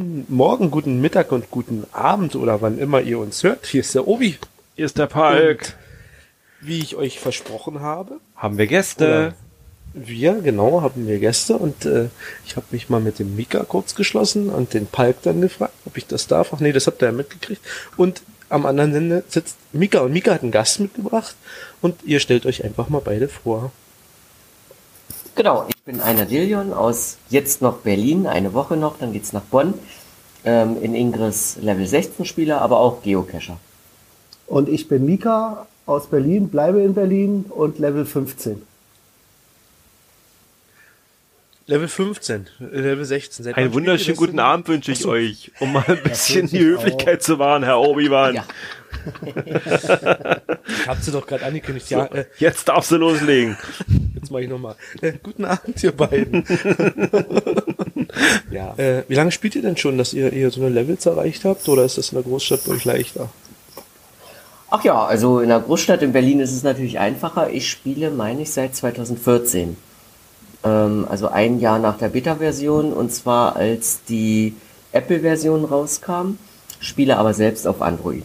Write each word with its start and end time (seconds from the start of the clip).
guten 0.00 0.34
Morgen, 0.34 0.70
guten 0.70 1.00
Mittag 1.02 1.30
und 1.30 1.50
guten 1.50 1.84
Abend 1.92 2.34
oder 2.34 2.62
wann 2.62 2.78
immer 2.78 3.02
ihr 3.02 3.18
uns 3.18 3.42
hört. 3.42 3.66
Hier 3.66 3.82
ist 3.82 3.94
der 3.94 4.08
Obi. 4.08 4.38
Hier 4.74 4.86
ist 4.86 4.96
der 4.96 5.06
Palk. 5.06 5.60
Und 5.60 6.66
wie 6.66 6.78
ich 6.78 6.96
euch 6.96 7.20
versprochen 7.20 7.80
habe. 7.80 8.18
Haben 8.34 8.56
wir 8.56 8.66
Gäste. 8.66 9.34
Wir, 9.92 10.40
genau, 10.40 10.80
haben 10.80 11.06
wir 11.06 11.18
Gäste 11.18 11.56
und 11.56 11.84
äh, 11.84 12.08
ich 12.46 12.56
habe 12.56 12.64
mich 12.70 12.88
mal 12.88 13.00
mit 13.00 13.18
dem 13.18 13.36
Mika 13.36 13.62
kurz 13.64 13.94
geschlossen 13.94 14.48
und 14.48 14.72
den 14.72 14.86
Palk 14.86 15.20
dann 15.22 15.42
gefragt, 15.42 15.74
ob 15.84 15.98
ich 15.98 16.06
das 16.06 16.26
darf. 16.26 16.54
Ach 16.54 16.60
nee, 16.60 16.72
das 16.72 16.86
habt 16.86 17.02
ihr 17.02 17.06
ja 17.08 17.12
mitgekriegt. 17.12 17.60
Und 17.98 18.22
am 18.48 18.64
anderen 18.64 18.94
Ende 18.94 19.24
sitzt 19.28 19.58
Mika 19.72 20.00
und 20.00 20.12
Mika 20.12 20.32
hat 20.32 20.42
einen 20.42 20.50
Gast 20.50 20.80
mitgebracht 20.80 21.36
und 21.82 22.02
ihr 22.04 22.20
stellt 22.20 22.46
euch 22.46 22.64
einfach 22.64 22.88
mal 22.88 23.02
beide 23.04 23.28
vor. 23.28 23.70
Genau, 25.34 25.66
ich 25.68 25.74
bin 25.90 26.00
Einer 26.00 26.24
Dillion 26.24 26.72
aus 26.72 27.18
jetzt 27.30 27.62
noch 27.62 27.78
Berlin, 27.78 28.28
eine 28.28 28.54
Woche 28.54 28.76
noch, 28.76 28.98
dann 28.98 29.12
geht's 29.12 29.32
nach 29.32 29.42
Bonn. 29.42 29.74
Ähm, 30.44 30.76
in 30.80 30.94
Ingres 30.94 31.58
Level 31.60 31.86
16 31.86 32.24
Spieler, 32.24 32.62
aber 32.62 32.78
auch 32.78 33.02
Geocacher. 33.02 33.58
Und 34.46 34.68
ich 34.68 34.86
bin 34.88 35.04
Mika 35.04 35.66
aus 35.86 36.06
Berlin, 36.06 36.48
bleibe 36.48 36.80
in 36.80 36.94
Berlin 36.94 37.44
und 37.48 37.78
Level 37.78 38.06
15. 38.06 38.62
Level 41.66 41.88
15, 41.88 42.46
Level 42.58 43.04
16. 43.04 43.44
Seit 43.44 43.56
Einen 43.56 43.74
wunderschönen 43.74 44.16
guten 44.16 44.38
Abend 44.38 44.68
wünsche 44.68 44.92
ich 44.92 45.04
euch, 45.06 45.50
um 45.58 45.72
mal 45.72 45.84
ein 45.86 46.02
bisschen 46.04 46.46
die 46.46 46.60
Höflichkeit 46.60 47.18
auch. 47.18 47.24
zu 47.24 47.38
wahren, 47.40 47.64
Herr 47.64 47.80
Obi-Wan. 47.80 48.36
Ja. 48.36 48.44
ich 50.66 50.88
hab 50.88 51.02
sie 51.02 51.10
doch 51.10 51.26
gerade 51.26 51.44
angekündigt. 51.44 51.90
Ja, 51.90 52.06
äh, 52.06 52.26
jetzt 52.38 52.68
darfst 52.68 52.92
du 52.92 52.96
loslegen. 52.96 53.58
Jetzt 54.20 54.30
mache 54.30 54.42
ich 54.42 54.48
nochmal. 54.48 54.76
Äh, 55.00 55.14
guten 55.22 55.44
Abend, 55.44 55.82
ihr 55.82 55.92
beiden. 55.92 56.44
ja. 58.50 58.74
Äh, 58.76 59.04
wie 59.08 59.14
lange 59.14 59.32
spielt 59.32 59.56
ihr 59.56 59.62
denn 59.62 59.76
schon, 59.76 59.96
dass 59.98 60.12
ihr 60.12 60.30
hier 60.30 60.50
so 60.50 60.60
eine 60.60 60.70
Levels 60.70 61.06
erreicht 61.06 61.44
habt? 61.44 61.68
Oder 61.68 61.84
ist 61.84 61.98
das 61.98 62.10
in 62.10 62.16
der 62.16 62.24
Großstadt 62.24 62.64
bei 62.66 62.72
euch 62.72 62.84
leichter? 62.84 63.30
Ach 64.70 64.84
ja, 64.84 65.04
also 65.04 65.40
in 65.40 65.48
der 65.48 65.60
Großstadt 65.60 66.02
in 66.02 66.12
Berlin 66.12 66.40
ist 66.40 66.52
es 66.52 66.62
natürlich 66.62 66.98
einfacher. 66.98 67.50
Ich 67.50 67.68
spiele, 67.68 68.10
meine 68.10 68.42
ich, 68.42 68.50
seit 68.52 68.76
2014 68.76 69.76
ähm, 70.64 71.06
also 71.08 71.28
ein 71.28 71.60
Jahr 71.60 71.78
nach 71.78 71.98
der 71.98 72.08
Beta-Version 72.08 72.92
und 72.92 73.12
zwar 73.12 73.56
als 73.56 74.04
die 74.04 74.54
Apple-Version 74.92 75.64
rauskam, 75.64 76.38
spiele 76.80 77.16
aber 77.16 77.34
selbst 77.34 77.66
auf 77.66 77.82
Android. 77.82 78.24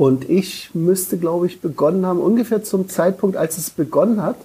Und 0.00 0.30
ich 0.30 0.70
müsste, 0.72 1.18
glaube 1.18 1.44
ich, 1.44 1.60
begonnen 1.60 2.06
haben, 2.06 2.20
ungefähr 2.20 2.64
zum 2.64 2.88
Zeitpunkt, 2.88 3.36
als 3.36 3.58
es 3.58 3.68
begonnen 3.68 4.22
hat. 4.22 4.36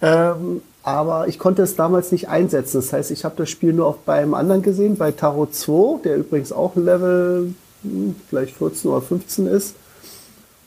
Ähm, 0.00 0.62
aber 0.84 1.26
ich 1.26 1.40
konnte 1.40 1.62
es 1.62 1.74
damals 1.74 2.12
nicht 2.12 2.28
einsetzen. 2.28 2.76
Das 2.76 2.92
heißt, 2.92 3.10
ich 3.10 3.24
habe 3.24 3.34
das 3.36 3.50
Spiel 3.50 3.72
nur 3.72 3.88
auch 3.88 3.96
beim 3.96 4.34
anderen 4.34 4.62
gesehen, 4.62 4.96
bei 4.96 5.10
Tarot 5.10 5.52
2, 5.52 6.02
der 6.04 6.16
übrigens 6.18 6.52
auch 6.52 6.76
Level 6.76 7.54
hm, 7.82 8.14
vielleicht 8.28 8.56
14 8.56 8.88
oder 8.88 9.02
15 9.02 9.48
ist. 9.48 9.74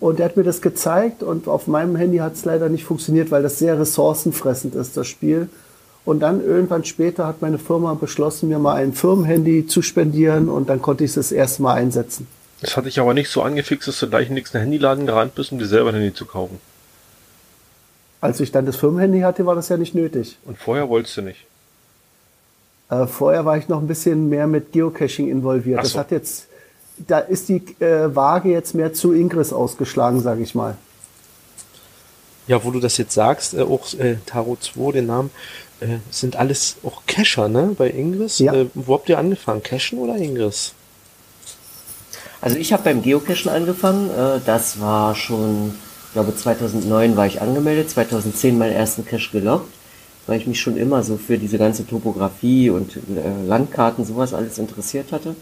Und 0.01 0.19
er 0.19 0.25
hat 0.25 0.35
mir 0.35 0.43
das 0.43 0.61
gezeigt 0.61 1.23
und 1.23 1.47
auf 1.47 1.67
meinem 1.67 1.95
Handy 1.95 2.17
hat 2.17 2.33
es 2.33 2.43
leider 2.43 2.67
nicht 2.67 2.83
funktioniert, 2.83 3.31
weil 3.31 3.43
das 3.43 3.59
sehr 3.59 3.79
ressourcenfressend 3.79 4.75
ist, 4.75 4.97
das 4.97 5.07
Spiel. 5.07 5.47
Und 6.03 6.19
dann 6.19 6.43
irgendwann 6.43 6.83
später 6.83 7.27
hat 7.27 7.41
meine 7.41 7.59
Firma 7.59 7.93
beschlossen, 7.93 8.49
mir 8.49 8.59
mal 8.59 8.75
ein 8.75 8.91
Firmenhandy 8.91 9.67
zu 9.67 9.81
spendieren 9.81 10.49
und 10.49 10.67
dann 10.67 10.81
konnte 10.81 11.05
ich 11.05 11.11
es 11.11 11.15
das 11.15 11.31
erste 11.31 11.61
Mal 11.61 11.75
einsetzen. 11.75 12.27
Das 12.61 12.77
hat 12.77 12.85
dich 12.85 12.99
aber 12.99 13.13
nicht 13.13 13.29
so 13.29 13.41
angefixt, 13.41 13.87
dass 13.87 13.99
du 13.99 14.09
gleich 14.09 14.29
in 14.29 14.33
nächsten 14.33 14.59
Handyladen 14.59 15.05
gerannt 15.05 15.35
bist, 15.35 15.51
um 15.51 15.59
dir 15.59 15.67
selber 15.67 15.89
ein 15.89 15.95
Handy 15.95 16.13
zu 16.13 16.25
kaufen. 16.25 16.59
Als 18.21 18.39
ich 18.39 18.51
dann 18.51 18.65
das 18.65 18.77
Firmenhandy 18.77 19.21
hatte, 19.21 19.45
war 19.45 19.55
das 19.55 19.69
ja 19.69 19.77
nicht 19.77 19.93
nötig. 19.93 20.37
Und 20.45 20.57
vorher 20.57 20.89
wolltest 20.89 21.17
du 21.17 21.21
nicht? 21.21 21.45
Äh, 22.89 23.07
vorher 23.07 23.45
war 23.45 23.57
ich 23.57 23.67
noch 23.67 23.79
ein 23.79 23.87
bisschen 23.87 24.29
mehr 24.29 24.47
mit 24.47 24.71
Geocaching 24.71 25.29
involviert. 25.29 25.85
So. 25.85 25.89
Das 25.89 25.97
hat 25.97 26.11
jetzt 26.11 26.47
da 26.97 27.19
ist 27.19 27.49
die 27.49 27.61
äh, 27.79 28.15
Waage 28.15 28.49
jetzt 28.49 28.73
mehr 28.73 28.93
zu 28.93 29.13
Ingris 29.13 29.53
ausgeschlagen, 29.53 30.21
sage 30.21 30.43
ich 30.43 30.55
mal. 30.55 30.77
Ja, 32.47 32.63
wo 32.63 32.71
du 32.71 32.79
das 32.79 32.97
jetzt 32.97 33.13
sagst, 33.13 33.53
äh, 33.53 33.61
auch 33.61 33.93
äh, 33.95 34.17
Tarot 34.25 34.63
2, 34.63 34.93
den 34.93 35.07
Namen, 35.07 35.31
äh, 35.81 35.97
sind 36.11 36.35
alles 36.35 36.77
auch 36.83 37.01
Cacher, 37.07 37.49
ne, 37.49 37.75
bei 37.77 37.89
Ingris. 37.89 38.39
Ja. 38.39 38.53
Äh, 38.53 38.67
wo 38.73 38.93
habt 38.93 39.09
ihr 39.09 39.17
angefangen, 39.17 39.63
Cachen 39.63 39.99
oder 39.99 40.15
Ingris? 40.15 40.73
Also 42.41 42.57
ich 42.57 42.73
habe 42.73 42.83
beim 42.83 43.01
Geocachen 43.01 43.49
angefangen, 43.49 44.09
äh, 44.09 44.39
das 44.45 44.79
war 44.79 45.15
schon, 45.15 45.73
ich 46.07 46.13
glaube 46.13 46.35
2009 46.35 47.17
war 47.17 47.27
ich 47.27 47.41
angemeldet, 47.41 47.89
2010 47.89 48.57
meinen 48.57 48.73
ersten 48.73 49.05
Cache 49.05 49.31
gelockt, 49.31 49.71
weil 50.27 50.39
ich 50.39 50.47
mich 50.47 50.59
schon 50.59 50.77
immer 50.77 51.03
so 51.03 51.17
für 51.17 51.37
diese 51.37 51.57
ganze 51.57 51.87
Topografie 51.87 52.69
und 52.69 52.97
äh, 52.97 53.47
Landkarten, 53.47 54.05
sowas 54.05 54.33
alles 54.33 54.57
interessiert 54.57 55.11
hatte. 55.11 55.35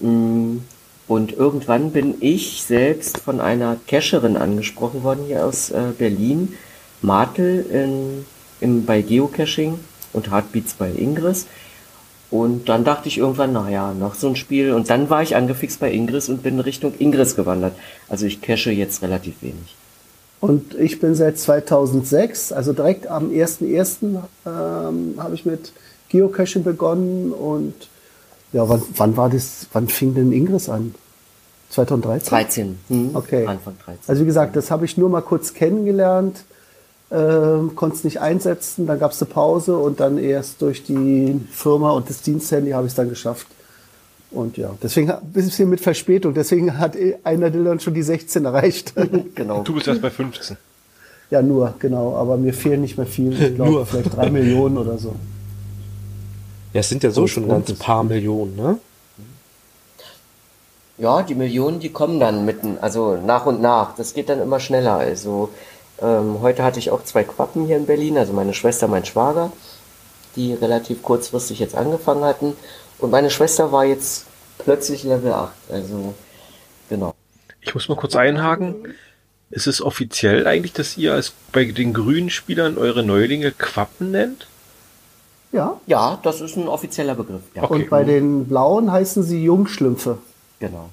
Mm, 0.00 0.58
und 1.06 1.32
irgendwann 1.32 1.90
bin 1.90 2.14
ich 2.20 2.62
selbst 2.62 3.18
von 3.18 3.40
einer 3.40 3.76
Cacherin 3.86 4.36
angesprochen 4.36 5.02
worden 5.02 5.24
hier 5.26 5.44
aus 5.44 5.70
äh, 5.70 5.92
Berlin, 5.98 6.54
Martel 7.02 7.66
in, 7.70 8.24
im, 8.60 8.86
bei 8.86 9.02
Geocaching 9.02 9.78
und 10.14 10.30
Heartbeats 10.30 10.74
bei 10.74 10.90
Ingris. 10.90 11.46
Und 12.34 12.68
dann 12.68 12.82
dachte 12.82 13.06
ich 13.06 13.18
irgendwann, 13.18 13.52
naja, 13.52 13.94
noch 13.94 14.16
so 14.16 14.26
ein 14.26 14.34
Spiel. 14.34 14.72
Und 14.72 14.90
dann 14.90 15.08
war 15.08 15.22
ich 15.22 15.36
angefixt 15.36 15.78
bei 15.78 15.92
Ingris 15.92 16.28
und 16.28 16.42
bin 16.42 16.58
Richtung 16.58 16.92
Ingris 16.98 17.36
gewandert. 17.36 17.74
Also 18.08 18.26
ich 18.26 18.42
cache 18.42 18.72
jetzt 18.72 19.02
relativ 19.02 19.40
wenig. 19.40 19.76
Und 20.40 20.74
ich 20.74 20.98
bin 20.98 21.14
seit 21.14 21.38
2006, 21.38 22.50
also 22.50 22.72
direkt 22.72 23.06
am 23.06 23.30
1.1. 23.30 24.18
Ähm, 24.46 25.14
habe 25.16 25.34
ich 25.36 25.46
mit 25.46 25.72
Geocaching 26.08 26.64
begonnen 26.64 27.30
und 27.30 27.74
ja, 28.52 28.68
wann, 28.68 28.82
wann 28.96 29.16
war 29.16 29.30
das, 29.30 29.68
wann 29.72 29.86
fing 29.86 30.14
denn 30.14 30.32
Ingris 30.32 30.68
an? 30.68 30.96
2013? 31.70 32.28
13. 32.30 32.78
Hm, 32.88 33.10
okay. 33.14 33.46
Anfang 33.46 33.76
13. 33.84 34.00
Also 34.08 34.22
wie 34.22 34.26
gesagt, 34.26 34.56
das 34.56 34.72
habe 34.72 34.84
ich 34.86 34.96
nur 34.96 35.08
mal 35.08 35.22
kurz 35.22 35.54
kennengelernt, 35.54 36.44
äh, 37.14 37.74
konnte 37.74 37.96
es 37.96 38.04
nicht 38.04 38.20
einsetzen, 38.20 38.86
dann 38.86 38.98
gab 38.98 39.12
es 39.12 39.22
eine 39.22 39.30
Pause 39.30 39.76
und 39.76 40.00
dann 40.00 40.18
erst 40.18 40.60
durch 40.60 40.82
die 40.82 41.40
Firma 41.50 41.92
und 41.92 42.10
das 42.10 42.22
Diensthandy 42.22 42.72
habe 42.72 42.86
ich 42.86 42.92
es 42.92 42.96
dann 42.96 43.08
geschafft. 43.08 43.46
Und 44.30 44.56
ja, 44.56 44.70
deswegen 44.82 45.12
ein 45.12 45.32
bisschen 45.32 45.70
mit 45.70 45.80
Verspätung, 45.80 46.34
deswegen 46.34 46.76
hat 46.76 46.96
einer 47.22 47.50
dann 47.50 47.78
schon 47.78 47.94
die 47.94 48.02
16 48.02 48.44
erreicht. 48.44 48.94
genau. 49.36 49.62
Du 49.62 49.74
bist 49.74 49.86
erst 49.86 50.02
bei 50.02 50.10
15. 50.10 50.56
Ja, 51.30 51.40
nur, 51.40 51.74
genau, 51.78 52.16
aber 52.16 52.36
mir 52.36 52.52
fehlen 52.52 52.80
nicht 52.80 52.96
mehr 52.98 53.06
viel. 53.06 53.32
Ich 53.40 53.54
glaube, 53.54 53.86
vielleicht 53.86 54.16
drei 54.16 54.30
Millionen 54.30 54.76
oder 54.76 54.98
so. 54.98 55.14
Ja, 56.72 56.80
es 56.80 56.88
sind 56.88 57.04
ja 57.04 57.10
so 57.10 57.22
und 57.22 57.28
schon 57.28 57.48
ganz 57.48 57.72
paar 57.74 58.02
Millionen, 58.02 58.56
ne? 58.56 58.78
Ja, 60.98 61.22
die 61.22 61.34
Millionen, 61.34 61.80
die 61.80 61.88
kommen 61.90 62.20
dann 62.20 62.44
mitten, 62.44 62.78
also 62.80 63.16
nach 63.16 63.46
und 63.46 63.60
nach. 63.60 63.96
Das 63.96 64.14
geht 64.14 64.28
dann 64.28 64.40
immer 64.40 64.60
schneller. 64.60 64.94
Also 64.94 65.50
ähm, 66.00 66.40
heute 66.40 66.62
hatte 66.62 66.78
ich 66.78 66.90
auch 66.90 67.04
zwei 67.04 67.24
Quappen 67.24 67.66
hier 67.66 67.76
in 67.76 67.86
Berlin, 67.86 68.18
also 68.18 68.32
meine 68.32 68.54
Schwester, 68.54 68.88
mein 68.88 69.04
Schwager, 69.04 69.52
die 70.36 70.54
relativ 70.54 71.02
kurzfristig 71.02 71.58
jetzt 71.58 71.74
angefangen 71.74 72.24
hatten. 72.24 72.56
Und 72.98 73.10
meine 73.10 73.30
Schwester 73.30 73.72
war 73.72 73.84
jetzt 73.84 74.26
plötzlich 74.58 75.04
Level 75.04 75.32
8. 75.32 75.52
Also 75.70 76.14
genau. 76.88 77.14
Ich 77.60 77.74
muss 77.74 77.88
mal 77.88 77.96
kurz 77.96 78.16
einhaken. 78.16 78.94
Ist 79.50 79.66
es 79.66 79.80
offiziell 79.80 80.46
eigentlich, 80.46 80.72
dass 80.72 80.96
ihr 80.96 81.14
als 81.14 81.32
bei 81.52 81.64
den 81.64 81.92
grünen 81.92 82.30
Spielern 82.30 82.76
eure 82.76 83.04
Neulinge 83.04 83.52
Quappen 83.52 84.10
nennt? 84.10 84.46
Ja. 85.52 85.80
Ja, 85.86 86.18
das 86.22 86.40
ist 86.40 86.56
ein 86.56 86.66
offizieller 86.66 87.14
Begriff. 87.14 87.42
Ja. 87.54 87.62
Okay. 87.62 87.74
Und 87.74 87.90
bei 87.90 88.02
den 88.02 88.46
Blauen 88.46 88.90
heißen 88.90 89.22
sie 89.22 89.44
Jungschlümpfe. 89.44 90.18
Genau. 90.58 90.90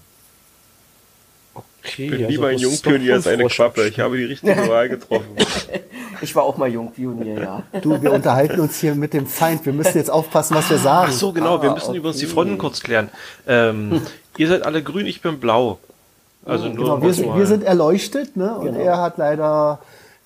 Okay, 1.83 2.05
ich 2.05 2.11
bin 2.11 2.27
lieber 2.27 2.47
ein 2.47 2.59
Jungpionier 2.59 3.15
als 3.15 3.25
eine 3.25 3.47
Quappe. 3.47 3.87
Ich 3.87 3.99
habe 3.99 4.15
die 4.15 4.25
richtige 4.25 4.69
Wahl 4.69 4.87
getroffen. 4.87 5.35
ich 6.21 6.35
war 6.35 6.43
auch 6.43 6.55
mal 6.57 6.69
Jungpionier, 6.71 7.41
ja. 7.41 7.63
Du, 7.81 7.99
wir 8.01 8.11
unterhalten 8.11 8.59
uns 8.59 8.79
hier 8.79 8.93
mit 8.93 9.13
dem 9.13 9.25
Feind. 9.25 9.65
Wir 9.65 9.73
müssen 9.73 9.97
jetzt 9.97 10.11
aufpassen, 10.11 10.55
was 10.55 10.69
wir 10.69 10.77
sagen. 10.77 11.07
Ach 11.11 11.13
so, 11.13 11.33
genau. 11.33 11.57
Ah, 11.57 11.63
wir 11.63 11.71
müssen 11.71 11.89
okay. 11.89 11.97
übrigens 11.97 12.19
die 12.19 12.27
Fronten 12.27 12.59
kurz 12.59 12.81
klären. 12.81 13.09
Ähm, 13.47 14.01
ihr 14.37 14.47
seid 14.47 14.63
alle 14.63 14.83
grün, 14.83 15.07
ich 15.07 15.21
bin 15.21 15.39
blau. 15.39 15.79
Also 16.45 16.67
nur 16.67 16.85
genau, 16.85 17.01
wir, 17.01 17.13
sind, 17.13 17.35
wir 17.35 17.45
sind 17.45 17.63
erleuchtet, 17.63 18.35
ne? 18.37 18.55
Und 18.55 18.65
genau. 18.65 18.79
er 18.79 18.97
hat 18.97 19.17
leider 19.17 19.79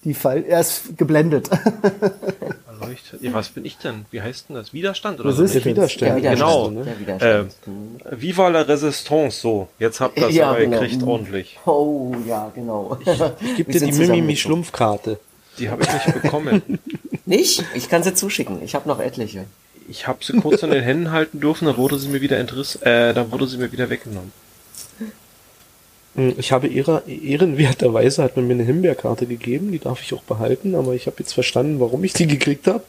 die 0.04 0.14
Fall. 0.14 0.44
Er 0.44 0.62
ist 0.62 0.98
geblendet. 0.98 1.50
Erleuchtet. 2.80 3.22
Ja, 3.22 3.34
was 3.34 3.50
bin 3.50 3.66
ich 3.66 3.78
denn? 3.78 4.06
Wie 4.12 4.22
heißt 4.22 4.50
denn 4.50 4.56
das? 4.56 4.74
Widerstand 4.74 5.20
oder 5.20 5.30
Resistance. 5.30 5.60
so? 5.60 5.66
Widerstand. 5.66 6.24
Ja, 6.24 6.34
genau. 6.34 6.70
Ne? 6.70 6.86
Widerstand. 7.00 7.52
Äh, 8.06 8.22
Viva 8.22 8.48
la 8.50 8.62
Resistance, 8.62 9.40
so. 9.40 9.68
Jetzt 9.80 10.00
habt 10.00 10.18
ihr 10.18 10.24
das 10.24 10.36
ja, 10.36 10.50
aber 10.50 10.60
genau. 10.60 10.80
gekriegt 10.80 11.04
ordentlich. 11.04 11.60
Oh, 11.66 12.14
ja, 12.28 12.52
genau. 12.54 12.98
Ich, 13.02 13.08
ich 13.42 13.56
gebe 13.58 13.72
dir 13.72 13.82
die 13.82 13.92
Mimimi-Schlumpfkarte. 13.92 15.20
Die 15.60 15.70
habe 15.70 15.84
ich 15.84 15.94
nicht 15.94 16.22
bekommen. 16.22 16.80
nicht? 17.26 17.64
Ich 17.74 17.90
kann 17.90 18.04
sie 18.04 18.14
zuschicken. 18.14 18.62
Ich 18.64 18.76
habe 18.76 18.88
noch 18.88 19.00
etliche. 19.00 19.46
Ich 19.88 20.08
habe 20.08 20.24
sie 20.24 20.34
kurz 20.34 20.64
in 20.64 20.72
den 20.72 20.84
Händen 20.84 21.12
halten 21.12 21.40
dürfen, 21.40 21.66
dann 21.66 21.78
wurde 21.78 22.00
sie 22.00 22.08
mir 22.10 22.22
wieder 22.22 22.40
entriss, 22.40 22.76
äh, 22.78 23.14
dann 23.14 23.32
wurde 23.32 23.46
sie 23.46 23.58
mir 23.58 23.72
wieder 23.72 23.90
weggenommen. 23.90 24.32
Hm, 26.16 26.34
Ich 26.38 26.52
habe 26.52 26.68
ehrer, 26.68 27.04
ehrenwerterweise 27.08 28.24
hat 28.24 28.36
man 28.38 28.48
mir 28.48 28.54
eine 28.54 28.64
Himbeerkarte 28.64 29.26
gegeben, 29.26 29.72
die 29.72 29.80
darf 29.80 30.02
ich 30.02 30.14
auch 30.14 30.24
behalten, 30.24 30.76
aber 30.76 30.94
ich 30.94 31.08
habe 31.08 31.18
jetzt 31.20 31.34
verstanden, 31.34 31.80
warum 31.80 32.04
ich 32.04 32.14
die 32.14 32.28
gekriegt 32.28 32.68
habe. 32.68 32.84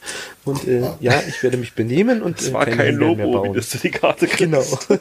Und 0.44 0.67
äh, 0.69 0.82
ja, 1.00 1.20
ich 1.28 1.43
werde 1.43 1.56
mich 1.56 1.75
benehmen 1.75 2.23
und 2.23 2.40
Es 2.40 2.49
äh, 2.49 2.52
war 2.52 2.64
keine 2.64 2.76
kein 2.76 2.94
Lobo, 2.96 3.23
wie 3.28 3.32
bauen. 3.32 3.52
das 3.55 3.70
du 3.70 3.78
die 3.78 3.90
Karte 3.90 4.26
kriegst. 4.26 4.38
Genau. 4.38 4.62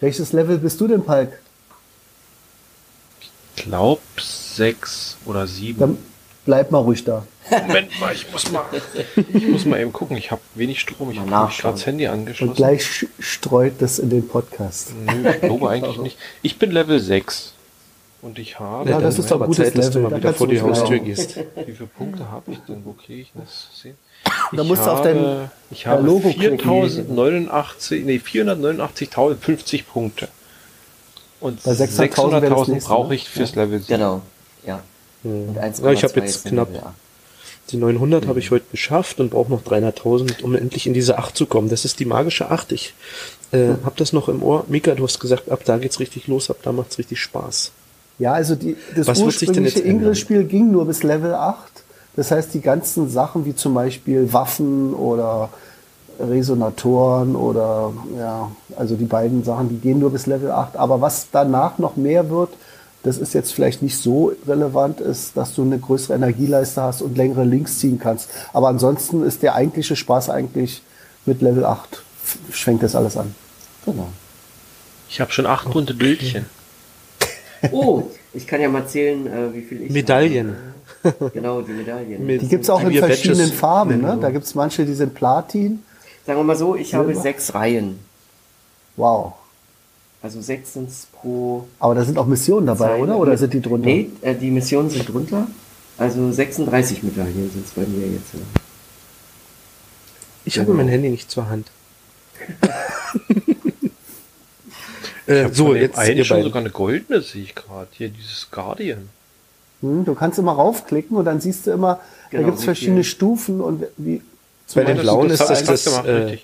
Welches 0.00 0.32
Level 0.32 0.58
bist 0.58 0.80
du 0.80 0.88
denn, 0.88 1.02
Palk? 1.04 1.32
Ich 3.56 3.64
glaube 3.64 4.00
sechs 4.20 5.16
oder 5.26 5.46
sieben. 5.46 5.78
Dann 5.80 5.98
bleib 6.44 6.70
mal 6.70 6.78
ruhig 6.78 7.04
da. 7.04 7.26
Moment 7.50 8.00
mal, 8.00 8.14
ich 8.14 8.30
muss 8.30 8.50
mal, 8.50 8.64
ich 9.32 9.48
muss 9.48 9.64
mal 9.64 9.80
eben 9.80 9.92
gucken. 9.92 10.16
Ich 10.16 10.30
habe 10.30 10.40
wenig 10.54 10.80
Strom. 10.80 11.10
Ich 11.10 11.18
habe 11.18 11.28
gerade 11.28 11.74
das 11.74 11.86
Handy 11.86 12.06
angeschlossen. 12.06 12.50
Und 12.50 12.56
gleich 12.56 13.06
streut 13.18 13.74
das 13.80 13.98
in 13.98 14.10
den 14.10 14.26
Podcast. 14.26 14.92
Nö, 15.06 15.28
ich 15.30 15.40
glaube 15.40 15.70
eigentlich 15.70 15.98
nicht. 15.98 16.18
Ich 16.42 16.58
bin 16.58 16.70
Level 16.70 17.00
6. 17.00 17.54
Und 18.20 18.38
ich 18.38 18.58
habe. 18.58 18.90
Ja, 18.90 19.00
das 19.00 19.18
ist 19.18 19.30
doch 19.30 19.36
aber 19.36 19.44
ein 19.44 19.48
gutes 19.48 19.66
Zeit, 19.66 19.78
dass 19.78 19.90
du 19.90 19.98
Level. 19.98 20.10
mal 20.10 20.10
Da 20.10 20.16
wieder 20.16 20.34
vor 20.34 20.48
die 20.48 20.60
Haustür 20.60 20.98
gehst. 20.98 21.36
Wie 21.66 21.72
viele 21.72 21.86
Punkte 21.86 22.30
habe 22.30 22.50
ich 22.50 22.58
denn? 22.68 22.84
Wo 22.84 22.92
kriege 22.92 23.22
ich 23.22 23.32
das 23.34 23.68
sehen? 23.80 23.96
Da 24.52 24.64
musst 24.64 24.84
du 24.84 24.90
auf 24.90 25.02
dein 25.02 25.50
ich 25.70 25.86
habe 25.86 26.02
Logo 26.02 26.30
klicken. 26.30 26.58
4089, 26.58 28.04
nee, 28.04 28.16
489.050 28.16 29.84
Punkte. 29.84 30.28
Und 31.40 31.62
Bei 31.62 31.70
600.000 31.70 32.42
wäre 32.42 32.50
das 32.50 32.58
600.000 32.58 32.70
nächste, 32.72 32.88
brauche 32.88 33.08
ne? 33.08 33.14
ich 33.14 33.28
fürs 33.28 33.54
Level 33.54 33.78
7. 33.78 33.86
Genau. 33.86 34.22
Ja. 34.66 34.82
Und 35.22 35.56
1,2 35.56 35.84
Ja, 35.84 35.92
ich 35.92 36.04
habe 36.04 36.20
jetzt 36.20 36.44
knapp 36.44 36.72
Level. 36.72 36.82
Die 37.70 37.76
900 37.76 38.26
habe 38.26 38.38
ich 38.38 38.50
heute 38.50 38.66
geschafft 38.70 39.20
und 39.20 39.30
brauche 39.30 39.50
noch 39.50 39.62
300.000, 39.62 40.42
um 40.42 40.54
endlich 40.54 40.86
in 40.86 40.94
diese 40.94 41.18
8 41.18 41.36
zu 41.36 41.46
kommen. 41.46 41.68
Das 41.68 41.84
ist 41.84 42.00
die 42.00 42.04
magische 42.04 42.50
8. 42.50 42.72
Ich 42.72 42.94
äh, 43.52 43.68
habe 43.84 43.94
das 43.96 44.12
noch 44.12 44.28
im 44.28 44.42
Ohr. 44.42 44.64
Mika, 44.68 44.94
du 44.94 45.04
hast 45.04 45.20
gesagt, 45.20 45.50
ab 45.50 45.60
da 45.64 45.78
geht's 45.78 46.00
richtig 46.00 46.26
los, 46.26 46.50
ab 46.50 46.58
da 46.62 46.72
macht's 46.72 46.98
richtig 46.98 47.20
Spaß. 47.20 47.72
Ja, 48.18 48.32
also 48.32 48.54
die, 48.54 48.76
das 48.96 49.06
Was 49.06 49.20
ursprüngliche? 49.20 49.80
Ingress-Spiel 49.80 50.44
ging 50.44 50.70
nur 50.70 50.86
bis 50.86 51.02
Level 51.02 51.34
8. 51.34 51.62
Das 52.16 52.30
heißt, 52.30 52.52
die 52.54 52.60
ganzen 52.60 53.08
Sachen 53.08 53.44
wie 53.44 53.54
zum 53.54 53.74
Beispiel 53.74 54.32
Waffen 54.32 54.92
oder 54.92 55.50
Resonatoren 56.18 57.36
oder 57.36 57.92
ja, 58.18 58.50
also 58.76 58.96
die 58.96 59.04
beiden 59.04 59.44
Sachen, 59.44 59.68
die 59.68 59.76
gehen 59.76 60.00
nur 60.00 60.10
bis 60.10 60.26
Level 60.26 60.50
8. 60.50 60.76
Aber 60.76 61.00
was 61.00 61.28
danach 61.30 61.78
noch 61.78 61.96
mehr 61.96 62.28
wird, 62.28 62.50
das 63.02 63.18
ist 63.18 63.32
jetzt 63.34 63.52
vielleicht 63.54 63.80
nicht 63.82 63.96
so 63.98 64.32
relevant, 64.46 65.00
ist, 65.00 65.36
dass 65.36 65.54
du 65.54 65.62
eine 65.62 65.78
größere 65.78 66.14
Energieleiste 66.14 66.82
hast 66.82 67.00
und 67.02 67.16
längere 67.16 67.44
Links 67.44 67.78
ziehen 67.78 67.98
kannst. 67.98 68.28
Aber 68.52 68.68
ansonsten 68.68 69.22
ist 69.24 69.42
der 69.42 69.54
eigentliche 69.54 69.96
Spaß 69.96 70.30
eigentlich 70.30 70.82
mit 71.26 71.40
Level 71.42 71.64
8. 71.64 72.02
F- 72.24 72.38
Schwenkt 72.56 72.82
das 72.82 72.94
alles 72.96 73.16
an. 73.16 73.34
Genau. 73.84 74.08
Ich 75.08 75.20
habe 75.20 75.30
schon 75.32 75.46
acht 75.46 75.70
bunte 75.70 75.94
Bildchen. 75.94 76.46
Oh, 77.72 78.04
ich 78.34 78.46
kann 78.46 78.60
ja 78.60 78.68
mal 78.68 78.86
zählen, 78.86 79.26
äh, 79.26 79.52
wie 79.52 79.62
viel 79.62 79.82
ich. 79.82 79.90
Medaillen. 79.90 80.54
habe. 81.02 81.30
Genau, 81.34 81.60
die 81.60 81.72
Medaillen. 81.72 82.28
Die 82.38 82.46
gibt's 82.46 82.70
auch 82.70 82.80
in 82.82 82.90
Wir 82.90 83.00
Badges 83.00 83.20
verschiedenen 83.22 83.52
Farben. 83.52 84.00
Ne? 84.00 84.16
Da 84.20 84.30
gibt's 84.30 84.54
manche, 84.54 84.84
die 84.86 84.94
sind 84.94 85.12
Platin. 85.14 85.82
Sagen 86.24 86.38
wir 86.38 86.44
mal 86.44 86.54
so, 86.54 86.76
ich 86.76 86.94
habe 86.94 87.06
Silber. 87.06 87.20
sechs 87.20 87.54
Reihen. 87.54 87.98
Wow. 88.94 89.32
Also 90.22 90.40
sechs 90.40 90.72
sind's 90.72 91.06
pro. 91.12 91.66
Aber 91.78 91.94
da 91.94 92.04
sind 92.04 92.18
auch 92.18 92.26
Missionen 92.26 92.66
dabei, 92.66 92.88
Zeile. 92.88 93.02
oder? 93.02 93.18
Oder 93.18 93.36
sind 93.38 93.54
die 93.54 93.60
drunter? 93.60 93.86
Nee, 93.86 94.10
äh, 94.22 94.34
die 94.34 94.50
Missionen 94.50 94.90
sind 94.90 95.08
drunter. 95.08 95.46
Also 95.96 96.30
36 96.32 97.02
Medaillen 97.02 97.50
sind 97.52 97.66
es 97.66 97.72
bei 97.72 97.82
mir 97.82 98.06
jetzt. 98.06 98.34
ja. 98.34 98.40
Ich 100.44 100.58
habe 100.58 100.72
mein 100.74 100.88
Handy 100.88 101.10
nicht 101.10 101.30
zur 101.30 101.48
Hand. 101.48 101.70
äh, 105.26 105.48
so, 105.52 105.74
jetzt 105.74 105.98
einen 105.98 106.16
ihr 106.16 106.24
schon 106.24 106.36
beiden. 106.38 106.48
sogar 106.48 106.60
eine 106.62 106.70
goldene, 106.70 107.20
sehe 107.20 107.42
ich 107.42 107.54
gerade. 107.54 107.88
Hier, 107.92 108.08
dieses 108.08 108.50
Guardian. 108.50 109.08
Hm, 109.82 110.04
du 110.04 110.14
kannst 110.14 110.38
immer 110.38 110.52
raufklicken 110.52 111.16
und 111.16 111.24
dann 111.24 111.40
siehst 111.40 111.66
du 111.66 111.70
immer, 111.72 111.96
da 111.96 112.38
Genau, 112.38 112.46
gibt's 112.46 112.62
wie 112.62 112.66
verschiedene 112.66 113.02
viel. 113.04 113.10
Stufen 113.10 113.60
und 113.60 113.84
wie. 113.96 114.22
Bei 114.74 114.84
den 114.84 114.96
Das 114.96 115.02
blauen 115.04 115.30
ist 115.30 115.38
total 115.38 115.48
das 115.56 115.60
einfach 115.60 115.72
das, 115.72 115.84
gemacht, 115.84 116.06
äh, 116.06 116.38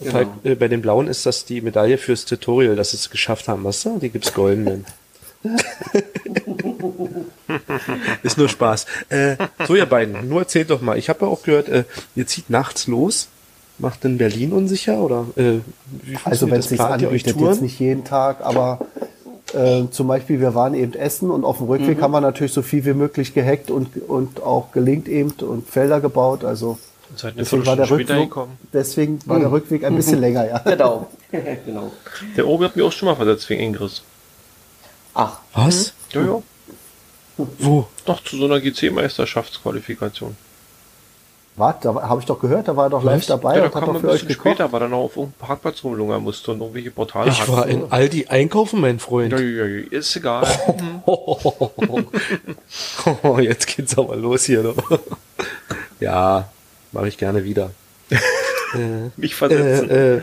richtig. 0.00 0.12
Falk, 0.12 0.28
äh, 0.44 0.54
bei 0.54 0.68
den 0.68 0.82
blauen 0.82 1.06
ist 1.08 1.26
das 1.26 1.44
die 1.44 1.60
Medaille 1.60 1.98
fürs 1.98 2.24
Tutorial, 2.24 2.76
dass 2.76 2.90
sie 2.92 2.96
es 2.96 3.10
geschafft 3.10 3.48
haben, 3.48 3.64
weißt 3.64 3.84
du? 3.86 3.98
Die 3.98 4.10
gibt's 4.10 4.32
goldenen. 4.34 4.86
ist 8.22 8.38
nur 8.38 8.48
Spaß. 8.48 8.86
Äh, 9.08 9.36
so 9.66 9.74
ihr 9.74 9.86
beiden, 9.86 10.28
nur 10.28 10.40
erzählt 10.40 10.70
doch 10.70 10.80
mal. 10.80 10.98
Ich 10.98 11.08
habe 11.08 11.24
ja 11.24 11.30
auch 11.30 11.42
gehört, 11.42 11.68
äh, 11.68 11.84
ihr 12.14 12.26
zieht 12.26 12.50
nachts 12.50 12.86
los. 12.86 13.28
Macht 13.78 14.04
in 14.04 14.18
Berlin 14.18 14.52
unsicher 14.52 14.98
oder 14.98 15.24
äh, 15.36 15.60
wie 16.02 16.18
Also 16.24 16.50
wenn 16.50 16.60
es 16.60 16.68
sich 16.68 16.78
anbietet, 16.78 17.34
jetzt 17.40 17.62
nicht 17.62 17.80
jeden 17.80 18.04
Tag, 18.04 18.44
aber 18.44 18.80
äh, 19.54 19.84
zum 19.90 20.06
Beispiel, 20.06 20.38
wir 20.38 20.54
waren 20.54 20.74
eben 20.74 20.92
essen 20.92 21.30
und 21.30 21.44
auf 21.44 21.56
dem 21.58 21.66
Rückweg 21.68 21.96
Mhm. 21.96 22.02
haben 22.02 22.12
wir 22.12 22.20
natürlich 22.20 22.52
so 22.52 22.60
viel 22.60 22.84
wie 22.84 22.92
möglich 22.92 23.32
gehackt 23.32 23.70
und, 23.70 23.96
und 24.06 24.42
auch 24.42 24.70
gelingt 24.72 25.08
eben 25.08 25.32
und 25.40 25.66
Felder 25.66 26.00
gebaut. 26.02 26.44
Also 26.44 26.78
Seid 27.16 27.32
eine 27.32 27.42
deswegen 27.42 27.66
war 27.66 27.76
der 27.76 27.86
gekommen. 27.86 28.58
deswegen 28.72 29.18
war 29.26 29.38
der 29.38 29.50
Rückweg 29.50 29.84
ein 29.84 29.96
bisschen 29.96 30.20
länger, 30.20 30.46
ja. 30.46 30.58
Genau. 30.58 31.10
genau. 31.66 31.92
Der 32.36 32.46
Obi 32.46 32.64
hat 32.64 32.76
mich 32.76 32.84
auch 32.84 32.92
schon 32.92 33.06
mal 33.08 33.16
versetzt 33.16 33.48
wegen 33.50 33.62
Ingress. 33.62 34.02
Ach, 35.14 35.38
Was? 35.54 35.92
Ja, 36.12 36.22
ja. 36.22 36.42
Wo? 37.58 37.86
Doch, 38.04 38.22
zu 38.22 38.36
so 38.36 38.44
einer 38.44 38.60
GC-Meisterschaftsqualifikation. 38.60 40.36
Warte, 41.56 41.88
da 41.88 42.08
habe 42.08 42.20
ich 42.20 42.26
doch 42.26 42.38
gehört, 42.40 42.68
da 42.68 42.76
war 42.76 42.86
er 42.86 42.90
doch 42.90 43.02
live 43.02 43.26
dabei 43.26 43.56
ja, 43.56 43.60
da 43.60 43.66
und 43.66 43.74
hat 43.74 43.80
kam 43.82 43.88
doch 43.88 43.94
ein 43.96 44.00
für 44.00 44.08
euch 44.10 44.26
bisschen 44.26 44.40
später, 44.40 44.72
weil 44.72 44.82
er 44.82 44.88
noch 44.88 45.00
auf 45.00 45.16
irgendeinem 45.16 45.46
Parkplatz 45.46 45.84
rumlungern 45.84 46.22
musste 46.22 46.52
und 46.52 46.60
irgendwelche 46.60 46.90
Portale 46.90 47.30
Ich 47.30 47.48
war 47.48 47.66
in 47.66 47.90
Aldi 47.90 48.28
einkaufen, 48.28 48.80
mein 48.80 48.98
Freund. 48.98 49.32
Ja, 49.32 49.40
ja, 49.40 49.66
ja, 49.66 49.84
ist 49.90 50.16
egal. 50.16 50.46
Oh, 53.22 53.38
jetzt 53.38 53.66
geht's 53.66 53.98
aber 53.98 54.16
los 54.16 54.44
hier. 54.44 54.62
Ne? 54.62 54.74
ja, 56.00 56.48
mache 56.92 57.08
ich 57.08 57.18
gerne 57.18 57.44
wieder. 57.44 57.70
Mich 59.16 59.34
versetzen. 59.34 59.90
Äh, 59.90 60.16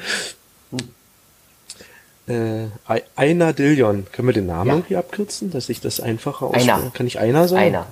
äh, 2.28 2.64
äh, 2.64 2.68
Ei- 2.88 3.04
Einer 3.16 3.54
Dillion. 3.54 4.06
Können 4.12 4.28
wir 4.28 4.34
den 4.34 4.48
Namen 4.48 4.68
Ja. 4.69 4.75
irgendwie 4.75 4.96
abkürzen, 4.98 5.52
dass 5.52 5.69
ich 5.69 5.81
das 5.81 6.00
einfacher 6.00 6.54
Einer. 6.54 6.75
ausspreche? 6.75 6.92
Kann 6.94 7.08
ich 7.08 7.19
einer 7.19 7.48
sagen? 7.48 7.62
Einer. 7.62 7.88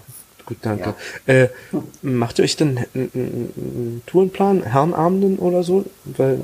Gut, 0.45 0.57
danke. 0.61 0.93
Äh, 1.25 1.47
macht 2.03 2.37
ihr 2.37 2.45
euch 2.45 2.55
denn 2.55 2.77
einen, 2.77 3.11
einen, 3.15 3.53
einen 3.57 4.01
Tourenplan, 4.05 4.61
Herrenabenden 4.63 5.39
oder 5.39 5.63
so? 5.63 5.85
Weil 6.05 6.41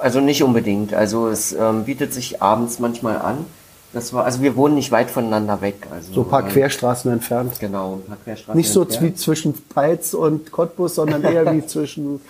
Also 0.00 0.20
nicht 0.20 0.42
unbedingt. 0.42 0.92
Also 0.92 1.28
es 1.28 1.52
ähm, 1.52 1.84
bietet 1.84 2.12
sich 2.12 2.42
abends 2.42 2.78
manchmal 2.80 3.16
an. 3.18 3.46
Das 3.92 4.12
war, 4.12 4.24
also 4.24 4.40
wir 4.40 4.54
wohnen 4.54 4.76
nicht 4.76 4.92
weit 4.92 5.10
voneinander 5.10 5.60
weg. 5.60 5.86
Also, 5.92 6.12
So 6.12 6.20
ein 6.22 6.28
paar 6.28 6.44
ähm, 6.44 6.48
Querstraßen 6.48 7.10
entfernt. 7.10 7.58
Genau, 7.58 7.94
ein 7.94 8.02
paar 8.02 8.18
Querstraßen. 8.22 8.56
Nicht 8.56 8.70
so 8.70 8.82
entfernt. 8.82 9.02
wie 9.06 9.14
zwischen 9.14 9.54
Peitz 9.74 10.14
und 10.14 10.52
Cottbus, 10.52 10.94
sondern 10.94 11.22
eher 11.24 11.52
wie 11.52 11.66
zwischen, 11.66 12.20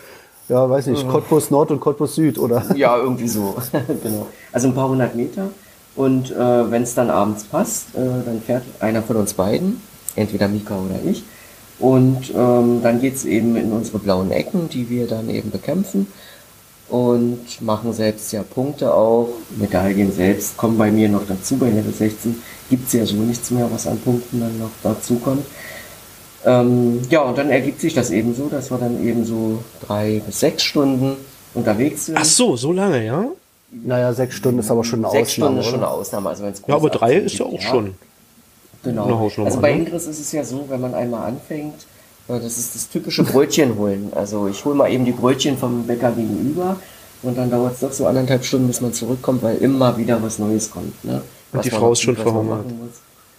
ja, 0.49 0.69
weiß 0.69 0.87
nicht, 0.87 1.07
Cottbus 1.07 1.51
Nord 1.51 1.71
und 1.71 1.81
Cottbus 1.81 2.15
Süd, 2.15 2.39
oder? 2.39 2.65
Ja, 2.77 2.97
irgendwie 2.97 3.29
so. 3.29 3.57
genau. 4.03 4.27
Also 4.53 4.69
ein 4.69 4.75
paar 4.75 4.89
hundert 4.89 5.15
Meter. 5.15 5.49
Und 5.97 6.31
äh, 6.31 6.71
wenn 6.71 6.83
es 6.83 6.95
dann 6.95 7.11
abends 7.11 7.45
passt, 7.45 7.95
äh, 7.95 7.99
dann 7.99 8.41
fährt 8.41 8.63
einer 8.81 9.03
von 9.03 9.17
uns 9.17 9.35
beiden, 9.35 9.83
entweder 10.17 10.49
Mika 10.49 10.77
oder 10.77 11.01
ich. 11.05 11.25
Und 11.79 12.33
ähm, 12.35 12.81
dann 12.83 13.01
geht's 13.01 13.25
eben 13.25 13.57
in 13.57 13.73
unsere 13.73 13.99
blauen 13.99 14.31
Ecken, 14.31 14.69
die 14.69 14.89
wir 14.89 15.07
dann 15.07 15.29
eben 15.31 15.51
bekämpfen. 15.51 16.07
Und 16.91 17.61
machen 17.61 17.93
selbst 17.93 18.33
ja 18.33 18.43
Punkte 18.43 18.93
auch. 18.93 19.29
Medaillen 19.57 20.13
selbst 20.13 20.57
kommen 20.57 20.77
bei 20.77 20.91
mir 20.91 21.09
noch 21.09 21.27
dazu. 21.27 21.57
Bei 21.57 21.71
Level 21.71 21.93
16 21.93 22.43
gibt's 22.69 22.93
ja 22.93 23.07
so 23.07 23.17
nichts 23.17 23.51
mehr, 23.51 23.69
was 23.71 23.87
an 23.87 23.99
Punkten 24.01 24.41
dann 24.41 24.59
noch 24.59 24.71
dazu 24.83 25.17
kommt. 25.17 25.47
Ähm, 26.45 27.01
ja, 27.11 27.21
und 27.23 27.39
dann 27.39 27.51
ergibt 27.51 27.81
sich 27.81 27.95
das 27.95 28.11
eben 28.11 28.35
so, 28.35 28.49
dass 28.49 28.71
wir 28.71 28.79
dann 28.79 29.05
eben 29.07 29.25
so 29.25 29.63
drei 29.87 30.21
bis 30.25 30.41
sechs 30.41 30.65
Stunden 30.65 31.17
unterwegs 31.55 32.07
sind. 32.07 32.17
Ach 32.19 32.25
so, 32.25 32.57
so 32.57 32.73
lange, 32.73 33.05
ja? 33.05 33.27
Naja, 33.71 34.13
sechs 34.13 34.35
Stunden 34.35 34.59
ist 34.61 34.71
aber 34.71 34.83
schon 34.83 35.05
eine 35.05 35.13
Sechs 35.13 35.33
Ausnahme. 35.33 35.51
Stunden 35.51 35.61
ist 35.61 35.67
schon 35.67 35.81
eine 35.81 35.89
Ausnahme. 35.89 36.29
Also 36.31 36.45
wenn's 36.45 36.63
Ja, 36.67 36.75
aber 36.75 36.91
drei 36.91 37.15
ist 37.15 37.39
ja 37.39 37.47
gibt, 37.47 37.59
auch 37.59 37.63
schon. 37.63 37.95
Genau. 38.83 39.31
also 39.45 39.61
bei 39.61 39.73
ne? 39.75 39.81
Ingress 39.81 40.07
ist 40.07 40.21
es 40.21 40.33
ja 40.33 40.43
so, 40.43 40.65
wenn 40.69 40.81
man 40.81 40.95
einmal 40.95 41.29
anfängt, 41.29 41.87
das 42.39 42.59
ist 42.59 42.75
das 42.75 42.89
typische 42.89 43.25
Brötchen 43.25 43.77
holen. 43.77 44.13
Also 44.15 44.47
ich 44.49 44.65
hole 44.65 44.75
mal 44.75 44.91
eben 44.91 45.05
die 45.05 45.13
Brötchen 45.13 45.59
vom 45.59 45.87
Bäcker 45.87 46.13
gegenüber 46.13 46.77
und 47.23 47.37
dann 47.37 47.51
dauert 47.51 47.75
es 47.75 47.81
doch 47.81 47.93
so 47.93 48.07
anderthalb 48.07 48.45
Stunden, 48.45 48.67
bis 48.69 48.81
man 48.81 48.93
zurückkommt, 48.93 49.43
weil 49.43 49.57
immer 49.59 49.97
wieder 49.99 50.23
was 50.23 50.39
Neues 50.39 50.71
kommt. 50.71 51.05
Ne? 51.05 51.23
Was 51.53 51.63
die 51.63 51.71
Frau 51.71 51.93
ist 51.93 52.01
schon 52.03 52.17
verhungert. 52.17 52.65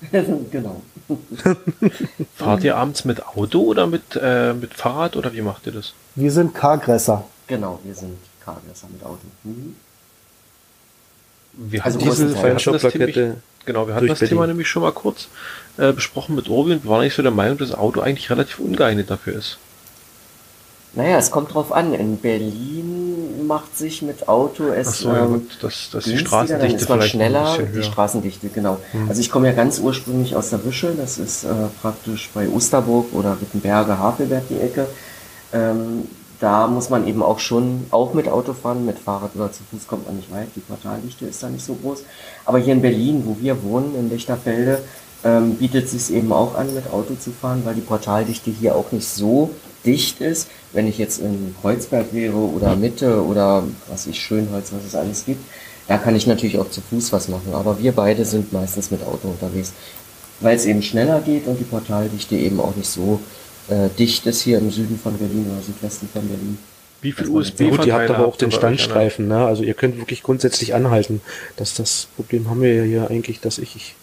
genau. 0.51 0.81
Fahrt 2.35 2.63
ihr 2.63 2.75
abends 2.75 3.05
mit 3.05 3.25
Auto 3.25 3.61
oder 3.61 3.87
mit, 3.87 4.01
äh, 4.19 4.53
mit 4.53 4.73
Fahrrad 4.73 5.15
oder 5.15 5.33
wie 5.33 5.41
macht 5.41 5.67
ihr 5.67 5.73
das? 5.73 5.93
Wir 6.15 6.31
sind 6.31 6.53
Cargresser. 6.55 7.25
Genau, 7.47 7.79
wir 7.83 7.93
sind 7.93 8.17
Cargresser 8.43 8.87
mit 8.91 9.03
Auto. 9.05 9.19
Mhm. 9.43 9.75
Wir 11.53 11.85
Also 11.85 11.99
hatten 11.99 12.09
Diese. 12.09 12.33
Thema- 12.33 13.35
Genau, 13.65 13.87
wir 13.87 13.93
hatten 13.93 14.07
das 14.07 14.19
Thema 14.19 14.29
Berlin. 14.41 14.47
nämlich 14.51 14.67
schon 14.67 14.81
mal 14.81 14.91
kurz 14.91 15.27
äh, 15.77 15.93
besprochen 15.93 16.35
mit 16.35 16.49
Orbi 16.49 16.73
und 16.73 16.83
wir 16.83 16.91
waren 16.91 17.01
eigentlich 17.01 17.15
so 17.15 17.21
der 17.21 17.31
Meinung, 17.31 17.57
dass 17.57 17.69
das 17.69 17.77
Auto 17.77 18.01
eigentlich 18.01 18.29
relativ 18.29 18.59
ungeeignet 18.59 19.09
dafür 19.09 19.35
ist. 19.35 19.57
Naja, 20.93 21.17
es 21.17 21.31
kommt 21.31 21.53
drauf 21.53 21.71
an. 21.71 21.93
In 21.93 22.17
Berlin 22.17 23.47
macht 23.47 23.77
sich 23.77 24.01
mit 24.01 24.27
Auto 24.27 24.67
es 24.67 24.87
Ach 24.87 24.93
so, 24.93 25.09
ja, 25.09 25.23
ähm, 25.23 25.33
gut, 25.33 25.57
dass, 25.61 25.89
dass 25.89 26.03
die 26.03 26.17
Straßendichte 26.17 26.67
dann 26.67 26.75
ist 26.75 26.89
man 26.89 27.01
schneller, 27.01 27.57
die. 27.57 27.77
Hm. 27.77 27.83
Straßendichte, 27.83 28.49
genau. 28.49 28.77
Also 29.07 29.21
ich 29.21 29.31
komme 29.31 29.47
ja 29.47 29.53
ganz 29.53 29.79
ursprünglich 29.79 30.35
aus 30.35 30.49
der 30.49 30.65
Wische, 30.65 30.93
das 30.95 31.17
ist 31.17 31.45
äh, 31.45 31.47
praktisch 31.81 32.29
bei 32.33 32.49
Osterburg 32.49 33.13
oder 33.13 33.39
Wittenberge, 33.39 33.97
Havelberg 33.97 34.43
die 34.49 34.59
Ecke. 34.59 34.87
Ähm, 35.53 36.07
da 36.41 36.67
muss 36.67 36.89
man 36.89 37.07
eben 37.07 37.21
auch 37.21 37.39
schon, 37.39 37.85
auch 37.91 38.13
mit 38.13 38.27
Auto 38.27 38.53
fahren, 38.53 38.85
mit 38.85 38.97
Fahrrad 38.97 39.35
oder 39.35 39.51
zu 39.51 39.61
Fuß 39.69 39.87
kommt 39.87 40.07
man 40.07 40.17
nicht 40.17 40.31
weit, 40.31 40.47
die 40.55 40.59
Portaldichte 40.59 41.25
ist 41.25 41.41
da 41.43 41.49
nicht 41.49 41.63
so 41.63 41.75
groß. 41.75 42.03
Aber 42.45 42.57
hier 42.57 42.73
in 42.73 42.81
Berlin, 42.81 43.23
wo 43.25 43.37
wir 43.39 43.63
wohnen, 43.63 43.95
in 43.95 44.09
Lichterfelde, 44.09 44.79
ähm, 45.23 45.55
bietet 45.55 45.85
es 45.85 46.07
sich 46.07 46.15
eben 46.15 46.31
auch 46.31 46.55
an, 46.55 46.73
mit 46.73 46.91
Auto 46.91 47.15
zu 47.15 47.31
fahren, 47.31 47.61
weil 47.63 47.75
die 47.75 47.81
Portaldichte 47.81 48.51
hier 48.51 48.75
auch 48.75 48.91
nicht 48.91 49.07
so 49.07 49.51
dicht 49.85 50.21
ist. 50.21 50.47
Wenn 50.73 50.87
ich 50.87 50.97
jetzt 50.97 51.19
in 51.19 51.55
Kreuzberg 51.61 52.13
wäre 52.13 52.37
oder 52.37 52.75
Mitte 52.75 53.23
oder 53.23 53.63
was 53.87 54.07
ich 54.07 54.19
Schönholz, 54.19 54.71
was 54.71 54.85
es 54.85 54.95
alles 54.95 55.25
gibt, 55.25 55.43
da 55.87 55.97
kann 55.97 56.15
ich 56.15 56.27
natürlich 56.27 56.57
auch 56.59 56.69
zu 56.69 56.81
Fuß 56.81 57.11
was 57.11 57.27
machen. 57.27 57.53
Aber 57.53 57.79
wir 57.79 57.91
beide 57.91 58.25
sind 58.25 58.53
meistens 58.53 58.91
mit 58.91 59.03
Auto 59.03 59.27
unterwegs, 59.27 59.73
weil 60.39 60.55
es 60.55 60.65
eben 60.65 60.81
schneller 60.81 61.19
geht 61.21 61.47
und 61.47 61.59
die 61.59 61.65
Portaldichte 61.65 62.35
eben 62.35 62.59
auch 62.59 62.75
nicht 62.75 62.89
so 62.89 63.19
äh, 63.69 63.89
dicht 63.97 64.25
ist 64.25 64.41
hier 64.41 64.57
im 64.57 64.71
Süden 64.71 64.99
von 64.99 65.17
Berlin 65.17 65.47
oder 65.51 65.61
Südwesten 65.61 66.07
von 66.11 66.27
Berlin. 66.27 66.57
Wie 67.01 67.11
viel 67.11 67.29
USB 67.29 67.69
gut, 67.69 67.85
ihr 67.85 67.95
habt 67.95 68.11
aber 68.11 68.27
auch 68.27 68.35
den 68.35 68.51
Standstreifen, 68.51 69.27
ne? 69.27 69.45
Also 69.45 69.63
ihr 69.63 69.73
könnt 69.73 69.97
wirklich 69.97 70.21
grundsätzlich 70.21 70.75
anhalten. 70.75 71.21
Das, 71.55 71.73
das 71.73 72.07
Problem 72.15 72.47
haben 72.47 72.61
wir 72.61 72.75
ja 72.75 72.83
hier 72.83 73.09
eigentlich, 73.09 73.39
dass 73.39 73.57
ich, 73.57 73.75
ich 73.75 73.95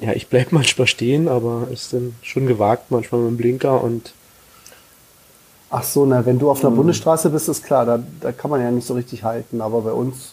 ja, 0.00 0.12
ich 0.12 0.28
bleib 0.28 0.52
manchmal 0.52 0.86
stehen, 0.86 1.28
aber 1.28 1.68
ist 1.72 1.92
dann 1.92 2.14
schon 2.22 2.46
gewagt, 2.46 2.90
manchmal 2.90 3.20
mit 3.22 3.30
dem 3.30 3.36
Blinker 3.36 3.82
und 3.82 4.12
Ach 5.70 5.82
so, 5.82 6.06
na, 6.06 6.24
wenn 6.24 6.38
du 6.38 6.50
auf 6.50 6.64
einer 6.64 6.74
Bundesstraße 6.74 7.28
bist, 7.28 7.46
ist 7.48 7.62
klar, 7.62 7.84
da, 7.84 7.98
da 8.20 8.32
kann 8.32 8.50
man 8.50 8.62
ja 8.62 8.70
nicht 8.70 8.86
so 8.86 8.94
richtig 8.94 9.22
halten, 9.22 9.60
aber 9.60 9.82
bei 9.82 9.92
uns, 9.92 10.32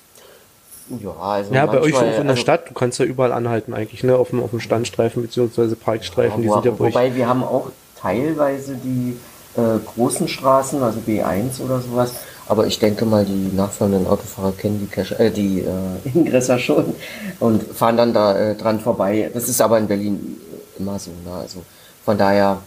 Ja, 1.03 1.11
also 1.19 1.53
ja, 1.53 1.65
bei 1.65 1.81
euch 1.81 1.93
auch 1.93 2.03
in 2.03 2.09
der 2.09 2.29
also- 2.29 2.35
Stadt, 2.37 2.69
du 2.69 2.73
kannst 2.73 2.99
ja 2.99 3.05
überall 3.05 3.33
anhalten 3.33 3.73
eigentlich, 3.73 4.01
ne? 4.05 4.15
Auf 4.15 4.29
dem, 4.29 4.41
auf 4.41 4.51
dem 4.51 4.61
Standstreifen 4.61 5.21
beziehungsweise 5.23 5.75
Parkstreifen, 5.75 6.41
die 6.41 6.47
Wo- 6.47 6.53
sind 6.53 6.65
ja 6.65 6.71
bei 6.71 6.85
euch. 6.85 6.93
Wobei 6.93 7.15
wir 7.15 7.27
haben 7.27 7.43
auch 7.43 7.69
teilweise 7.99 8.75
die 8.75 9.17
äh, 9.57 9.79
großen 9.93 10.29
Straßen, 10.29 10.81
also 10.81 10.99
B1 11.05 11.61
oder 11.61 11.81
sowas. 11.81 12.13
Aber 12.47 12.67
ich 12.67 12.77
denke 12.79 13.05
mal, 13.05 13.25
die 13.25 13.55
nachfahrenden 13.55 14.05
Autofahrer 14.05 14.51
kennen 14.51 14.79
die, 14.79 14.85
Cache, 14.93 15.17
äh, 15.19 15.31
die 15.31 15.61
äh, 15.61 16.09
Ingresser 16.13 16.59
schon 16.59 16.95
und 17.39 17.63
fahren 17.63 17.97
dann 17.97 18.13
da 18.13 18.37
äh, 18.37 18.55
dran 18.55 18.79
vorbei. 18.79 19.31
Das 19.33 19.49
ist 19.49 19.61
aber 19.61 19.79
in 19.79 19.87
Berlin 19.87 20.37
immer 20.77 20.99
so. 20.99 21.11
Ne? 21.25 21.33
Also 21.33 21.63
von 22.03 22.17
daher 22.17 22.61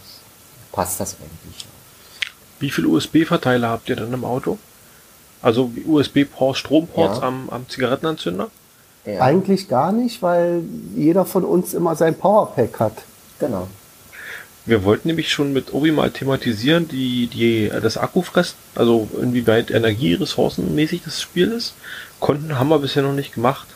passt 0.73 0.99
das 1.01 1.15
eigentlich. 1.15 1.67
Wie 2.61 2.71
viele 2.71 2.89
USB-Verteiler 2.89 3.69
habt 3.69 3.89
ihr 3.89 3.97
denn 3.97 4.13
im 4.13 4.25
Auto? 4.25 4.59
Also 5.43 5.71
USB-Ports, 5.87 6.59
Stromports 6.59 7.19
Ja. 7.19 7.23
am, 7.29 7.49
am 7.51 7.69
Zigarettenanzünder? 7.69 8.49
Ja, 9.07 9.21
eigentlich 9.21 9.69
gar 9.69 9.93
nicht, 9.93 10.21
weil 10.23 10.63
jeder 10.97 11.25
von 11.25 11.45
uns 11.45 11.73
immer 11.73 11.95
sein 11.95 12.17
Powerpack 12.17 12.81
hat. 12.81 12.93
genau. 13.39 13.69
Wir 14.69 14.85
wollten 14.85 15.09
nämlich 15.09 15.33
schon 15.33 15.55
mit 15.55 15.73
Obi 15.73 15.93
mal 15.93 16.11
thematisieren, 16.11 16.89
die, 16.89 17.27
die, 17.27 17.71
das 17.83 17.97
Akkufressen, 17.97 18.57
also 18.75 19.09
inwieweit 19.19 19.71
energieressourcenmäßig 19.71 21.03
das 21.05 21.23
Spiel 21.23 21.53
ist. 21.53 21.73
Konnten, 22.21 22.59
haben 22.59 22.69
wir 22.69 22.79
bisher 22.79 23.03
noch 23.03 23.15
nicht 23.15 23.33
gemacht. 23.33 23.67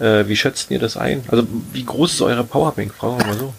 Äh, 0.00 0.26
wie 0.26 0.34
schätzt 0.34 0.72
ihr 0.72 0.80
das 0.80 0.96
ein? 0.96 1.22
Also 1.28 1.46
wie 1.72 1.84
groß 1.84 2.14
ist 2.14 2.22
eure 2.22 2.42
Powerbank? 2.42 2.94
Fragen 2.94 3.18
wir 3.18 3.26
mal 3.26 3.38
so. 3.38 3.54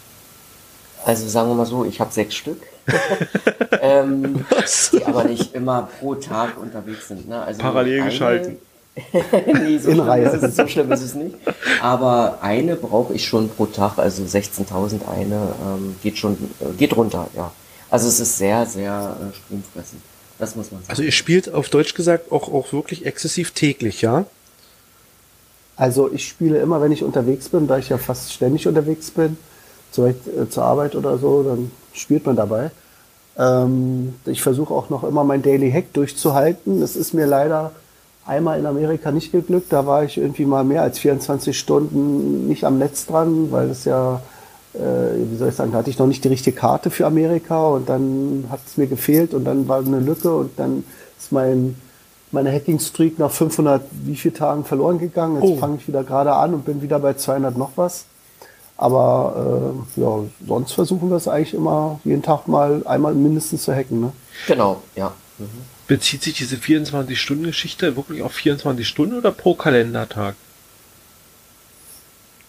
Also 1.06 1.26
sagen 1.28 1.48
wir 1.48 1.54
mal 1.54 1.64
so, 1.64 1.86
ich 1.86 1.98
habe 1.98 2.12
sechs 2.12 2.34
Stück. 2.34 2.60
ähm, 3.80 4.44
die 4.92 5.04
aber 5.06 5.24
nicht 5.24 5.54
immer 5.54 5.88
pro 5.98 6.14
Tag 6.14 6.60
unterwegs 6.60 7.08
sind. 7.08 7.26
Ne? 7.26 7.42
Also 7.42 7.58
Parallel 7.58 8.02
eine- 8.02 8.10
geschalten. 8.10 8.58
nee, 9.46 9.78
so 9.78 9.90
In 9.90 10.00
Reihe. 10.00 10.28
ist 10.28 10.42
es, 10.42 10.56
so 10.56 10.66
schlimm 10.66 10.90
ist 10.92 11.02
es 11.02 11.14
nicht. 11.14 11.36
Aber 11.80 12.38
eine 12.42 12.76
brauche 12.76 13.14
ich 13.14 13.24
schon 13.24 13.48
pro 13.48 13.66
Tag, 13.66 13.98
also 13.98 14.22
16.000 14.22 15.08
eine 15.08 15.54
ähm, 15.64 15.96
geht 16.02 16.18
schon, 16.18 16.34
äh, 16.60 16.76
geht 16.76 16.96
runter, 16.96 17.28
ja. 17.34 17.52
Also 17.88 18.08
es 18.08 18.20
ist 18.20 18.38
sehr, 18.38 18.66
sehr 18.66 19.16
äh, 19.20 19.36
stromfressend. 19.36 20.02
Das 20.38 20.56
muss 20.56 20.72
man 20.72 20.80
sagen. 20.80 20.90
Also 20.90 21.02
ihr 21.02 21.12
spielt 21.12 21.52
auf 21.52 21.68
Deutsch 21.68 21.94
gesagt 21.94 22.32
auch, 22.32 22.52
auch 22.52 22.72
wirklich 22.72 23.06
exzessiv 23.06 23.52
täglich, 23.52 24.02
ja? 24.02 24.24
Also 25.76 26.12
ich 26.12 26.28
spiele 26.28 26.58
immer, 26.58 26.80
wenn 26.80 26.92
ich 26.92 27.02
unterwegs 27.02 27.48
bin, 27.48 27.66
da 27.66 27.78
ich 27.78 27.88
ja 27.88 27.98
fast 27.98 28.32
ständig 28.32 28.66
unterwegs 28.66 29.10
bin, 29.10 29.38
zur, 29.90 30.08
äh, 30.08 30.14
zur 30.48 30.64
Arbeit 30.64 30.94
oder 30.94 31.18
so, 31.18 31.42
dann 31.42 31.70
spielt 31.92 32.26
man 32.26 32.36
dabei. 32.36 32.70
Ähm, 33.38 34.14
ich 34.26 34.42
versuche 34.42 34.74
auch 34.74 34.90
noch 34.90 35.04
immer 35.04 35.24
mein 35.24 35.42
Daily 35.42 35.70
Hack 35.70 35.92
durchzuhalten. 35.92 36.82
Es 36.82 36.96
ist 36.96 37.14
mir 37.14 37.26
leider 37.26 37.72
einmal 38.30 38.58
in 38.58 38.66
Amerika 38.66 39.10
nicht 39.10 39.32
geglückt. 39.32 39.72
Da 39.72 39.86
war 39.86 40.04
ich 40.04 40.16
irgendwie 40.16 40.46
mal 40.46 40.64
mehr 40.64 40.82
als 40.82 40.98
24 40.98 41.58
Stunden 41.58 42.46
nicht 42.48 42.64
am 42.64 42.78
Netz 42.78 43.06
dran, 43.06 43.50
weil 43.50 43.68
es 43.70 43.84
ja, 43.84 44.20
äh, 44.74 44.78
wie 45.30 45.36
soll 45.36 45.48
ich 45.48 45.54
sagen, 45.56 45.72
da 45.72 45.78
hatte 45.78 45.90
ich 45.90 45.98
noch 45.98 46.06
nicht 46.06 46.22
die 46.24 46.28
richtige 46.28 46.56
Karte 46.56 46.90
für 46.90 47.06
Amerika 47.06 47.66
und 47.68 47.88
dann 47.88 48.44
hat 48.50 48.60
es 48.66 48.76
mir 48.76 48.86
gefehlt 48.86 49.34
und 49.34 49.44
dann 49.44 49.66
war 49.68 49.78
eine 49.80 50.00
Lücke 50.00 50.34
und 50.34 50.58
dann 50.58 50.84
ist 51.18 51.32
mein 51.32 51.76
meine 52.32 52.52
Hacking-Streak 52.52 53.18
nach 53.18 53.32
500 53.32 53.82
wie 54.04 54.14
viel 54.14 54.30
Tagen 54.30 54.64
verloren 54.64 55.00
gegangen. 55.00 55.42
Jetzt 55.42 55.50
Oh. 55.50 55.56
fange 55.56 55.78
ich 55.78 55.88
wieder 55.88 56.04
gerade 56.04 56.32
an 56.32 56.54
und 56.54 56.64
bin 56.64 56.80
wieder 56.80 57.00
bei 57.00 57.14
200 57.14 57.58
noch 57.58 57.72
was. 57.74 58.04
Aber 58.76 59.74
äh, 59.96 60.00
ja, 60.00 60.18
sonst 60.46 60.72
versuchen 60.72 61.10
wir 61.10 61.16
es 61.16 61.26
eigentlich 61.26 61.54
immer 61.54 61.98
jeden 62.04 62.22
Tag 62.22 62.46
mal 62.46 62.82
einmal 62.86 63.14
mindestens 63.14 63.64
zu 63.64 63.74
hacken. 63.74 64.00
Ne? 64.00 64.12
Genau, 64.46 64.76
ja. 64.94 65.12
Mhm. 65.38 65.48
Bezieht 65.90 66.22
sich 66.22 66.34
diese 66.34 66.54
24-Stunden-Geschichte 66.54 67.96
wirklich 67.96 68.22
auf 68.22 68.30
24 68.32 68.86
Stunden 68.86 69.18
oder 69.18 69.32
pro 69.32 69.54
Kalendertag? 69.54 70.36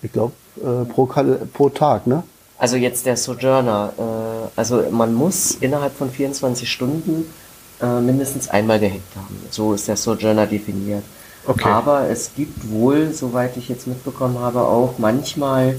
Ich 0.04 0.12
glaube, 0.12 0.34
äh, 0.58 0.86
pro, 0.86 1.08
Kal- 1.08 1.48
pro 1.52 1.70
Tag. 1.70 2.06
Ne? 2.06 2.22
Also 2.60 2.76
jetzt 2.76 3.08
der 3.08 3.18
Sojourner, 3.18 3.94
äh, 3.98 4.60
also 4.60 4.84
man 4.92 5.16
muss 5.16 5.58
innerhalb 5.60 5.98
von 5.98 6.12
24 6.12 6.72
Stunden 6.72 7.34
äh, 7.82 8.00
mindestens 8.00 8.48
einmal 8.48 8.80
gehackt 8.80 9.16
haben. 9.16 9.36
So 9.50 9.74
ist 9.74 9.88
der 9.88 9.98
Sojourner 9.98 10.46
definiert. 10.46 11.04
Okay. 11.48 11.68
Aber 11.68 12.08
es 12.10 12.36
gibt 12.36 12.70
wohl, 12.70 13.12
soweit 13.12 13.58
ich 13.58 13.70
jetzt 13.70 13.88
mitbekommen 13.88 14.38
habe, 14.38 14.62
auch 14.62 15.00
manchmal 15.00 15.78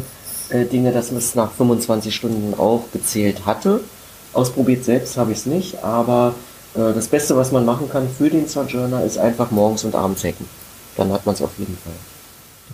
äh, 0.49 0.65
Dinge, 0.65 0.91
dass 0.91 1.13
es 1.13 1.37
nach 1.37 1.53
25 1.53 2.13
Stunden 2.13 2.55
auch 2.59 2.83
gezählt 2.93 3.47
hatte. 3.47 3.83
Ausprobiert 4.33 4.85
selbst 4.85 5.17
habe 5.17 5.31
ich 5.31 5.39
es 5.39 5.47
nicht, 5.47 5.85
aber 5.85 6.35
äh, 6.35 6.52
das 6.75 7.09
Beste, 7.09 7.37
was 7.37 7.53
man 7.53 7.65
machen 7.65 7.91
kann 7.91 8.09
für 8.09 8.31
den 8.31 8.49
Sojourner, 8.49 9.05
ist 9.05 9.19
einfach 9.19 9.51
morgens 9.51 9.85
und 9.85 9.95
abends 9.95 10.25
hacken. 10.25 10.47
Dann 10.97 11.13
hat 11.13 11.27
man 11.27 11.35
es 11.35 11.43
auf 11.43 11.51
jeden 11.59 11.77
Fall. 11.77 11.93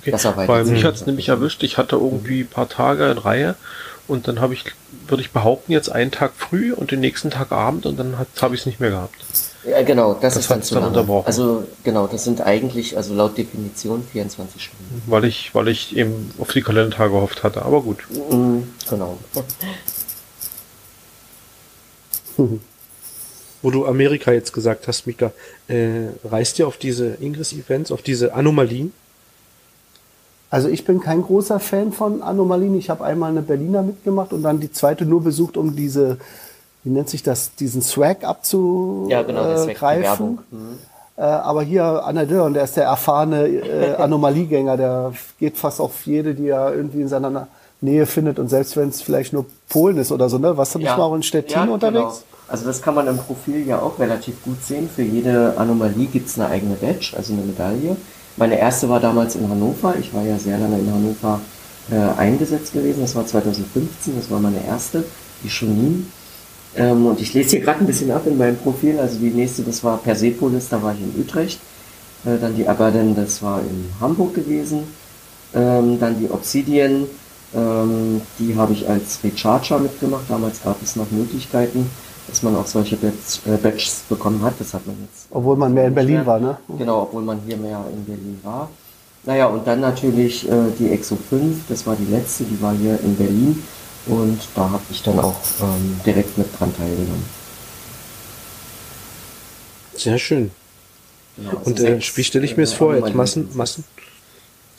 Okay. 0.00 0.10
Das 0.12 0.22
sich. 0.22 0.76
mich 0.76 0.84
hat 0.84 0.94
es 0.94 1.06
nämlich 1.06 1.28
erwischt, 1.28 1.62
ich 1.62 1.76
hatte 1.76 1.96
irgendwie 1.96 2.42
ein 2.42 2.46
paar 2.48 2.68
Tage 2.68 3.10
in 3.10 3.18
Reihe 3.18 3.56
und 4.06 4.28
dann 4.28 4.40
habe 4.40 4.54
ich, 4.54 4.64
würde 5.08 5.22
ich 5.22 5.32
behaupten, 5.32 5.72
jetzt 5.72 5.90
einen 5.90 6.12
Tag 6.12 6.32
früh 6.36 6.72
und 6.72 6.92
den 6.92 7.00
nächsten 7.00 7.30
Tag 7.30 7.50
Abend 7.50 7.84
und 7.84 7.98
dann 7.98 8.16
habe 8.40 8.54
ich 8.54 8.60
es 8.60 8.66
nicht 8.66 8.78
mehr 8.78 8.90
gehabt. 8.90 9.16
Ja, 9.68 9.82
genau, 9.82 10.14
das, 10.14 10.34
Das 10.34 10.44
ist 10.44 10.50
dann 10.50 10.62
zu 10.62 10.74
dann 10.74 10.84
lange. 10.84 10.94
unterbrochen. 10.96 11.26
Also 11.26 11.66
genau, 11.82 12.06
das 12.06 12.24
sind 12.24 12.40
eigentlich, 12.40 12.96
also 12.96 13.12
laut 13.14 13.36
Definition 13.36 14.04
24 14.12 14.62
Stunden. 14.62 15.02
Weil 15.06 15.24
ich, 15.24 15.54
weil 15.54 15.68
ich 15.68 15.96
eben 15.96 16.30
auf 16.38 16.52
die 16.52 16.62
Kalendertage 16.62 17.10
gehofft 17.10 17.42
hatte. 17.42 17.62
Aber 17.62 17.82
gut. 17.82 17.98
Mhm, 18.30 18.72
genau. 18.88 19.18
Wo 23.62 23.70
du 23.70 23.86
Amerika 23.86 24.32
jetzt 24.32 24.52
gesagt 24.52 24.86
hast, 24.86 25.06
Mika, 25.06 25.32
äh, 25.66 26.06
reist 26.24 26.58
ihr 26.58 26.68
auf 26.68 26.76
diese 26.76 27.16
Ingress-Events, 27.20 27.90
auf 27.90 28.02
diese 28.02 28.34
Anomalien? 28.34 28.92
Also 30.50 30.68
ich 30.68 30.84
bin 30.84 31.00
kein 31.00 31.22
großer 31.22 31.60
Fan 31.60 31.92
von 31.92 32.22
Anomalien. 32.22 32.78
Ich 32.78 32.88
habe 32.88 33.04
einmal 33.04 33.30
eine 33.30 33.42
Berliner 33.42 33.82
mitgemacht 33.82 34.32
und 34.32 34.42
dann 34.42 34.60
die 34.60 34.72
zweite 34.72 35.04
nur 35.04 35.22
besucht, 35.22 35.56
um 35.56 35.76
diese, 35.76 36.18
wie 36.84 36.90
nennt 36.90 37.10
sich 37.10 37.22
das, 37.22 37.54
diesen 37.54 37.82
Swag 37.82 38.24
abzugreifen. 38.24 39.10
Ja, 39.10 39.22
genau, 39.22 39.44
das 39.44 39.66
Werbung. 39.66 40.38
Mhm. 40.50 40.78
Äh, 41.16 41.22
aber 41.22 41.62
hier 41.62 41.84
Anna 42.04 42.24
Dörr, 42.24 42.50
der 42.50 42.64
ist 42.64 42.76
der 42.76 42.84
erfahrene 42.84 43.46
äh, 43.46 43.94
Anomaliegänger, 43.98 44.76
der 44.76 45.12
geht 45.38 45.58
fast 45.58 45.80
auf 45.80 46.06
jede, 46.06 46.34
die 46.34 46.48
er 46.48 46.74
irgendwie 46.74 47.02
in 47.02 47.08
seiner 47.08 47.48
Nähe 47.80 48.06
findet 48.06 48.38
und 48.38 48.48
selbst 48.48 48.76
wenn 48.76 48.88
es 48.88 49.02
vielleicht 49.02 49.32
nur 49.32 49.44
Polen 49.68 49.98
ist 49.98 50.12
oder 50.12 50.28
so, 50.28 50.38
ne? 50.38 50.56
Warst 50.56 50.74
du 50.74 50.78
nicht 50.78 50.96
mal 50.96 51.02
auch 51.02 51.14
in 51.14 51.22
Stettin 51.22 51.66
ja, 51.66 51.72
unterwegs? 51.72 52.24
Genau. 52.24 52.37
Also 52.48 52.64
das 52.64 52.80
kann 52.80 52.94
man 52.94 53.06
im 53.06 53.18
Profil 53.18 53.66
ja 53.66 53.80
auch 53.80 53.98
relativ 53.98 54.42
gut 54.42 54.64
sehen. 54.64 54.88
Für 54.94 55.02
jede 55.02 55.54
Anomalie 55.58 56.06
gibt 56.06 56.28
es 56.28 56.38
eine 56.38 56.48
eigene 56.48 56.76
Badge, 56.76 57.12
also 57.14 57.34
eine 57.34 57.42
Medaille. 57.42 57.96
Meine 58.36 58.58
erste 58.58 58.88
war 58.88 59.00
damals 59.00 59.36
in 59.36 59.48
Hannover. 59.48 59.94
Ich 60.00 60.14
war 60.14 60.22
ja 60.24 60.38
sehr 60.38 60.58
lange 60.58 60.78
in 60.78 60.90
Hannover 60.90 61.40
äh, 61.90 62.18
eingesetzt 62.18 62.72
gewesen. 62.72 63.02
Das 63.02 63.14
war 63.14 63.26
2015, 63.26 64.16
das 64.16 64.30
war 64.30 64.40
meine 64.40 64.64
erste, 64.64 65.04
die 65.44 65.50
Schonin. 65.50 66.10
Ähm, 66.76 67.06
und 67.06 67.20
ich 67.20 67.34
lese 67.34 67.50
hier 67.50 67.60
gerade 67.60 67.80
ein 67.80 67.86
bisschen 67.86 68.10
ab 68.10 68.26
in 68.26 68.38
meinem 68.38 68.56
Profil. 68.56 68.98
Also 68.98 69.18
die 69.18 69.30
nächste, 69.30 69.62
das 69.62 69.84
war 69.84 69.98
Persepolis, 69.98 70.68
da 70.70 70.82
war 70.82 70.94
ich 70.94 71.00
in 71.00 71.20
Utrecht. 71.20 71.60
Äh, 72.24 72.38
dann 72.40 72.56
die 72.56 72.66
Abaddon, 72.66 73.14
das 73.14 73.42
war 73.42 73.60
in 73.60 73.90
Hamburg 74.00 74.34
gewesen. 74.34 74.84
Ähm, 75.54 75.98
dann 75.98 76.18
die 76.18 76.30
Obsidian, 76.30 77.06
ähm, 77.54 78.20
die 78.38 78.56
habe 78.56 78.72
ich 78.72 78.88
als 78.88 79.18
Recharger 79.24 79.78
mitgemacht. 79.78 80.24
Damals 80.28 80.62
gab 80.62 80.82
es 80.82 80.96
noch 80.96 81.10
Möglichkeiten, 81.10 81.90
dass 82.28 82.42
man 82.42 82.54
auch 82.56 82.66
solche 82.66 82.96
Badges, 82.96 83.40
äh, 83.46 83.56
Badges 83.56 84.02
bekommen 84.08 84.42
hat. 84.42 84.54
Das 84.58 84.74
hat 84.74 84.86
man 84.86 84.96
jetzt. 85.02 85.26
Obwohl 85.30 85.56
man 85.56 85.72
mehr 85.72 85.86
in 85.86 85.94
Berlin 85.94 86.26
war, 86.26 86.38
ne? 86.38 86.58
Genau, 86.76 87.02
obwohl 87.02 87.22
man 87.22 87.40
hier 87.46 87.56
mehr 87.56 87.84
in 87.92 88.04
Berlin 88.04 88.38
war. 88.42 88.68
Naja, 89.24 89.46
und 89.46 89.66
dann 89.66 89.80
natürlich 89.80 90.48
äh, 90.48 90.70
die 90.78 90.90
Exo 90.90 91.16
5, 91.16 91.68
das 91.68 91.86
war 91.86 91.96
die 91.96 92.10
letzte, 92.10 92.44
die 92.44 92.60
war 92.62 92.74
hier 92.74 92.98
in 93.00 93.16
Berlin. 93.16 93.62
Und 94.06 94.40
da 94.54 94.70
habe 94.70 94.82
ich 94.90 95.02
dann 95.02 95.18
auch 95.18 95.36
ähm, 95.60 96.00
direkt 96.06 96.38
mit 96.38 96.46
dran 96.58 96.74
teilgenommen. 96.74 97.24
Sehr 99.94 100.18
schön. 100.18 100.50
Genau, 101.36 101.50
also 101.50 101.70
Und 101.70 101.80
äh, 101.80 102.00
stelle 102.00 102.44
ich 102.44 102.56
mir 102.56 102.62
äh, 102.62 102.66
das 102.66 102.72
vor? 102.72 102.94
Jetzt. 102.94 103.14
Massen, 103.14 103.48
Massen, 103.54 103.84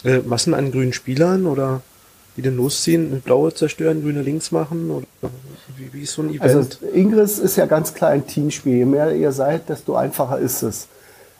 äh, 0.04 0.20
Massen 0.20 0.54
an 0.54 0.72
grünen 0.72 0.94
Spielern 0.94 1.46
oder 1.46 1.82
die 2.38 2.42
dann 2.42 2.56
losziehen, 2.58 3.22
blaue 3.22 3.54
zerstören, 3.54 4.02
grüne 4.02 4.22
links 4.22 4.52
machen? 4.52 4.92
Oder 4.92 5.06
wie, 5.78 5.92
wie 5.94 6.02
ist 6.04 6.14
so 6.14 6.22
ein 6.22 6.30
Event? 6.30 6.42
Also 6.44 6.68
Ingress 6.94 7.40
ist 7.40 7.56
ja 7.58 7.66
ganz 7.66 7.94
klar 7.94 8.12
ein 8.12 8.26
Teamspiel. 8.28 8.76
Je 8.78 8.86
mehr 8.86 9.14
ihr 9.16 9.32
seid, 9.32 9.68
desto 9.70 9.96
einfacher 9.96 10.40
ist 10.40 10.62
es. 10.64 10.88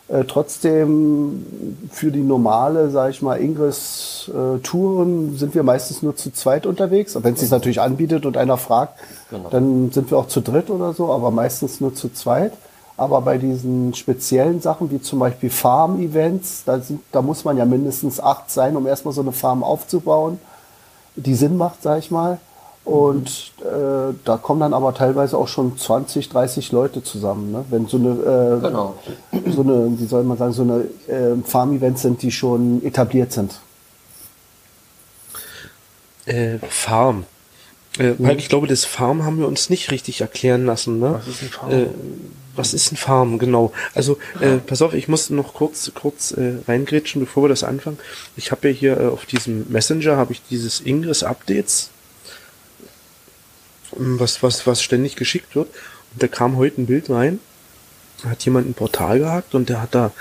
Äh, 0.10 0.24
trotzdem 0.26 1.46
für 1.92 2.12
die 2.12 2.22
normale, 2.24 2.90
sage 2.90 3.12
ich 3.12 3.22
mal, 3.22 3.40
Ingress-Touren 3.40 5.38
sind 5.38 5.56
wir 5.56 5.64
meistens 5.64 6.02
nur 6.02 6.16
zu 6.16 6.32
zweit 6.32 6.66
unterwegs. 6.66 7.16
Wenn 7.22 7.34
es 7.36 7.42
sich 7.42 7.52
natürlich 7.52 7.80
anbietet 7.82 8.26
und 8.26 8.38
einer 8.38 8.58
fragt, 8.58 9.00
Genau. 9.30 9.50
dann 9.50 9.92
sind 9.92 10.10
wir 10.10 10.18
auch 10.18 10.28
zu 10.28 10.42
dritt 10.42 10.70
oder 10.72 10.94
so, 10.94 11.12
aber 11.14 11.30
meistens 11.32 11.80
nur 11.82 11.94
zu 11.94 12.10
zweit. 12.12 12.54
Aber 12.98 13.22
bei 13.22 13.38
diesen 13.38 13.94
speziellen 13.94 14.60
Sachen, 14.62 14.92
wie 14.92 15.00
zum 15.02 15.20
Beispiel 15.20 15.50
Farm-Events, 15.50 16.64
da, 16.66 16.80
sind- 16.80 17.02
da 17.12 17.22
muss 17.22 17.46
man 17.46 17.56
ja 17.58 17.64
mindestens 17.66 18.20
acht 18.20 18.50
sein, 18.52 18.76
um 18.76 18.88
erstmal 18.88 19.14
so 19.14 19.22
eine 19.22 19.32
Farm 19.32 19.64
aufzubauen, 19.64 20.40
die 21.20 21.36
Sinn 21.36 21.58
macht, 21.58 21.84
sag 21.84 22.00
ich 22.00 22.12
mal. 22.12 22.40
Und 22.86 23.52
äh, 23.62 24.14
da 24.26 24.38
kommen 24.38 24.62
dann 24.62 24.74
aber 24.74 24.94
teilweise 24.96 25.38
auch 25.38 25.48
schon 25.48 25.78
20, 25.78 26.30
30 26.30 26.72
Leute 26.72 27.04
zusammen. 27.04 27.52
Ne? 27.52 27.66
Wenn 27.70 27.88
so 27.88 27.98
eine, 27.98 28.10
äh, 28.10 28.62
Genau. 28.68 28.96
so 29.54 29.62
eine, 29.62 29.92
wie 30.00 30.06
soll 30.06 30.24
man 30.24 30.38
sagen, 30.38 30.54
so 30.54 30.64
eine 30.64 30.86
äh, 31.08 31.36
Farm-Events 31.44 32.02
sind, 32.02 32.22
die 32.24 32.32
schon 32.32 32.84
etabliert 32.84 33.32
sind. 33.32 33.60
Äh, 36.26 36.58
Farm. 36.70 37.26
Äh, 37.98 38.12
Mhm. 38.12 38.16
weil 38.20 38.38
ich 38.38 38.50
glaube, 38.50 38.68
das 38.68 38.86
Farm 38.86 39.24
haben 39.24 39.40
wir 39.40 39.48
uns 39.48 39.70
nicht 39.70 39.92
richtig 39.92 40.22
erklären 40.22 40.66
lassen. 40.66 41.00
Ne? 41.00 41.16
Was 41.16 41.28
ist 41.28 41.42
ein 41.44 41.50
Farm? 41.50 41.72
Äh, 42.60 42.62
was 42.62 42.74
ist 42.74 42.92
ein 42.92 42.98
Farm, 42.98 43.40
genau. 43.40 43.72
Also, 43.94 44.18
äh, 44.40 44.58
pass 44.58 44.82
auf, 44.82 44.94
ich 44.94 45.08
muss 45.08 45.30
noch 45.30 45.54
kurz, 45.54 45.92
kurz 45.96 46.32
äh, 46.32 46.56
reingrätschen, 46.68 47.22
bevor 47.22 47.44
wir 47.44 47.50
das 47.50 47.64
anfangen. 47.64 47.98
Ich 48.36 48.52
habe 48.52 48.70
ja 48.70 48.74
hier 48.74 49.00
äh, 49.00 49.06
auf 49.08 49.26
diesem 49.26 49.66
Messenger 49.72 50.18
habe 50.18 50.34
ich 50.34 50.42
dieses 50.50 50.82
Ingress 50.82 51.24
Updates, 51.24 51.90
ähm, 53.98 54.20
was, 54.20 54.44
was, 54.44 54.68
was 54.68 54.84
ständig 54.84 55.16
geschickt 55.16 55.56
wird. 55.56 55.68
Und 56.14 56.24
da 56.24 56.28
kam 56.28 56.58
heute 56.58 56.82
ein 56.82 56.86
Bild 56.86 57.10
rein, 57.10 57.40
da 58.24 58.30
hat 58.30 58.44
jemand 58.44 58.68
ein 58.68 58.74
Portal 58.74 59.20
gehackt 59.20 59.56
und 59.56 59.70
der 59.70 59.82
hat 59.82 59.96
da 59.96 60.12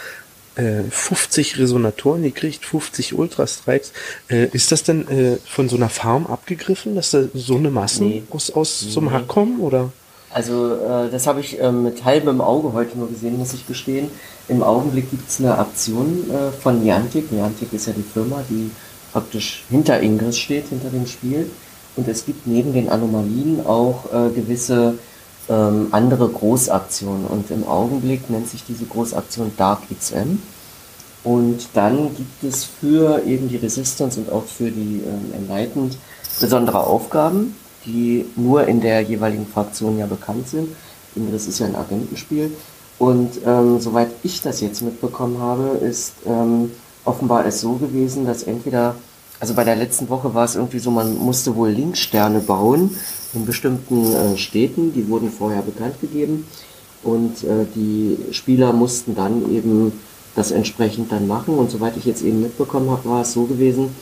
äh, 0.54 0.82
50 0.90 1.58
Resonatoren 1.58 2.22
gekriegt, 2.22 2.64
50 2.64 3.14
Ultrastrikes. 3.14 3.92
Äh, 4.28 4.48
ist 4.48 4.72
das 4.72 4.82
denn 4.82 5.08
äh, 5.08 5.38
von 5.46 5.68
so 5.68 5.76
einer 5.76 5.88
Farm 5.88 6.26
abgegriffen, 6.26 6.94
dass 6.94 7.10
da 7.10 7.24
so 7.34 7.56
eine 7.56 7.70
Massen 7.70 8.08
Nee. 8.08 8.22
aus, 8.30 8.50
aus 8.50 8.80
so 8.80 9.00
einem 9.00 9.12
Hack 9.12 9.28
kommen? 9.28 9.60
Oder? 9.60 9.92
Also 10.30 10.74
äh, 10.74 11.10
das 11.10 11.26
habe 11.26 11.40
ich 11.40 11.58
ähm, 11.60 11.84
mit 11.84 12.04
halbem 12.04 12.40
Auge 12.40 12.72
heute 12.72 12.98
nur 12.98 13.08
gesehen, 13.08 13.38
muss 13.38 13.54
ich 13.54 13.66
gestehen. 13.66 14.10
Im 14.48 14.62
Augenblick 14.62 15.10
gibt 15.10 15.28
es 15.28 15.40
eine 15.40 15.56
Aktion 15.58 16.30
äh, 16.30 16.50
von 16.52 16.82
Niantic. 16.82 17.32
Niantic 17.32 17.72
ist 17.72 17.86
ja 17.86 17.94
die 17.94 18.02
Firma, 18.02 18.42
die 18.48 18.70
praktisch 19.12 19.64
hinter 19.70 20.00
Ingress 20.00 20.38
steht, 20.38 20.68
hinter 20.68 20.90
dem 20.90 21.06
Spiel. 21.06 21.50
Und 21.96 22.06
es 22.08 22.26
gibt 22.26 22.46
neben 22.46 22.74
den 22.74 22.88
Anomalien 22.88 23.66
auch 23.66 24.04
äh, 24.12 24.30
gewisse 24.30 24.98
ähm, 25.48 25.88
andere 25.92 26.28
Großaktionen. 26.28 27.26
Und 27.26 27.50
im 27.50 27.66
Augenblick 27.66 28.28
nennt 28.28 28.48
sich 28.48 28.64
diese 28.64 28.84
Großaktion 28.84 29.52
Dark 29.56 29.80
XM. 29.98 30.40
Und 31.24 31.68
dann 31.74 32.14
gibt 32.14 32.44
es 32.44 32.64
für 32.64 33.24
eben 33.26 33.48
die 33.48 33.56
Resistance 33.56 34.20
und 34.20 34.30
auch 34.30 34.44
für 34.44 34.70
die 34.70 35.02
ähm, 35.04 35.32
Enlightened 35.34 35.96
besondere 36.40 36.80
Aufgaben, 36.80 37.56
die 37.86 38.24
nur 38.36 38.66
in 38.66 38.80
der 38.80 39.02
jeweiligen 39.02 39.46
Fraktion 39.46 39.98
ja 39.98 40.06
bekannt 40.06 40.48
sind. 40.48 40.68
Ingress 41.14 41.46
ist 41.46 41.58
ja 41.58 41.66
ein 41.66 41.76
Agentenspiel. 41.76 42.52
Und 42.98 43.40
ähm, 43.46 43.80
soweit 43.80 44.10
ich 44.22 44.42
das 44.42 44.60
jetzt 44.60 44.82
mitbekommen 44.82 45.38
habe, 45.38 45.78
ist 45.78 46.14
ähm, 46.26 46.72
offenbar 47.04 47.46
es 47.46 47.60
so 47.60 47.74
gewesen, 47.74 48.26
dass 48.26 48.42
entweder, 48.42 48.96
also 49.40 49.54
bei 49.54 49.64
der 49.64 49.76
letzten 49.76 50.08
Woche 50.08 50.34
war 50.34 50.44
es 50.44 50.56
irgendwie 50.56 50.80
so, 50.80 50.90
man 50.90 51.16
musste 51.16 51.54
wohl 51.54 51.70
Linksterne 51.70 52.40
bauen 52.40 52.96
in 53.34 53.46
bestimmten 53.46 54.12
äh, 54.12 54.36
Städten, 54.36 54.92
die 54.92 55.08
wurden 55.08 55.30
vorher 55.30 55.62
bekannt 55.62 56.00
gegeben. 56.00 56.46
Und 57.04 57.44
äh, 57.44 57.66
die 57.76 58.18
Spieler 58.32 58.72
mussten 58.72 59.14
dann 59.14 59.50
eben 59.52 59.92
das 60.34 60.50
entsprechend 60.50 61.12
dann 61.12 61.28
machen. 61.28 61.56
Und 61.56 61.70
soweit 61.70 61.96
ich 61.96 62.04
jetzt 62.04 62.22
eben 62.22 62.42
mitbekommen 62.42 62.90
habe, 62.90 63.08
war 63.08 63.22
es 63.22 63.32
so 63.32 63.44
gewesen, 63.44 63.94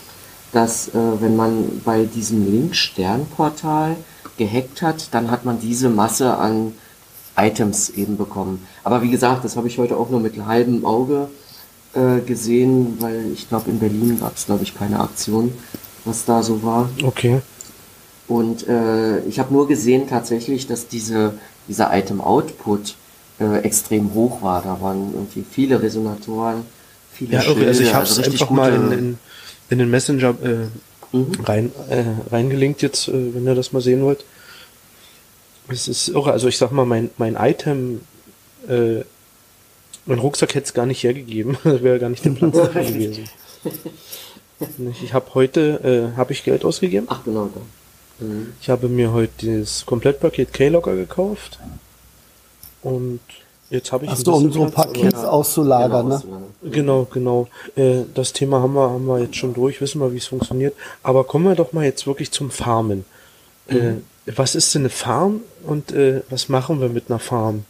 dass 0.52 0.88
äh, 0.88 0.92
wenn 1.20 1.36
man 1.36 1.82
bei 1.84 2.04
diesem 2.04 2.50
Link-Stern-Portal 2.50 3.96
gehackt 4.36 4.82
hat, 4.82 5.08
dann 5.12 5.30
hat 5.30 5.44
man 5.44 5.60
diese 5.60 5.88
Masse 5.88 6.36
an 6.36 6.72
Items 7.36 7.90
eben 7.90 8.16
bekommen. 8.16 8.66
Aber 8.84 9.02
wie 9.02 9.10
gesagt, 9.10 9.44
das 9.44 9.56
habe 9.56 9.68
ich 9.68 9.78
heute 9.78 9.96
auch 9.96 10.10
nur 10.10 10.20
mit 10.20 10.34
halbem 10.44 10.84
Auge 10.84 11.28
äh, 11.94 12.20
gesehen, 12.20 12.96
weil 13.00 13.32
ich 13.32 13.48
glaube, 13.48 13.70
in 13.70 13.78
Berlin 13.78 14.18
gab 14.20 14.36
es, 14.36 14.46
glaube 14.46 14.62
ich, 14.62 14.76
keine 14.76 15.00
Aktion, 15.00 15.52
was 16.04 16.24
da 16.24 16.42
so 16.42 16.62
war. 16.62 16.88
Okay. 17.02 17.40
Und 18.28 18.66
äh, 18.66 19.20
ich 19.20 19.38
habe 19.38 19.52
nur 19.52 19.68
gesehen 19.68 20.08
tatsächlich, 20.08 20.66
dass 20.66 20.88
diese, 20.88 21.34
dieser 21.68 21.96
Item-Output 21.96 22.96
äh, 23.38 23.58
extrem 23.60 24.14
hoch 24.14 24.42
war. 24.42 24.62
Da 24.62 24.80
waren 24.80 25.12
irgendwie 25.14 25.44
viele 25.48 25.80
Resonatoren, 25.80 26.64
viele 27.12 27.34
Ja, 27.34 27.42
Schilde, 27.42 27.66
also 27.66 27.82
ich 27.82 27.94
habe 27.94 28.04
es 28.04 28.10
also 28.10 28.22
richtig 28.22 28.42
einfach 28.42 28.54
mal 28.54 28.72
in, 28.72 28.92
in, 28.92 29.18
in 29.70 29.78
den 29.78 29.90
Messenger 29.90 30.30
äh, 30.42 30.66
Mhm. 31.12 31.32
rein, 31.44 31.72
äh, 31.88 32.04
reingelinkt 32.30 32.82
jetzt, 32.82 33.08
äh, 33.08 33.34
wenn 33.34 33.46
ihr 33.46 33.54
das 33.54 33.72
mal 33.72 33.80
sehen 33.80 34.02
wollt. 34.02 34.24
Es 35.68 35.88
ist 35.88 36.08
irre. 36.08 36.32
Also 36.32 36.48
ich 36.48 36.58
sag 36.58 36.70
mal, 36.72 36.84
mein, 36.84 37.10
mein 37.18 37.36
Item, 37.36 38.00
äh, 38.68 39.02
mein 40.04 40.18
Rucksack 40.18 40.54
hätte 40.54 40.66
es 40.66 40.74
gar 40.74 40.86
nicht 40.86 41.02
hergegeben. 41.02 41.56
Das 41.64 41.82
wäre 41.82 41.98
gar 41.98 42.08
nicht 42.08 42.24
der 42.24 42.30
Platz 42.30 42.54
dafür 42.56 42.84
gewesen. 42.84 43.24
Ich 45.02 45.12
habe 45.12 45.26
heute, 45.34 46.12
äh, 46.14 46.16
habe 46.16 46.32
ich 46.32 46.44
Geld 46.44 46.64
ausgegeben. 46.64 47.06
Ach 47.10 47.24
genau, 47.24 47.50
da. 47.54 48.24
Mhm. 48.24 48.52
Ich 48.60 48.70
habe 48.70 48.88
mir 48.88 49.12
heute 49.12 49.60
das 49.60 49.84
Komplettpaket 49.84 50.52
K-Locker 50.52 50.94
gekauft. 50.96 51.58
Und 52.82 53.20
jetzt 53.70 53.92
habe 53.92 54.04
ich 54.04 54.10
Ach 54.10 54.18
ein 54.18 54.24
so, 54.24 54.34
um 54.34 54.52
so 54.52 54.66
Kills 54.92 55.16
auszulagern. 55.16 56.08
Genau, 56.08 56.16
ne? 56.16 56.22
so, 56.22 56.42
Genau, 56.70 57.06
genau. 57.12 57.48
Äh, 57.76 58.02
das 58.14 58.32
Thema 58.32 58.60
haben 58.60 58.74
wir, 58.74 58.90
haben 58.90 59.06
wir 59.06 59.20
jetzt 59.20 59.36
schon 59.36 59.54
durch, 59.54 59.80
wissen 59.80 60.00
wir, 60.00 60.12
wie 60.12 60.18
es 60.18 60.26
funktioniert. 60.26 60.74
Aber 61.02 61.24
kommen 61.24 61.44
wir 61.44 61.54
doch 61.54 61.72
mal 61.72 61.84
jetzt 61.84 62.06
wirklich 62.06 62.30
zum 62.32 62.50
Farmen. 62.50 63.04
Äh, 63.68 63.94
was 64.26 64.54
ist 64.54 64.74
denn 64.74 64.82
eine 64.82 64.90
Farm 64.90 65.40
und 65.64 65.92
äh, 65.92 66.22
was 66.30 66.48
machen 66.48 66.80
wir 66.80 66.88
mit 66.88 67.10
einer 67.10 67.18
Farm? 67.18 67.64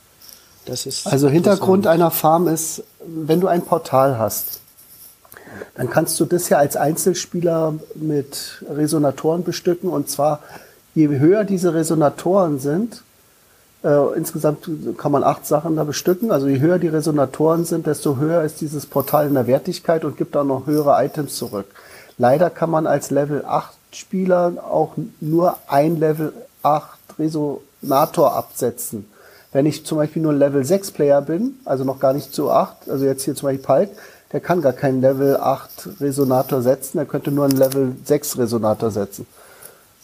Das 0.65 0.87
ist 0.87 1.07
Also 1.07 1.29
Hintergrund 1.29 1.87
einer 1.87 2.11
Farm 2.11 2.49
ist, 2.49 2.83
wenn 3.07 3.41
du 3.41 3.47
ein 3.47 3.63
Portal 3.63 4.19
hast, 4.19 4.61
dann 5.75 5.89
kannst 5.91 6.19
du 6.19 6.25
das 6.25 6.49
ja 6.49 6.59
als 6.59 6.77
Einzelspieler 6.77 7.75
mit 7.95 8.63
Resonatoren 8.69 9.45
bestücken. 9.45 9.89
Und 9.89 10.11
zwar, 10.11 10.43
je 10.95 11.09
höher 11.09 11.45
diese 11.45 11.75
Resonatoren 11.75 12.59
sind, 12.59 13.03
äh, 13.87 14.17
insgesamt 14.17 14.69
kann 14.99 15.13
man 15.13 15.23
acht 15.23 15.47
Sachen 15.47 15.77
da 15.77 15.85
bestücken. 15.85 16.33
Also 16.33 16.49
je 16.49 16.59
höher 16.59 16.81
die 16.81 16.89
Resonatoren 16.89 17.65
sind, 17.65 17.87
desto 17.87 18.17
höher 18.17 18.43
ist 18.43 18.61
dieses 18.61 18.85
Portal 18.85 19.29
in 19.29 19.35
der 19.35 19.47
Wertigkeit 19.47 20.05
und 20.05 20.17
gibt 20.17 20.35
dann 20.35 20.49
noch 20.49 20.67
höhere 20.67 21.03
Items 21.05 21.37
zurück. 21.37 21.67
Leider 22.19 22.51
kann 22.51 22.71
man 22.71 22.89
als 22.89 23.11
Level 23.11 23.45
8 23.47 23.73
Spieler 23.93 24.55
auch 24.69 24.95
nur 25.21 25.57
ein 25.69 26.01
Level 26.01 26.33
8 26.63 26.99
Resonator 27.19 28.35
absetzen. 28.35 29.09
Wenn 29.53 29.67
ich 29.67 29.87
zum 29.87 29.99
Beispiel 29.99 30.21
nur 30.21 30.33
ein 30.33 30.39
Level 30.39 30.65
6 30.65 30.91
Player 30.91 31.23
bin, 31.23 31.61
also 31.65 31.85
noch 31.85 32.01
gar 32.01 32.13
nicht 32.13 32.35
zu 32.35 32.51
8, 32.51 32.91
also 32.91 33.05
jetzt 33.05 33.23
hier 33.23 33.37
zum 33.37 33.49
Beispiel 33.49 33.65
Palk, 33.65 33.91
der 34.33 34.41
kann 34.41 34.63
gar 34.63 34.73
keinen 34.73 35.01
Level 35.01 35.37
8 35.37 36.01
Resonator 36.01 36.61
setzen, 36.61 36.99
der 36.99 37.07
könnte 37.07 37.31
nur 37.31 37.45
einen 37.45 37.57
Level 37.57 37.95
6 38.05 38.39
Resonator 38.39 38.91
setzen. 38.91 39.27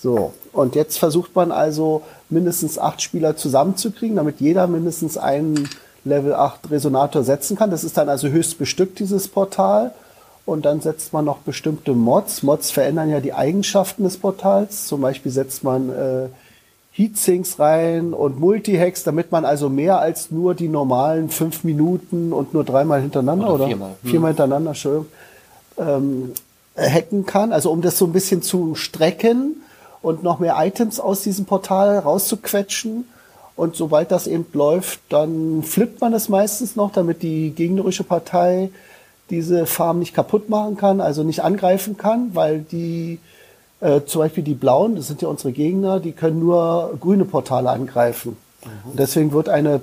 So, 0.01 0.33
und 0.53 0.75
jetzt 0.75 0.99
versucht 0.99 1.35
man 1.35 1.53
also 1.53 2.03
mindestens 2.33 2.79
acht 2.79 3.03
Spieler 3.03 3.37
zusammenzukriegen, 3.37 4.17
damit 4.17 4.41
jeder 4.41 4.67
mindestens 4.67 5.17
einen 5.17 5.69
Level 6.05 6.35
8 6.35 6.71
Resonator 6.71 7.23
setzen 7.23 7.57
kann. 7.57 7.71
Das 7.71 7.85
ist 7.85 7.97
dann 7.97 8.09
also 8.09 8.29
höchst 8.29 8.59
bestückt, 8.59 8.99
dieses 8.99 9.29
Portal. 9.29 9.93
Und 10.45 10.65
dann 10.65 10.81
setzt 10.81 11.13
man 11.13 11.25
noch 11.25 11.39
bestimmte 11.39 11.93
Mods. 11.93 12.43
Mods 12.43 12.73
verändern 12.73 13.11
ja 13.11 13.21
die 13.21 13.33
Eigenschaften 13.33 14.03
des 14.03 14.19
Portals. 14.19 14.89
Zum 14.89 15.01
Beispiel 15.01 15.31
setzt 15.31 15.63
man 15.63 15.91
äh, 15.91 16.29
Heatsinks 16.91 17.61
rein 17.61 18.13
und 18.13 18.41
Multihacks, 18.41 19.05
damit 19.05 19.31
man 19.31 19.45
also 19.45 19.69
mehr 19.69 20.01
als 20.01 20.33
nur 20.33 20.55
die 20.55 20.69
normalen 20.69 21.29
fünf 21.29 21.63
Minuten 21.63 22.33
und 22.33 22.55
nur 22.55 22.65
dreimal 22.65 23.01
hintereinander 23.01 23.47
Oder 23.47 23.55
oder, 23.55 23.67
viermal. 23.69 23.91
Hm. 24.03 24.11
viermal 24.11 24.31
hintereinander, 24.31 24.71
Entschuldigung, 24.71 25.07
ähm, 25.79 26.33
hacken 26.77 27.25
kann, 27.25 27.53
also 27.53 27.71
um 27.71 27.81
das 27.81 27.97
so 27.97 28.07
ein 28.07 28.13
bisschen 28.13 28.43
zu 28.43 28.75
strecken 28.75 29.63
und 30.03 30.23
noch 30.23 30.39
mehr 30.39 30.57
Items 30.59 31.01
aus 31.01 31.23
diesem 31.23 31.45
Portal 31.45 31.99
rauszuquetschen. 31.99 33.07
Und 33.55 33.77
sobald 33.77 34.11
das 34.11 34.27
eben 34.27 34.47
läuft, 34.53 35.01
dann 35.09 35.63
flippt 35.63 36.01
man 36.01 36.15
es 36.15 36.29
meistens 36.29 36.75
noch, 36.75 36.93
damit 36.93 37.23
die 37.23 37.51
gegnerische 37.51 38.05
Partei 38.05 38.71
diese 39.31 39.67
Farm 39.67 39.99
nicht 39.99 40.15
kaputt 40.15 40.49
machen 40.49 40.77
kann, 40.77 41.01
also 41.01 41.23
nicht 41.23 41.41
angreifen 41.41 41.97
kann, 41.97 42.35
weil 42.35 42.61
die 42.61 43.19
äh, 43.81 44.01
zum 44.05 44.21
Beispiel 44.21 44.45
die 44.45 44.55
Blauen, 44.55 44.97
das 44.97 45.07
sind 45.07 45.23
ja 45.23 45.29
unsere 45.29 45.53
Gegner, 45.53 46.01
die 46.01 46.13
können 46.13 46.41
nur 46.41 46.97
grüne 47.01 47.25
Portale 47.25 47.71
angreifen. 47.71 48.37
Mhm. 48.65 48.97
deswegen 48.97 49.33
wird 49.33 49.49
eine 49.49 49.81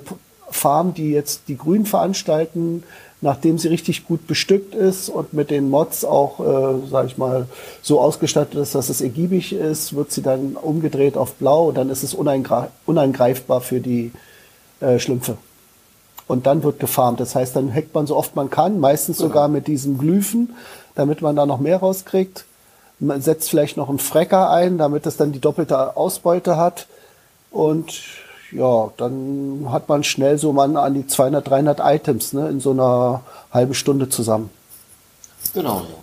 Farm, 0.50 0.94
die 0.94 1.10
jetzt 1.10 1.42
die 1.48 1.56
Grünen 1.56 1.84
veranstalten, 1.86 2.82
nachdem 3.20 3.58
sie 3.58 3.68
richtig 3.68 4.06
gut 4.06 4.26
bestückt 4.26 4.74
ist 4.74 5.08
und 5.08 5.32
mit 5.32 5.50
den 5.50 5.68
Mods 5.68 6.04
auch, 6.04 6.40
äh, 6.40 6.88
sage 6.90 7.08
ich 7.08 7.18
mal, 7.18 7.46
so 7.82 8.00
ausgestattet 8.00 8.54
ist, 8.54 8.74
dass 8.74 8.88
es 8.88 9.00
ergiebig 9.00 9.52
ist, 9.52 9.94
wird 9.94 10.10
sie 10.10 10.22
dann 10.22 10.56
umgedreht 10.56 11.16
auf 11.16 11.34
Blau 11.34 11.68
und 11.68 11.76
dann 11.76 11.90
ist 11.90 12.02
es 12.02 12.14
unangreifbar 12.14 13.60
für 13.60 13.80
die 13.80 14.12
äh, 14.80 14.98
Schlümpfe. 14.98 15.36
Und 16.26 16.46
dann 16.46 16.62
wird 16.62 16.78
gefarmt. 16.78 17.20
Das 17.20 17.34
heißt, 17.34 17.56
dann 17.56 17.74
hackt 17.74 17.94
man 17.94 18.06
so 18.06 18.16
oft 18.16 18.36
man 18.36 18.50
kann, 18.50 18.78
meistens 18.78 19.18
genau. 19.18 19.28
sogar 19.28 19.48
mit 19.48 19.66
diesen 19.66 19.98
Glyphen, 19.98 20.54
damit 20.94 21.22
man 21.22 21.36
da 21.36 21.44
noch 21.44 21.58
mehr 21.58 21.78
rauskriegt. 21.78 22.44
Man 23.00 23.20
setzt 23.20 23.50
vielleicht 23.50 23.76
noch 23.76 23.88
einen 23.88 23.98
Frecker 23.98 24.50
ein, 24.50 24.78
damit 24.78 25.06
es 25.06 25.16
dann 25.16 25.32
die 25.32 25.40
doppelte 25.40 25.96
Ausbeute 25.96 26.56
hat. 26.56 26.86
Und 27.50 28.00
ja, 28.52 28.90
dann 28.96 29.68
hat 29.70 29.88
man 29.88 30.04
schnell 30.04 30.38
so 30.38 30.52
man 30.52 30.76
an 30.76 30.94
die 30.94 31.06
200, 31.06 31.48
300 31.48 31.80
Items 31.82 32.32
ne, 32.32 32.48
in 32.48 32.60
so 32.60 32.70
einer 32.70 33.22
halben 33.52 33.74
Stunde 33.74 34.08
zusammen. 34.08 34.50
Genau, 35.54 35.80
ja. 35.80 35.96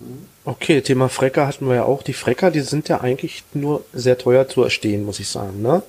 Mhm. 0.00 0.26
Okay, 0.44 0.80
Thema 0.80 1.08
Frecker 1.08 1.46
hatten 1.46 1.66
wir 1.66 1.74
ja 1.74 1.84
auch. 1.84 2.02
Die 2.02 2.12
Frecker, 2.12 2.50
die 2.50 2.60
sind 2.60 2.88
ja 2.88 3.00
eigentlich 3.00 3.42
nur 3.54 3.82
sehr 3.92 4.18
teuer 4.18 4.48
zu 4.48 4.62
erstehen, 4.62 5.04
muss 5.04 5.20
ich 5.20 5.28
sagen. 5.28 5.62
Ne? 5.62 5.82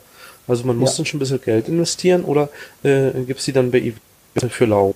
Also 0.47 0.65
man 0.65 0.77
muss 0.77 0.91
ja. 0.91 0.97
dann 0.97 1.05
schon 1.05 1.17
ein 1.17 1.19
bisschen 1.19 1.41
Geld 1.41 1.67
investieren 1.67 2.23
oder 2.23 2.49
äh, 2.83 3.11
gibt 3.25 3.39
es 3.39 3.45
die 3.45 3.53
dann 3.53 3.71
bei 3.71 3.79
eBay 3.79 4.49
für 4.49 4.65
lau? 4.65 4.95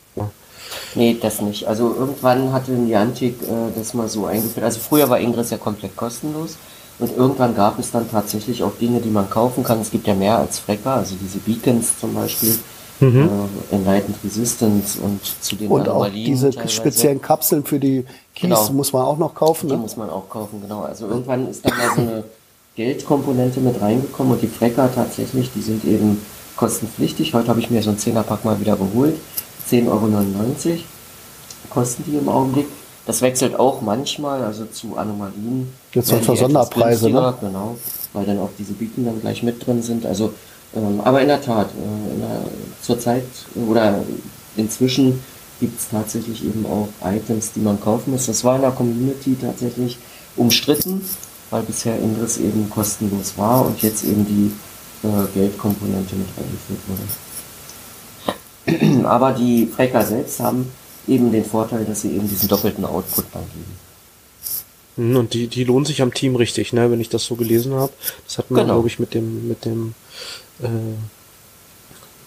Nee, 0.95 1.17
das 1.21 1.41
nicht. 1.41 1.67
Also 1.67 1.93
irgendwann 1.93 2.53
hatte 2.53 2.71
Niantic 2.71 3.41
äh, 3.43 3.77
das 3.77 3.93
mal 3.93 4.07
so 4.07 4.25
eingeführt. 4.25 4.63
Also 4.63 4.79
früher 4.79 5.09
war 5.09 5.19
Ingress 5.19 5.49
ja 5.49 5.57
komplett 5.57 5.95
kostenlos. 5.95 6.57
Und 7.01 7.17
irgendwann 7.17 7.55
gab 7.55 7.79
es 7.79 7.89
dann 7.89 8.09
tatsächlich 8.09 8.61
auch 8.61 8.73
Dinge, 8.79 8.99
die 9.01 9.09
man 9.09 9.27
kaufen 9.27 9.63
kann. 9.63 9.81
Es 9.81 9.89
gibt 9.89 10.05
ja 10.05 10.13
mehr 10.13 10.37
als 10.37 10.59
Frecker, 10.59 10.93
also 10.93 11.15
diese 11.19 11.39
Beacons 11.39 11.99
zum 11.99 12.13
Beispiel, 12.13 12.55
mhm. 12.99 13.27
äh, 13.71 13.75
Enlightened 13.75 14.17
Resistance 14.23 15.01
und 15.01 15.19
zu 15.41 15.55
den 15.55 15.71
Und 15.71 15.89
auch 15.89 16.07
diese 16.09 16.51
teilweise. 16.51 16.69
speziellen 16.69 17.19
Kapseln 17.19 17.65
für 17.65 17.79
die 17.79 18.05
Keys 18.35 18.49
genau. 18.49 18.71
muss 18.73 18.93
man 18.93 19.01
auch 19.01 19.17
noch 19.17 19.33
kaufen. 19.33 19.67
Die 19.67 19.73
ne? 19.73 19.81
muss 19.81 19.97
man 19.97 20.11
auch 20.11 20.29
kaufen, 20.29 20.61
genau. 20.61 20.81
Also 20.81 21.07
irgendwann 21.07 21.49
ist 21.49 21.65
dann 21.65 21.75
mal 21.75 21.95
so 21.95 22.01
eine 22.01 22.23
Geldkomponente 22.75 23.61
mit 23.61 23.81
reingekommen 23.81 24.33
und 24.33 24.41
die 24.43 24.47
Frecker 24.47 24.87
tatsächlich, 24.93 25.51
die 25.55 25.61
sind 25.61 25.83
eben 25.85 26.21
kostenpflichtig. 26.55 27.33
Heute 27.33 27.47
habe 27.47 27.59
ich 27.59 27.71
mir 27.71 27.81
so 27.81 27.89
ein 27.89 27.97
10er-Pack 27.97 28.45
mal 28.45 28.59
wieder 28.59 28.75
geholt. 28.75 29.15
10,99 29.67 29.87
Euro 29.87 30.79
kosten 31.71 32.03
die 32.05 32.17
im 32.17 32.29
Augenblick. 32.29 32.67
Das 33.11 33.21
wechselt 33.21 33.59
auch 33.59 33.81
manchmal, 33.81 34.41
also 34.41 34.63
zu 34.67 34.95
Anomalien. 34.95 35.67
Jetzt 35.91 36.07
sind 36.07 36.23
für 36.23 36.37
Sonderpreise, 36.37 37.09
ne? 37.09 37.33
Genau, 37.41 37.75
weil 38.13 38.25
dann 38.25 38.39
auch 38.39 38.51
diese 38.57 38.71
Bieten 38.71 39.03
dann 39.03 39.19
gleich 39.19 39.43
mit 39.43 39.67
drin 39.67 39.81
sind. 39.81 40.05
Also, 40.05 40.31
ähm, 40.73 41.01
aber 41.03 41.19
in 41.19 41.27
der 41.27 41.41
Tat, 41.41 41.67
äh, 41.71 42.13
in 42.13 42.21
der, 42.21 42.39
zurzeit 42.81 43.25
oder 43.67 43.95
inzwischen 44.55 45.21
gibt 45.59 45.77
es 45.77 45.89
tatsächlich 45.89 46.45
eben 46.45 46.65
auch 46.65 46.87
Items, 47.05 47.51
die 47.51 47.59
man 47.59 47.81
kaufen 47.81 48.11
muss. 48.11 48.27
Das 48.27 48.45
war 48.45 48.55
in 48.55 48.61
der 48.61 48.71
Community 48.71 49.35
tatsächlich 49.35 49.97
umstritten, 50.37 51.01
weil 51.49 51.63
bisher 51.63 51.99
Ingress 51.99 52.37
eben 52.37 52.69
kostenlos 52.69 53.33
war 53.35 53.65
und 53.65 53.81
jetzt 53.81 54.05
eben 54.05 54.25
die 54.25 54.53
äh, 55.05 55.27
Geldkomponente 55.33 56.15
mit 56.15 56.29
eingeführt 56.37 56.79
wurde. 58.71 59.05
Aber 59.09 59.33
die 59.33 59.65
Frecker 59.65 60.01
selbst 60.05 60.39
haben 60.39 60.71
eben 61.07 61.31
den 61.31 61.45
Vorteil, 61.45 61.85
dass 61.85 62.01
sie 62.01 62.11
eben 62.11 62.27
diesen 62.27 62.47
doppelten 62.47 62.85
Output 62.85 63.25
dann 63.33 63.43
geben. 63.43 63.79
Hm, 64.97 65.15
und 65.15 65.33
die, 65.33 65.47
die 65.47 65.63
lohnen 65.63 65.85
sich 65.85 66.01
am 66.01 66.13
Team 66.13 66.35
richtig, 66.35 66.73
ne, 66.73 66.91
wenn 66.91 67.01
ich 67.01 67.09
das 67.09 67.25
so 67.25 67.35
gelesen 67.35 67.73
habe. 67.73 67.93
Das 68.25 68.37
hatten 68.37 68.55
wir, 68.55 68.61
genau. 68.61 68.75
glaube 68.75 68.87
ich, 68.87 68.99
mit 68.99 69.13
dem, 69.13 69.47
mit 69.47 69.65
dem, 69.65 69.93
äh, 70.61 70.67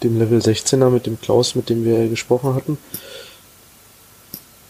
dem 0.02 0.18
Level 0.18 0.40
16er, 0.40 0.90
mit 0.90 1.06
dem 1.06 1.20
Klaus, 1.20 1.54
mit 1.54 1.68
dem 1.68 1.84
wir 1.84 2.08
gesprochen 2.08 2.54
hatten. 2.54 2.78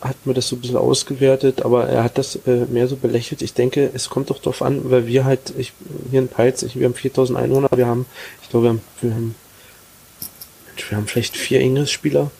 Hat 0.01 0.27
mir 0.27 0.35
das 0.35 0.49
so 0.49 0.57
ein 0.57 0.61
bisschen 0.61 0.77
ausgewertet, 0.77 1.63
aber 1.63 1.89
er 1.89 2.05
hat 2.05 2.19
das 2.19 2.37
äh, 2.47 2.67
mehr 2.67 2.89
so 2.89 2.97
belächelt. 2.97 3.41
Ich 3.41 3.55
denke, 3.55 3.91
es 3.95 4.11
kommt 4.11 4.29
doch 4.29 4.39
darauf 4.39 4.61
an, 4.61 4.91
weil 4.91 5.07
wir 5.07 5.25
halt, 5.25 5.55
ich, 5.57 5.73
hier 6.11 6.21
in 6.21 6.29
Peitz, 6.29 6.63
ich, 6.63 6.79
wir 6.79 6.85
haben 6.85 6.95
4100, 6.95 7.75
wir 7.77 7.87
haben, 7.87 8.05
ich 8.43 8.51
glaube, 8.51 8.65
wir 8.65 8.71
haben, 8.71 8.83
wir 9.01 9.15
haben, 9.15 9.35
wir 10.89 10.97
haben 10.99 11.07
vielleicht 11.07 11.37
vier 11.37 11.61
Ingress-Spieler 11.61 12.31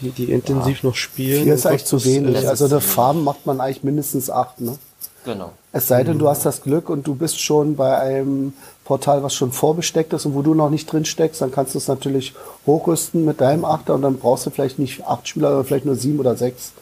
die, 0.00 0.10
die 0.10 0.32
intensiv 0.32 0.82
ja. 0.82 0.88
noch 0.88 0.96
spielen. 0.96 1.44
Hier 1.44 1.54
ist 1.54 1.66
eigentlich 1.66 1.84
zu 1.84 2.04
wenig. 2.04 2.48
Also 2.48 2.68
der 2.68 2.80
Farben 2.80 3.24
macht 3.24 3.46
man 3.46 3.60
eigentlich 3.60 3.82
mindestens 3.82 4.30
acht, 4.30 4.60
ne? 4.60 4.76
Genau. 5.24 5.52
Es 5.72 5.88
sei 5.88 6.04
denn, 6.04 6.18
du 6.18 6.28
hast 6.28 6.46
das 6.46 6.62
Glück 6.62 6.88
und 6.88 7.06
du 7.06 7.16
bist 7.16 7.40
schon 7.40 7.74
bei 7.74 7.98
einem 7.98 8.52
Portal, 8.84 9.24
was 9.24 9.34
schon 9.34 9.50
vorbesteckt 9.50 10.12
ist 10.12 10.24
und 10.24 10.34
wo 10.34 10.42
du 10.42 10.54
noch 10.54 10.70
nicht 10.70 10.90
drin 10.90 11.04
steckst, 11.04 11.42
dann 11.42 11.50
kannst 11.50 11.74
du 11.74 11.78
es 11.78 11.88
natürlich 11.88 12.34
hochrüsten 12.64 13.24
mit 13.24 13.40
deinem 13.40 13.64
Achter 13.64 13.94
und 13.94 14.02
dann 14.02 14.18
brauchst 14.18 14.46
du 14.46 14.50
vielleicht 14.50 14.78
nicht 14.78 15.04
acht 15.04 15.26
Spieler, 15.26 15.48
sondern 15.48 15.66
vielleicht 15.66 15.84
nur 15.84 15.96
sieben 15.96 16.20
oder 16.20 16.36
sechs. 16.36 16.72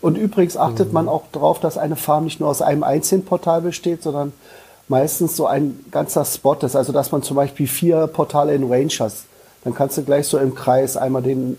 Und 0.00 0.16
übrigens 0.16 0.56
achtet 0.56 0.88
mhm. 0.88 0.94
man 0.94 1.08
auch 1.08 1.24
darauf, 1.32 1.58
dass 1.58 1.76
eine 1.76 1.96
Farm 1.96 2.24
nicht 2.24 2.38
nur 2.38 2.48
aus 2.48 2.62
einem 2.62 2.84
einzelnen 2.84 3.24
Portal 3.24 3.60
besteht, 3.60 4.04
sondern 4.04 4.32
meistens 4.86 5.36
so 5.36 5.46
ein 5.46 5.84
ganzer 5.90 6.24
Spot 6.24 6.54
ist. 6.54 6.76
Also 6.76 6.92
dass 6.92 7.10
man 7.10 7.22
zum 7.22 7.36
Beispiel 7.36 7.66
vier 7.66 8.06
Portale 8.06 8.54
in 8.54 8.70
Range 8.70 8.92
hast. 9.00 9.24
Dann 9.64 9.74
kannst 9.74 9.98
du 9.98 10.02
gleich 10.02 10.26
so 10.26 10.38
im 10.38 10.54
Kreis 10.54 10.96
einmal 10.96 11.22
den 11.22 11.58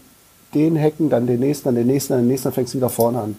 den 0.54 0.80
hacken, 0.80 1.10
dann 1.10 1.28
den 1.28 1.40
nächsten, 1.40 1.66
dann 1.66 1.76
den 1.76 1.88
nächsten, 1.88 2.14
dann 2.14 2.22
den 2.22 2.28
nächsten, 2.28 2.46
dann 2.46 2.54
fängst 2.54 2.74
du 2.74 2.78
wieder 2.78 2.90
vorne 2.90 3.20
an. 3.22 3.38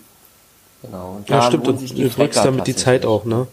Genau. 0.83 1.17
Und 1.17 1.29
ja, 1.29 1.43
stimmt, 1.43 1.69
und 1.69 1.81
du 1.81 2.09
drückst 2.09 2.45
damit 2.45 2.67
die 2.67 2.77
Zeit 2.77 3.07
auch, 3.07 3.25
ne? 3.25 3.47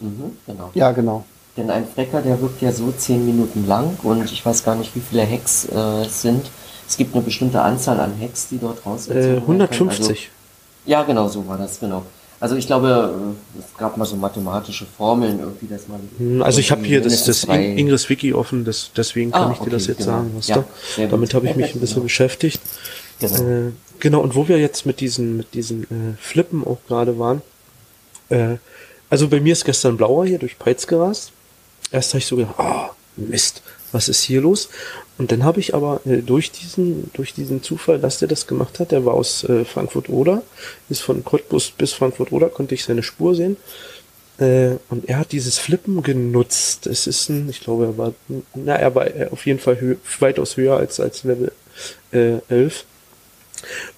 Mhm, 0.00 0.36
genau. 0.46 0.70
Ja, 0.74 0.92
genau. 0.92 1.24
Denn 1.56 1.68
ein 1.70 1.86
Frecker, 1.86 2.22
der 2.22 2.40
wirkt 2.40 2.62
ja 2.62 2.72
so 2.72 2.90
zehn 2.92 3.26
Minuten 3.26 3.66
lang 3.66 3.98
und 4.02 4.30
ich 4.32 4.44
weiß 4.44 4.64
gar 4.64 4.74
nicht, 4.74 4.94
wie 4.96 5.00
viele 5.00 5.28
Hacks 5.28 5.66
äh, 5.66 6.06
es 6.06 6.22
sind. 6.22 6.50
Es 6.88 6.96
gibt 6.96 7.14
eine 7.14 7.22
bestimmte 7.22 7.60
Anzahl 7.60 8.00
an 8.00 8.14
Hacks, 8.18 8.48
die 8.48 8.58
dort 8.58 8.84
rausgezogen 8.86 9.38
äh, 9.38 9.40
150. 9.40 10.08
Also, 10.08 10.20
ja, 10.86 11.02
genau, 11.02 11.28
so 11.28 11.46
war 11.46 11.58
das, 11.58 11.78
genau. 11.78 12.04
Also 12.42 12.56
ich 12.56 12.66
glaube, 12.66 13.14
es 13.56 13.78
gab 13.78 13.96
mal 13.96 14.04
so 14.04 14.16
mathematische 14.16 14.84
Formeln 14.84 15.38
irgendwie, 15.38 15.68
dass 15.68 15.86
man. 15.86 16.00
Hm, 16.18 16.42
also 16.42 16.58
ich 16.58 16.72
habe 16.72 16.82
hier 16.82 17.00
das, 17.00 17.22
das 17.22 17.44
Ingress 17.44 18.10
Wiki 18.10 18.34
offen, 18.34 18.64
das, 18.64 18.90
deswegen 18.96 19.30
kann 19.30 19.50
ah, 19.50 19.52
ich 19.52 19.60
dir 19.60 19.70
das 19.70 19.86
jetzt 19.86 19.98
genau. 19.98 20.10
sagen, 20.10 20.36
weißt 20.36 20.48
ja, 20.48 20.64
du? 20.96 21.08
Damit 21.08 21.34
habe 21.34 21.46
ich 21.46 21.54
mich 21.54 21.72
ein 21.72 21.78
bisschen 21.78 21.94
genau. 21.94 22.02
beschäftigt. 22.02 22.60
Genau. 23.20 23.42
Äh, 23.44 23.72
genau, 24.00 24.20
und 24.22 24.34
wo 24.34 24.48
wir 24.48 24.58
jetzt 24.58 24.86
mit 24.86 24.98
diesen, 24.98 25.36
mit 25.36 25.54
diesen 25.54 25.84
äh, 25.84 26.16
Flippen 26.20 26.66
auch 26.66 26.78
gerade 26.88 27.16
waren, 27.16 27.42
äh, 28.28 28.56
also 29.08 29.28
bei 29.28 29.38
mir 29.38 29.52
ist 29.52 29.64
gestern 29.64 29.96
Blauer 29.96 30.26
hier 30.26 30.40
durch 30.40 30.58
Peitz 30.58 30.88
gerast. 30.88 31.30
Erst 31.92 32.10
habe 32.10 32.18
ich 32.18 32.26
so 32.26 32.34
gedacht, 32.34 32.56
ah, 32.58 32.90
oh, 32.90 32.94
Mist, 33.14 33.62
was 33.92 34.08
ist 34.08 34.22
hier 34.22 34.40
los? 34.40 34.68
Und 35.18 35.30
dann 35.30 35.44
habe 35.44 35.60
ich 35.60 35.74
aber 35.74 36.00
äh, 36.04 36.18
durch 36.18 36.50
diesen 36.50 37.10
durch 37.12 37.34
diesen 37.34 37.62
Zufall, 37.62 37.98
dass 37.98 38.18
der 38.18 38.28
das 38.28 38.46
gemacht 38.46 38.80
hat, 38.80 38.90
der 38.90 39.04
war 39.04 39.14
aus 39.14 39.44
äh, 39.44 39.64
Frankfurt 39.64 40.08
Oder, 40.08 40.42
ist 40.88 41.02
von 41.02 41.24
Cottbus 41.24 41.70
bis 41.70 41.92
Frankfurt 41.92 42.32
Oder, 42.32 42.48
konnte 42.48 42.74
ich 42.74 42.84
seine 42.84 43.02
Spur 43.02 43.34
sehen. 43.34 43.56
Äh, 44.38 44.76
und 44.88 45.08
er 45.08 45.18
hat 45.18 45.32
dieses 45.32 45.58
Flippen 45.58 46.02
genutzt. 46.02 46.86
Es 46.86 47.06
ist 47.06 47.28
ein, 47.28 47.48
ich 47.48 47.60
glaube, 47.60 47.84
er 47.84 47.98
war, 47.98 48.14
na, 48.54 48.74
er 48.74 48.94
war 48.94 49.06
äh, 49.06 49.28
auf 49.30 49.46
jeden 49.46 49.60
Fall 49.60 49.80
hö 49.80 49.96
weitaus 50.20 50.56
höher 50.56 50.76
als 50.76 50.98
als 51.00 51.24
Level 51.24 51.52
äh, 52.12 52.38
11 52.48 52.84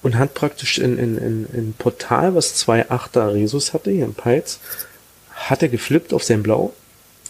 und 0.03 0.17
hat 0.17 0.33
praktisch 0.33 0.77
in, 0.77 0.97
in, 0.99 1.17
in, 1.17 1.47
in 1.53 1.73
Portal, 1.73 2.35
was 2.35 2.55
zwei 2.55 2.89
Achter 2.89 3.33
Resus 3.33 3.73
hatte, 3.73 3.91
hier 3.91 4.05
in 4.05 4.13
Peitz, 4.13 4.59
hat 5.31 5.63
er 5.63 5.69
geflippt 5.69 6.13
auf 6.13 6.23
sein 6.23 6.43
Blau, 6.43 6.73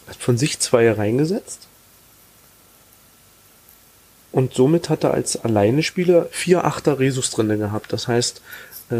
hat 0.07 0.17
von 0.17 0.37
sich 0.37 0.59
zwei 0.59 0.91
reingesetzt 0.91 1.67
und 4.35 4.53
somit 4.53 4.89
hat 4.89 5.05
er 5.05 5.13
als 5.13 5.45
alleine 5.45 5.81
Spieler 5.81 6.27
vier 6.29 6.65
Achter 6.65 6.99
Resus 6.99 7.31
drinne 7.31 7.57
gehabt. 7.57 7.93
Das 7.93 8.09
heißt, 8.09 8.41
äh, 8.91 8.95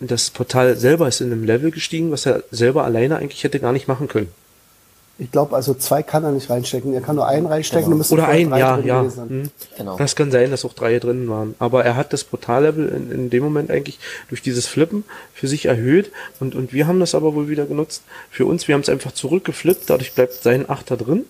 das 0.00 0.30
Portal 0.30 0.76
selber 0.78 1.06
ist 1.08 1.20
in 1.20 1.30
einem 1.30 1.44
Level 1.44 1.70
gestiegen, 1.70 2.10
was 2.10 2.24
er 2.24 2.42
selber 2.50 2.84
alleine 2.84 3.18
eigentlich 3.18 3.44
hätte 3.44 3.60
gar 3.60 3.72
nicht 3.72 3.86
machen 3.86 4.08
können. 4.08 4.32
Ich 5.18 5.30
glaube, 5.30 5.54
also 5.54 5.74
zwei 5.74 6.02
kann 6.02 6.24
er 6.24 6.32
nicht 6.32 6.48
reinstecken. 6.48 6.94
Er 6.94 7.02
kann 7.02 7.16
nur 7.16 7.28
einen 7.28 7.44
reinstecken. 7.44 7.90
Genau. 7.90 8.04
Oder 8.08 8.28
ein, 8.28 8.48
ja, 8.48 8.78
ja. 8.78 9.02
Hm. 9.02 9.50
Genau. 9.76 9.98
Das 9.98 10.16
kann 10.16 10.30
sein, 10.30 10.50
dass 10.50 10.64
auch 10.64 10.72
drei 10.72 10.98
drin 10.98 11.28
waren. 11.28 11.54
Aber 11.58 11.84
er 11.84 11.94
hat 11.94 12.14
das 12.14 12.24
Portallevel 12.24 12.88
in, 12.88 13.10
in 13.10 13.30
dem 13.30 13.44
Moment 13.44 13.70
eigentlich 13.70 13.98
durch 14.30 14.40
dieses 14.40 14.66
Flippen 14.66 15.04
für 15.34 15.48
sich 15.48 15.66
erhöht. 15.66 16.10
Und, 16.40 16.54
und 16.54 16.72
wir 16.72 16.86
haben 16.86 16.98
das 16.98 17.14
aber 17.14 17.34
wohl 17.34 17.50
wieder 17.50 17.66
genutzt. 17.66 18.02
Für 18.30 18.46
uns, 18.46 18.68
wir 18.68 18.74
haben 18.74 18.80
es 18.80 18.88
einfach 18.88 19.12
zurückgeflippt. 19.12 19.90
Dadurch 19.90 20.14
bleibt 20.14 20.32
sein 20.42 20.70
Achter 20.70 20.96
drin. 20.96 21.26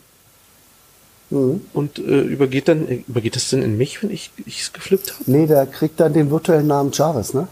Mhm. 1.35 1.61
Und 1.73 1.99
äh, 1.99 2.20
übergeht 2.20 2.68
dann, 2.68 2.87
übergeht 2.87 3.37
das 3.37 3.51
denn 3.51 3.62
in 3.62 3.77
mich, 3.77 4.03
wenn 4.03 4.11
ich 4.11 4.31
es 4.47 4.73
geflippt 4.73 5.14
habe? 5.14 5.25
Nee, 5.27 5.47
der 5.47 5.66
kriegt 5.66 5.99
dann 6.01 6.12
den 6.12 6.31
virtuellen 6.31 6.66
Namen 6.66 6.92
Jarvis, 6.92 7.35
ne? 7.35 7.49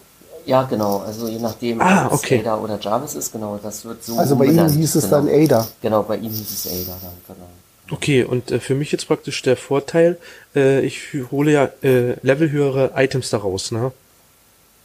Ja, 0.46 0.62
genau. 0.64 0.98
Also 0.98 1.28
je 1.28 1.38
nachdem, 1.38 1.80
ah, 1.80 2.06
ob 2.06 2.14
okay. 2.14 2.36
es 2.36 2.46
Ada 2.46 2.58
oder 2.58 2.78
Jarvis 2.80 3.14
ist, 3.14 3.32
genau, 3.32 3.58
das 3.62 3.84
wird 3.84 4.02
so. 4.02 4.16
Also 4.18 4.36
bei 4.36 4.46
ihm 4.46 4.68
hieß 4.68 4.94
es 4.94 5.04
genau. 5.04 5.16
dann 5.16 5.28
Ada. 5.28 5.68
Genau, 5.80 6.02
bei 6.02 6.16
ihm 6.16 6.30
hieß 6.30 6.50
es 6.50 6.66
Ada 6.66 6.98
dann, 7.02 7.12
genau. 7.36 7.48
Okay, 7.90 8.24
und 8.24 8.50
äh, 8.50 8.58
für 8.58 8.74
mich 8.74 8.90
jetzt 8.92 9.06
praktisch 9.06 9.42
der 9.42 9.56
Vorteil, 9.56 10.16
äh, 10.54 10.80
ich 10.80 11.10
hole 11.30 11.52
ja 11.52 11.70
äh, 11.82 12.14
levelhöhere 12.22 12.92
Items 12.96 13.30
daraus, 13.30 13.70
ne? 13.70 13.92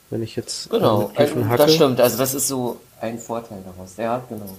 Wenn 0.09 0.23
ich 0.23 0.35
jetzt 0.35 0.67
äh, 0.67 0.69
Genau, 0.71 1.11
äh, 1.15 1.27
hacke. 1.27 1.57
das 1.57 1.73
stimmt. 1.73 2.01
Also 2.01 2.17
das 2.17 2.33
ist 2.33 2.47
so 2.47 2.77
ein 2.99 3.19
Vorteil 3.19 3.59
daraus. 3.65 3.93
Ja, 3.97 4.23
genau. 4.29 4.57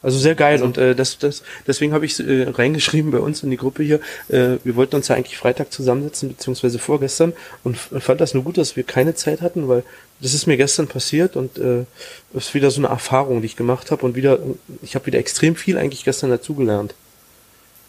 Also 0.00 0.18
sehr 0.18 0.36
geil 0.36 0.62
und 0.62 0.78
äh, 0.78 0.94
das, 0.94 1.18
das, 1.18 1.42
deswegen 1.66 1.92
habe 1.92 2.06
ich 2.06 2.20
äh, 2.20 2.44
reingeschrieben 2.48 3.10
bei 3.10 3.18
uns 3.18 3.42
in 3.42 3.50
die 3.50 3.56
Gruppe 3.56 3.82
hier. 3.82 4.00
Äh, 4.28 4.58
wir 4.62 4.76
wollten 4.76 4.94
uns 4.94 5.08
ja 5.08 5.16
eigentlich 5.16 5.36
Freitag 5.36 5.72
zusammensetzen, 5.72 6.28
beziehungsweise 6.28 6.78
vorgestern 6.78 7.32
und 7.64 7.76
fand 7.76 8.20
das 8.20 8.32
nur 8.32 8.44
gut, 8.44 8.58
dass 8.58 8.76
wir 8.76 8.84
keine 8.84 9.16
Zeit 9.16 9.40
hatten, 9.40 9.66
weil 9.68 9.82
das 10.20 10.34
ist 10.34 10.46
mir 10.46 10.56
gestern 10.56 10.86
passiert 10.86 11.34
und 11.34 11.58
äh, 11.58 11.84
ist 12.32 12.54
wieder 12.54 12.70
so 12.70 12.80
eine 12.80 12.88
Erfahrung, 12.88 13.40
die 13.40 13.46
ich 13.46 13.56
gemacht 13.56 13.90
habe 13.90 14.04
und 14.06 14.14
wieder, 14.14 14.38
ich 14.82 14.94
habe 14.94 15.06
wieder 15.06 15.18
extrem 15.18 15.56
viel 15.56 15.76
eigentlich 15.76 16.04
gestern 16.04 16.30
dazugelernt. 16.30 16.94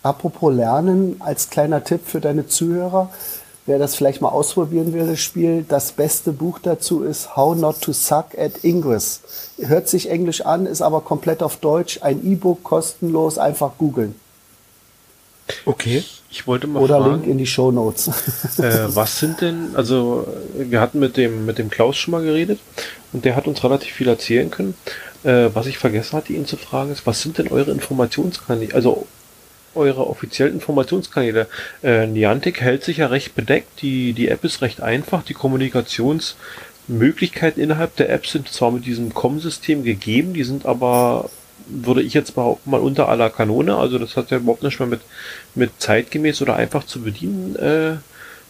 Apropos 0.02 0.54
Lernen, 0.54 1.17
als 1.19 1.50
kleiner 1.50 1.84
Tipp 1.84 2.02
für 2.06 2.22
deine 2.22 2.48
Zuhörer, 2.48 3.12
wer 3.70 3.78
das 3.78 3.96
vielleicht 3.96 4.20
mal 4.20 4.30
ausprobieren 4.30 4.94
will, 4.94 5.06
das 5.06 5.20
Spiel, 5.20 5.64
das 5.68 5.92
beste 5.92 6.34
Buch 6.34 6.58
dazu 6.58 7.04
ist 7.04 7.36
How 7.36 7.56
Not 7.56 7.82
to 7.82 7.94
Suck 7.94 8.38
at 8.38 8.64
Ingress. 8.64 9.22
Hört 9.60 9.88
sich 9.88 10.10
Englisch 10.10 10.42
an, 10.42 10.66
ist 10.66 10.82
aber 10.82 11.02
komplett 11.02 11.44
auf 11.44 11.58
Deutsch. 11.58 12.00
Ein 12.02 12.26
E-Book 12.30 12.64
kostenlos, 12.64 13.38
einfach 13.38 13.74
googeln. 13.78 14.16
Okay. 15.66 16.04
Ich 16.32 16.46
wollte 16.46 16.68
mal 16.68 16.82
Oder 16.82 17.00
fragen, 17.00 17.14
Link 17.14 17.28
in 17.28 17.38
die 17.38 17.48
Show 17.48 17.72
Notes. 17.72 18.08
äh, 18.58 18.88
was 18.96 19.20
sind 19.20 19.42
denn, 19.42 19.76
also 19.76 20.28
wir 20.56 20.80
hatten 20.82 21.00
mit 21.00 21.18
dem, 21.18 21.46
mit 21.46 21.58
dem 21.58 21.70
Klaus 21.70 21.98
schon 21.98 22.12
mal 22.12 22.24
geredet 22.24 22.60
und 23.14 23.26
der 23.26 23.36
hat 23.36 23.48
uns 23.48 23.64
relativ 23.64 23.94
viel 23.94 24.08
erzählen 24.08 24.50
können. 24.50 24.76
Äh, 25.24 25.50
was 25.54 25.68
ich 25.68 25.78
vergessen 25.78 26.18
hatte, 26.18 26.34
ihn 26.34 26.46
zu 26.46 26.58
fragen, 26.58 26.92
ist, 26.92 27.06
was 27.06 27.22
sind 27.22 27.38
denn 27.38 27.50
eure 27.50 27.72
Informationskanäle, 27.72 28.74
also 28.74 29.08
eure 29.76 30.08
offiziellen 30.08 30.56
Informationskanäle? 30.56 31.48
Äh, 31.84 32.08
Niantic 32.08 32.62
hält 32.62 32.84
sich 32.84 32.98
ja 32.98 33.08
recht 33.08 33.36
bedeckt, 33.36 33.82
die, 33.82 34.14
die 34.14 34.30
App 34.30 34.44
ist 34.44 34.62
recht 34.62 34.82
einfach, 34.82 35.24
die 35.24 35.34
Kommunikationsmöglichkeiten 35.34 37.62
innerhalb 37.62 37.96
der 37.96 38.10
App 38.10 38.28
sind 38.28 38.50
zwar 38.50 38.72
mit 38.72 38.86
diesem 38.86 39.14
COM-System 39.14 39.84
gegeben, 39.84 40.34
die 40.34 40.44
sind 40.44 40.66
aber 40.66 41.30
würde 41.70 42.02
ich 42.02 42.14
jetzt 42.14 42.36
behaupten, 42.36 42.72
mal 42.72 42.80
unter 42.80 43.10
aller 43.10 43.30
Kanone. 43.30 43.78
Also 43.78 44.00
das 44.00 44.18
hat 44.18 44.32
ja 44.32 44.38
überhaupt 44.38 44.64
nicht 44.64 44.80
mehr 44.80 44.90
mit, 44.90 45.02
mit 45.56 45.72
zeitgemäß 45.78 46.42
oder 46.42 46.56
einfach 46.56 46.84
zu 46.84 47.02
bedienen 47.02 47.56
äh, 47.56 47.98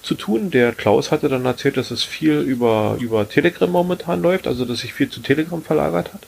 zu 0.02 0.16
tun. 0.16 0.52
Der 0.52 0.72
Klaus 0.72 1.12
hatte 1.12 1.30
dann 1.30 1.46
erzählt, 1.46 1.78
dass 1.78 1.92
es 1.92 2.04
viel 2.04 2.40
über, 2.40 2.98
über 3.00 3.28
Telegram 3.28 3.70
momentan 3.70 4.22
läuft, 4.22 4.48
also 4.48 4.66
dass 4.66 4.80
sich 4.80 4.94
viel 4.94 5.10
zu 5.10 5.20
Telegram 5.20 5.62
verlagert 5.62 6.14
hat. 6.14 6.22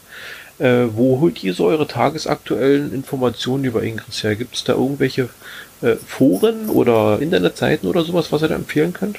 Äh, 0.62 0.96
wo 0.96 1.20
holt 1.20 1.44
ihr 1.44 1.54
so 1.56 1.66
eure 1.66 1.88
tagesaktuellen 1.88 2.94
Informationen 2.94 3.64
über 3.64 3.82
Ingress 3.82 4.24
her? 4.24 4.36
Gibt 4.36 4.56
es 4.56 4.64
da 4.64 4.74
irgendwelche 4.74 5.30
äh, 5.82 5.96
Foren 6.08 6.70
oder 6.70 7.20
Internetseiten 7.20 7.90
oder 7.90 8.04
sowas, 8.04 8.32
was 8.32 8.44
ihr 8.44 8.50
da 8.50 8.56
empfehlen 8.56 8.94
könnt? 8.94 9.18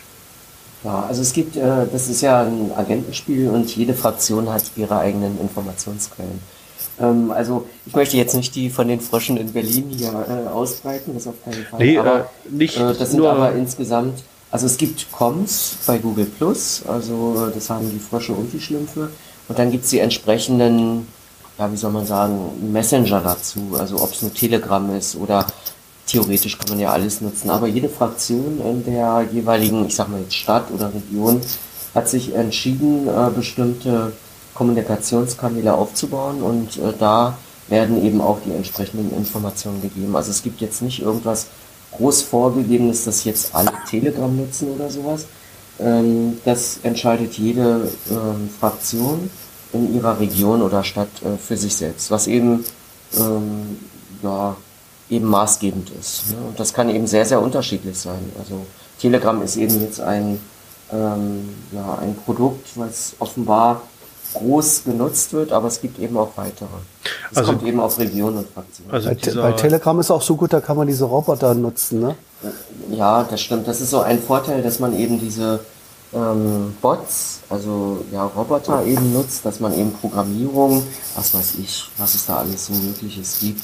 Ja, 0.84 1.04
also 1.08 1.20
es 1.22 1.32
gibt, 1.32 1.56
äh, 1.56 1.86
das 1.92 2.08
ist 2.08 2.20
ja 2.22 2.42
ein 2.42 2.70
Agentenspiel 2.76 3.48
und 3.48 3.74
jede 3.74 3.94
Fraktion 3.94 4.52
hat 4.52 4.64
ihre 4.76 4.98
eigenen 4.98 5.40
Informationsquellen. 5.40 6.40
Ähm, 7.00 7.30
also 7.32 7.66
ich 7.86 7.94
möchte 7.94 8.16
jetzt 8.16 8.34
nicht 8.34 8.54
die 8.54 8.70
von 8.70 8.86
den 8.86 9.00
Fröschen 9.00 9.36
in 9.36 9.52
Berlin 9.52 9.86
hier 9.96 10.08
äh, 10.12 10.48
ausbreiten, 10.48 11.14
das 11.14 11.26
auf 11.26 11.34
keinen 11.44 11.64
Fall. 11.66 11.80
Nee, 11.80 11.98
aber 11.98 12.20
äh, 12.20 12.24
nicht 12.50 12.76
äh, 12.76 12.94
das 12.94 13.10
sind 13.10 13.18
nur- 13.18 13.30
aber 13.32 13.52
insgesamt, 13.52 14.22
also 14.50 14.66
es 14.66 14.76
gibt 14.76 15.10
Coms 15.10 15.76
bei 15.86 15.98
Google 15.98 16.26
Plus, 16.26 16.82
also 16.86 17.48
äh, 17.48 17.54
das 17.54 17.68
haben 17.70 17.90
die 17.90 17.98
Frösche 17.98 18.32
und 18.32 18.52
die 18.52 18.60
Schlümpfe. 18.60 19.10
Und 19.48 19.58
dann 19.58 19.70
gibt 19.72 19.84
es 19.84 19.90
die 19.90 19.98
entsprechenden, 19.98 21.06
ja 21.58 21.70
wie 21.70 21.76
soll 21.76 21.92
man 21.92 22.06
sagen, 22.06 22.72
Messenger 22.72 23.20
dazu, 23.20 23.76
also 23.78 24.00
ob 24.02 24.12
es 24.12 24.22
nur 24.22 24.32
Telegram 24.32 24.94
ist 24.96 25.16
oder 25.16 25.46
theoretisch 26.06 26.58
kann 26.58 26.68
man 26.70 26.80
ja 26.80 26.90
alles 26.90 27.20
nutzen, 27.20 27.50
aber 27.50 27.66
jede 27.66 27.88
Fraktion 27.88 28.60
in 28.60 28.84
der 28.84 29.26
jeweiligen, 29.32 29.86
ich 29.86 29.94
sag 29.94 30.08
mal 30.08 30.20
jetzt 30.20 30.34
Stadt 30.34 30.70
oder 30.74 30.92
Region, 30.92 31.40
hat 31.94 32.08
sich 32.08 32.34
entschieden, 32.34 33.06
äh, 33.08 33.30
bestimmte 33.34 34.12
Kommunikationskanäle 34.54 35.74
aufzubauen 35.74 36.42
und 36.42 36.76
äh, 36.78 36.92
da 36.98 37.36
werden 37.68 38.04
eben 38.04 38.20
auch 38.20 38.38
die 38.44 38.52
entsprechenden 38.52 39.16
Informationen 39.16 39.80
gegeben. 39.80 40.14
Also 40.16 40.30
es 40.30 40.42
gibt 40.42 40.60
jetzt 40.60 40.82
nicht 40.82 41.00
irgendwas 41.00 41.46
groß 41.92 42.22
vorgegebenes, 42.22 43.04
dass 43.04 43.24
jetzt 43.24 43.54
alle 43.54 43.72
Telegram 43.88 44.34
nutzen 44.34 44.72
oder 44.72 44.90
sowas. 44.90 45.26
Ähm, 45.78 46.38
das 46.44 46.80
entscheidet 46.82 47.34
jede 47.38 47.90
ähm, 48.10 48.50
Fraktion 48.58 49.30
in 49.72 49.94
ihrer 49.94 50.18
Region 50.20 50.62
oder 50.62 50.84
Stadt 50.84 51.08
äh, 51.24 51.36
für 51.38 51.56
sich 51.56 51.74
selbst, 51.74 52.10
was 52.10 52.26
eben 52.26 52.64
ähm, 53.18 53.78
ja, 54.22 54.56
eben 55.10 55.26
maßgebend 55.26 55.90
ist. 55.98 56.30
Ne? 56.30 56.36
Und 56.48 56.58
das 56.60 56.72
kann 56.72 56.88
eben 56.90 57.06
sehr, 57.06 57.24
sehr 57.24 57.40
unterschiedlich 57.40 57.98
sein. 57.98 58.32
Also 58.38 58.64
Telegram 59.00 59.42
ist 59.42 59.56
eben 59.56 59.80
jetzt 59.80 60.00
ein, 60.00 60.38
ähm, 60.92 61.48
ja, 61.72 61.98
ein 62.00 62.16
Produkt, 62.24 62.68
was 62.76 63.14
offenbar 63.18 63.82
groß 64.34 64.84
genutzt 64.84 65.32
wird, 65.34 65.52
aber 65.52 65.68
es 65.68 65.80
gibt 65.82 65.98
eben 65.98 66.16
auch 66.16 66.30
weitere. 66.36 66.68
Es 67.30 67.36
Also- 67.38 67.52
kommt 67.52 67.64
eben 67.66 67.80
auf 67.80 67.98
Region 67.98 68.36
und 68.38 68.48
Fraktion. 68.48 68.86
Also 68.90 69.08
Bei, 69.10 69.14
Te- 69.14 69.34
bei 69.34 69.52
Telegram 69.52 70.00
ist 70.00 70.10
auch 70.10 70.22
so 70.22 70.36
gut, 70.36 70.52
da 70.54 70.60
kann 70.60 70.76
man 70.78 70.86
diese 70.86 71.04
Roboter 71.04 71.52
nutzen. 71.54 72.00
Ne? 72.00 72.14
Ja, 72.90 73.24
das 73.24 73.40
stimmt. 73.42 73.68
Das 73.68 73.80
ist 73.82 73.90
so 73.90 74.00
ein 74.00 74.22
Vorteil, 74.22 74.62
dass 74.62 74.78
man 74.78 74.98
eben 74.98 75.20
diese 75.20 75.60
ähm, 76.14 76.74
Bots, 76.80 77.40
also 77.48 78.04
ja, 78.12 78.24
Roboter 78.24 78.84
eben 78.84 79.12
nutzt, 79.12 79.44
dass 79.44 79.60
man 79.60 79.72
eben 79.78 79.92
Programmierung, 79.92 80.82
was 81.16 81.34
weiß 81.34 81.54
ich, 81.62 81.84
was 81.96 82.14
es 82.14 82.26
da 82.26 82.36
alles 82.38 82.66
so 82.66 82.74
mögliches 82.74 83.38
gibt, 83.40 83.62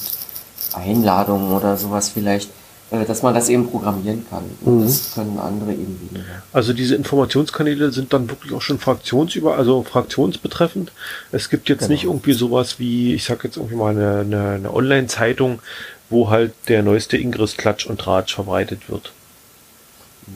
Einladungen 0.73 1.51
oder 1.51 1.77
sowas 1.77 2.09
vielleicht, 2.09 2.49
äh, 2.91 3.05
dass 3.05 3.21
man 3.21 3.35
das 3.35 3.49
eben 3.49 3.69
programmieren 3.69 4.25
kann. 4.29 4.43
Und 4.61 4.83
das 4.83 5.13
können 5.13 5.39
andere 5.39 5.71
eben 5.73 5.99
weniger. 6.09 6.25
Also 6.51 6.73
diese 6.73 6.95
Informationskanäle 6.95 7.91
sind 7.91 8.13
dann 8.13 8.29
wirklich 8.29 8.53
auch 8.53 8.61
schon 8.61 8.79
fraktionsüber, 8.79 9.55
also 9.55 9.83
fraktionsbetreffend. 9.83 10.91
Es 11.31 11.49
gibt 11.49 11.69
jetzt 11.69 11.89
nicht 11.89 12.05
irgendwie 12.05 12.33
sowas 12.33 12.79
wie, 12.79 13.13
ich 13.13 13.25
sag 13.25 13.43
jetzt 13.43 13.57
irgendwie 13.57 13.75
mal 13.75 13.91
eine, 13.91 14.21
eine, 14.21 14.49
eine 14.51 14.73
Online-Zeitung, 14.73 15.59
wo 16.09 16.29
halt 16.29 16.53
der 16.67 16.81
neueste 16.81 17.17
Ingress 17.17 17.57
Klatsch 17.57 17.85
und 17.85 18.01
Tratsch 18.01 18.33
verbreitet 18.33 18.89
wird. 18.89 19.11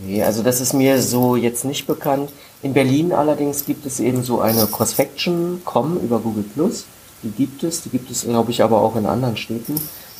Nee, 0.02 0.24
also 0.24 0.44
das 0.44 0.62
ist 0.62 0.74
mir 0.74 1.02
so 1.02 1.36
jetzt 1.36 1.66
nicht 1.66 1.88
bekannt. 1.88 2.32
In 2.62 2.74
Berlin 2.74 3.14
allerdings 3.14 3.66
gibt 3.66 3.86
es 3.86 4.00
eben 4.00 4.24
so 4.24 4.42
eine 4.42 4.68
Crossfaction.com 4.68 6.00
über 6.00 6.20
Google 6.20 6.44
Plus. 6.44 6.86
Die 7.22 7.30
gibt 7.30 7.64
es, 7.64 7.84
die 7.84 7.90
gibt 7.90 8.10
es, 8.12 8.24
glaube 8.24 8.52
ich, 8.52 8.64
aber 8.64 8.82
auch 8.82 8.96
in 8.96 9.06
anderen 9.06 9.38
Städten, 9.38 9.76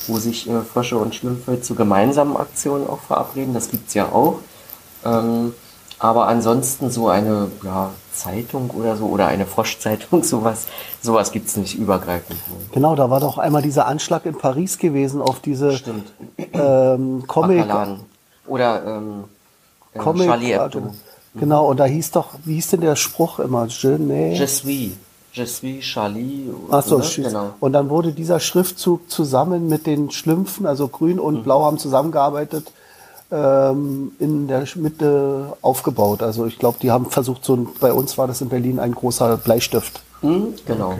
wo 0.06 0.18
sich 0.18 0.48
äh, 0.48 0.62
Frösche 0.62 0.96
und 0.96 1.14
Schlümpfe 1.14 1.60
zu 1.60 1.74
gemeinsamen 1.74 2.36
Aktionen 2.36 2.86
auch 2.86 3.00
verabreden. 3.00 3.54
Das 3.54 3.70
gibt's 3.70 3.94
ja 3.94 4.06
auch. 4.06 4.38
Ähm, 5.04 5.54
aber 5.98 6.28
ansonsten 6.28 6.90
so 6.90 7.08
eine 7.08 7.50
ja, 7.62 7.90
Zeitung 8.12 8.70
oder 8.70 8.96
so 8.96 9.06
oder 9.06 9.26
eine 9.26 9.46
Froschzeitung, 9.46 10.22
sowas, 10.24 10.66
sowas 11.00 11.32
gibt's 11.32 11.56
nicht 11.56 11.78
übergreifend. 11.78 12.38
Genau, 12.72 12.94
da 12.94 13.10
war 13.10 13.20
doch 13.20 13.38
einmal 13.38 13.62
dieser 13.62 13.86
Anschlag 13.86 14.26
in 14.26 14.36
Paris 14.36 14.78
gewesen 14.78 15.22
auf 15.22 15.40
diese 15.40 15.72
Stimmt. 15.72 16.12
ähm, 16.52 17.24
Comic. 17.26 17.58
Bacaladen. 17.58 18.00
Oder 18.46 18.84
ähm, 18.86 19.24
äh, 19.24 19.33
Comic 19.98 20.26
Charlie 20.26 20.54
Hebdo. 20.54 20.82
Genau, 21.36 21.68
und 21.68 21.80
da 21.80 21.84
hieß 21.84 22.12
doch, 22.12 22.30
wie 22.44 22.54
hieß 22.54 22.68
denn 22.68 22.80
der 22.80 22.96
Spruch 22.96 23.40
immer? 23.40 23.66
Je 23.66 23.98
ne? 23.98 24.34
Je 24.34 24.46
suis. 24.46 24.92
Je 25.32 25.46
suis 25.46 25.82
Charlie. 25.82 26.48
Ach 26.70 26.84
so, 26.84 27.02
genau. 27.16 27.54
Und 27.58 27.72
dann 27.72 27.90
wurde 27.90 28.12
dieser 28.12 28.38
Schriftzug 28.38 29.10
zusammen 29.10 29.68
mit 29.68 29.86
den 29.86 30.12
Schlümpfen, 30.12 30.64
also 30.64 30.86
Grün 30.86 31.18
und 31.18 31.42
Blau 31.42 31.64
haben 31.64 31.78
zusammengearbeitet, 31.78 32.70
ähm, 33.32 34.12
in 34.20 34.46
der 34.46 34.64
Mitte 34.76 35.56
aufgebaut. 35.60 36.22
Also 36.22 36.46
ich 36.46 36.60
glaube, 36.60 36.78
die 36.80 36.92
haben 36.92 37.06
versucht, 37.10 37.44
so 37.44 37.56
ein, 37.56 37.68
bei 37.80 37.92
uns 37.92 38.16
war 38.16 38.28
das 38.28 38.40
in 38.42 38.48
Berlin 38.48 38.78
ein 38.78 38.94
großer 38.94 39.36
Bleistift. 39.38 40.02
Hm, 40.20 40.54
genau. 40.66 40.98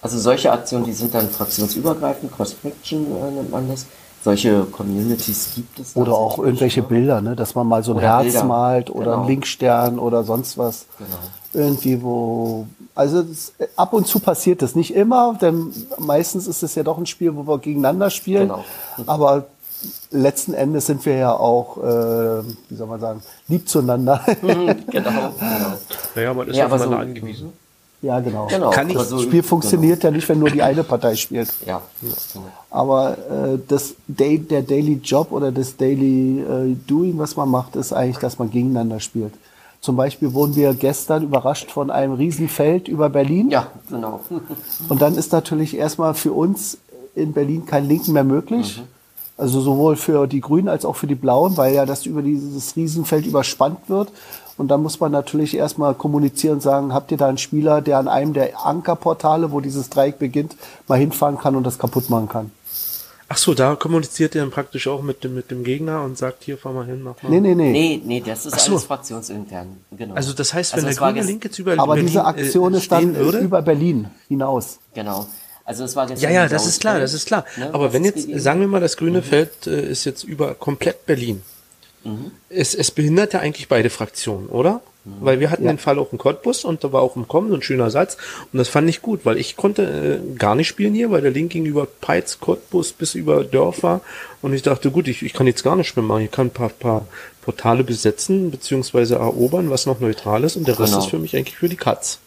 Also 0.00 0.18
solche 0.18 0.52
Aktionen, 0.52 0.84
die 0.84 0.92
sind 0.92 1.12
dann 1.12 1.28
fraktionsübergreifend, 1.28 2.32
Cross-Faction 2.32 3.06
äh, 3.16 3.30
nennt 3.32 3.50
man 3.50 3.68
das. 3.68 3.86
Solche 4.24 4.64
Communities 4.70 5.50
gibt 5.56 5.78
es. 5.80 5.96
Oder 5.96 6.12
auch 6.12 6.38
irgendwelche 6.38 6.80
ne? 6.82 6.86
Bilder, 6.86 7.20
ne? 7.20 7.34
dass 7.36 7.54
man 7.54 7.66
mal 7.66 7.82
so 7.82 7.92
ein 7.92 7.96
Oder 7.98 8.06
Herz 8.06 8.24
Bilder. 8.24 8.44
malt 8.44 8.90
oder 8.90 9.04
Genau. 9.04 9.16
einen 9.18 9.26
Linkstern 9.28 9.98
oder 9.98 10.22
sonst 10.24 10.56
was. 10.58 10.86
Genau. 10.98 11.66
Irgendwie, 11.66 12.02
wo. 12.02 12.66
Also 12.94 13.22
das, 13.22 13.52
ab 13.76 13.92
und 13.94 14.06
zu 14.06 14.20
passiert 14.20 14.62
das. 14.62 14.74
Nicht 14.74 14.94
immer, 14.94 15.36
denn 15.40 15.72
meistens 15.98 16.46
ist 16.46 16.62
es 16.62 16.74
ja 16.74 16.82
doch 16.82 16.98
ein 16.98 17.06
Spiel, 17.06 17.34
wo 17.34 17.46
wir 17.46 17.58
gegeneinander 17.58 18.10
spielen. 18.10 18.48
Genau. 18.48 18.64
Aber 19.06 19.46
letzten 20.12 20.54
Endes 20.54 20.86
sind 20.86 21.04
wir 21.04 21.16
ja 21.16 21.32
auch, 21.32 21.78
äh, 21.78 22.42
wie 22.68 22.74
soll 22.76 22.86
man 22.86 23.00
sagen, 23.00 23.22
lieb 23.48 23.68
zueinander. 23.68 24.20
genau, 24.40 24.72
genau. 24.90 25.32
Naja, 26.14 26.34
man 26.34 26.48
ist 26.48 26.56
Ja, 26.56 26.66
aufeinander 26.66 26.96
so- 26.96 27.02
angewiesen. 27.02 27.52
Ja, 28.02 28.20
genau. 28.20 28.46
genau. 28.48 28.70
Kann 28.70 28.88
ich- 28.88 28.94
Das 28.94 29.04
Also, 29.12 29.20
Spiel 29.22 29.42
funktioniert 29.42 30.02
ja 30.04 30.10
nicht, 30.10 30.28
wenn 30.28 30.38
nur 30.38 30.50
die 30.50 30.62
eine 30.62 30.84
Partei 30.84 31.14
spielt. 31.16 31.52
Genau. 31.64 31.80
Ja. 32.02 32.10
genau. 32.32 32.44
Aber 32.70 33.12
äh, 33.18 33.58
das 33.68 33.94
Day, 34.08 34.38
der 34.38 34.62
Daily 34.62 35.00
Job 35.02 35.32
oder 35.32 35.50
das 35.52 35.76
Daily 35.76 36.40
äh, 36.40 36.76
Doing, 36.86 37.18
was 37.18 37.36
man 37.36 37.48
macht, 37.48 37.76
ist 37.76 37.92
eigentlich, 37.92 38.18
dass 38.18 38.38
man 38.38 38.50
gegeneinander 38.50 39.00
spielt. 39.00 39.32
Zum 39.80 39.96
Beispiel 39.96 40.32
wurden 40.32 40.54
wir 40.54 40.74
gestern 40.74 41.24
überrascht 41.24 41.70
von 41.70 41.90
einem 41.90 42.12
Riesenfeld 42.12 42.86
über 42.86 43.08
Berlin. 43.08 43.50
Ja, 43.50 43.66
genau. 43.88 44.20
Und 44.88 45.02
dann 45.02 45.16
ist 45.16 45.32
natürlich 45.32 45.76
erstmal 45.76 46.14
für 46.14 46.32
uns 46.32 46.78
in 47.16 47.32
Berlin 47.32 47.66
kein 47.66 47.88
Linken 47.88 48.12
mehr 48.12 48.22
möglich. 48.24 48.80
Also 49.36 49.60
sowohl 49.60 49.96
für 49.96 50.26
die 50.26 50.40
Grünen 50.40 50.68
als 50.68 50.84
auch 50.84 50.96
für 50.96 51.06
die 51.06 51.14
Blauen, 51.14 51.56
weil 51.56 51.74
ja 51.74 51.86
das 51.86 52.06
über 52.06 52.22
dieses 52.22 52.76
Riesenfeld 52.76 53.26
überspannt 53.26 53.88
wird. 53.88 54.10
Und 54.58 54.68
dann 54.68 54.82
muss 54.82 55.00
man 55.00 55.10
natürlich 55.10 55.56
erstmal 55.56 55.94
kommunizieren 55.94 56.54
und 56.54 56.60
sagen, 56.60 56.92
habt 56.92 57.10
ihr 57.10 57.16
da 57.16 57.28
einen 57.28 57.38
Spieler, 57.38 57.80
der 57.80 57.98
an 57.98 58.08
einem 58.08 58.34
der 58.34 58.64
Ankerportale, 58.64 59.50
wo 59.50 59.60
dieses 59.60 59.88
Dreieck 59.88 60.18
beginnt, 60.18 60.56
mal 60.88 60.98
hinfahren 60.98 61.38
kann 61.38 61.56
und 61.56 61.64
das 61.64 61.78
kaputt 61.78 62.10
machen 62.10 62.28
kann? 62.28 62.50
Ach 63.34 63.38
so, 63.38 63.54
da 63.54 63.76
kommuniziert 63.76 64.34
ihr 64.34 64.42
dann 64.42 64.50
praktisch 64.50 64.86
auch 64.88 65.00
mit 65.00 65.24
dem, 65.24 65.34
mit 65.34 65.50
dem 65.50 65.64
Gegner 65.64 66.02
und 66.02 66.18
sagt, 66.18 66.44
hier, 66.44 66.58
fahr 66.58 66.74
mal 66.74 66.84
hin, 66.84 67.02
mach 67.02 67.22
mal. 67.22 67.30
Nee, 67.30 67.40
nee, 67.40 67.54
nee. 67.54 67.72
Nee, 67.72 68.02
nee, 68.04 68.20
das 68.20 68.44
ist 68.44 68.60
so. 68.60 68.72
alles 68.72 68.84
fraktionsintern. 68.84 69.68
Genau. 69.96 70.14
Also 70.14 70.34
das 70.34 70.52
heißt, 70.52 70.76
wenn 70.76 70.84
Also 70.84 71.00
der 71.00 71.12
grüne 71.12 71.26
Link 71.26 71.42
jetzt 71.42 71.58
über 71.58 71.72
Aber 71.78 71.94
Berlin, 71.94 72.08
diese 72.08 72.26
Aktion 72.26 72.74
äh, 72.74 72.76
ist 72.76 72.92
dann 72.92 73.16
würde, 73.16 73.38
über 73.38 73.62
Berlin 73.62 74.10
hinaus. 74.28 74.80
Genau. 74.92 75.26
Also 75.64 75.84
es 75.84 75.94
war 75.96 76.04
Ja, 76.08 76.14
gestern 76.14 76.32
ja, 76.32 76.42
ein 76.44 76.50
das 76.50 76.66
ist 76.66 76.80
klar, 76.80 76.98
das 77.00 77.14
ist 77.14 77.26
klar. 77.26 77.44
ne, 77.56 77.70
Aber 77.72 77.86
was 77.86 77.92
wenn 77.92 78.04
jetzt, 78.04 78.16
gegeben 78.22 78.40
sagen 78.40 78.60
wir 78.60 78.68
mal, 78.68 78.80
das 78.80 78.96
grüne 78.96 79.22
Feld 79.22 79.66
äh, 79.66 79.88
ist 79.90 80.04
jetzt 80.04 80.24
über 80.24 80.54
komplett 80.54 81.06
Berlin. 81.06 81.42
Es, 82.48 82.74
es 82.74 82.90
behindert 82.90 83.32
ja 83.32 83.38
eigentlich 83.40 83.68
beide 83.68 83.88
Fraktionen, 83.88 84.46
oder? 84.48 84.80
Weil 85.04 85.38
wir 85.40 85.50
hatten 85.50 85.64
den 85.66 85.78
Fall 85.78 85.98
auch 86.00 86.12
in 86.12 86.18
Cottbus 86.18 86.64
und 86.64 86.82
da 86.84 86.92
war 86.92 87.02
auch 87.02 87.14
im 87.16 87.26
Kommen 87.28 87.48
so 87.50 87.54
ein 87.56 87.62
schöner 87.62 87.90
Satz 87.90 88.16
und 88.52 88.58
das 88.58 88.68
fand 88.68 88.88
ich 88.88 89.02
gut, 89.02 89.20
weil 89.24 89.36
ich 89.36 89.56
konnte 89.56 90.20
äh, 90.22 90.36
gar 90.36 90.54
nicht 90.56 90.68
spielen 90.68 90.94
hier, 90.94 91.10
weil 91.10 91.22
der 91.22 91.30
Link 91.32 91.50
ging 91.52 91.64
über 91.64 91.86
Peitz, 92.00 92.38
Cottbus 92.40 92.92
bis 92.92 93.14
über 93.16 93.42
Dörfer 93.44 94.00
und 94.42 94.52
ich 94.52 94.62
dachte, 94.62 94.90
gut, 94.92 95.06
ich, 95.08 95.22
ich 95.22 95.32
kann 95.32 95.46
jetzt 95.48 95.62
gar 95.64 95.74
nicht 95.76 95.96
mehr 95.96 96.04
machen. 96.04 96.22
Ich 96.22 96.30
kann 96.30 96.48
ein 96.48 96.50
paar, 96.50 96.68
paar 96.70 97.06
Portale 97.40 97.82
besetzen 97.84 98.50
beziehungsweise 98.52 99.16
erobern, 99.16 99.70
was 99.70 99.86
noch 99.86 99.98
neutral 100.00 100.42
ist 100.44 100.56
und 100.56 100.66
der 100.68 100.78
Rest 100.78 100.92
Genau. 100.92 101.04
ist 101.04 101.10
für 101.10 101.18
mich 101.18 101.36
eigentlich 101.36 101.56
für 101.56 101.68
die 101.68 101.76
Katz. 101.76 102.18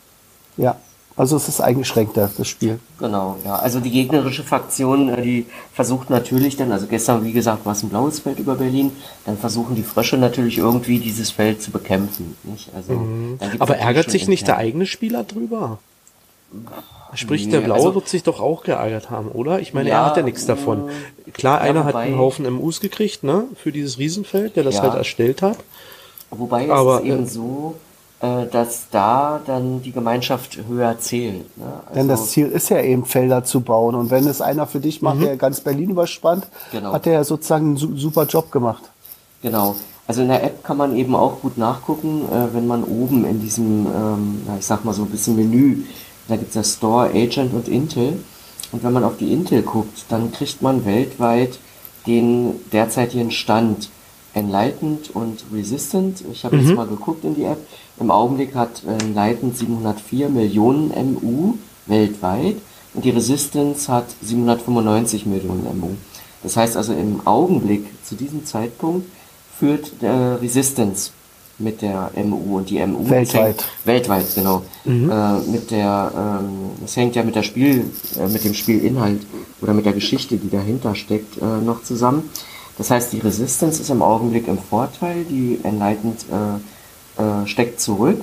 Ja. 0.57 0.77
Also 1.17 1.37
es 1.37 1.47
ist 1.47 1.61
eingeschränkter, 1.61 2.29
das 2.37 2.45
Spiel. 2.47 2.79
Genau, 2.99 3.37
ja. 3.45 3.55
Also 3.55 3.79
die 3.79 3.89
gegnerische 3.91 4.43
Fraktion, 4.43 5.07
äh, 5.07 5.21
die 5.21 5.45
versucht 5.73 6.09
natürlich 6.09 6.57
dann, 6.57 6.73
also 6.73 6.87
gestern, 6.87 7.23
wie 7.23 7.31
gesagt, 7.31 7.65
war 7.65 7.71
es 7.71 7.83
ein 7.83 7.89
blaues 7.89 8.19
Feld 8.19 8.37
über 8.39 8.55
Berlin, 8.55 8.91
dann 9.25 9.37
versuchen 9.37 9.75
die 9.75 9.83
Frösche 9.83 10.17
natürlich 10.17 10.57
irgendwie 10.57 10.99
dieses 10.99 11.31
Feld 11.31 11.61
zu 11.61 11.71
bekämpfen. 11.71 12.35
Nicht? 12.43 12.69
Also, 12.75 12.93
Mhm. 12.93 13.39
Aber 13.59 13.77
ärgert 13.77 14.11
sich 14.11 14.27
nicht 14.27 14.45
der 14.47 14.57
eigene 14.57 14.85
Spieler 14.85 15.23
drüber? 15.23 15.79
Sprich, 17.13 17.45
Nee, 17.45 17.51
der 17.53 17.61
Blaue 17.61 17.77
also- 17.77 17.95
wird 17.95 18.09
sich 18.09 18.23
doch 18.23 18.41
auch 18.41 18.63
geärgert 18.63 19.09
haben, 19.09 19.29
oder? 19.29 19.59
Ich 19.61 19.73
meine, 19.73 19.89
Ja, 19.89 20.01
er 20.01 20.05
hat 20.07 20.17
ja 20.17 20.23
nichts 20.23 20.45
davon. 20.45 20.89
Klar, 21.33 21.59
ja, 21.63 21.69
einer 21.69 21.85
hat 21.85 21.93
wobei- 21.93 22.03
einen 22.03 22.17
Haufen 22.17 22.45
MUs 22.45 22.81
gekriegt, 22.81 23.23
ne? 23.23 23.45
Für 23.55 23.71
dieses 23.71 23.97
Riesenfeld, 23.97 24.57
der 24.57 24.63
das 24.65 24.75
Ja. 24.75 24.81
halt 24.83 24.95
erstellt 24.95 25.41
hat. 25.41 25.57
Wobei 26.29 26.65
es 26.65 26.71
Aber, 26.71 26.99
ist 26.99 27.05
eben 27.05 27.23
äh, 27.23 27.27
so, 27.27 27.75
dass 28.51 28.85
da 28.91 29.39
dann 29.45 29.81
die 29.81 29.91
Gemeinschaft 29.91 30.57
höher 30.67 30.97
zählt. 30.99 31.57
Ne? 31.57 31.65
Also, 31.85 31.93
Denn 31.99 32.07
das 32.07 32.29
Ziel 32.31 32.47
ist 32.47 32.69
ja 32.69 32.81
eben, 32.81 33.05
Felder 33.05 33.43
zu 33.43 33.61
bauen. 33.61 33.95
Und 33.95 34.09
wenn 34.11 34.25
es 34.27 34.41
einer 34.41 34.67
für 34.67 34.79
dich 34.79 35.01
macht, 35.01 35.21
der 35.21 35.37
ganz 35.37 35.61
Berlin 35.61 35.89
überspannt, 35.91 36.47
Genau. 36.71 36.93
hat 36.93 37.07
er 37.07 37.13
ja 37.13 37.23
sozusagen 37.23 37.65
einen 37.67 37.77
su- 37.77 37.95
super 37.95 38.25
Job 38.25 38.51
gemacht. 38.51 38.83
Genau. 39.41 39.75
Also 40.07 40.21
in 40.21 40.27
der 40.27 40.43
App 40.43 40.63
kann 40.63 40.77
man 40.77 40.95
eben 40.95 41.15
auch 41.15 41.41
gut 41.41 41.57
nachgucken, 41.57 42.21
äh, 42.31 42.53
wenn 42.53 42.67
man 42.67 42.83
oben 42.83 43.25
in 43.25 43.41
diesem, 43.41 43.87
ähm, 43.87 44.41
ich 44.59 44.65
sag 44.65 44.85
mal 44.85 44.93
so 44.93 45.01
ein 45.03 45.09
bisschen 45.09 45.35
Menü, 45.35 45.83
da 46.27 46.35
gibt's 46.35 46.55
ja 46.55 46.63
Store, 46.63 47.09
Agent 47.09 47.53
und 47.53 47.67
Intel. 47.67 48.19
Und 48.71 48.83
wenn 48.83 48.93
man 48.93 49.03
auf 49.03 49.17
die 49.17 49.31
Intel 49.33 49.61
guckt, 49.61 50.05
dann 50.09 50.31
kriegt 50.31 50.61
man 50.61 50.85
weltweit 50.85 51.57
den 52.07 52.53
derzeitigen 52.71 53.31
Stand 53.31 53.89
Enlightened 54.33 55.11
und 55.15 55.43
Resistant. 55.53 56.23
Ich 56.31 56.43
habe 56.43 56.57
jetzt 56.57 56.75
mal 56.75 56.85
geguckt 56.87 57.23
in 57.23 57.35
die 57.35 57.45
App. 57.45 57.57
Im 57.99 58.11
Augenblick 58.11 58.55
hat 58.55 58.81
äh, 58.85 59.03
Enlightened 59.03 59.57
704 59.57 60.29
Millionen 60.29 60.89
MU 61.13 61.53
weltweit 61.87 62.57
und 62.93 63.05
die 63.05 63.09
Resistance 63.11 63.91
hat 63.91 64.05
795 64.21 65.25
Millionen 65.25 65.65
MU. 65.79 65.89
Das 66.43 66.57
heißt 66.57 66.77
also 66.77 66.93
im 66.93 67.25
Augenblick 67.25 67.85
zu 68.03 68.15
diesem 68.15 68.45
Zeitpunkt 68.45 69.07
führt 69.59 69.93
der 70.01 70.39
Resistance 70.41 71.11
mit 71.57 71.81
der 71.81 72.11
MU 72.25 72.57
und 72.57 72.69
die 72.69 72.85
MU 72.85 73.09
Weltweit. 73.09 73.45
hängt- 73.61 73.65
weltweit 73.85 74.25
genau 74.35 74.61
äh, 74.85 74.89
mit 75.49 75.71
der 75.71 76.11
ähm, 76.41 76.49
das 76.81 76.97
hängt 76.97 77.15
ja 77.15 77.23
mit 77.23 77.35
der 77.35 77.43
Spiel 77.43 77.85
äh, 78.19 78.27
mit 78.27 78.43
dem 78.43 78.53
Spielinhalt 78.53 79.21
oder 79.61 79.73
mit 79.73 79.85
der 79.85 79.93
Geschichte 79.93 80.35
die 80.35 80.49
dahinter 80.49 80.95
steckt 80.95 81.37
äh, 81.37 81.45
noch 81.63 81.81
zusammen 81.83 82.29
das 82.77 82.91
heißt 82.91 83.13
die 83.13 83.19
Resistance 83.19 83.81
ist 83.81 83.89
im 83.89 84.01
Augenblick 84.01 84.49
im 84.49 84.57
Vorteil 84.57 85.23
die 85.23 85.59
Enlightened 85.63 86.23
äh, 86.29 86.59
äh, 87.17 87.47
steckt 87.47 87.79
zurück 87.79 88.21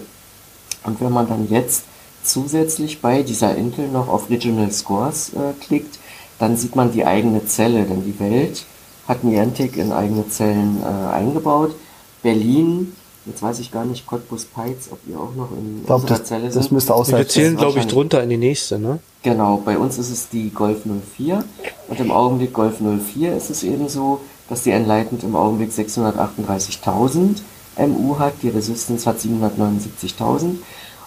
und 0.85 1.01
wenn 1.01 1.13
man 1.13 1.29
dann 1.29 1.49
jetzt 1.49 1.85
zusätzlich 2.25 3.01
bei 3.01 3.23
dieser 3.23 3.57
Intel 3.57 3.89
noch 3.89 4.09
auf 4.09 4.31
Regional 4.31 4.71
Scores 4.73 5.31
äh, 5.35 5.53
klickt, 5.65 5.99
dann 6.39 6.57
sieht 6.57 6.77
man 6.77 6.93
die 6.93 7.05
eigene 7.05 7.45
Zelle, 7.47 7.85
denn 7.85 8.05
die 8.05 8.19
Welt 8.19 8.65
hat 9.09 9.25
Niantic 9.25 9.77
in 9.77 9.93
eigene 9.93 10.29
Zellen 10.29 10.79
äh, 10.83 11.15
eingebaut. 11.15 11.75
Berlin, 12.23 12.95
jetzt 13.27 13.43
weiß 13.43 13.59
ich 13.59 13.73
gar 13.73 13.85
nicht, 13.85 14.07
Cottbus 14.07 14.45
Peitz, 14.45 14.89
ob 14.91 14.99
ihr 15.09 15.19
auch 15.19 15.35
noch 15.35 15.51
in 15.53 15.81
Ich 15.81 15.87
glaube, 15.87 16.03
unserer 16.03 16.19
das, 16.19 16.29
Zelle 16.29 16.45
das 16.45 16.55
sind. 16.55 16.73
müsste 16.73 16.91
Wir 16.91 16.97
außerhalb 16.97 17.31
zählen, 17.31 17.55
ist 17.55 17.59
glaube 17.59 17.79
ich, 17.81 17.87
drunter 17.87 18.23
in 18.23 18.31
die 18.31 18.37
nächste, 18.37 18.79
ne? 18.79 19.01
Genau, 19.23 19.63
bei 19.65 19.79
uns 19.79 19.99
ist 19.99 20.11
es 20.11 20.29
die 20.29 20.51
Golf 20.51 20.81
04 21.17 21.45
und 21.89 22.01
im 22.01 22.11
Augenblick 22.11 22.53
Golf 22.53 22.81
04 22.81 23.37
ist 23.37 23.51
es 23.51 23.63
eben 23.63 23.89
so, 23.89 24.21
dass 24.49 24.63
die 24.63 24.71
Enlightened 24.71 25.23
im 25.23 25.37
Augenblick 25.37 25.71
638.000 25.71 27.39
MU 27.79 28.19
hat, 28.19 28.35
die 28.43 28.49
Resistance 28.49 29.07
hat 29.09 29.19
779.000 29.19 30.57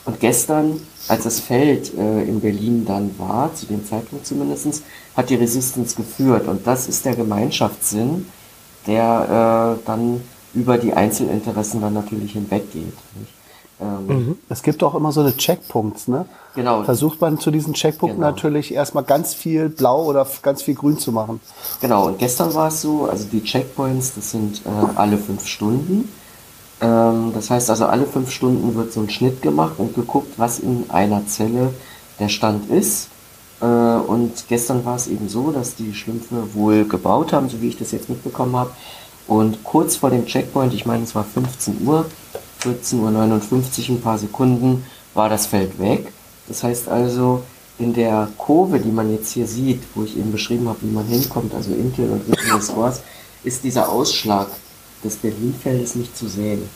und 0.05 0.19
gestern, 0.19 0.79
als 1.07 1.23
das 1.23 1.39
Feld 1.39 1.93
äh, 1.97 2.23
in 2.23 2.39
Berlin 2.39 2.85
dann 2.85 3.11
war, 3.17 3.53
zu 3.55 3.65
dem 3.65 3.85
Zeitpunkt 3.85 4.25
zumindestens, 4.27 4.83
hat 5.15 5.29
die 5.29 5.35
Resistance 5.35 5.95
geführt 5.95 6.47
und 6.47 6.65
das 6.67 6.87
ist 6.87 7.05
der 7.05 7.15
Gemeinschaftssinn, 7.15 8.27
der 8.87 9.77
äh, 9.79 9.85
dann 9.87 10.21
über 10.53 10.77
die 10.77 10.93
Einzelinteressen 10.93 11.81
dann 11.81 11.93
natürlich 11.93 12.33
hinweggeht. 12.33 12.93
Ähm, 13.81 14.37
Es 14.47 14.61
gibt 14.63 14.81
auch 14.83 14.95
immer 14.95 15.11
so 15.11 15.19
eine 15.21 15.35
Checkpunkts, 15.35 16.07
ne? 16.07 16.25
Genau. 16.53 16.83
Versucht 16.83 17.19
man 17.19 17.39
zu 17.39 17.51
diesen 17.51 17.73
Checkpunkten 17.73 18.21
Genau. 18.21 18.31
natürlich 18.31 18.73
erstmal 18.73 19.03
ganz 19.03 19.33
viel 19.33 19.67
blau 19.67 20.05
oder 20.05 20.25
ganz 20.43 20.61
viel 20.61 20.75
grün 20.75 20.97
zu 20.97 21.11
machen. 21.11 21.41
Genau, 21.81 22.05
und 22.07 22.19
gestern 22.19 22.53
war 22.53 22.69
es 22.69 22.81
so, 22.81 23.05
also 23.09 23.25
die 23.29 23.43
Checkpoints, 23.43 24.13
das 24.15 24.31
sind 24.31 24.61
äh, 24.65 24.69
alle 24.95 25.17
fünf 25.17 25.45
Stunden. 25.45 26.07
Ähm, 26.81 27.31
das 27.33 27.49
heißt 27.49 27.69
also, 27.69 27.85
alle 27.85 28.05
fünf 28.05 28.31
Stunden 28.31 28.75
wird 28.75 28.93
so 28.93 29.01
ein 29.01 29.09
Schnitt 29.09 29.41
gemacht 29.41 29.75
und 29.77 29.95
geguckt, 29.95 30.33
was 30.37 30.59
in 30.59 30.89
einer 30.89 31.25
Zelle 31.27 31.73
der 32.19 32.29
Stand 32.29 32.69
ist. 32.69 33.09
Äh, 33.61 33.65
und 33.65 34.47
gestern 34.47 34.83
war 34.85 34.95
es 34.95 35.07
eben 35.07 35.29
so, 35.29 35.51
dass 35.51 35.75
die 35.75 35.93
Schlümpfe 35.93 36.53
wohl 36.53 36.85
gebaut 36.85 37.33
haben, 37.33 37.49
so 37.49 37.61
wie 37.61 37.69
ich 37.69 37.77
das 37.77 37.91
jetzt 37.91 38.09
mitbekommen 38.09 38.55
habe. 38.55 38.71
Und 39.27 39.63
kurz 39.63 39.95
vor 39.95 40.09
dem 40.09 40.25
Checkpoint, 40.25 40.73
ich 40.73 40.85
meine, 40.85 41.03
es 41.03 41.15
war 41.15 41.23
15 41.23 41.85
Uhr, 41.85 42.05
14.59 42.63 43.89
Uhr, 43.89 43.95
ein 43.95 44.01
paar 44.01 44.17
Sekunden, 44.17 44.85
war 45.13 45.29
das 45.29 45.47
Feld 45.47 45.79
weg. 45.79 46.11
Das 46.47 46.63
heißt 46.63 46.89
also, 46.89 47.41
in 47.79 47.93
der 47.93 48.29
Kurve, 48.37 48.79
die 48.79 48.91
man 48.91 49.11
jetzt 49.11 49.31
hier 49.31 49.47
sieht, 49.47 49.81
wo 49.95 50.03
ich 50.03 50.17
eben 50.17 50.31
beschrieben 50.31 50.67
habe, 50.69 50.79
wie 50.81 50.91
man 50.91 51.05
hinkommt, 51.05 51.53
also 51.53 51.71
Intel 51.73 52.09
und 52.11 52.21
Regional 52.29 52.61
Scores, 52.61 53.01
ist 53.43 53.63
dieser 53.63 53.89
Ausschlag 53.89 54.47
des 55.05 55.15
Berlin-Feldes 55.17 55.95
nicht 55.95 56.17
zu 56.17 56.27
sehen. 56.27 56.67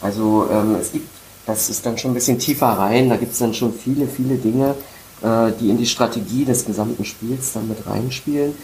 Also 0.00 0.46
ähm, 0.50 0.76
es 0.80 0.92
gibt, 0.92 1.08
das 1.46 1.70
ist 1.70 1.84
dann 1.86 1.96
schon 1.96 2.12
ein 2.12 2.14
bisschen 2.14 2.38
tiefer 2.38 2.66
rein, 2.68 3.08
da 3.08 3.16
gibt 3.16 3.32
es 3.32 3.38
dann 3.38 3.54
schon 3.54 3.72
viele, 3.72 4.06
viele 4.06 4.36
Dinge, 4.36 4.74
äh, 5.22 5.52
die 5.58 5.70
in 5.70 5.78
die 5.78 5.86
Strategie 5.86 6.44
des 6.44 6.64
gesamten 6.64 7.04
Spiels 7.04 7.52
dann 7.52 7.68
mit 7.68 7.86
reinspielen. 7.86 8.54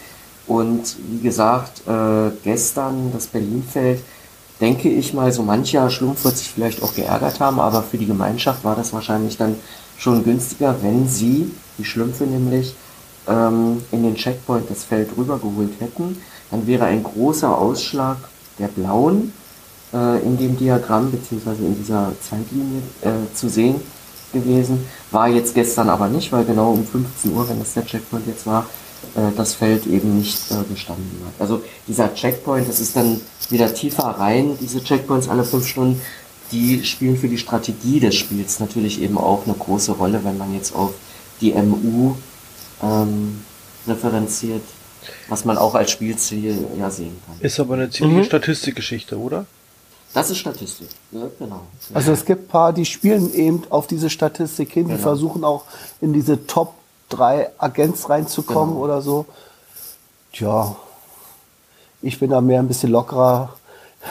Und 0.47 0.97
wie 1.11 1.23
gesagt, 1.23 1.83
äh, 1.89 2.31
gestern 2.45 3.13
das 3.13 3.27
Berlin-Feld, 3.27 4.01
denke 4.61 4.89
ich 4.89 5.13
mal, 5.13 5.33
so 5.33 5.43
mancher 5.43 5.91
Schlumpf 5.91 6.25
wird 6.25 6.37
sich 6.37 6.49
vielleicht 6.49 6.83
auch 6.83 6.95
geärgert 6.95 7.41
haben, 7.41 7.61
aber 7.61 7.83
für 7.83 7.99
die 7.99 8.07
Gemeinschaft 8.07 8.65
war 8.65 8.77
das 8.77 8.93
wahrscheinlich 8.93 9.37
dann 9.37 9.57
schon 9.99 10.25
günstiger, 10.25 10.77
wenn 10.83 11.09
sie, 11.09 11.51
die 11.79 11.85
Schlümpfe 11.85 12.25
nämlich, 12.25 12.75
ähm, 13.29 13.83
in 13.93 14.03
den 14.03 14.15
Checkpoint 14.15 14.71
das 14.71 14.85
Feld 14.85 15.11
rübergeholt 15.17 15.81
hätten. 15.81 16.23
Dann 16.51 16.67
wäre 16.67 16.85
ein 16.85 17.03
großer 17.03 17.57
Ausschlag 17.57 18.17
der 18.59 18.69
Blauen 18.69 19.33
äh, 19.93 20.23
in 20.23 20.37
dem 20.39 20.57
Diagramm 20.57 21.11
beziehungsweise 21.11 21.65
in 21.65 21.77
dieser 21.77 22.13
Zeitlinie 22.21 22.83
äh, 23.03 23.35
zu 23.35 23.49
sehen 23.49 23.77
gewesen. 24.33 24.87
War 25.11 25.29
jetzt 25.29 25.55
gestern 25.55 25.89
aber 25.89 26.09
nicht, 26.09 26.33
weil 26.33 26.45
genau 26.45 26.73
um 26.73 26.85
15 26.85 27.33
Uhr, 27.33 27.49
wenn 27.49 27.59
das 27.59 27.75
der 27.75 27.87
Checkpoint 27.87 28.27
jetzt 28.27 28.47
war, 28.47 28.67
äh, 29.15 29.35
das 29.37 29.55
Feld 29.55 29.87
eben 29.87 30.19
nicht 30.19 30.51
äh, 30.51 30.63
bestanden 30.69 31.23
hat. 31.25 31.41
Also 31.41 31.63
dieser 31.87 32.13
Checkpoint, 32.15 32.69
das 32.69 32.81
ist 32.81 32.97
dann 32.97 33.21
wieder 33.51 33.73
tiefer 33.73 34.05
rein, 34.05 34.57
diese 34.61 34.83
Checkpoints 34.83 35.29
alle 35.29 35.45
fünf 35.45 35.67
Stunden, 35.67 36.01
die 36.53 36.85
spielen 36.85 37.17
für 37.17 37.29
die 37.29 37.39
Strategie 37.39 38.01
des 38.01 38.15
Spiels 38.15 38.61
natürlich 38.61 39.01
eben 39.01 39.19
auch 39.19 39.47
eine 39.47 39.55
große 39.55 39.93
Rolle, 39.93 40.21
wenn 40.23 40.39
man 40.39 40.55
jetzt 40.55 40.75
auf 40.75 40.95
die 41.41 41.53
MU 41.53 42.15
ähm, 42.83 43.41
referenziert, 43.87 44.63
was 45.29 45.45
man 45.45 45.59
auch 45.59 45.75
als 45.75 45.91
Spielziel 45.91 46.67
ja 46.79 46.91
sehen 46.91 47.21
kann. 47.27 47.37
Ist 47.41 47.59
aber 47.61 47.75
eine 47.75 47.91
ziemliche 47.91 48.25
Statistikgeschichte, 48.25 49.19
oder? 49.19 49.47
Das 50.15 50.31
ist 50.31 50.39
Statistik, 50.39 50.89
ja, 51.13 51.27
genau. 51.39 51.61
Also 51.93 52.13
es 52.13 52.25
gibt 52.25 52.49
paar, 52.49 52.73
die 52.73 52.87
spielen 52.87 53.35
eben 53.35 53.65
auf 53.69 53.87
diese 53.87 54.09
Statistik 54.09 54.73
hin, 54.73 54.85
die 54.89 54.93
Genau. 54.95 55.03
versuchen 55.03 55.45
auch 55.45 55.65
in 56.01 56.15
diese 56.15 56.47
Top 56.47 56.73
3 57.11 57.51
Agents 57.59 58.09
reinzukommen 58.09 58.75
Genau. 58.77 58.85
oder 58.85 59.03
so. 59.03 59.27
Tja, 60.33 60.75
Ich 62.03 62.19
bin 62.19 62.31
da 62.31 62.41
mehr 62.41 62.61
ein 62.61 62.69
bisschen 62.69 62.93
lockerer. 62.93 63.55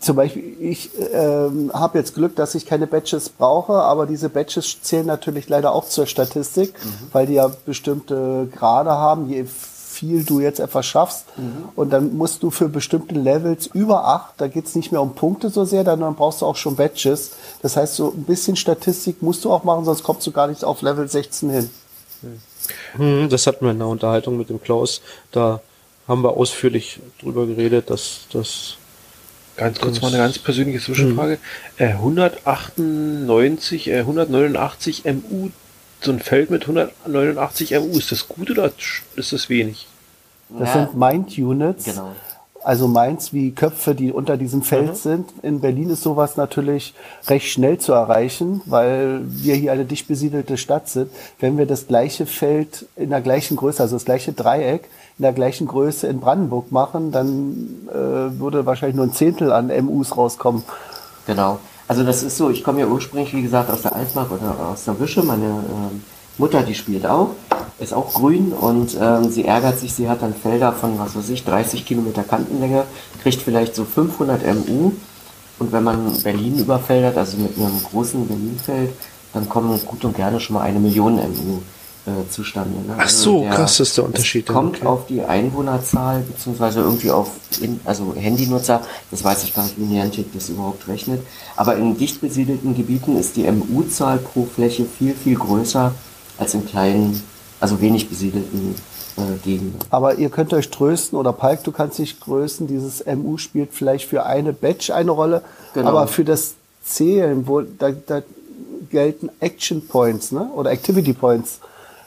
Zum 0.00 0.16
Beispiel, 0.16 0.56
ich 0.60 0.90
ähm, 1.12 1.70
habe 1.72 1.98
jetzt 1.98 2.14
Glück, 2.14 2.36
dass 2.36 2.54
ich 2.54 2.66
keine 2.66 2.86
Badges 2.86 3.28
brauche, 3.30 3.72
aber 3.74 4.06
diese 4.06 4.28
Badges 4.28 4.82
zählen 4.82 5.06
natürlich 5.06 5.48
leider 5.48 5.72
auch 5.72 5.88
zur 5.88 6.06
Statistik, 6.06 6.74
mhm. 6.84 7.08
weil 7.12 7.26
die 7.26 7.34
ja 7.34 7.48
bestimmte 7.64 8.48
Grade 8.54 8.90
haben. 8.90 9.28
Je 9.30 9.44
viel 9.96 10.24
du 10.24 10.40
jetzt 10.40 10.60
etwas 10.60 10.86
schaffst. 10.86 11.24
Mhm. 11.36 11.68
Und 11.74 11.90
dann 11.90 12.16
musst 12.16 12.42
du 12.42 12.50
für 12.50 12.68
bestimmte 12.68 13.14
Levels 13.14 13.66
über 13.66 14.06
acht, 14.06 14.34
da 14.36 14.48
geht 14.48 14.66
es 14.66 14.74
nicht 14.74 14.92
mehr 14.92 15.00
um 15.00 15.14
Punkte 15.14 15.50
so 15.50 15.64
sehr, 15.64 15.84
dann 15.84 16.00
brauchst 16.14 16.42
du 16.42 16.46
auch 16.46 16.56
schon 16.56 16.76
Badges. 16.76 17.32
Das 17.62 17.76
heißt, 17.76 17.96
so 17.96 18.12
ein 18.12 18.24
bisschen 18.24 18.56
Statistik 18.56 19.22
musst 19.22 19.44
du 19.44 19.52
auch 19.52 19.64
machen, 19.64 19.84
sonst 19.84 20.02
kommst 20.02 20.26
du 20.26 20.32
gar 20.32 20.46
nicht 20.46 20.64
auf 20.64 20.82
Level 20.82 21.08
16 21.08 21.50
hin. 21.50 21.70
Mhm, 22.98 23.28
das 23.28 23.46
hatten 23.46 23.64
wir 23.64 23.72
in 23.72 23.78
der 23.78 23.88
Unterhaltung 23.88 24.36
mit 24.36 24.50
dem 24.50 24.60
Klaus. 24.62 25.00
Da 25.32 25.60
haben 26.06 26.22
wir 26.22 26.36
ausführlich 26.36 27.00
drüber 27.20 27.46
geredet, 27.46 27.90
dass 27.90 28.26
das 28.32 28.76
Ganz 29.56 29.80
kurz 29.80 30.02
mal 30.02 30.08
eine 30.08 30.18
ganz 30.18 30.38
persönliche 30.38 30.80
Zwischenfrage. 30.80 31.38
Äh, 31.78 31.94
198, 31.94 33.88
äh, 33.88 34.00
189 34.00 35.04
MU 35.06 35.48
so 36.00 36.12
ein 36.12 36.20
Feld 36.20 36.50
mit 36.50 36.62
189 36.62 37.72
MU, 37.72 37.98
ist 37.98 38.12
das 38.12 38.28
gut 38.28 38.50
oder 38.50 38.70
ist 39.16 39.32
das 39.32 39.48
wenig? 39.48 39.86
Das 40.48 40.74
ja. 40.74 40.86
sind 40.86 40.96
Mind-Units. 40.96 41.84
Genau. 41.84 42.12
Also 42.62 42.88
Mainz 42.88 43.32
wie 43.32 43.52
Köpfe, 43.52 43.94
die 43.94 44.10
unter 44.10 44.36
diesem 44.36 44.62
Feld 44.62 44.88
mhm. 44.88 44.94
sind. 44.94 45.32
In 45.42 45.60
Berlin 45.60 45.88
ist 45.88 46.02
sowas 46.02 46.36
natürlich 46.36 46.94
recht 47.28 47.46
schnell 47.46 47.78
zu 47.78 47.92
erreichen, 47.92 48.60
weil 48.64 49.20
wir 49.24 49.54
hier 49.54 49.70
eine 49.70 49.84
dicht 49.84 50.08
besiedelte 50.08 50.56
Stadt 50.56 50.88
sind. 50.88 51.12
Wenn 51.38 51.58
wir 51.58 51.66
das 51.66 51.86
gleiche 51.86 52.26
Feld 52.26 52.86
in 52.96 53.10
der 53.10 53.20
gleichen 53.20 53.56
Größe, 53.56 53.80
also 53.80 53.94
das 53.94 54.04
gleiche 54.04 54.32
Dreieck 54.32 54.88
in 55.16 55.22
der 55.22 55.32
gleichen 55.32 55.68
Größe 55.68 56.08
in 56.08 56.18
Brandenburg 56.18 56.72
machen, 56.72 57.12
dann 57.12 57.86
äh, 57.88 58.40
würde 58.40 58.66
wahrscheinlich 58.66 58.96
nur 58.96 59.06
ein 59.06 59.12
Zehntel 59.12 59.52
an 59.52 59.68
MUs 59.84 60.16
rauskommen. 60.16 60.64
Genau. 61.26 61.60
Also 61.88 62.02
das 62.02 62.22
ist 62.22 62.36
so, 62.36 62.50
ich 62.50 62.64
komme 62.64 62.80
ja 62.80 62.86
ursprünglich, 62.86 63.32
wie 63.34 63.42
gesagt, 63.42 63.70
aus 63.70 63.82
der 63.82 63.94
Altmark 63.94 64.30
oder 64.32 64.70
aus 64.72 64.84
der 64.84 64.98
Wische. 64.98 65.22
Meine 65.22 65.46
äh, 65.46 66.38
Mutter, 66.38 66.62
die 66.62 66.74
spielt 66.74 67.06
auch, 67.06 67.30
ist 67.78 67.94
auch 67.94 68.12
grün 68.12 68.52
und 68.52 68.96
ähm, 69.00 69.30
sie 69.30 69.44
ärgert 69.44 69.78
sich, 69.78 69.92
sie 69.92 70.08
hat 70.08 70.22
dann 70.22 70.34
Felder 70.34 70.72
von, 70.72 70.98
was 70.98 71.16
weiß 71.16 71.30
ich, 71.30 71.44
30 71.44 71.86
Kilometer 71.86 72.24
Kantenlänge, 72.24 72.84
kriegt 73.22 73.40
vielleicht 73.40 73.74
so 73.74 73.84
500 73.84 74.42
MU. 74.54 74.92
Und 75.58 75.72
wenn 75.72 75.84
man 75.84 76.22
Berlin 76.22 76.58
überfeldert, 76.58 77.16
also 77.16 77.38
mit 77.38 77.56
einem 77.56 77.82
großen 77.82 78.26
Berlinfeld, 78.26 78.92
dann 79.32 79.48
kommen 79.48 79.80
gut 79.86 80.04
und 80.04 80.14
gerne 80.14 80.40
schon 80.40 80.54
mal 80.54 80.62
eine 80.62 80.78
Million 80.78 81.14
MU 81.16 81.60
äh, 82.06 82.30
zustande. 82.30 82.78
Ne? 82.86 82.94
Ach 82.96 83.04
also 83.04 83.16
so, 83.16 83.40
der, 83.42 83.50
krass 83.50 83.80
ist 83.80 83.96
der 83.96 84.04
Unterschied. 84.04 84.46
kommt 84.46 84.76
okay. 84.76 84.86
auf 84.86 85.06
die 85.06 85.22
Einwohnerzahl, 85.22 86.20
beziehungsweise 86.20 86.80
irgendwie 86.80 87.10
auf, 87.10 87.30
in, 87.60 87.80
also 87.84 88.14
Handynutzer, 88.14 88.82
das 89.10 89.24
weiß 89.24 89.44
ich 89.44 89.54
gar 89.54 89.64
nicht, 89.64 89.78
wie 89.78 89.84
Niantic 89.84 90.32
das 90.32 90.48
überhaupt 90.48 90.86
rechnet. 90.88 91.20
Aber 91.56 91.76
in 91.76 91.96
dicht 91.96 92.20
besiedelten 92.20 92.76
Gebieten 92.76 93.16
ist 93.16 93.36
die 93.36 93.50
MU-Zahl 93.50 94.18
pro 94.18 94.46
Fläche 94.46 94.84
viel, 94.84 95.14
viel 95.14 95.36
größer 95.36 95.92
als 96.38 96.54
in 96.54 96.66
kleinen, 96.66 97.22
also 97.60 97.80
wenig 97.80 98.08
besiedelten 98.08 98.74
äh, 99.16 99.38
Gegenden. 99.44 99.78
Aber 99.90 100.16
ihr 100.16 100.28
könnt 100.28 100.52
euch 100.52 100.70
trösten, 100.70 101.18
oder 101.18 101.32
Palk, 101.32 101.64
du 101.64 101.72
kannst 101.72 101.98
dich 101.98 102.18
trösten, 102.18 102.66
dieses 102.66 103.04
MU 103.06 103.38
spielt 103.38 103.72
vielleicht 103.72 104.08
für 104.08 104.24
eine 104.24 104.52
Batch 104.52 104.90
eine 104.90 105.10
Rolle, 105.10 105.42
genau. 105.74 105.88
aber 105.88 106.06
für 106.06 106.24
das 106.24 106.54
Zählen, 106.84 107.48
wo 107.48 107.62
da, 107.62 107.90
da 107.90 108.22
gelten 108.90 109.28
Action 109.40 109.86
Points, 109.88 110.30
ne? 110.30 110.48
Oder 110.54 110.70
Activity 110.70 111.12
Points. 111.12 111.58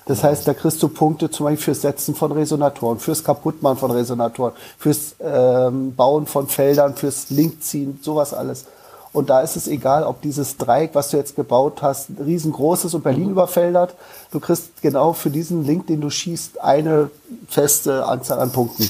Das 0.10 0.24
heißt, 0.24 0.47
da 0.47 0.55
kriegst 0.55 0.82
du 0.82 0.88
Punkte 0.88 1.30
zum 1.30 1.43
Beispiel 1.43 1.66
fürs 1.66 1.82
Setzen 1.82 2.16
von 2.16 2.32
Resonatoren, 2.32 2.97
fürs 2.97 3.24
Kaputtmachen 3.24 3.78
von 3.78 3.91
Resonatoren, 3.91 4.53
fürs 4.80 5.14
ähm, 5.24 5.93
Bauen 5.93 6.26
von 6.26 6.47
Feldern, 6.47 6.95
fürs 6.95 7.30
Linkziehen, 7.30 7.99
sowas 8.01 8.34
alles. 8.34 8.66
Und 9.14 9.30
da 9.30 9.41
ist 9.41 9.55
es 9.55 9.68
egal, 9.68 10.03
ob 10.03 10.24
dieses 10.24 10.57
Dreieck, 10.57 10.95
was 10.95 11.12
du 11.12 11.18
jetzt 11.18 11.36
gebaut 11.36 11.84
hast, 11.84 12.10
riesengroß 12.26 12.86
ist 12.86 12.95
und 12.95 13.03
Berlin 13.03 13.26
mhm. 13.26 13.32
überfeldert. 13.34 13.93
Du 14.32 14.39
kriegst 14.39 14.82
genau 14.82 15.14
für 15.14 15.30
diesen 15.30 15.64
Link, 15.64 15.86
den 15.86 16.01
du 16.01 16.10
schießt, 16.10 16.60
eine 16.60 17.12
feste 17.47 18.07
Anzahl 18.07 18.39
an 18.39 18.51
Punkten. 18.51 18.89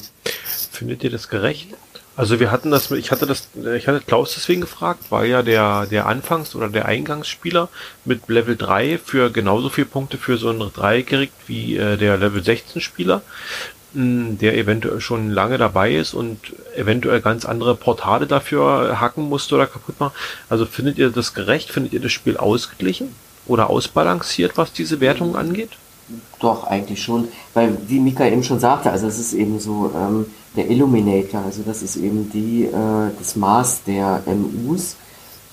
Findet 0.71 1.03
ihr 1.03 1.09
das 1.09 1.27
gerecht? 1.27 1.75
Also 2.19 2.41
wir 2.41 2.51
hatten 2.51 2.69
das, 2.69 2.91
ich 2.91 3.11
hatte 3.11 3.25
das, 3.25 3.47
ich 3.77 3.87
hatte 3.87 4.01
Klaus 4.01 4.33
deswegen 4.33 4.59
gefragt, 4.59 5.05
weil 5.09 5.29
ja 5.29 5.41
der, 5.41 5.85
der 5.85 6.05
Anfangs- 6.05 6.53
oder 6.53 6.67
der 6.67 6.85
Eingangsspieler 6.85 7.69
mit 8.03 8.27
Level 8.27 8.57
3 8.57 8.97
für 8.97 9.31
genauso 9.31 9.69
viele 9.69 9.87
Punkte 9.87 10.17
für 10.17 10.35
so 10.35 10.49
ein 10.49 10.59
Dreieck 10.59 11.07
kriegt 11.07 11.47
wie 11.47 11.77
äh, 11.77 11.95
der 11.95 12.17
Level 12.17 12.43
16 12.43 12.81
Spieler, 12.81 13.21
mh, 13.93 14.03
hm, 14.03 14.37
der 14.37 14.57
eventuell 14.57 14.99
schon 14.99 15.29
lange 15.29 15.57
dabei 15.57 15.95
ist 15.95 16.13
und 16.13 16.39
eventuell 16.75 17.21
ganz 17.21 17.45
andere 17.45 17.73
Portale 17.75 18.27
dafür 18.27 18.99
hacken 18.99 19.29
musste 19.29 19.55
oder 19.55 19.67
kaputt 19.67 19.97
machen. 20.01 20.13
Also 20.49 20.65
findet 20.65 20.97
ihr 20.97 21.11
das 21.11 21.33
gerecht? 21.33 21.71
Findet 21.71 21.93
ihr 21.93 22.01
das 22.01 22.11
Spiel 22.11 22.35
ausgeglichen 22.35 23.15
oder 23.47 23.69
ausbalanciert, 23.69 24.57
was 24.57 24.73
diese 24.73 24.99
Wertung 24.99 25.37
angeht? 25.37 25.71
Doch, 26.41 26.65
eigentlich 26.65 27.01
schon, 27.01 27.29
weil 27.53 27.77
wie 27.87 27.99
Mika 27.99 28.25
eben 28.25 28.43
schon 28.43 28.59
sagte, 28.59 28.91
also 28.91 29.07
es 29.07 29.19
ist 29.19 29.31
eben 29.31 29.61
so 29.61 29.93
ähm, 29.95 30.25
der 30.55 30.69
Illuminator, 30.69 31.41
also 31.45 31.61
das 31.63 31.83
ist 31.83 31.95
eben 31.97 32.29
die, 32.31 32.65
äh, 32.65 33.11
das 33.17 33.35
Maß 33.35 33.83
der 33.85 34.23
MUs. 34.25 34.95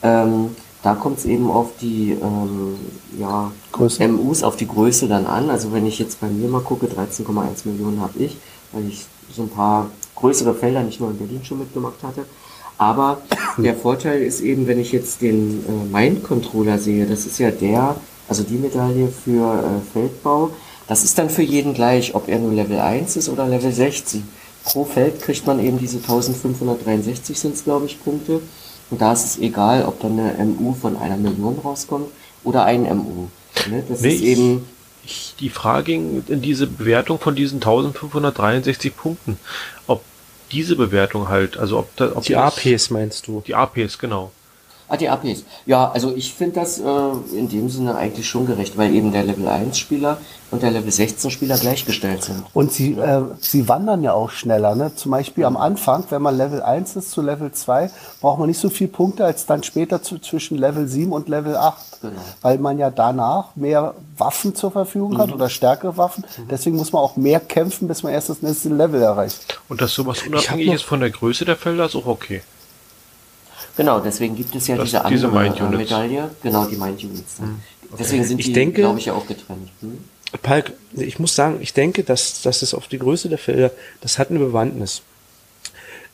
Ähm, 0.03 0.51
da 0.83 0.95
kommt 0.95 1.19
es 1.19 1.25
eben 1.25 1.51
auf 1.51 1.71
die 1.81 2.13
ähm, 2.13 2.77
ja, 3.19 3.51
Größe. 3.73 4.07
MUs, 4.09 4.43
auf 4.43 4.57
die 4.57 4.69
Größe 4.69 5.09
dann 5.09 5.27
an. 5.27 5.51
Also 5.51 5.73
wenn 5.73 5.87
ich 5.87 5.99
jetzt 5.99 6.21
bei 6.21 6.29
mir 6.29 6.49
mal 6.49 6.61
gucke, 6.61 6.87
13,1 6.87 7.67
Millionen 7.67 8.01
habe 8.01 8.19
ich, 8.19 8.37
weil 8.73 8.87
ich 8.89 9.07
so 9.35 9.43
ein 9.43 9.49
paar 9.49 9.91
größere 10.15 10.55
Felder 10.55 10.83
nicht 10.83 11.01
nur 11.01 11.11
in 11.11 11.19
Berlin 11.19 11.41
schon 11.45 11.59
mitgemacht 11.59 12.03
hatte. 12.03 12.25
Aber 12.79 13.23
der 13.57 13.75
Vorteil 13.75 14.23
ist 14.23 14.41
eben, 14.41 14.67
wenn 14.67 14.79
ich 14.79 14.93
jetzt 14.93 15.23
den 15.23 15.65
äh, 15.67 15.93
Mind-Controller 15.93 16.79
sehe, 16.79 17.07
das 17.07 17.27
ist 17.27 17.39
ja 17.39 17.51
der, 17.51 17.97
also 18.29 18.43
die 18.43 18.57
Medaille 18.57 19.09
für 19.09 19.55
äh, 19.55 19.93
Feldbau, 19.93 20.51
das 20.87 21.03
ist 21.03 21.19
dann 21.19 21.31
für 21.31 21.43
jeden 21.43 21.75
gleich, 21.75 22.15
ob 22.15 22.29
er 22.29 22.39
nur 22.39 22.53
Level 22.53 22.79
1 22.79 23.17
ist 23.17 23.29
oder 23.29 23.47
Level 23.49 23.73
16. 23.73 24.23
Pro 24.67 24.85
Feld 24.85 25.23
kriegt 25.23 25.47
man 25.47 25.61
eben 25.61 25.79
diese 25.79 25.99
1563 25.99 27.39
sind 27.39 27.55
es, 27.55 27.65
glaube 27.65 27.87
ich, 27.87 28.03
Punkte. 28.03 28.41
Und 28.91 29.01
da 29.01 29.13
ist 29.13 29.25
es 29.25 29.39
egal, 29.39 29.85
ob 29.85 30.01
dann 30.01 30.19
eine 30.19 30.45
MU 30.45 30.75
von 30.75 30.97
einer 30.97 31.17
Million 31.17 31.59
rauskommt 31.59 32.09
oder 32.45 32.65
ein 32.65 32.83
MU. 32.83 33.29
Ne? 33.69 33.85
Das 33.89 34.01
nee, 34.01 34.15
ist 34.15 34.23
eben. 34.23 34.67
Ich, 35.05 35.35
die 35.39 35.51
Frage 35.51 35.85
ging 35.85 36.25
in 36.27 36.43
diese 36.43 36.67
Bewertung 36.67 37.21
von 37.21 37.37
diesen 37.37 37.57
1563 37.57 38.97
Punkten. 38.97 39.39
Ob 39.87 40.03
diese 40.51 40.75
Bewertung 40.75 41.29
halt, 41.29 41.57
also 41.57 41.79
ob, 41.79 41.95
da, 41.97 42.11
ob 42.17 42.25
die 42.25 42.37
APs 42.37 42.91
meinst 42.91 43.29
du? 43.29 43.43
Die 43.47 43.55
APs, 43.55 43.99
genau. 43.99 44.33
Ah, 44.89 44.97
die 44.97 45.09
APs. 45.09 45.45
Ja, 45.67 45.91
also 45.91 46.15
ich 46.15 46.33
finde 46.33 46.61
das 46.61 46.79
äh, 46.79 46.83
in 47.33 47.49
dem 47.49 47.69
Sinne 47.69 47.97
eigentlich 47.97 48.29
schon 48.29 48.47
gerecht, 48.47 48.79
weil 48.79 48.95
eben 48.95 49.11
der 49.11 49.25
Level 49.25 49.49
1 49.49 49.77
Spieler 49.77 50.19
und 50.53 50.63
der 50.63 50.71
Level 50.71 50.93
16 50.93 51.33
Spieler 51.33 51.59
gleichgestellt 51.59 52.23
sind. 52.23 52.45
Und 52.55 52.73
sie, 52.73 52.93
äh, 52.93 53.23
sie 53.41 53.69
wandern 53.69 54.05
ja 54.05 54.13
auch 54.13 54.31
schneller. 54.31 54.77
Ne? 54.77 54.95
Zum 54.95 55.11
Beispiel 55.11 55.45
am 55.45 55.57
Anfang, 55.57 56.05
wenn 56.11 56.23
man 56.23 56.37
Level 56.37 56.63
1 56.63 56.95
ist 56.95 57.11
zu 57.11 57.21
Level 57.21 57.51
2, 57.51 57.91
braucht 58.21 58.39
man 58.39 58.47
nicht 58.47 58.61
so 58.61 58.71
viel 58.71 58.87
Punkte 58.87 59.25
als 59.25 59.45
dann 59.47 59.65
später 59.65 60.03
zu, 60.03 60.21
zwischen 60.21 60.57
Level 60.57 60.87
7 60.87 61.11
und 61.11 61.29
Level 61.29 61.57
8. 61.57 62.03
Genau. 62.03 62.15
Weil 62.43 62.59
man 62.59 62.79
ja 62.79 62.91
danach 62.91 63.57
mehr 63.57 63.95
Waffen 64.17 64.55
zur 64.55 64.71
Verfügung 64.71 65.15
mhm. 65.15 65.19
hat 65.19 65.33
oder 65.33 65.49
stärkere 65.49 65.97
Waffen. 65.97 66.25
Mhm. 66.39 66.49
Deswegen 66.49 66.77
muss 66.77 66.93
man 66.93 67.03
auch 67.03 67.17
mehr 67.17 67.41
kämpfen, 67.41 67.89
bis 67.89 68.05
man 68.05 68.13
erst 68.13 68.29
das 68.29 68.41
nächste 68.41 68.69
Level 68.69 69.03
erreicht. 69.03 69.59
Und 69.69 69.81
dass 69.81 69.95
sowas 69.95 70.23
unabhängig 70.25 70.69
ist 70.69 70.85
von 70.85 71.01
der 71.01 71.11
Größe 71.11 71.45
der 71.45 71.57
Felder, 71.57 71.87
ist 71.87 71.97
auch 71.97 72.07
okay. 72.07 72.43
Genau, 73.77 74.01
deswegen 74.01 74.37
gibt 74.37 74.55
es 74.55 74.67
ja 74.67 74.77
das, 74.77 74.87
diese 74.87 75.05
andere 75.05 75.53
diese 75.53 75.69
Medaille. 75.69 76.31
Genau, 76.43 76.65
die 76.65 76.77
Mind 76.77 77.03
Units. 77.03 77.39
Hm. 77.39 77.61
Okay. 77.91 77.97
Deswegen 77.99 78.25
sind 78.25 78.41
ich 78.41 78.53
die, 78.53 78.73
glaube 78.73 78.99
ich, 78.99 79.07
ja 79.07 79.13
auch 79.13 79.27
getrennt. 79.27 79.71
Hm? 79.81 79.99
Palk, 80.43 80.73
ich 80.95 81.19
muss 81.19 81.35
sagen, 81.35 81.59
ich 81.61 81.73
denke, 81.73 82.03
dass, 82.03 82.43
dass 82.43 82.63
es 82.63 82.75
auf 82.75 82.89
die 82.89 82.99
Größe 82.99 83.29
der 83.29 83.39
Felder, 83.39 83.71
das 84.01 84.19
hat 84.19 84.31
eine 84.31 84.39
Bewandtnis. 84.39 85.03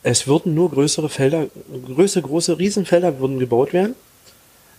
Es 0.03 0.27
würden 0.27 0.53
nur 0.53 0.69
größere 0.69 1.09
Felder, 1.09 1.47
größere, 1.85 2.23
große 2.23 2.59
Riesenfelder 2.59 3.19
würden 3.19 3.39
gebaut 3.39 3.73
werden, 3.73 3.95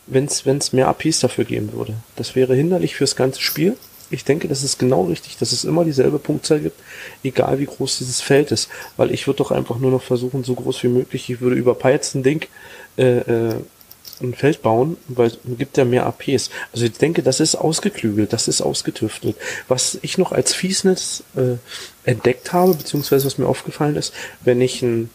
wenn 0.06 0.26
es 0.26 0.72
mehr 0.72 0.88
APs 0.88 1.20
dafür 1.20 1.44
geben 1.44 1.72
würde. 1.72 1.94
Das 2.16 2.36
wäre 2.36 2.54
hinderlich 2.54 2.94
fürs 2.94 3.16
ganze 3.16 3.40
Spiel. 3.40 3.76
Ich 4.10 4.24
denke, 4.24 4.48
das 4.48 4.62
ist 4.62 4.78
genau 4.78 5.04
richtig, 5.04 5.38
dass 5.38 5.52
es 5.52 5.64
immer 5.64 5.84
dieselbe 5.84 6.18
Punktzahl 6.18 6.60
gibt, 6.60 6.78
egal 7.24 7.58
wie 7.58 7.64
groß 7.64 7.98
dieses 7.98 8.20
Feld 8.20 8.52
ist. 8.52 8.68
Weil 8.98 9.10
ich 9.10 9.26
würde 9.26 9.38
doch 9.38 9.50
einfach 9.50 9.78
nur 9.78 9.90
noch 9.90 10.02
versuchen, 10.02 10.44
so 10.44 10.54
groß 10.54 10.82
wie 10.82 10.88
möglich, 10.88 11.30
ich 11.30 11.40
würde 11.40 11.56
über 11.56 11.74
Python 11.74 12.22
Ding 12.22 12.46
äh, 12.96 13.18
äh, 13.18 13.54
ein 14.20 14.34
Feld 14.34 14.62
bauen, 14.62 14.96
weil 15.08 15.28
es 15.28 15.38
gibt 15.58 15.76
ja 15.76 15.84
mehr 15.84 16.06
APs. 16.06 16.50
Also 16.72 16.84
ich 16.84 16.92
denke, 16.92 17.22
das 17.22 17.40
ist 17.40 17.56
ausgeklügelt, 17.56 18.32
das 18.32 18.48
ist 18.48 18.60
ausgetüftelt. 18.60 19.36
Was 19.68 19.98
ich 20.02 20.18
noch 20.18 20.32
als 20.32 20.54
Fiesness 20.54 21.24
äh, 21.36 21.56
entdeckt 22.08 22.52
habe, 22.52 22.74
beziehungsweise 22.74 23.26
was 23.26 23.38
mir 23.38 23.46
aufgefallen 23.46 23.96
ist, 23.96 24.12
wenn 24.42 24.60
ich 24.60 24.82
ein, 24.82 25.10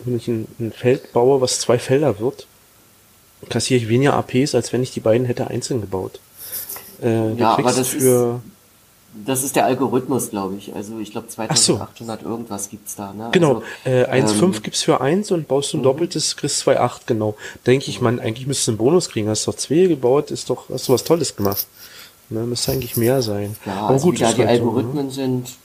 wenn 0.00 0.16
ich 0.16 0.28
ein, 0.28 0.46
ein 0.58 0.72
Feld 0.72 1.12
baue, 1.12 1.40
was 1.40 1.60
zwei 1.60 1.78
Felder 1.78 2.20
wird, 2.20 2.46
kassiere 3.48 3.80
ich 3.80 3.88
weniger 3.88 4.14
APs, 4.14 4.54
als 4.54 4.72
wenn 4.72 4.82
ich 4.82 4.92
die 4.92 5.00
beiden 5.00 5.26
hätte 5.26 5.48
einzeln 5.48 5.80
gebaut. 5.80 6.20
Äh, 7.02 7.34
ja, 7.34 7.52
aber 7.52 7.72
das 7.72 7.88
für, 7.88 8.40
ist, 8.44 8.55
Das 9.24 9.42
ist 9.42 9.56
der 9.56 9.64
Algorithmus, 9.64 10.30
glaube 10.30 10.56
ich. 10.56 10.74
Also 10.74 10.98
ich 10.98 11.12
glaube 11.12 11.28
2800 11.28 12.22
so. 12.22 12.28
irgendwas 12.28 12.68
gibt's 12.68 12.96
da. 12.96 13.12
Ne? 13.12 13.30
Genau, 13.32 13.62
also, 13.84 13.96
äh, 13.96 14.22
1,5 14.22 14.42
ähm, 14.42 14.62
gibt's 14.62 14.82
für 14.82 15.00
1 15.00 15.30
und 15.30 15.48
baust 15.48 15.72
du 15.72 15.78
ein 15.78 15.80
mhm. 15.80 15.84
doppeltes, 15.84 16.36
kriegst 16.36 16.66
2,8, 16.66 17.00
genau. 17.06 17.36
Denke 17.66 17.88
ich, 17.88 18.00
man, 18.00 18.20
eigentlich 18.20 18.46
müsstest 18.46 18.68
du 18.68 18.72
einen 18.72 18.78
Bonus 18.78 19.08
kriegen. 19.08 19.28
Hast 19.28 19.46
doch 19.48 19.54
zwei 19.54 19.86
gebaut, 19.86 20.30
ist 20.30 20.50
doch, 20.50 20.68
hast 20.68 20.88
du 20.88 20.92
was 20.92 21.04
Tolles 21.04 21.36
gemacht. 21.36 21.66
Ne, 22.28 22.40
müsste 22.40 22.72
eigentlich 22.72 22.96
mehr 22.96 23.22
sein. 23.22 23.56
Ja, 23.64 23.74
Aber 23.74 23.90
also 23.90 24.06
gut, 24.06 24.16
wie 24.16 24.22
da 24.22 24.32
die 24.32 24.40
halt 24.40 24.60
Algorithmen 24.60 25.10
so, 25.10 25.20
ne? 25.20 25.26
sind, 25.26 25.56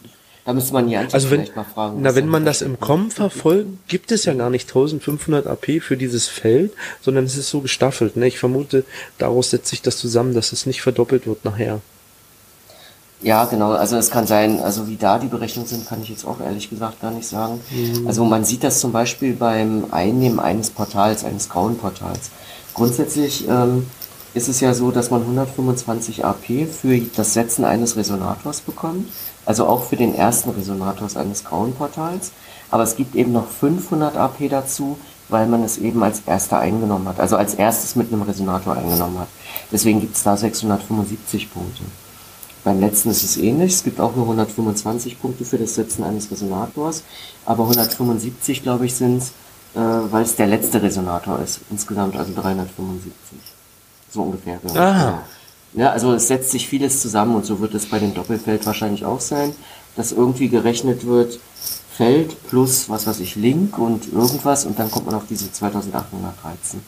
da 0.46 0.54
müsste 0.54 0.74
man 0.74 0.88
die 0.88 0.96
Anschluss 0.96 1.14
also 1.16 1.32
wenn, 1.32 1.48
mal 1.56 1.64
fragen. 1.64 2.02
Na, 2.02 2.16
wenn 2.16 2.28
man 2.28 2.46
das 2.46 2.62
im 2.62 2.80
Com 2.80 3.10
verfolgt, 3.10 3.88
gibt 3.88 4.12
es 4.12 4.26
ja 4.26 4.34
gar 4.34 4.52
nicht 4.52 4.68
1500 4.70 5.48
AP 5.48 5.82
für 5.82 5.98
dieses 5.98 6.28
Feld, 6.28 6.72
sondern 7.02 7.26
es 7.26 7.36
ist 7.36 7.50
so 7.50 7.62
gestaffelt. 7.62 8.16
Ne? 8.16 8.28
Ich 8.28 8.38
vermute, 8.38 8.86
daraus 9.18 9.50
setzt 9.50 9.70
sich 9.70 9.82
das 9.82 9.98
zusammen, 9.98 10.36
dass 10.36 10.52
es 10.52 10.68
nicht 10.68 10.82
verdoppelt 10.84 11.26
wird 11.26 11.46
nachher. 11.46 11.82
Ja, 13.24 13.46
genau. 13.46 13.72
Also 13.72 13.98
es 13.98 14.10
kann 14.10 14.26
sein, 14.26 14.60
also 14.60 14.88
wie 14.88 14.96
da 14.96 15.20
die 15.20 15.28
Berechnungen 15.28 15.68
sind, 15.68 15.88
kann 15.88 16.02
ich 16.02 16.10
jetzt 16.10 16.26
auch 16.26 16.40
ehrlich 16.40 16.70
gesagt 16.70 17.02
gar 17.02 17.12
nicht 17.12 17.28
sagen. 17.28 17.62
Mhm. 17.70 18.08
Also 18.08 18.26
man 18.26 18.44
sieht 18.44 18.64
das 18.64 18.80
zum 18.80 18.92
Beispiel 18.92 19.34
beim 19.34 19.86
Einnehmen 19.92 20.40
eines 20.40 20.72
Portals, 20.72 21.24
eines 21.24 21.48
grauen 21.48 21.78
Portals. 21.78 22.32
Grundsätzlich 22.74 23.48
ähm, 23.48 23.86
ist 24.34 24.48
es 24.48 24.60
ja 24.60 24.74
so, 24.74 24.90
dass 24.90 25.12
man 25.12 25.22
125 25.22 26.26
AP 26.26 26.68
für 26.72 27.00
das 27.16 27.34
Setzen 27.34 27.64
eines 27.64 27.96
Resonators 27.96 28.62
bekommt. 28.62 29.08
Also 29.46 29.68
auch 29.68 29.84
für 29.84 29.98
den 29.98 30.16
ersten 30.16 30.50
Resonators 30.52 31.16
eines 31.16 31.44
grauen 31.44 31.74
Portals. 31.74 32.32
Aber 32.72 32.84
es 32.84 32.96
gibt 32.96 33.16
eben 33.16 33.34
noch 33.34 33.48
500 33.48 34.18
AP 34.18 34.50
dazu, 34.50 34.98
weil 35.30 35.46
man 35.46 35.64
es 35.64 35.78
eben 35.78 36.02
als 36.02 36.22
erster 36.26 36.60
eingenommen 36.60 37.08
hat. 37.08 37.20
Also 37.20 37.36
als 37.36 37.54
erstes 37.54 37.96
mit 37.96 38.12
einem 38.12 38.24
Resonator 38.24 38.76
eingenommen 38.76 39.20
hat. 39.20 39.28
Deswegen 39.72 40.00
gibt 40.00 40.16
es 40.16 40.24
da 40.24 40.36
675 40.36 41.54
Punkte. 41.54 41.84
Beim 42.64 42.80
letzten 42.80 43.10
ist 43.10 43.24
es 43.24 43.38
ähnlich. 43.38 43.74
Es 43.74 43.84
gibt 43.84 44.00
auch 44.00 44.16
nur 44.16 44.26
125 44.26 45.20
Punkte 45.20 45.46
für 45.46 45.58
das 45.58 45.76
Setzen 45.76 46.04
eines 46.04 46.30
Resonators, 46.30 47.04
aber 47.46 47.64
175, 47.64 48.62
glaube 48.62 48.86
ich, 48.86 48.96
sind 48.96 49.18
es, 49.18 49.30
äh, 49.76 49.80
weil 49.80 50.24
es 50.24 50.36
der 50.36 50.48
letzte 50.48 50.82
Resonator 50.82 51.40
ist. 51.40 51.62
Insgesamt 51.72 52.16
also 52.16 52.34
375. 52.34 53.14
So 54.12 54.24
ungefähr. 54.24 54.60
Genau. 54.62 54.80
Aha. 54.80 55.24
Ja, 55.74 55.92
also 55.92 56.14
es 56.14 56.28
setzt 56.28 56.52
sich 56.52 56.68
vieles 56.68 57.02
zusammen 57.02 57.36
und 57.36 57.46
so 57.46 57.60
wird 57.62 57.74
es 57.74 57.86
bei 57.86 57.98
dem 57.98 58.14
Doppelfeld 58.14 58.66
wahrscheinlich 58.66 59.06
auch 59.06 59.22
sein, 59.22 59.56
dass 59.96 60.12
irgendwie 60.12 60.50
gerechnet 60.50 61.06
wird, 61.06 61.40
Feld 61.96 62.36
plus, 62.48 62.90
was 62.90 63.08
weiß 63.08 63.20
ich, 63.22 63.36
Link 63.36 63.78
und 63.78 64.12
irgendwas 64.12 64.66
und 64.66 64.78
dann 64.78 64.92
kommt 64.92 65.06
man 65.06 65.16
auf 65.16 65.24
diese 65.30 65.52
2813 65.52 66.82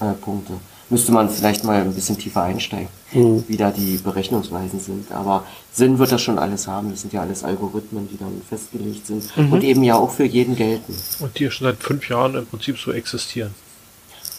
äh, 0.00 0.12
Punkte 0.12 0.54
müsste 0.88 1.12
man 1.12 1.28
vielleicht 1.28 1.64
mal 1.64 1.80
ein 1.80 1.94
bisschen 1.94 2.18
tiefer 2.18 2.42
einsteigen, 2.42 2.88
mhm. 3.12 3.44
wie 3.48 3.56
da 3.56 3.70
die 3.70 3.98
Berechnungsweisen 3.98 4.80
sind. 4.80 5.10
Aber 5.12 5.44
Sinn 5.72 5.98
wird 5.98 6.12
das 6.12 6.22
schon 6.22 6.38
alles 6.38 6.66
haben. 6.66 6.90
Das 6.90 7.00
sind 7.00 7.12
ja 7.12 7.22
alles 7.22 7.44
Algorithmen, 7.44 8.08
die 8.08 8.18
dann 8.18 8.40
festgelegt 8.48 9.06
sind 9.06 9.36
mhm. 9.36 9.52
und 9.52 9.64
eben 9.64 9.82
ja 9.82 9.96
auch 9.96 10.10
für 10.10 10.24
jeden 10.24 10.56
gelten. 10.56 10.94
Und 11.20 11.38
die 11.38 11.50
schon 11.50 11.66
seit 11.66 11.82
fünf 11.82 12.08
Jahren 12.08 12.34
im 12.34 12.46
Prinzip 12.46 12.78
so 12.78 12.92
existieren. 12.92 13.54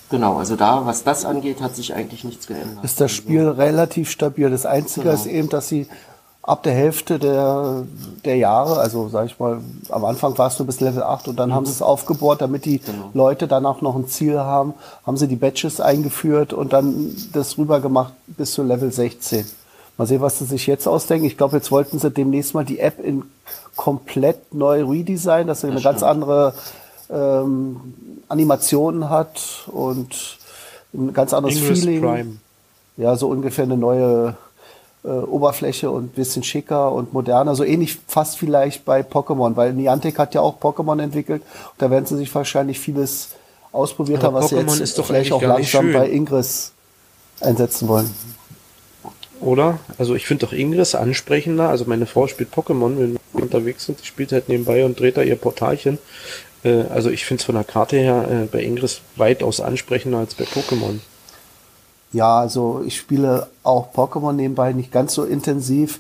Genau, 0.10 0.38
also 0.38 0.56
da, 0.56 0.86
was 0.86 1.04
das 1.04 1.26
angeht, 1.26 1.60
hat 1.62 1.76
sich 1.76 1.94
eigentlich 1.94 2.24
nichts 2.24 2.48
geändert. 2.48 2.84
Ist 2.84 3.02
das 3.02 3.12
Spiel 3.12 3.42
also, 3.42 3.62
relativ 3.62 4.10
stabil. 4.10 4.50
Das 4.50 4.66
Einzige 4.66 5.10
genau. 5.10 5.16
ist 5.16 5.26
eben, 5.26 5.50
dass 5.50 5.68
sie 5.68 5.88
ab 6.48 6.64
der 6.64 6.74
Hälfte 6.74 7.20
der, 7.20 7.84
der 8.24 8.38
Jahre, 8.38 8.80
also 8.80 9.10
sag 9.10 9.26
ich 9.26 9.38
mal, 9.38 9.60
am 9.90 10.06
Anfang 10.06 10.38
warst 10.38 10.60
du 10.60 10.66
bis 10.66 10.80
Level 10.80 11.04
8 11.04 11.28
und 11.28 11.36
dann 11.36 11.50
mhm. 11.50 11.54
haben 11.54 11.66
sie 11.66 11.74
es 11.74 11.82
aufgebohrt, 11.82 12.42
damit 12.42 12.64
die 12.64 12.80
genau. 12.80 13.10
Leute 13.14 13.48
dann 13.50 13.66
auch 13.66 13.82
noch 13.82 13.96
ein 13.96 14.08
Ziel 14.08 14.40
haben, 14.40 14.74
haben 15.06 15.18
sie 15.18 15.28
die 15.28 15.36
Badges 15.36 15.82
eingeführt 15.82 16.54
und 16.54 16.72
dann 16.72 17.14
das 17.34 17.58
rüber 17.58 17.82
gemacht 17.82 18.14
bis 18.28 18.54
zu 18.54 18.64
Level 18.64 18.92
16. 18.92 19.46
Mal 19.98 20.08
sehen, 20.08 20.22
was 20.22 20.40
sie 20.40 20.46
sich 20.46 20.68
jetzt 20.68 20.88
ausdenken. 20.88 21.26
Ich 21.26 21.38
glaube, 21.38 21.58
jetzt 21.58 21.70
wollten 21.70 22.00
sie 22.00 22.12
demnächst 22.12 22.54
mal 22.54 22.64
die 22.64 22.80
App 22.80 23.04
in 23.04 23.24
komplett 23.76 24.54
neu 24.54 24.86
redesign, 24.86 25.48
dass 25.48 25.62
sie 25.62 25.68
das 25.68 25.72
eine 25.72 25.80
stimmt. 25.82 25.94
ganz 25.96 26.04
andere 26.04 26.54
ähm, 27.10 27.94
Animationen 28.30 29.10
hat 29.10 29.66
und 29.68 30.38
ein 30.94 31.12
ganz 31.14 31.34
anderes 31.34 31.58
English 31.58 31.80
Feeling. 31.82 32.02
Prime. 32.02 32.38
Ja, 32.96 33.18
so 33.18 33.28
ungefähr 33.28 33.66
eine 33.66 33.78
neue 33.78 34.38
äh, 35.08 35.10
Oberfläche 35.10 35.90
und 35.90 36.16
bisschen 36.16 36.44
schicker 36.44 36.92
und 36.92 37.14
moderner. 37.14 37.56
So 37.56 37.64
ähnlich 37.64 37.98
fast 38.08 38.38
vielleicht 38.38 38.84
bei 38.84 39.02
Pokémon, 39.02 39.56
weil 39.56 39.74
Niantic 39.74 40.20
hat 40.20 40.34
ja 40.34 40.42
auch 40.42 40.60
Pokémon 40.60 41.02
entwickelt. 41.02 41.42
Und 41.42 41.82
da 41.82 41.90
werden 41.90 42.06
sie 42.06 42.18
sich 42.18 42.34
wahrscheinlich 42.36 42.80
vieles 42.80 43.30
ausprobiert 43.72 44.24
haben, 44.24 44.34
was 44.34 44.50
sie 44.50 44.58
jetzt 44.58 44.80
ist 44.80 44.98
doch 44.98 45.06
vielleicht 45.06 45.32
auch 45.32 45.42
langsam 45.42 45.94
bei 45.94 46.10
Ingress 46.10 46.74
einsetzen 47.42 47.88
wollen. 47.88 48.14
Oder? 49.40 49.80
Also 49.98 50.16
ich 50.16 50.26
finde 50.26 50.46
doch 50.46 50.54
Ingress 50.54 50.96
ansprechender. 50.96 51.70
Also 51.70 51.86
meine 51.86 52.06
Frau 52.06 52.28
spielt 52.28 52.54
Pokémon, 52.54 52.98
wenn 52.98 53.14
wir 53.14 53.44
unterwegs 53.44 53.86
sind, 53.86 54.02
die 54.02 54.06
spielt 54.06 54.32
halt 54.32 54.50
nebenbei 54.50 54.84
und 54.84 55.00
dreht 55.00 55.18
da 55.18 55.22
ihr 55.22 55.36
Portalchen. 55.36 56.00
Äh, 56.64 56.84
also 56.90 57.10
ich 57.10 57.26
finde 57.26 57.42
es 57.42 57.46
von 57.46 57.56
der 57.56 57.64
Karte 57.64 57.98
her 57.98 58.28
äh, 58.30 58.46
bei 58.46 58.64
Ingress 58.64 59.02
weitaus 59.16 59.62
ansprechender 59.62 60.18
als 60.18 60.36
bei 60.36 60.46
Pokémon. 60.46 61.00
Ja, 62.14 62.40
also 62.40 62.82
ich 62.86 62.98
spiele 62.98 63.48
auch 63.64 63.94
Pokémon 63.94 64.34
nebenbei 64.34 64.74
nicht 64.74 64.92
ganz 64.92 65.14
so 65.14 65.24
intensiv. 65.24 66.00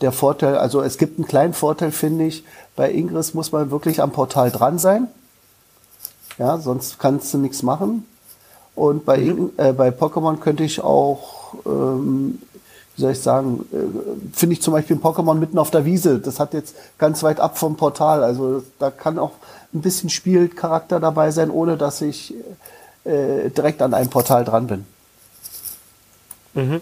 Der 0.00 0.12
Vorteil, 0.12 0.56
also 0.56 0.82
es 0.82 0.98
gibt 0.98 1.18
einen 1.18 1.28
kleinen 1.28 1.54
Vorteil, 1.54 1.92
finde 1.92 2.24
ich. 2.24 2.44
Bei 2.74 2.90
Ingress 2.90 3.34
muss 3.34 3.52
man 3.52 3.70
wirklich 3.70 4.00
am 4.02 4.10
Portal 4.10 4.50
dran 4.50 4.78
sein. 4.78 5.08
Ja, 6.38 6.58
sonst 6.58 6.98
kannst 6.98 7.32
du 7.34 7.38
nichts 7.38 7.62
machen. 7.62 8.06
Und 8.74 9.04
bei, 9.04 9.18
mhm. 9.18 9.50
äh, 9.58 9.72
bei 9.72 9.90
Pokémon 9.90 10.38
könnte 10.38 10.64
ich 10.64 10.80
auch, 10.82 11.54
ähm, 11.66 12.40
wie 12.96 13.02
soll 13.02 13.12
ich 13.12 13.20
sagen, 13.20 13.66
äh, 13.72 14.36
finde 14.36 14.54
ich 14.54 14.62
zum 14.62 14.72
Beispiel 14.72 14.96
ein 14.96 15.02
Pokémon 15.02 15.34
mitten 15.34 15.58
auf 15.58 15.70
der 15.70 15.84
Wiese. 15.84 16.18
Das 16.18 16.40
hat 16.40 16.54
jetzt 16.54 16.74
ganz 16.98 17.22
weit 17.22 17.38
ab 17.38 17.58
vom 17.58 17.76
Portal. 17.76 18.24
Also 18.24 18.62
da 18.78 18.90
kann 18.90 19.18
auch 19.18 19.32
ein 19.74 19.82
bisschen 19.82 20.08
Spielcharakter 20.08 21.00
dabei 21.00 21.30
sein, 21.30 21.50
ohne 21.50 21.76
dass 21.76 22.00
ich 22.00 22.34
äh, 23.04 23.50
direkt 23.50 23.82
an 23.82 23.92
einem 23.92 24.10
Portal 24.10 24.44
dran 24.44 24.66
bin. 24.66 24.86
Mhm. 26.54 26.80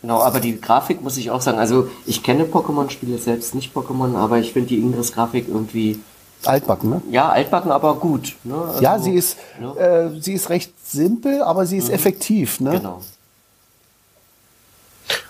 Genau, 0.00 0.20
aber 0.20 0.38
die 0.38 0.60
Grafik 0.60 1.02
muss 1.02 1.16
ich 1.16 1.30
auch 1.30 1.40
sagen, 1.40 1.58
also 1.58 1.90
ich 2.06 2.22
kenne 2.22 2.44
Pokémon, 2.44 2.88
spiele 2.90 3.18
selbst 3.18 3.54
nicht 3.54 3.74
Pokémon, 3.74 4.16
aber 4.16 4.38
ich 4.38 4.52
finde 4.52 4.68
die 4.68 4.78
Ingress-Grafik 4.78 5.48
irgendwie 5.48 5.98
altbacken, 6.44 6.90
ne? 6.90 7.02
Ja, 7.10 7.30
altbacken, 7.30 7.72
aber 7.72 7.96
gut. 7.96 8.36
Ne? 8.44 8.54
Also, 8.54 8.80
ja, 8.82 8.98
sie 9.00 9.14
ist, 9.14 9.36
ne? 9.60 9.76
äh, 9.76 10.20
sie 10.20 10.34
ist 10.34 10.50
recht 10.50 10.72
simpel, 10.84 11.42
aber 11.42 11.66
sie 11.66 11.78
ist 11.78 11.88
mhm. 11.88 11.94
effektiv, 11.94 12.60
ne? 12.60 12.72
Genau. 12.72 13.02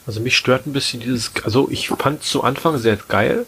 Also 0.06 0.20
mich 0.20 0.36
stört 0.36 0.66
ein 0.66 0.72
bisschen 0.72 1.00
dieses, 1.00 1.32
also 1.44 1.68
ich 1.70 1.88
fand 1.88 2.22
zu 2.22 2.42
Anfang 2.42 2.78
sehr 2.78 2.96
geil, 2.96 3.46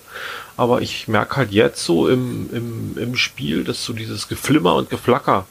aber 0.57 0.83
ich 0.83 1.09
merke 1.09 1.37
halt 1.37 1.53
jetzt 1.53 1.83
so 1.85 2.07
im, 2.07 2.51
im, 2.53 2.99
im 2.99 3.17
Spiel, 3.17 3.65
dass 3.65 3.85
so 3.85 3.95
dieses 3.95 4.29
Geflimmer 4.29 4.75
und 4.75 4.91
Geflacker 4.91 5.47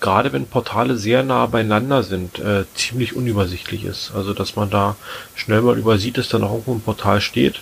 gerade 0.00 0.32
wenn 0.32 0.46
Portale 0.46 0.96
sehr 0.96 1.22
nah 1.22 1.46
beieinander 1.46 2.02
sind, 2.02 2.38
äh, 2.38 2.64
ziemlich 2.74 3.14
unübersichtlich 3.14 3.84
ist. 3.84 4.12
Also 4.14 4.34
dass 4.34 4.56
man 4.56 4.70
da 4.70 4.96
schnell 5.34 5.62
mal 5.62 5.78
übersieht, 5.78 6.18
dass 6.18 6.28
da 6.28 6.38
noch 6.38 6.50
irgendwo 6.50 6.74
ein 6.74 6.80
Portal 6.80 7.20
steht. 7.20 7.60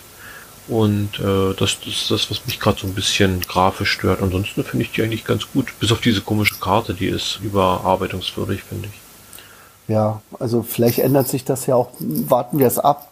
Und 0.67 1.19
äh, 1.19 1.53
das, 1.55 1.79
das 1.79 1.87
ist 1.87 2.11
das, 2.11 2.29
was 2.29 2.45
mich 2.45 2.59
gerade 2.59 2.79
so 2.79 2.87
ein 2.87 2.93
bisschen 2.93 3.41
grafisch 3.41 3.91
stört. 3.91 4.21
Ansonsten 4.21 4.63
finde 4.63 4.85
ich 4.85 4.91
die 4.91 5.01
eigentlich 5.01 5.25
ganz 5.25 5.51
gut. 5.51 5.67
Bis 5.79 5.91
auf 5.91 5.99
diese 5.99 6.21
komische 6.21 6.55
Karte, 6.59 6.93
die 6.93 7.07
ist 7.07 7.39
überarbeitungswürdig, 7.43 8.63
finde 8.63 8.87
ich. 8.87 9.93
Ja, 9.93 10.21
also 10.39 10.61
vielleicht 10.61 10.99
ändert 10.99 11.27
sich 11.27 11.43
das 11.43 11.65
ja 11.65 11.75
auch. 11.75 11.89
Warten 11.99 12.59
wir 12.59 12.67
es 12.67 12.77
ab. 12.77 13.11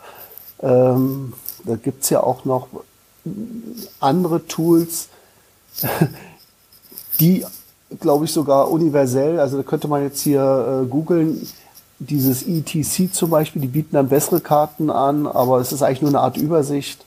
Ähm, 0.61 1.33
da 1.65 1.75
gibt's 1.75 2.11
ja 2.11 2.21
auch 2.21 2.45
noch 2.45 2.67
andere 3.99 4.45
Tools, 4.45 5.09
die 7.19 7.43
glaube 7.99 8.25
ich, 8.25 8.31
sogar 8.31 8.69
universell. 8.69 9.39
Also 9.39 9.57
da 9.57 9.63
könnte 9.63 9.87
man 9.87 10.03
jetzt 10.03 10.21
hier 10.21 10.83
äh, 10.83 10.87
googeln, 10.87 11.47
dieses 11.99 12.43
ETC 12.43 13.13
zum 13.13 13.29
Beispiel, 13.29 13.61
die 13.61 13.67
bieten 13.67 13.95
dann 13.95 14.09
bessere 14.09 14.39
Karten 14.39 14.89
an, 14.89 15.25
aber 15.25 15.59
es 15.59 15.71
ist 15.71 15.81
eigentlich 15.81 16.01
nur 16.01 16.11
eine 16.11 16.19
Art 16.19 16.37
Übersicht. 16.37 17.05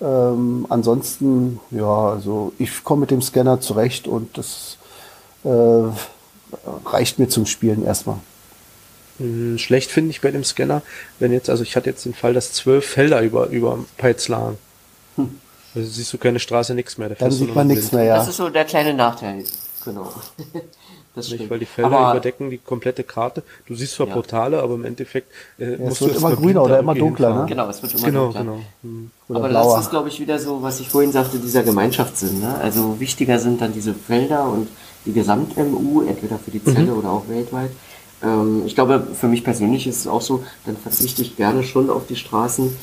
Ähm, 0.00 0.66
ansonsten, 0.68 1.60
ja, 1.70 2.10
also 2.10 2.52
ich 2.58 2.84
komme 2.84 3.00
mit 3.00 3.10
dem 3.10 3.22
Scanner 3.22 3.60
zurecht 3.60 4.06
und 4.06 4.38
das 4.38 4.78
äh, 5.44 5.48
reicht 6.86 7.18
mir 7.18 7.28
zum 7.28 7.44
Spielen 7.46 7.84
erstmal. 7.84 8.16
Hm, 9.18 9.58
schlecht 9.58 9.90
finde 9.90 10.10
ich 10.10 10.20
bei 10.20 10.30
dem 10.30 10.44
Scanner, 10.44 10.82
wenn 11.18 11.32
jetzt, 11.32 11.50
also 11.50 11.62
ich 11.62 11.76
hatte 11.76 11.90
jetzt 11.90 12.04
den 12.04 12.14
Fall, 12.14 12.32
dass 12.32 12.52
zwölf 12.52 12.86
Felder 12.86 13.20
über, 13.22 13.48
über 13.48 13.78
Peits 13.98 14.28
lagen. 14.28 14.58
Hm. 15.16 15.38
Also 15.74 15.88
siehst 15.88 16.12
du 16.12 16.18
keine 16.18 16.38
Straße, 16.38 16.74
nichts 16.74 16.98
mehr. 16.98 17.10
Dann 17.10 17.30
sieht 17.30 17.54
man 17.54 17.66
nichts 17.66 17.92
mehr, 17.92 18.04
ja. 18.04 18.16
Das 18.16 18.28
ist 18.28 18.38
so 18.38 18.48
der 18.48 18.64
kleine 18.64 18.94
Nachteil. 18.94 19.44
Genau. 19.84 20.12
Das 21.12 21.28
Nicht, 21.28 21.50
weil 21.50 21.58
die 21.58 21.66
Felder 21.66 21.98
aber 21.98 22.10
überdecken 22.12 22.50
die 22.50 22.58
komplette 22.58 23.02
Karte. 23.02 23.42
Du 23.66 23.74
siehst 23.74 23.94
zwar 23.94 24.06
ja. 24.06 24.14
Portale, 24.14 24.62
aber 24.62 24.74
im 24.74 24.84
Endeffekt 24.84 25.32
äh, 25.58 25.72
ja, 25.72 25.78
musst 25.78 26.02
es 26.02 26.06
wird 26.06 26.18
immer 26.18 26.36
grüner 26.36 26.62
oder 26.62 26.78
immer 26.78 26.94
dunkler, 26.94 27.34
ne? 27.34 27.46
Genau, 27.48 27.68
es 27.68 27.82
wird 27.82 27.94
immer 27.94 28.06
genau, 28.06 28.24
dunkler. 28.26 28.40
Genau. 28.42 28.60
Hm. 28.82 29.10
aber 29.28 29.48
blauer. 29.48 29.74
das 29.74 29.86
ist, 29.86 29.90
glaube 29.90 30.08
ich, 30.08 30.20
wieder 30.20 30.38
so, 30.38 30.62
was 30.62 30.78
ich 30.78 30.88
vorhin 30.88 31.10
sagte, 31.10 31.40
dieser 31.40 31.64
Gemeinschaftssinn. 31.64 32.38
Ne? 32.38 32.54
Also 32.62 33.00
wichtiger 33.00 33.40
sind 33.40 33.60
dann 33.60 33.72
diese 33.72 33.92
Felder 33.92 34.48
und 34.48 34.68
die 35.04 35.12
Gesamt-MU, 35.12 36.02
entweder 36.02 36.38
für 36.38 36.52
die 36.52 36.62
Zelle 36.62 36.92
mhm. 36.92 36.98
oder 36.98 37.10
auch 37.10 37.28
weltweit. 37.28 37.72
Ähm, 38.22 38.62
ich 38.64 38.76
glaube, 38.76 39.04
für 39.12 39.26
mich 39.26 39.42
persönlich 39.42 39.88
ist 39.88 39.98
es 39.98 40.06
auch 40.06 40.22
so, 40.22 40.44
dann 40.64 40.76
verzichte 40.76 41.22
ich 41.22 41.36
gerne 41.36 41.64
schon 41.64 41.90
auf 41.90 42.06
die 42.06 42.16
Straßen, 42.16 42.76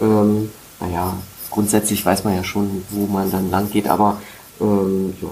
Ähm, 0.00 0.50
naja, 0.80 1.16
grundsätzlich 1.50 2.04
weiß 2.04 2.24
man 2.24 2.34
ja 2.36 2.44
schon, 2.44 2.84
wo 2.90 3.06
man 3.06 3.30
dann 3.30 3.50
lang 3.50 3.70
geht, 3.70 3.88
aber 3.88 4.20
ähm, 4.60 5.14
ja. 5.20 5.28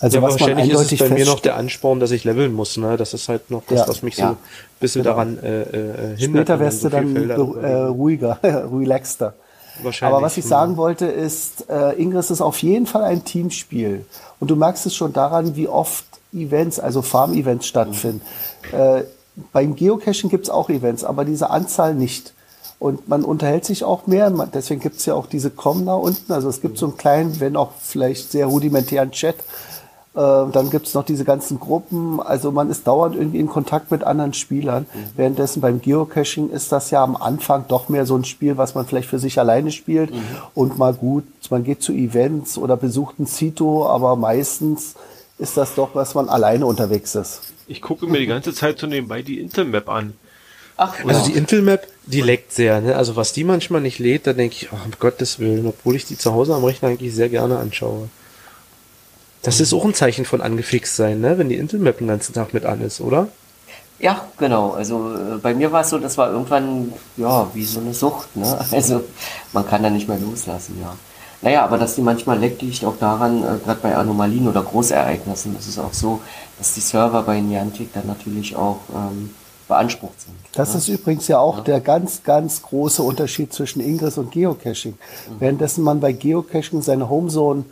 Also 0.00 0.16
ja, 0.16 0.22
was 0.22 0.32
wahrscheinlich 0.32 0.72
man 0.72 0.82
ist 0.82 0.92
es 0.92 0.98
bei 0.98 1.10
mir 1.10 1.26
noch 1.26 1.40
der 1.40 1.56
Ansporn, 1.56 2.00
dass 2.00 2.10
ich 2.10 2.24
leveln 2.24 2.54
muss. 2.54 2.78
Ne? 2.78 2.96
Das 2.96 3.12
ist 3.12 3.28
halt 3.28 3.50
noch 3.50 3.62
das, 3.68 3.80
ja, 3.80 3.88
was 3.88 4.02
mich 4.02 4.16
ja. 4.16 4.28
so 4.28 4.32
ein 4.32 4.38
bisschen 4.80 5.02
genau. 5.02 5.14
daran 5.14 5.38
äh, 5.42 5.62
äh, 5.62 6.16
hindert. 6.16 6.46
Später 6.46 6.60
wärst 6.60 6.84
du 6.84 6.88
so 6.88 6.88
dann 6.88 7.30
äh, 7.62 7.72
ruhiger, 7.72 8.38
relaxter. 8.42 9.34
Aber 10.00 10.22
was 10.22 10.36
ich 10.36 10.44
sagen 10.44 10.76
wollte 10.76 11.06
ist, 11.06 11.68
äh, 11.70 11.92
Ingress 12.00 12.30
ist 12.30 12.40
auf 12.40 12.58
jeden 12.62 12.86
Fall 12.86 13.04
ein 13.04 13.24
Teamspiel. 13.24 14.04
Und 14.38 14.50
du 14.50 14.56
merkst 14.56 14.86
es 14.86 14.94
schon 14.94 15.12
daran, 15.12 15.56
wie 15.56 15.68
oft 15.68 16.04
Events, 16.32 16.78
also 16.78 17.02
Farm-Events 17.02 17.66
stattfinden. 17.66 18.22
Mhm. 18.72 18.78
Äh, 18.78 19.04
beim 19.52 19.76
Geocaching 19.76 20.30
gibt 20.30 20.44
es 20.44 20.50
auch 20.50 20.68
Events, 20.68 21.04
aber 21.04 21.24
diese 21.24 21.50
Anzahl 21.50 21.94
nicht. 21.94 22.34
Und 22.78 23.08
man 23.08 23.24
unterhält 23.24 23.66
sich 23.66 23.84
auch 23.84 24.06
mehr. 24.06 24.30
Deswegen 24.54 24.80
gibt 24.80 24.96
es 24.96 25.06
ja 25.06 25.14
auch 25.14 25.26
diese 25.26 25.50
Com 25.50 25.84
da 25.84 25.94
unten. 25.94 26.32
Also 26.32 26.48
es 26.48 26.62
gibt 26.62 26.78
so 26.78 26.86
einen 26.86 26.96
kleinen, 26.96 27.38
wenn 27.38 27.56
auch 27.56 27.72
vielleicht 27.78 28.32
sehr 28.32 28.46
rudimentären 28.46 29.10
Chat. 29.10 29.36
Äh, 30.14 30.18
dann 30.18 30.70
gibt 30.70 30.88
es 30.88 30.94
noch 30.94 31.04
diese 31.04 31.24
ganzen 31.24 31.60
Gruppen. 31.60 32.20
Also 32.20 32.50
man 32.50 32.68
ist 32.70 32.86
dauernd 32.86 33.14
irgendwie 33.14 33.38
in 33.38 33.48
Kontakt 33.48 33.90
mit 33.90 34.02
anderen 34.02 34.34
Spielern. 34.34 34.86
Mhm. 34.92 34.98
Währenddessen 35.16 35.60
beim 35.60 35.80
Geocaching 35.80 36.50
ist 36.50 36.72
das 36.72 36.90
ja 36.90 37.02
am 37.02 37.16
Anfang 37.16 37.66
doch 37.68 37.88
mehr 37.88 38.06
so 38.06 38.16
ein 38.16 38.24
Spiel, 38.24 38.56
was 38.56 38.74
man 38.74 38.86
vielleicht 38.86 39.08
für 39.08 39.18
sich 39.18 39.38
alleine 39.38 39.70
spielt. 39.70 40.12
Mhm. 40.12 40.22
Und 40.54 40.78
mal 40.78 40.94
gut, 40.94 41.24
man 41.50 41.64
geht 41.64 41.82
zu 41.82 41.92
Events 41.92 42.58
oder 42.58 42.76
besucht 42.76 43.20
ein 43.20 43.26
Cito, 43.26 43.86
aber 43.86 44.16
meistens 44.16 44.94
ist 45.38 45.56
das 45.56 45.74
doch, 45.74 45.94
was 45.94 46.14
man 46.14 46.28
alleine 46.28 46.66
unterwegs 46.66 47.14
ist. 47.14 47.40
Ich 47.66 47.80
gucke 47.80 48.06
mir 48.06 48.18
die 48.18 48.26
ganze 48.26 48.52
Zeit 48.52 48.78
so 48.78 48.86
nebenbei 48.86 49.22
die 49.22 49.38
Intermap 49.38 49.88
an. 49.88 50.14
Ach, 50.76 50.94
also 51.04 51.20
ja. 51.20 51.26
die 51.26 51.32
Intel-Map, 51.34 51.86
die 52.06 52.22
leckt 52.22 52.52
sehr. 52.52 52.80
Ne? 52.80 52.96
Also 52.96 53.14
was 53.14 53.32
die 53.32 53.44
manchmal 53.44 53.80
nicht 53.80 53.98
lädt, 53.98 54.26
da 54.26 54.32
denke 54.32 54.56
ich, 54.56 54.72
oh, 54.72 54.76
um 54.84 54.92
Gottes 54.98 55.38
Willen, 55.38 55.66
obwohl 55.66 55.94
ich 55.94 56.06
die 56.06 56.16
zu 56.16 56.32
Hause 56.32 56.54
am 56.54 56.64
Rechner 56.64 56.88
eigentlich 56.88 57.14
sehr 57.14 57.28
gerne 57.28 57.58
anschaue. 57.58 58.08
Das 59.42 59.60
ist 59.60 59.72
auch 59.72 59.84
ein 59.84 59.94
Zeichen 59.94 60.24
von 60.24 60.40
angefixt 60.40 60.96
sein, 60.96 61.20
ne? 61.20 61.38
wenn 61.38 61.48
die 61.48 61.56
Intel-Map 61.56 61.98
den 61.98 62.08
ganzen 62.08 62.34
Tag 62.34 62.52
mit 62.52 62.66
an 62.66 62.82
ist, 62.82 63.00
oder? 63.00 63.28
Ja, 63.98 64.26
genau. 64.38 64.70
Also 64.70 65.14
äh, 65.14 65.38
bei 65.42 65.54
mir 65.54 65.72
war 65.72 65.82
es 65.82 65.90
so, 65.90 65.98
das 65.98 66.16
war 66.16 66.30
irgendwann 66.30 66.92
ja 67.16 67.46
wie 67.54 67.64
so 67.64 67.80
eine 67.80 67.94
Sucht. 67.94 68.34
Ne? 68.36 68.58
Also 68.72 69.02
man 69.52 69.66
kann 69.66 69.82
da 69.82 69.90
nicht 69.90 70.08
mehr 70.08 70.18
loslassen, 70.18 70.78
ja. 70.80 70.94
Naja, 71.42 71.64
aber 71.64 71.78
dass 71.78 71.94
die 71.94 72.02
manchmal 72.02 72.38
leckt, 72.38 72.60
liegt 72.60 72.84
auch 72.84 72.98
daran, 72.98 73.42
äh, 73.42 73.58
gerade 73.64 73.80
bei 73.82 73.96
Anomalien 73.96 74.46
oder 74.48 74.62
Großereignissen, 74.62 75.56
ist 75.58 75.68
es 75.68 75.78
auch 75.78 75.92
so, 75.92 76.20
dass 76.58 76.74
die 76.74 76.80
Server 76.80 77.22
bei 77.22 77.40
Niantic 77.40 77.92
dann 77.94 78.06
natürlich 78.06 78.56
auch 78.56 78.80
ähm, 78.94 79.30
beansprucht 79.68 80.20
sind. 80.20 80.34
Das 80.52 80.72
ja? 80.72 80.78
ist 80.78 80.88
übrigens 80.88 81.28
ja 81.28 81.38
auch 81.38 81.58
ja. 81.58 81.62
der 81.64 81.80
ganz, 81.80 82.22
ganz 82.24 82.60
große 82.62 83.02
Unterschied 83.02 83.54
zwischen 83.54 83.80
Ingress 83.80 84.18
und 84.18 84.32
Geocaching. 84.32 84.92
Mhm. 84.92 85.34
Währenddessen 85.38 85.82
man 85.82 86.00
bei 86.00 86.12
Geocaching 86.12 86.82
seine 86.82 87.08
Homezone, 87.08 87.64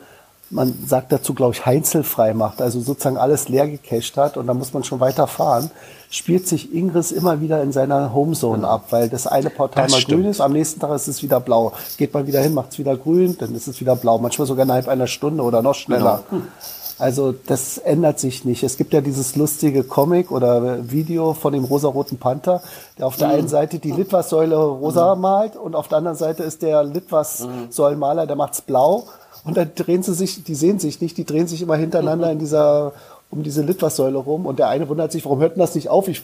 man 0.50 0.74
sagt 0.86 1.12
dazu, 1.12 1.34
glaube 1.34 1.54
ich, 1.54 1.66
heinzelfrei 1.66 2.32
macht, 2.34 2.62
also 2.62 2.80
sozusagen 2.80 3.16
alles 3.16 3.48
leer 3.48 3.68
gecached 3.68 4.16
hat 4.16 4.36
und 4.36 4.46
dann 4.46 4.58
muss 4.58 4.72
man 4.72 4.82
schon 4.84 5.00
weiter 5.00 5.26
fahren, 5.26 5.70
spielt 6.10 6.48
sich 6.48 6.74
Ingress 6.74 7.12
immer 7.12 7.40
wieder 7.40 7.62
in 7.62 7.72
seiner 7.72 8.14
Homezone 8.14 8.66
ab, 8.66 8.86
weil 8.90 9.08
das 9.08 9.26
eine 9.26 9.50
Portal 9.50 9.84
das 9.84 9.92
mal 9.92 10.00
stimmt. 10.00 10.22
grün 10.22 10.30
ist, 10.30 10.40
am 10.40 10.52
nächsten 10.52 10.80
Tag 10.80 10.90
ist 10.92 11.08
es 11.08 11.22
wieder 11.22 11.40
blau. 11.40 11.72
Geht 11.98 12.14
man 12.14 12.26
wieder 12.26 12.40
hin, 12.40 12.54
macht 12.54 12.72
es 12.72 12.78
wieder 12.78 12.96
grün, 12.96 13.36
dann 13.38 13.54
ist 13.54 13.68
es 13.68 13.80
wieder 13.80 13.94
blau. 13.94 14.18
Manchmal 14.18 14.46
sogar 14.46 14.64
innerhalb 14.64 14.88
einer 14.88 15.06
Stunde 15.06 15.42
oder 15.42 15.60
noch 15.60 15.74
schneller. 15.74 16.24
Genau. 16.30 16.42
Hm. 16.42 16.48
Also 16.98 17.32
das 17.32 17.78
ändert 17.78 18.18
sich 18.18 18.44
nicht. 18.44 18.64
Es 18.64 18.76
gibt 18.76 18.92
ja 18.92 19.00
dieses 19.00 19.36
lustige 19.36 19.84
Comic 19.84 20.32
oder 20.32 20.90
Video 20.90 21.32
von 21.32 21.52
dem 21.52 21.64
rosaroten 21.64 22.18
Panther, 22.18 22.60
der 22.98 23.06
auf 23.06 23.16
der 23.16 23.28
mhm. 23.28 23.34
einen 23.34 23.48
Seite 23.48 23.78
die 23.78 23.92
Litwas-Säule 23.92 24.56
rosa 24.56 25.14
mhm. 25.14 25.20
malt 25.20 25.56
und 25.56 25.76
auf 25.76 25.86
der 25.86 25.98
anderen 25.98 26.16
Seite 26.16 26.42
ist 26.42 26.62
der 26.62 26.82
Litwas-Säulenmaler, 26.82 28.26
der 28.26 28.34
macht's 28.34 28.62
blau. 28.62 29.04
Und 29.44 29.56
dann 29.56 29.72
drehen 29.74 30.02
sie 30.02 30.14
sich, 30.14 30.44
die 30.44 30.54
sehen 30.54 30.78
sich 30.78 31.00
nicht, 31.00 31.16
die 31.16 31.24
drehen 31.24 31.46
sich 31.46 31.62
immer 31.62 31.76
hintereinander 31.76 32.30
in 32.30 32.38
dieser 32.38 32.92
um 33.30 33.42
diese 33.42 33.62
Litwas-Säule 33.62 34.16
rum 34.16 34.46
und 34.46 34.58
der 34.58 34.68
eine 34.68 34.88
wundert 34.88 35.12
sich, 35.12 35.24
warum 35.26 35.40
hört 35.40 35.52
denn 35.52 35.60
das 35.60 35.74
nicht 35.74 35.90
auf? 35.90 36.08
Ich, 36.08 36.22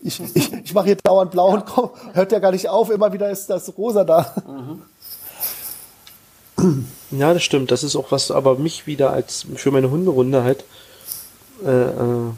ich, 0.00 0.22
ich, 0.34 0.52
ich 0.52 0.72
mache 0.72 0.86
hier 0.86 0.96
dauernd 0.96 1.32
blau 1.32 1.52
und 1.52 1.66
komm, 1.66 1.90
hört 2.14 2.32
ja 2.32 2.38
gar 2.38 2.52
nicht 2.52 2.68
auf, 2.68 2.88
immer 2.88 3.12
wieder 3.12 3.30
ist 3.30 3.50
das 3.50 3.76
rosa 3.76 4.04
da. 4.04 4.34
Mhm. 4.46 4.82
Ja, 7.10 7.34
das 7.34 7.42
stimmt. 7.42 7.70
Das 7.70 7.82
ist 7.82 7.96
auch 7.96 8.10
was, 8.10 8.30
aber 8.30 8.56
mich 8.56 8.86
wieder 8.86 9.12
als 9.12 9.46
für 9.56 9.70
meine 9.70 9.90
Hunderunde 9.90 10.44
halt 10.44 10.64
äh, 11.64 11.70
äh, 11.70 12.30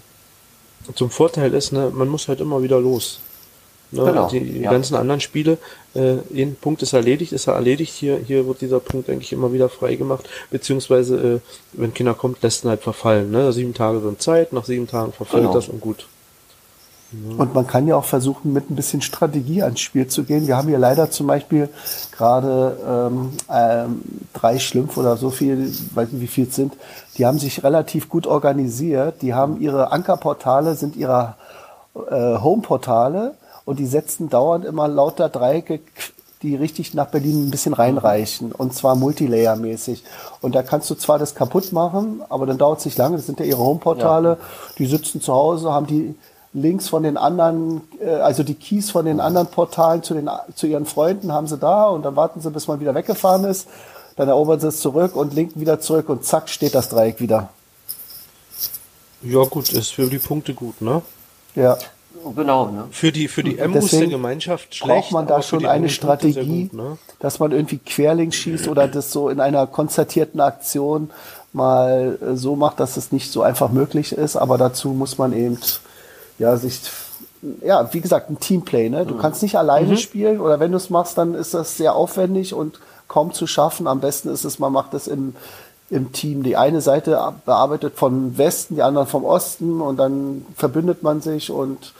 zum 0.94 1.10
Vorteil 1.10 1.54
ist, 1.54 1.72
ne, 1.72 1.90
man 1.92 2.08
muss 2.08 2.28
halt 2.28 2.40
immer 2.40 2.62
wieder 2.62 2.80
los. 2.80 3.20
Ne? 3.92 4.04
Genau, 4.04 4.28
die 4.28 4.60
ja. 4.62 4.70
ganzen 4.70 4.96
anderen 4.96 5.20
Spiele, 5.20 5.58
äh, 5.94 6.16
ein 6.34 6.56
Punkt 6.60 6.82
ist 6.82 6.94
erledigt, 6.94 7.32
ist 7.32 7.46
er 7.46 7.54
erledigt. 7.54 7.92
Hier, 7.92 8.16
hier 8.16 8.46
wird 8.46 8.62
dieser 8.62 8.80
Punkt 8.80 9.10
eigentlich 9.10 9.32
immer 9.32 9.52
wieder 9.52 9.68
freigemacht, 9.68 10.28
beziehungsweise 10.50 11.16
äh, 11.16 11.40
wenn 11.72 11.92
Kinder 11.92 12.14
kommt, 12.14 12.42
lässt 12.42 12.64
ihn 12.64 12.70
halt 12.70 12.82
verfallen. 12.82 13.30
Ne? 13.30 13.52
Sieben 13.52 13.74
Tage 13.74 14.00
sind 14.00 14.22
Zeit, 14.22 14.52
nach 14.52 14.64
sieben 14.64 14.88
Tagen 14.88 15.12
verfällt 15.12 15.42
genau. 15.42 15.54
das 15.54 15.68
und 15.68 15.80
gut. 15.80 16.06
Und 17.36 17.54
man 17.54 17.66
kann 17.66 17.86
ja 17.86 17.96
auch 17.96 18.06
versuchen, 18.06 18.54
mit 18.54 18.70
ein 18.70 18.74
bisschen 18.74 19.02
Strategie 19.02 19.62
ans 19.62 19.80
Spiel 19.80 20.06
zu 20.06 20.24
gehen. 20.24 20.46
Wir 20.46 20.56
haben 20.56 20.68
hier 20.68 20.78
leider 20.78 21.10
zum 21.10 21.26
Beispiel 21.26 21.68
gerade 22.10 22.78
ähm, 22.88 23.32
ähm, 23.50 24.02
drei 24.32 24.58
Schlümpfe 24.58 25.00
oder 25.00 25.18
so 25.18 25.28
viel, 25.28 25.70
weiß 25.94 26.10
nicht 26.12 26.22
wie 26.22 26.26
viel 26.26 26.48
es 26.48 26.56
sind, 26.56 26.72
die 27.18 27.26
haben 27.26 27.38
sich 27.38 27.62
relativ 27.62 28.08
gut 28.08 28.26
organisiert. 28.26 29.20
Die 29.20 29.34
haben 29.34 29.60
ihre 29.60 29.92
Ankerportale, 29.92 30.74
sind 30.74 30.96
ihre 30.96 31.34
äh, 31.94 32.38
Homeportale 32.38 33.34
und 33.64 33.78
die 33.78 33.86
setzen 33.86 34.28
dauernd 34.28 34.64
immer 34.64 34.88
lauter 34.88 35.28
Dreiecke 35.28 35.80
die 36.42 36.56
richtig 36.56 36.94
nach 36.94 37.06
Berlin 37.06 37.46
ein 37.46 37.50
bisschen 37.50 37.72
reinreichen 37.72 38.52
und 38.52 38.74
zwar 38.74 38.96
multilayer-mäßig. 38.96 40.02
Und 40.40 40.54
da 40.54 40.62
kannst 40.62 40.90
du 40.90 40.94
zwar 40.94 41.18
das 41.18 41.34
kaputt 41.34 41.72
machen, 41.72 42.22
aber 42.28 42.46
dann 42.46 42.58
dauert 42.58 42.80
es 42.80 42.84
nicht 42.84 42.98
lange. 42.98 43.16
Das 43.16 43.26
sind 43.26 43.38
ja 43.38 43.46
ihre 43.46 43.62
Homeportale. 43.62 44.28
Ja. 44.28 44.38
Die 44.78 44.86
sitzen 44.86 45.20
zu 45.20 45.32
Hause, 45.32 45.72
haben 45.72 45.86
die 45.86 46.14
Links 46.52 46.88
von 46.88 47.02
den 47.02 47.16
anderen, 47.16 47.82
äh, 48.00 48.10
also 48.10 48.42
die 48.42 48.54
Keys 48.54 48.90
von 48.90 49.06
den 49.06 49.20
anderen 49.20 49.46
Portalen 49.46 50.02
zu, 50.02 50.14
den, 50.14 50.28
zu 50.54 50.66
ihren 50.66 50.84
Freunden 50.84 51.32
haben 51.32 51.46
sie 51.46 51.56
da 51.56 51.86
und 51.86 52.02
dann 52.02 52.16
warten 52.16 52.40
sie, 52.40 52.50
bis 52.50 52.68
man 52.68 52.80
wieder 52.80 52.94
weggefahren 52.94 53.44
ist. 53.44 53.68
Dann 54.16 54.28
erobern 54.28 54.60
sie 54.60 54.68
es 54.68 54.80
zurück 54.80 55.16
und 55.16 55.32
linken 55.32 55.60
wieder 55.60 55.80
zurück 55.80 56.10
und 56.10 56.24
zack, 56.24 56.50
steht 56.50 56.74
das 56.74 56.90
Dreieck 56.90 57.20
wieder. 57.20 57.48
Ja, 59.22 59.44
gut, 59.44 59.72
ist 59.72 59.94
für 59.94 60.10
die 60.10 60.18
Punkte 60.18 60.52
gut, 60.52 60.82
ne? 60.82 61.00
Ja. 61.54 61.78
Genau, 62.36 62.66
ne? 62.66 62.84
Für 62.90 63.12
die, 63.12 63.28
für 63.28 63.42
die 63.42 63.58
Embus 63.58 63.90
der 63.90 64.06
Gemeinschaft 64.06 64.74
schlecht. 64.74 64.90
Braucht 64.90 65.12
man 65.12 65.26
da 65.26 65.42
schon 65.42 65.66
eine 65.66 65.88
Strategie, 65.88 66.68
gut, 66.68 66.74
ne? 66.74 66.98
dass 67.18 67.38
man 67.38 67.52
irgendwie 67.52 67.78
querlinks 67.78 68.36
schießt 68.36 68.68
oder 68.68 68.88
das 68.88 69.10
so 69.10 69.28
in 69.28 69.40
einer 69.40 69.66
konzertierten 69.66 70.40
Aktion 70.40 71.10
mal 71.52 72.18
äh, 72.20 72.36
so 72.36 72.56
macht, 72.56 72.80
dass 72.80 72.96
es 72.96 73.12
nicht 73.12 73.30
so 73.30 73.42
einfach 73.42 73.70
möglich 73.70 74.12
ist, 74.12 74.36
aber 74.36 74.58
dazu 74.58 74.90
muss 74.90 75.18
man 75.18 75.32
eben 75.32 75.58
ja, 76.38 76.56
sich, 76.56 76.80
ja, 77.62 77.92
wie 77.92 78.00
gesagt, 78.00 78.30
ein 78.30 78.40
Teamplay, 78.40 78.88
ne? 78.88 79.04
Du 79.06 79.14
mhm. 79.14 79.18
kannst 79.18 79.42
nicht 79.42 79.56
alleine 79.56 79.92
mhm. 79.92 79.96
spielen 79.96 80.40
oder 80.40 80.60
wenn 80.60 80.70
du 80.70 80.76
es 80.76 80.90
machst, 80.90 81.18
dann 81.18 81.34
ist 81.34 81.54
das 81.54 81.76
sehr 81.76 81.94
aufwendig 81.94 82.54
und 82.54 82.80
kaum 83.08 83.32
zu 83.32 83.46
schaffen. 83.46 83.86
Am 83.86 84.00
besten 84.00 84.30
ist 84.30 84.44
es, 84.44 84.58
man 84.58 84.72
macht 84.72 84.94
es 84.94 85.06
im, 85.06 85.34
im 85.90 86.12
Team. 86.12 86.42
Die 86.42 86.56
eine 86.56 86.80
Seite 86.80 87.20
bearbeitet 87.44 87.94
vom 87.96 88.38
Westen, 88.38 88.76
die 88.76 88.82
anderen 88.82 89.06
vom 89.06 89.24
Osten 89.24 89.80
und 89.80 89.98
dann 89.98 90.46
verbündet 90.56 91.02
man 91.02 91.20
sich 91.20 91.50
und 91.50 91.92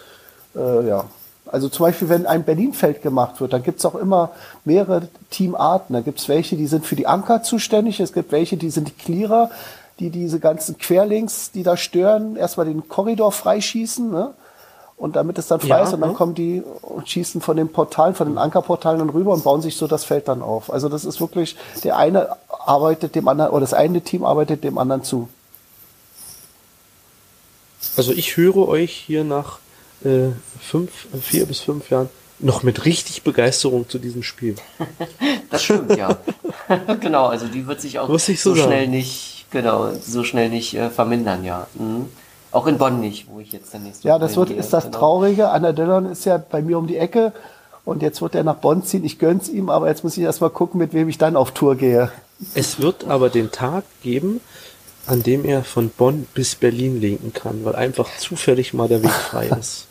äh, 0.57 0.89
ja. 0.89 1.05
Also 1.51 1.69
zum 1.69 1.87
Beispiel, 1.87 2.09
wenn 2.09 2.25
ein 2.25 2.45
Berlinfeld 2.45 3.03
gemacht 3.03 3.41
wird, 3.41 3.53
dann 3.53 3.63
gibt's 3.63 3.85
auch 3.85 3.97
immer 3.97 4.31
mehrere 4.65 5.09
Teamarten. 5.31 5.93
Da 5.95 6.01
gibt's 6.01 6.29
welche, 6.29 6.57
die 6.57 6.67
sind 6.67 6.87
für 6.87 6.97
die 6.97 7.07
Anker 7.07 7.43
zuständig, 7.43 8.01
es 8.01 8.13
gibt 8.13 8.33
welche, 8.33 8.57
die 8.57 8.71
sind 8.71 8.89
die 8.89 8.93
Clearer, 8.93 9.51
die 9.99 10.11
diese 10.11 10.39
ganzen 10.39 10.79
Querlinks, 10.79 11.51
die 11.51 11.63
da 11.63 11.77
stören, 11.77 12.37
erstmal 12.37 12.67
den 12.67 12.89
Korridor 12.89 13.33
freischießen, 13.33 14.11
ne? 14.11 14.33
Und 14.97 15.17
damit 15.17 15.37
es 15.37 15.49
dann 15.49 15.59
frei 15.59 15.79
ja, 15.79 15.83
ist 15.83 15.93
und 15.93 16.01
dann 16.01 16.11
ne? 16.11 16.15
kommen 16.15 16.35
die 16.35 16.63
und 16.83 17.09
schießen 17.09 17.41
von 17.41 17.57
den 17.57 17.71
Portalen, 17.71 18.15
von 18.15 18.29
den 18.29 18.39
Ankerportalen 18.39 19.01
dann 19.01 19.11
rüber 19.11 19.33
und 19.33 19.43
bauen 19.43 19.61
sich 19.61 19.77
so 19.77 19.89
das 19.89 20.05
Feld 20.05 20.29
dann 20.29 20.43
auf. 20.43 20.73
Also 20.73 20.89
das 20.89 21.05
ist 21.05 21.21
wirklich, 21.21 21.57
der 21.83 21.97
eine 21.97 22.29
arbeitet 22.49 23.17
dem 23.17 23.27
anderen, 23.27 23.51
oder 23.51 23.63
das 23.63 23.75
eine 23.75 24.01
Team 24.03 24.25
arbeitet 24.25 24.63
dem 24.63 24.79
anderen 24.79 25.03
zu. 25.03 25.29
Also 27.97 28.13
ich 28.13 28.37
höre 28.37 28.69
euch 28.69 28.93
hier 28.93 29.25
nach 29.25 29.59
äh, 30.05 30.33
fünf, 30.61 30.91
vier 31.21 31.47
bis 31.47 31.61
fünf 31.61 31.91
Jahren 31.91 32.09
noch 32.39 32.63
mit 32.63 32.85
richtig 32.85 33.23
Begeisterung 33.23 33.89
zu 33.89 33.99
diesem 33.99 34.23
Spiel. 34.23 34.57
das 35.51 35.63
stimmt, 35.63 35.97
ja. 35.97 36.19
genau, 37.01 37.27
also 37.27 37.47
die 37.47 37.67
wird 37.67 37.81
sich 37.81 37.99
auch 37.99 38.09
so, 38.09 38.35
so 38.35 38.55
schnell 38.57 38.89
nicht 38.89 39.43
Genau, 39.53 39.91
so 40.01 40.25
schnell 40.25 40.49
nicht 40.49 40.75
äh, 40.75 40.89
vermindern, 40.89 41.45
ja. 41.45 41.67
Mhm. 41.75 42.07
Auch 42.51 42.67
in 42.67 42.79
Bonn 42.79 43.01
nicht, 43.01 43.29
wo 43.29 43.39
ich 43.39 43.53
jetzt 43.53 43.73
dann 43.73 43.85
nächste 43.85 44.09
Ja, 44.09 44.19
das 44.19 44.37
wird, 44.37 44.49
gehe, 44.49 44.57
ist 44.57 44.73
das 44.73 44.85
genau. 44.85 44.99
Traurige. 44.99 45.51
Anna 45.51 45.73
Dillon 45.73 46.07
ist 46.07 46.25
ja 46.25 46.39
bei 46.39 46.63
mir 46.63 46.79
um 46.79 46.87
die 46.87 46.97
Ecke 46.97 47.33
und 47.85 48.03
jetzt 48.03 48.21
wird 48.23 48.35
er 48.35 48.45
nach 48.45 48.57
Bonn 48.57 48.83
ziehen. 48.83 49.05
Ich 49.05 49.19
gönn's 49.19 49.49
ihm, 49.49 49.69
aber 49.69 49.89
jetzt 49.89 50.05
muss 50.05 50.17
ich 50.17 50.23
erstmal 50.23 50.51
gucken, 50.51 50.79
mit 50.79 50.95
wem 50.95 51.09
ich 51.09 51.19
dann 51.19 51.37
auf 51.37 51.53
Tour 51.53 51.77
gehe. 51.77 52.11
Es 52.55 52.81
wird 52.81 53.07
aber 53.09 53.29
den 53.31 53.53
Tag 53.53 53.85
geben, 54.03 54.41
an 55.07 55.23
dem 55.23 55.45
er 55.45 55.65
von 55.65 55.91
Bonn 55.91 56.27
bis 56.35 56.55
Berlin 56.55 57.01
lenken 57.01 57.33
kann, 57.33 57.65
weil 57.65 57.77
einfach 57.77 58.09
zufällig 58.19 58.73
mal 58.73 58.89
der 58.89 59.03
Weg 59.03 59.11
frei 59.11 59.47
ist. 59.61 59.87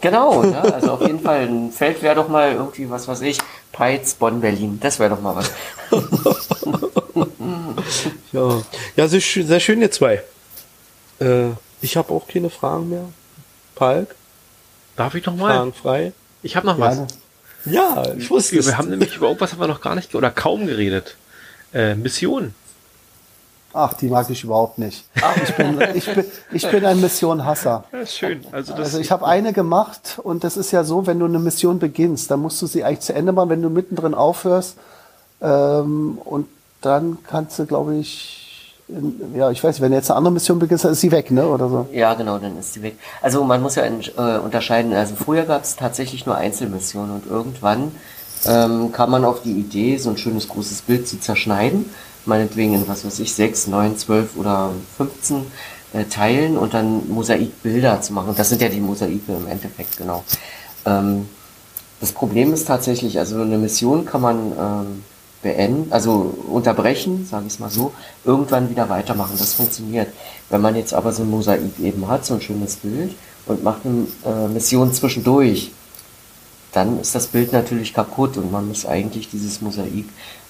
Genau, 0.00 0.44
ja, 0.44 0.60
also 0.60 0.92
auf 0.92 1.00
jeden 1.00 1.20
Fall 1.20 1.46
ein 1.46 1.72
Feld 1.72 2.02
wäre 2.02 2.14
doch 2.14 2.28
mal 2.28 2.52
irgendwie, 2.52 2.88
was 2.90 3.08
weiß 3.08 3.22
ich, 3.22 3.38
Peitz, 3.72 4.14
Bonn, 4.14 4.40
Berlin. 4.40 4.78
Das 4.80 4.98
wäre 4.98 5.10
doch 5.10 5.20
mal 5.20 5.36
was. 5.36 5.50
ja, 8.32 8.62
ja 8.96 9.08
sehr, 9.08 9.20
schön, 9.20 9.46
sehr 9.46 9.60
schön, 9.60 9.80
ihr 9.80 9.90
zwei. 9.90 10.22
Äh, 11.20 11.48
ich 11.80 11.96
habe 11.96 12.12
auch 12.12 12.26
keine 12.26 12.50
Fragen 12.50 12.90
mehr. 12.90 13.04
Palk? 13.74 14.14
Darf 14.96 15.14
ich 15.14 15.24
noch 15.26 15.36
mal? 15.36 15.56
Fragen 15.56 15.72
frei? 15.72 16.12
Ich 16.42 16.56
habe 16.56 16.66
noch 16.66 16.78
was. 16.78 17.02
Ja, 17.64 18.04
ich 18.16 18.30
wusste 18.30 18.64
Wir 18.64 18.78
haben 18.78 18.90
nämlich 18.90 19.16
über 19.16 19.26
irgendwas 19.26 19.52
haben 19.52 19.60
wir 19.60 19.66
noch 19.66 19.80
gar 19.80 19.94
nicht 19.94 20.14
oder 20.14 20.30
kaum 20.30 20.66
geredet. 20.66 21.16
Äh, 21.74 21.94
Mission. 21.94 22.54
Ach, 23.76 23.92
die 23.92 24.08
mag 24.08 24.30
ich 24.30 24.42
überhaupt 24.42 24.78
nicht. 24.78 25.04
Ich 25.42 25.54
bin, 25.54 25.78
ich 25.94 26.14
bin, 26.14 26.24
ich 26.50 26.70
bin 26.70 26.84
ein 26.86 26.98
Mission-Hasser. 27.00 27.84
Ja, 27.92 27.98
ist 27.98 28.16
schön. 28.16 28.40
Also, 28.50 28.72
das 28.72 28.86
Also 28.86 28.98
ich 29.00 29.10
habe 29.10 29.26
eine 29.26 29.52
gemacht 29.52 30.18
und 30.22 30.44
das 30.44 30.56
ist 30.56 30.70
ja 30.70 30.82
so, 30.82 31.06
wenn 31.06 31.18
du 31.18 31.26
eine 31.26 31.38
Mission 31.38 31.78
beginnst, 31.78 32.30
dann 32.30 32.40
musst 32.40 32.60
du 32.62 32.66
sie 32.66 32.84
eigentlich 32.84 33.00
zu 33.00 33.14
Ende 33.14 33.32
machen, 33.32 33.50
wenn 33.50 33.60
du 33.60 33.68
mittendrin 33.68 34.14
aufhörst. 34.14 34.78
Ähm, 35.42 36.18
und 36.24 36.46
dann 36.80 37.18
kannst 37.28 37.58
du, 37.58 37.66
glaube 37.66 37.96
ich, 37.96 38.46
in, 38.88 39.34
ja, 39.34 39.50
ich 39.50 39.62
weiß 39.62 39.80
wenn 39.80 39.90
du 39.90 39.96
jetzt 39.96 40.10
eine 40.10 40.18
andere 40.18 40.32
Mission 40.32 40.58
beginnst, 40.58 40.84
dann 40.84 40.92
ist 40.92 41.00
sie 41.00 41.10
weg, 41.10 41.30
ne? 41.30 41.46
Oder 41.46 41.68
so. 41.68 41.86
Ja, 41.92 42.14
genau, 42.14 42.38
dann 42.38 42.58
ist 42.58 42.72
sie 42.72 42.82
weg. 42.82 42.96
Also 43.20 43.44
man 43.44 43.60
muss 43.60 43.74
ja 43.74 43.84
äh, 43.84 44.38
unterscheiden. 44.38 44.94
Also 44.94 45.16
früher 45.16 45.44
gab 45.44 45.64
es 45.64 45.76
tatsächlich 45.76 46.24
nur 46.24 46.36
Einzelmissionen 46.36 47.16
und 47.16 47.26
irgendwann 47.26 47.92
ähm, 48.46 48.92
kam 48.92 49.10
man 49.10 49.24
auf 49.24 49.42
die 49.42 49.52
Idee, 49.52 49.96
so 49.98 50.10
ein 50.10 50.16
schönes 50.16 50.48
großes 50.48 50.82
Bild 50.82 51.08
zu 51.08 51.18
zerschneiden. 51.18 51.90
Meinetwegen 52.26 52.74
in, 52.74 52.88
was 52.88 53.04
weiß 53.04 53.20
ich, 53.20 53.32
6, 53.34 53.68
9, 53.68 53.96
12 53.96 54.36
oder 54.36 54.72
15 54.96 55.46
äh, 55.92 56.04
Teilen 56.04 56.58
und 56.58 56.74
dann 56.74 57.08
Mosaikbilder 57.08 58.00
zu 58.00 58.12
machen. 58.12 58.34
Das 58.36 58.48
sind 58.48 58.60
ja 58.60 58.68
die 58.68 58.80
Mosaike 58.80 59.32
im 59.32 59.46
Endeffekt, 59.46 59.96
genau. 59.96 60.24
Ähm, 60.84 61.28
das 62.00 62.12
Problem 62.12 62.52
ist 62.52 62.66
tatsächlich, 62.66 63.18
also 63.18 63.40
eine 63.40 63.58
Mission 63.58 64.04
kann 64.04 64.20
man 64.20 64.52
ähm, 64.58 65.04
beenden, 65.42 65.92
also 65.92 66.34
unterbrechen, 66.48 67.26
sage 67.30 67.46
ich 67.46 67.54
es 67.54 67.58
mal 67.58 67.70
so, 67.70 67.92
irgendwann 68.24 68.68
wieder 68.68 68.88
weitermachen. 68.88 69.36
Das 69.38 69.54
funktioniert. 69.54 70.08
Wenn 70.50 70.60
man 70.60 70.76
jetzt 70.76 70.92
aber 70.92 71.12
so 71.12 71.22
ein 71.22 71.30
Mosaik 71.30 71.78
eben 71.82 72.08
hat, 72.08 72.26
so 72.26 72.34
ein 72.34 72.40
schönes 72.40 72.76
Bild 72.76 73.14
und 73.46 73.62
macht 73.62 73.82
eine 73.84 74.06
äh, 74.24 74.48
Mission 74.48 74.92
zwischendurch, 74.92 75.70
dann 76.72 77.00
ist 77.00 77.14
das 77.14 77.28
Bild 77.28 77.52
natürlich 77.52 77.94
kaputt 77.94 78.36
und 78.36 78.52
man 78.52 78.68
muss 78.68 78.84
eigentlich 78.84 79.30
dieses 79.30 79.62
Mosaik 79.62 80.04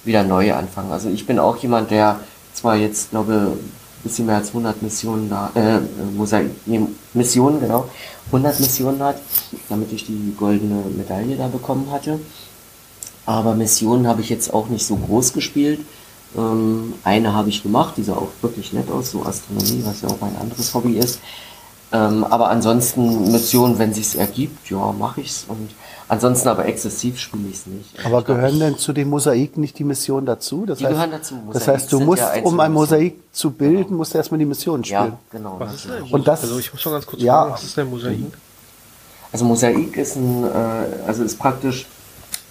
wieder 0.06 0.22
neu 0.22 0.52
anfangen. 0.54 0.92
Also 0.92 1.08
ich 1.08 1.26
bin 1.26 1.38
auch 1.38 1.56
jemand, 1.58 1.90
der 1.90 2.20
zwar 2.54 2.76
jetzt, 2.76 3.10
glaube 3.10 3.52
ein 3.52 4.02
bisschen 4.02 4.26
mehr 4.26 4.36
als 4.36 4.48
100 4.48 4.82
Missionen 4.82 5.28
da, 5.28 5.50
äh, 5.54 5.80
Mosaik, 6.16 6.50
Missionen, 7.12 7.60
genau, 7.60 7.88
100 8.26 8.60
Missionen 8.60 9.02
hat, 9.02 9.20
damit 9.68 9.92
ich 9.92 10.06
die 10.06 10.34
goldene 10.38 10.82
Medaille 10.96 11.36
da 11.36 11.48
bekommen 11.48 11.88
hatte. 11.90 12.20
Aber 13.24 13.54
Missionen 13.54 14.06
habe 14.06 14.20
ich 14.20 14.28
jetzt 14.28 14.54
auch 14.54 14.68
nicht 14.68 14.86
so 14.86 14.96
groß 14.96 15.32
gespielt. 15.32 15.80
Ähm, 16.36 16.94
eine 17.02 17.32
habe 17.32 17.48
ich 17.48 17.62
gemacht, 17.62 17.94
die 17.96 18.04
sah 18.04 18.14
auch 18.14 18.28
wirklich 18.42 18.72
nett 18.72 18.90
aus, 18.90 19.10
so 19.10 19.24
Astronomie, 19.24 19.82
was 19.84 20.02
ja 20.02 20.08
auch 20.08 20.20
mein 20.20 20.36
anderes 20.36 20.72
Hobby 20.74 20.96
ist. 20.98 21.18
Ähm, 21.92 22.24
aber 22.24 22.48
ansonsten 22.50 23.30
Missionen, 23.30 23.78
wenn 23.78 23.94
sich's 23.94 24.14
ergibt, 24.16 24.68
ja, 24.70 24.92
mache 24.92 25.20
ich's. 25.20 25.44
Und 25.48 25.70
ansonsten 26.08 26.48
aber 26.48 26.66
exzessiv 26.66 27.18
spiele 27.20 27.48
ich's 27.48 27.66
nicht. 27.66 27.90
Aber 28.04 28.18
Ich 28.18 28.24
glaub, 28.24 28.36
gehören 28.38 28.54
ich- 28.54 28.58
denn 28.60 28.76
zu 28.78 28.92
den 28.92 29.08
Mosaiken 29.08 29.60
nicht 29.60 29.78
die 29.78 29.84
Missionen 29.84 30.26
dazu? 30.26 30.66
Das 30.66 30.78
Die 30.78 30.84
gehören 30.84 31.12
dazu. 31.12 31.36
Das 31.52 31.62
Mosaik 31.62 31.74
heißt, 31.76 31.92
du 31.92 32.00
musst, 32.00 32.22
ja 32.22 32.28
um 32.42 32.58
ein 32.58 32.72
Missionen. 32.72 32.72
Mosaik 32.74 33.14
zu 33.32 33.50
bilden, 33.52 33.94
musst 33.96 34.14
du 34.14 34.18
erstmal 34.18 34.38
die 34.38 34.46
Mission 34.46 34.82
spielen. 34.84 35.00
Ja, 35.12 35.18
genau. 35.30 35.56
was 35.60 35.74
ist 35.74 35.84
denn. 35.88 36.02
Und 36.10 36.26
das- 36.26 36.42
also 36.42 36.58
ich 36.58 36.72
muss 36.72 36.84
noch 36.84 36.92
ganz 36.92 37.06
kurz 37.06 37.22
Ja. 37.22 37.34
fragen, 37.42 37.52
was 37.52 37.62
ist 37.64 37.76
denn 37.76 37.88
Mosaik? 37.90 38.18
Also 39.32 39.44
Mosaik 39.44 39.96
ist 39.96 40.16
ein, 40.16 40.44
äh, 40.44 40.48
also 41.06 41.22
ist 41.22 41.38
praktisch, 41.38 41.86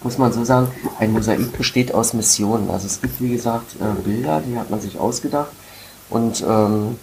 muss 0.02 0.16
man 0.18 0.32
so 0.32 0.44
sagen, 0.44 0.68
ein 0.98 1.12
Mosaik 1.12 1.56
besteht 1.58 1.92
aus 1.94 2.14
Missionen. 2.14 2.70
Also 2.70 2.86
es 2.86 3.00
gibt 3.02 3.20
wie 3.20 3.30
gesagt 3.30 3.76
äh, 3.80 4.02
Bilder, 4.02 4.40
die 4.46 4.58
hat 4.58 4.70
man 4.70 4.80
sich 4.80 4.98
ausgedacht 4.98 5.50
und 6.10 6.42
ähm, 6.48 6.96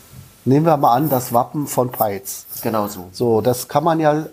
Nehmen 0.45 0.65
wir 0.65 0.77
mal 0.77 0.93
an, 0.93 1.09
das 1.09 1.33
Wappen 1.33 1.67
von 1.67 1.91
Peitz. 1.91 2.45
genau 2.61 2.87
so. 2.87 3.07
So, 3.11 3.41
das 3.41 3.67
kann 3.67 3.83
man 3.83 3.99
ja 3.99 4.25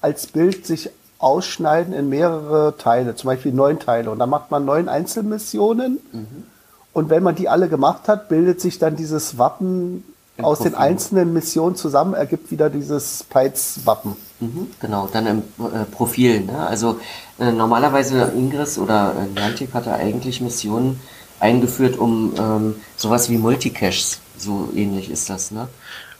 als 0.00 0.26
Bild 0.26 0.66
sich 0.66 0.90
ausschneiden 1.18 1.92
in 1.92 2.08
mehrere 2.08 2.76
Teile, 2.78 3.14
zum 3.14 3.28
Beispiel 3.28 3.52
neun 3.52 3.78
Teile. 3.78 4.10
Und 4.10 4.18
dann 4.18 4.30
macht 4.30 4.50
man 4.50 4.64
neun 4.64 4.88
Einzelmissionen. 4.88 5.98
Mhm. 6.12 6.44
Und 6.92 7.10
wenn 7.10 7.22
man 7.22 7.34
die 7.34 7.48
alle 7.48 7.68
gemacht 7.68 8.08
hat, 8.08 8.28
bildet 8.28 8.60
sich 8.60 8.78
dann 8.78 8.96
dieses 8.96 9.38
Wappen 9.38 10.02
Im 10.36 10.44
aus 10.44 10.58
den 10.58 10.72
Profil. 10.72 10.88
einzelnen 10.88 11.32
Missionen 11.32 11.76
zusammen, 11.76 12.14
ergibt 12.14 12.50
wieder 12.50 12.70
dieses 12.70 13.22
Peitz-Wappen. 13.24 14.16
Mhm, 14.40 14.68
genau, 14.80 15.08
dann 15.12 15.26
im 15.26 15.38
äh, 15.58 15.84
Profil. 15.84 16.40
Ne? 16.40 16.66
Also 16.66 16.98
äh, 17.38 17.52
normalerweise 17.52 18.32
Ingress 18.34 18.78
oder 18.78 19.14
äh, 19.14 19.26
Niantic 19.38 19.74
hatte 19.74 19.92
eigentlich 19.92 20.40
Missionen 20.40 20.98
eingeführt, 21.38 21.98
um 21.98 22.32
ähm, 22.38 22.74
sowas 22.96 23.30
wie 23.30 23.36
Multicaches, 23.38 24.18
so 24.40 24.70
ähnlich 24.74 25.10
ist 25.10 25.30
das. 25.30 25.50
Ne? 25.50 25.68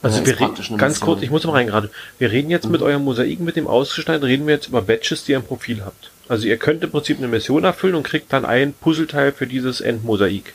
Also 0.01 0.25
wir 0.25 0.39
reden, 0.39 0.55
ganz 0.55 0.59
Mission. 0.59 0.77
Mhm. 0.77 0.99
kurz, 0.99 1.21
ich 1.21 1.29
muss 1.29 1.43
mal 1.45 1.53
rein 1.53 1.67
gerade. 1.67 1.89
Wir 2.17 2.31
reden 2.31 2.49
jetzt 2.49 2.69
mit 2.69 2.81
eurem 2.81 3.03
Mosaiken, 3.03 3.45
mit 3.45 3.55
dem 3.55 3.67
Ausgeschneiden, 3.67 4.23
reden 4.23 4.47
wir 4.47 4.55
jetzt 4.55 4.67
über 4.67 4.81
Badges, 4.81 5.23
die 5.25 5.33
ihr 5.33 5.37
im 5.37 5.43
Profil 5.43 5.83
habt. 5.85 6.11
Also 6.27 6.47
ihr 6.47 6.57
könnt 6.57 6.83
im 6.83 6.91
Prinzip 6.91 7.17
eine 7.17 7.27
Mission 7.27 7.63
erfüllen 7.63 7.95
und 7.95 8.03
kriegt 8.03 8.31
dann 8.33 8.45
ein 8.45 8.73
Puzzleteil 8.73 9.31
für 9.31 9.47
dieses 9.47 9.81
Endmosaik. 9.81 10.53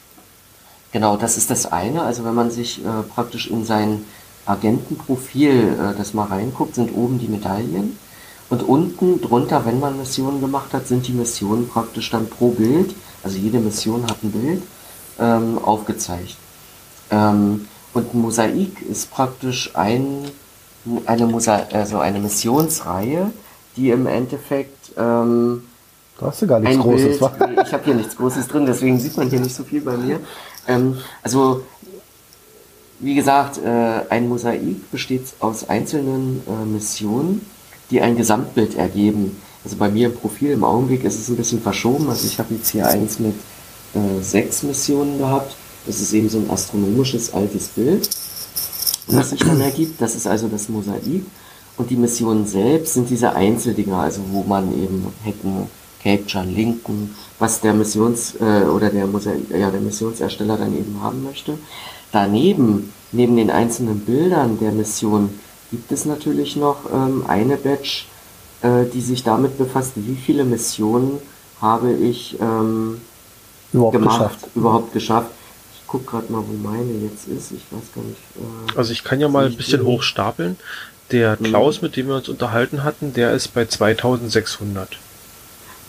Genau, 0.93 1.17
das 1.17 1.37
ist 1.37 1.51
das 1.51 1.71
eine. 1.71 2.03
Also 2.03 2.25
wenn 2.25 2.35
man 2.35 2.51
sich 2.51 2.85
äh, 2.85 3.03
praktisch 3.15 3.49
in 3.49 3.65
sein 3.65 4.05
Agentenprofil 4.47 5.77
äh, 5.79 5.99
das 5.99 6.15
mal 6.15 6.25
reinguckt, 6.25 6.75
sind 6.75 6.95
oben 6.95 7.19
die 7.19 7.29
Medaillen. 7.29 7.99
Und 8.49 8.63
unten 8.63 9.21
drunter, 9.21 9.67
wenn 9.67 9.81
man 9.81 9.99
Missionen 9.99 10.41
gemacht 10.41 10.73
hat, 10.73 10.87
sind 10.87 11.07
die 11.07 11.13
Missionen 11.13 11.69
praktisch 11.69 12.11
dann 12.11 12.31
pro 12.31 12.51
Bild, 12.51 12.95
also 13.23 13.37
jede 13.37 13.59
Mission 13.59 14.05
hat 14.05 14.23
ein 14.23 14.31
Bild, 14.31 14.63
ähm, 15.19 15.59
aufgezeigt. 15.59 16.37
Ähm, 17.11 17.69
und 17.95 18.15
ein 18.15 18.21
Mosaik 18.21 18.83
ist 18.83 19.11
praktisch 19.11 19.71
ein, 19.75 20.25
eine, 21.07 21.27
Mosa 21.27 21.67
also 21.73 21.99
eine 21.99 22.19
Missionsreihe, 22.19 23.31
die 23.77 23.91
im 23.91 24.07
Endeffekt 24.07 24.93
ähm, 24.97 25.63
Da 26.19 26.27
hast 26.27 26.43
du 26.43 26.47
gar 26.47 26.61
nichts 26.61 26.77
ein 26.77 26.83
Großes, 26.83 27.19
Bild, 27.19 27.21
wa? 27.21 27.63
ich 27.63 27.73
habe 27.73 27.85
hier 27.85 27.95
nichts 27.95 28.17
Großes 28.17 28.49
drin, 28.49 28.67
deswegen 28.67 28.99
sieht 29.01 29.17
man 29.17 29.29
hier 29.29 29.41
nicht 29.41 29.55
so 29.55 29.65
viel 29.65 29.81
bei 29.81 29.97
mir. 29.97 30.21
Ähm, 30.69 30.99
also, 31.23 31.63
wie 32.99 33.15
gesagt, 33.15 33.59
äh, 33.59 34.01
ein 34.09 34.29
Mosaik 34.29 34.91
besteht 34.91 35.27
aus 35.41 35.69
einzelnen 35.69 36.43
äh, 36.47 36.65
Missionen, 36.67 37.47
die 37.91 38.01
ein 38.01 38.17
Gesamtbild 38.17 38.77
ergeben. 38.77 39.41
Also 39.65 39.77
bei 39.77 39.89
mir 39.89 40.07
im 40.09 40.15
Profil 40.15 40.53
im 40.53 40.65
Augenblick 40.65 41.05
ist 41.05 41.19
es 41.19 41.29
ein 41.29 41.37
bisschen 41.37 41.61
verschoben. 41.61 42.09
Also 42.09 42.27
ich 42.27 42.39
habe 42.39 42.55
jetzt 42.55 42.69
hier 42.69 42.87
eins 42.87 43.19
mit 43.19 43.35
äh, 43.95 44.23
sechs 44.23 44.63
Missionen 44.63 45.19
gehabt. 45.19 45.57
Das 45.87 46.01
ist 46.01 46.13
eben 46.13 46.29
so 46.29 46.39
ein 46.39 46.51
astronomisches 46.51 47.33
altes 47.33 47.69
Bild, 47.69 48.09
das 49.09 49.31
sich 49.31 49.41
dann 49.41 49.61
ergibt. 49.61 50.01
Das 50.01 50.15
ist 50.17 50.27
also 50.27 50.49
das 50.49 50.69
Mosaik. 50.69 51.25
Und 51.77 51.91
die 51.91 51.97
Missionen 51.97 52.47
selbst 52.47 52.95
sind 52.95 53.11
diese 53.11 53.35
Einzeldinger, 53.35 53.99
also 53.99 54.21
wo 54.33 54.43
man 54.43 54.73
eben 54.73 55.07
hacken, 55.25 55.67
capturen, 56.03 56.55
linken, 56.55 57.15
was 57.39 57.61
der 57.61 57.75
Missions- 57.75 58.35
äh, 58.41 58.65
oder 58.65 58.89
der, 58.91 59.07
Mosaik, 59.07 59.51
ja, 59.51 59.71
der 59.71 59.81
Missionsersteller 59.81 60.57
dann 60.57 60.77
eben 60.77 60.99
haben 61.03 61.23
möchte. 61.25 61.59
Daneben, 62.13 62.93
neben 63.13 63.37
den 63.37 63.51
einzelnen 63.51 64.01
Bildern 64.01 64.59
der 64.59 64.73
Mission, 64.73 65.31
gibt 65.71 65.93
es 65.93 66.07
natürlich 66.07 66.57
noch 66.57 66.79
ähm, 66.93 67.25
eine 67.27 67.57
Batch, 67.57 68.07
äh, 68.63 68.85
die 68.93 69.01
sich 69.01 69.23
damit 69.23 69.59
befasst, 69.59 69.93
wie 69.97 70.15
viele 70.15 70.45
Missionen 70.45 71.19
habe 71.61 71.93
ich 71.93 72.39
ähm, 72.41 73.01
Überhaupt 73.73 73.93
gemacht, 73.93 74.19
geschafft. 74.19 74.49
überhaupt 74.55 74.93
geschafft. 74.93 75.31
Ich 75.87 75.93
guck 75.93 76.05
gerade 76.05 76.33
mal, 76.33 76.43
wo 76.45 76.53
meine 76.69 76.91
jetzt 77.05 77.29
ist. 77.29 77.53
Ich 77.53 77.63
weiß 77.71 77.93
gar 77.95 78.03
nicht. 78.03 78.19
Äh, 78.75 78.77
Also 78.77 78.91
ich 78.91 79.05
kann 79.05 79.21
ja 79.21 79.29
mal 79.29 79.47
ein 79.47 79.57
bisschen 79.57 79.83
die? 79.83 79.87
hochstapeln. 79.87 80.57
Der 81.13 81.37
Klaus, 81.37 81.81
mit 81.81 81.95
dem 81.95 82.09
wir 82.09 82.17
uns 82.17 82.29
unterhalten 82.29 82.83
hatten, 82.83 83.13
der 83.15 83.33
ist 83.33 83.55
bei 83.55 83.67
2600. 83.67 84.99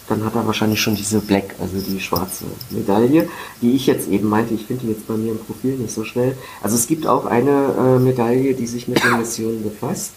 dann 0.08 0.24
hat 0.24 0.36
er 0.36 0.46
wahrscheinlich 0.46 0.80
schon 0.80 0.96
diese 0.96 1.20
Black, 1.20 1.56
also 1.60 1.80
die 1.80 2.00
schwarze 2.00 2.46
Medaille, 2.70 3.28
die 3.64 3.72
ich 3.76 3.88
jetzt 3.88 4.08
eben 4.08 4.30
meinte. 4.30 4.54
Ich 4.54 4.66
finde 4.68 4.86
die 4.86 4.92
jetzt 4.92 5.08
bei 5.08 5.16
mir 5.16 5.32
im 5.32 5.40
Profil 5.40 5.76
nicht 5.78 5.94
so 5.94 6.04
schnell. 6.06 6.38
Also 6.62 6.76
es 6.76 6.86
gibt 6.86 7.08
auch 7.08 7.26
eine 7.26 7.74
äh, 7.98 8.00
Medaille, 8.00 8.54
die 8.54 8.68
sich 8.68 8.88
mit 8.88 9.04
den 9.04 9.18
Missionen 9.18 9.64
befasst. 9.64 10.12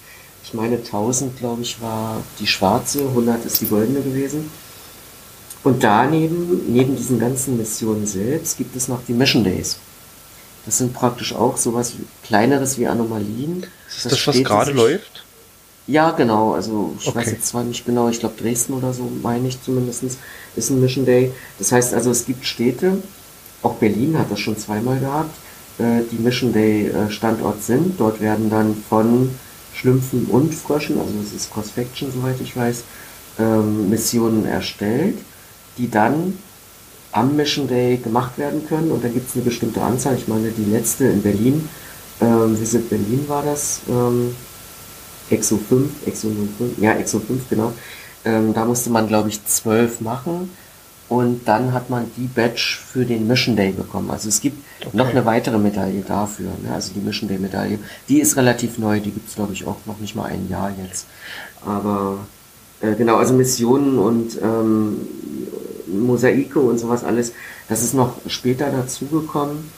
Ich 0.45 0.53
meine 0.53 0.77
1000, 0.77 1.39
glaube 1.39 1.63
ich, 1.63 1.81
war 1.81 2.19
die 2.39 2.47
schwarze, 2.47 3.01
100 3.01 3.47
ist 3.47 3.63
die 3.63 3.67
goldene 3.67 4.03
gewesen. 4.03 4.51
Und 5.63 5.83
daneben, 5.85 6.73
neben 6.73 6.97
diesen 6.97 7.19
ganzen 7.19 7.57
Missionen 7.59 8.07
selbst, 8.07 8.57
gibt 8.59 8.77
es 8.77 8.89
noch 8.89 9.01
die 9.07 9.13
Mission 9.13 9.45
Days. 9.45 9.79
Das 10.65 10.79
sind 10.79 10.93
praktisch 10.95 11.35
auch 11.35 11.57
sowas 11.57 11.95
kleineres 12.23 12.79
wie 12.79 12.87
Anomalien. 12.87 13.67
Ist 13.89 14.05
das, 14.07 14.27
was 14.27 14.35
steht 14.37 14.47
gerade 14.47 14.73
läuft? 14.73 15.25
ja, 15.87 16.13
genau. 16.13 16.53
Also 16.55 16.95
ich 17.01 17.15
weiß 17.15 17.27
Okay. 17.27 17.37
jetzt 17.37 17.49
zwar 17.49 17.65
nicht 17.65 17.85
genau, 17.85 18.09
ich 18.09 18.21
glaube 18.21 18.37
Dresden 18.41 18.75
oder 18.75 18.93
so, 18.93 19.11
meine 19.23 19.49
ich 19.49 19.61
zumindest, 19.63 20.05
ist 20.57 20.71
ein 20.71 20.81
Mission 20.81 21.05
Day. 21.05 21.33
Das 21.59 21.73
heißt 21.73 21.95
also, 21.95 22.11
es 22.11 22.27
gibt 22.27 22.47
Städte, 22.47 23.03
auch 23.63 23.75
Berlin 23.75 24.19
hat 24.19 24.31
das 24.31 24.41
schon 24.41 24.57
zweimal 24.57 25.01
gehabt, 25.01 25.37
äh, 25.79 26.03
die 26.11 26.17
Mission 26.23 26.53
Day 26.53 26.89
äh, 26.89 27.11
Standort 27.11 27.63
sind. 27.65 27.99
Dort 27.99 28.21
werden 28.21 28.51
dann 28.51 28.77
von 28.89 29.31
Schlümpfen 29.75 30.27
und 30.27 30.55
Fröschen, 30.55 30.99
also 31.01 31.13
es 31.25 31.33
ist 31.33 31.53
Cross-Faction, 31.53 32.13
soweit 32.13 32.41
ich 32.41 32.57
weiß, 32.57 32.85
ähm, 33.39 33.89
Missionen 33.91 34.45
erstellt, 34.47 35.19
die 35.81 35.91
dann 35.91 36.39
am 37.13 37.37
Mission 37.37 37.67
Day 37.67 37.97
gemacht 37.97 38.39
werden 38.39 38.67
können. 38.69 38.91
Und 38.91 39.03
dann 39.03 39.13
gibt 39.13 39.29
es 39.29 39.35
eine 39.35 39.45
bestimmte 39.45 39.83
Anzahl. 39.83 40.15
Ich 40.17 40.29
meine, 40.29 40.51
die 40.51 40.71
letzte 40.71 41.07
in 41.07 41.23
Berlin, 41.23 41.69
ähm, 42.21 42.61
Visit 42.61 42.89
Berlin 42.89 43.25
war 43.29 43.43
das, 43.43 43.81
ähm, 43.89 44.35
Exo 45.31 45.57
5, 45.57 46.07
Exo 46.07 46.29
05, 46.59 46.79
ja, 46.79 46.93
Exo 46.93 47.21
5, 47.21 47.49
genau. 47.49 47.73
Ähm, 48.25 48.53
da 48.53 48.65
musste 48.65 48.91
man, 48.91 49.09
glaube 49.09 49.29
ich, 49.29 49.45
zwölf 49.47 50.01
machen. 50.01 50.51
Und 51.09 51.49
dann 51.49 51.73
hat 51.73 51.91
man 51.91 52.09
die 52.17 52.29
Badge 52.29 52.79
für 52.93 53.05
den 53.05 53.27
Mission 53.27 53.57
Day 53.57 53.73
bekommen. 53.73 54.13
Also 54.13 54.29
es 54.29 54.41
gibt 54.41 54.63
okay. 54.81 54.97
noch 54.97 55.09
eine 55.09 55.25
weitere 55.25 55.59
Medaille 55.59 56.03
dafür, 56.07 56.51
ne? 56.63 56.73
also 56.73 56.93
die 56.95 57.01
Mission 57.01 57.29
Day 57.29 57.39
Medaille. 57.39 57.81
Die 58.09 58.21
ist 58.21 58.37
relativ 58.37 58.79
neu, 58.79 59.01
die 59.01 59.11
gibt 59.11 59.29
es, 59.29 59.35
glaube 59.35 59.53
ich, 59.53 59.67
auch 59.67 59.79
noch 59.87 59.99
nicht 59.99 60.15
mal 60.15 60.27
ein 60.27 60.49
Jahr 60.49 60.73
jetzt. 60.85 61.07
Aber 61.67 62.19
äh, 62.81 62.95
genau, 62.95 63.17
also 63.17 63.35
Missionen 63.35 63.99
und 63.99 64.39
ähm, 64.41 64.99
Mosaike 65.93 66.59
und 66.59 66.79
sowas 66.79 67.05
alles, 67.05 67.33
das 67.69 67.83
ist 67.83 67.95
noch 67.95 68.15
später 68.27 68.71
dazugekommen, 68.71 69.71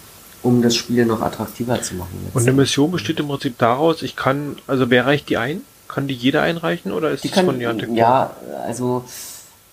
um 0.43 0.63
das 0.63 0.75
Spiel 0.75 1.07
noch 1.07 1.23
attraktiver 1.23 1.81
zu 1.83 1.95
machen. 1.95 2.19
Jetzt. 2.25 2.35
Und 2.35 2.43
eine 2.43 2.53
Mission 2.53 2.91
besteht 2.91 3.21
im 3.21 3.29
Prinzip 3.29 3.59
daraus, 3.59 4.03
ich 4.03 4.17
kann, 4.17 4.57
also 4.67 4.91
wer 4.91 5.07
reicht 5.07 5.29
die 5.29 5.37
ein? 5.37 5.63
Kann 5.89 6.09
die 6.09 6.15
jeder 6.15 6.43
einreichen 6.43 6.91
oder 6.91 7.11
ist 7.11 7.23
die 7.23 7.29
kann, 7.29 7.45
von 7.45 7.59
Niantic? 7.59 7.91
Ja, 7.95 8.31
also 8.67 9.05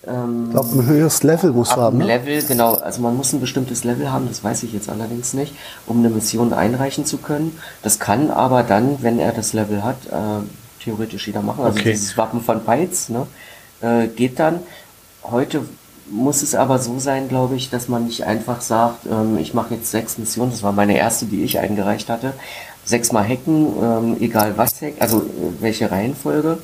ähm, 0.06 0.44
ich 0.46 0.50
glaube, 0.52 0.68
ein 0.78 0.86
höheres 0.86 1.22
Level 1.22 1.52
muss 1.52 1.76
haben. 1.76 1.98
Ne? 1.98 2.04
Level, 2.06 2.42
genau. 2.42 2.74
Also 2.74 3.02
man 3.02 3.16
muss 3.16 3.32
ein 3.32 3.40
bestimmtes 3.40 3.84
Level 3.84 4.10
haben, 4.10 4.28
das 4.28 4.42
weiß 4.42 4.62
ich 4.62 4.72
jetzt 4.72 4.88
allerdings 4.88 5.34
nicht, 5.34 5.54
um 5.86 5.98
eine 5.98 6.08
Mission 6.08 6.52
einreichen 6.52 7.04
zu 7.04 7.18
können. 7.18 7.58
Das 7.82 7.98
kann 7.98 8.30
aber 8.30 8.62
dann, 8.62 9.02
wenn 9.02 9.18
er 9.18 9.32
das 9.32 9.52
Level 9.52 9.84
hat, 9.84 10.06
äh, 10.06 10.82
theoretisch 10.82 11.26
jeder 11.26 11.42
machen. 11.42 11.64
Also 11.64 11.78
okay. 11.78 11.92
dieses 11.92 12.16
Wappen 12.16 12.40
von 12.40 12.64
Peitz 12.64 13.10
ne, 13.10 13.26
äh, 13.82 14.06
geht 14.08 14.38
dann. 14.38 14.60
Heute 15.22 15.62
muss 16.10 16.42
es 16.42 16.54
aber 16.54 16.78
so 16.78 16.98
sein, 16.98 17.28
glaube 17.28 17.56
ich, 17.56 17.70
dass 17.70 17.88
man 17.88 18.04
nicht 18.06 18.24
einfach 18.24 18.60
sagt, 18.60 19.06
ähm, 19.06 19.38
ich 19.38 19.54
mache 19.54 19.74
jetzt 19.74 19.90
sechs 19.90 20.18
Missionen, 20.18 20.50
das 20.50 20.62
war 20.62 20.72
meine 20.72 20.96
erste, 20.96 21.26
die 21.26 21.42
ich 21.42 21.58
eingereicht 21.58 22.08
hatte, 22.08 22.32
sechsmal 22.84 23.26
hacken, 23.26 23.66
ähm, 23.80 24.16
egal 24.20 24.56
was 24.56 24.80
hacken, 24.80 25.00
also 25.00 25.18
äh, 25.18 25.60
welche 25.60 25.90
Reihenfolge. 25.90 26.58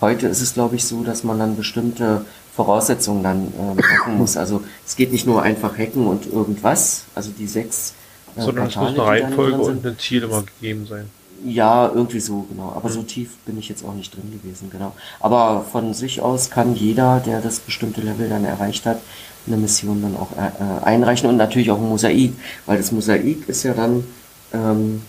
Heute 0.00 0.26
ist 0.26 0.40
es, 0.40 0.54
glaube 0.54 0.76
ich, 0.76 0.84
so, 0.84 1.02
dass 1.02 1.24
man 1.24 1.38
dann 1.38 1.56
bestimmte 1.56 2.24
Voraussetzungen 2.54 3.22
dann 3.22 3.52
ähm, 3.58 3.76
machen 3.76 4.18
muss. 4.18 4.36
Also 4.36 4.62
es 4.86 4.96
geht 4.96 5.12
nicht 5.12 5.26
nur 5.26 5.42
einfach 5.42 5.78
hacken 5.78 6.06
und 6.06 6.26
irgendwas, 6.26 7.04
also 7.14 7.30
die 7.30 7.46
sechs. 7.46 7.94
Äh, 8.36 8.42
Sondern 8.42 8.66
es 8.66 8.76
muss 8.76 8.88
eine 8.90 9.04
Reihenfolge 9.04 9.58
und 9.58 9.86
ein 9.86 9.98
Ziel 9.98 10.24
immer 10.24 10.42
gegeben 10.42 10.86
sein. 10.86 11.08
Ja, 11.44 11.90
irgendwie 11.92 12.20
so, 12.20 12.46
genau. 12.48 12.72
Aber 12.76 12.88
so 12.88 13.02
tief 13.02 13.36
bin 13.44 13.58
ich 13.58 13.68
jetzt 13.68 13.84
auch 13.84 13.94
nicht 13.94 14.14
drin 14.14 14.30
gewesen, 14.30 14.70
genau. 14.70 14.92
Aber 15.20 15.64
von 15.70 15.92
sich 15.94 16.20
aus 16.20 16.50
kann 16.50 16.76
jeder, 16.76 17.20
der 17.20 17.40
das 17.40 17.58
bestimmte 17.58 18.00
Level 18.00 18.28
dann 18.28 18.44
erreicht 18.44 18.86
hat, 18.86 19.00
eine 19.46 19.56
Mission 19.56 20.02
dann 20.02 20.16
auch 20.16 20.30
äh, 20.36 20.84
einreichen 20.84 21.28
und 21.28 21.36
natürlich 21.36 21.70
auch 21.70 21.78
ein 21.78 21.88
Mosaik, 21.88 22.34
weil 22.66 22.76
das 22.76 22.92
Mosaik 22.92 23.48
ist 23.48 23.64
ja 23.64 23.74
dann 23.74 24.04
ähm, 24.52 25.02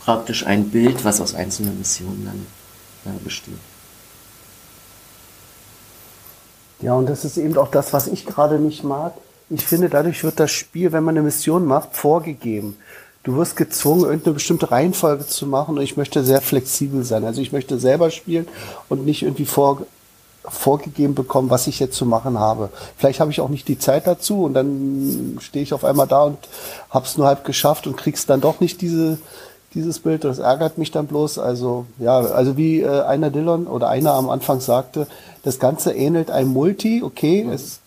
praktisch 0.00 0.44
ein 0.46 0.70
Bild, 0.70 1.04
was 1.04 1.20
aus 1.20 1.34
einzelnen 1.34 1.78
Missionen 1.78 2.24
dann 3.04 3.14
äh, 3.14 3.18
besteht. 3.22 3.54
Ja, 6.80 6.94
und 6.94 7.08
das 7.08 7.24
ist 7.24 7.36
eben 7.36 7.56
auch 7.58 7.70
das, 7.70 7.92
was 7.92 8.06
ich 8.06 8.24
gerade 8.24 8.58
nicht 8.58 8.84
mag. 8.84 9.14
Ich 9.50 9.66
finde, 9.66 9.88
dadurch 9.88 10.22
wird 10.24 10.38
das 10.38 10.50
Spiel, 10.50 10.92
wenn 10.92 11.04
man 11.04 11.16
eine 11.16 11.24
Mission 11.24 11.64
macht, 11.64 11.96
vorgegeben. 11.96 12.76
Du 13.24 13.36
wirst 13.36 13.56
gezwungen, 13.56 14.04
irgendeine 14.04 14.34
bestimmte 14.34 14.70
Reihenfolge 14.70 15.26
zu 15.26 15.46
machen 15.46 15.76
und 15.76 15.82
ich 15.82 15.96
möchte 15.96 16.24
sehr 16.24 16.40
flexibel 16.40 17.04
sein. 17.04 17.24
Also 17.24 17.40
ich 17.40 17.52
möchte 17.52 17.78
selber 17.78 18.10
spielen 18.10 18.48
und 18.88 19.04
nicht 19.04 19.22
irgendwie 19.22 19.44
vor, 19.44 19.82
vorgegeben 20.44 21.14
bekommen, 21.14 21.50
was 21.50 21.66
ich 21.66 21.78
jetzt 21.78 21.96
zu 21.96 22.06
machen 22.06 22.38
habe. 22.38 22.70
Vielleicht 22.96 23.20
habe 23.20 23.30
ich 23.30 23.40
auch 23.40 23.48
nicht 23.48 23.68
die 23.68 23.78
Zeit 23.78 24.06
dazu 24.06 24.44
und 24.44 24.54
dann 24.54 25.36
stehe 25.40 25.62
ich 25.62 25.74
auf 25.74 25.84
einmal 25.84 26.06
da 26.06 26.22
und 26.24 26.38
hab's 26.90 27.18
nur 27.18 27.26
halb 27.26 27.44
geschafft 27.44 27.86
und 27.86 27.96
kriegst 27.96 28.30
dann 28.30 28.40
doch 28.40 28.60
nicht 28.60 28.80
diese 28.80 29.18
dieses 29.74 29.98
Bild. 29.98 30.24
Das 30.24 30.38
ärgert 30.38 30.78
mich 30.78 30.90
dann 30.90 31.06
bloß. 31.06 31.38
Also 31.38 31.86
ja, 31.98 32.18
also 32.18 32.56
wie 32.56 32.80
äh, 32.80 33.02
einer 33.02 33.30
Dillon 33.30 33.66
oder 33.66 33.88
einer 33.88 34.14
am 34.14 34.30
Anfang 34.30 34.60
sagte, 34.60 35.06
das 35.42 35.58
Ganze 35.58 35.92
ähnelt 35.92 36.30
einem 36.30 36.50
Multi. 36.50 37.02
Okay, 37.02 37.44
mhm. 37.44 37.52
es, 37.52 37.80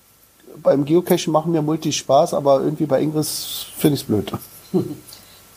beim 0.61 0.86
Geocachen 0.86 1.32
machen 1.32 1.51
mir 1.51 1.61
Multi 1.61 1.91
Spaß, 1.91 2.34
aber 2.34 2.61
irgendwie 2.61 2.86
bei 2.86 3.01
Ingress 3.01 3.65
finde 3.77 3.95
ich 3.95 4.01
es 4.01 4.07
blöd. 4.07 4.32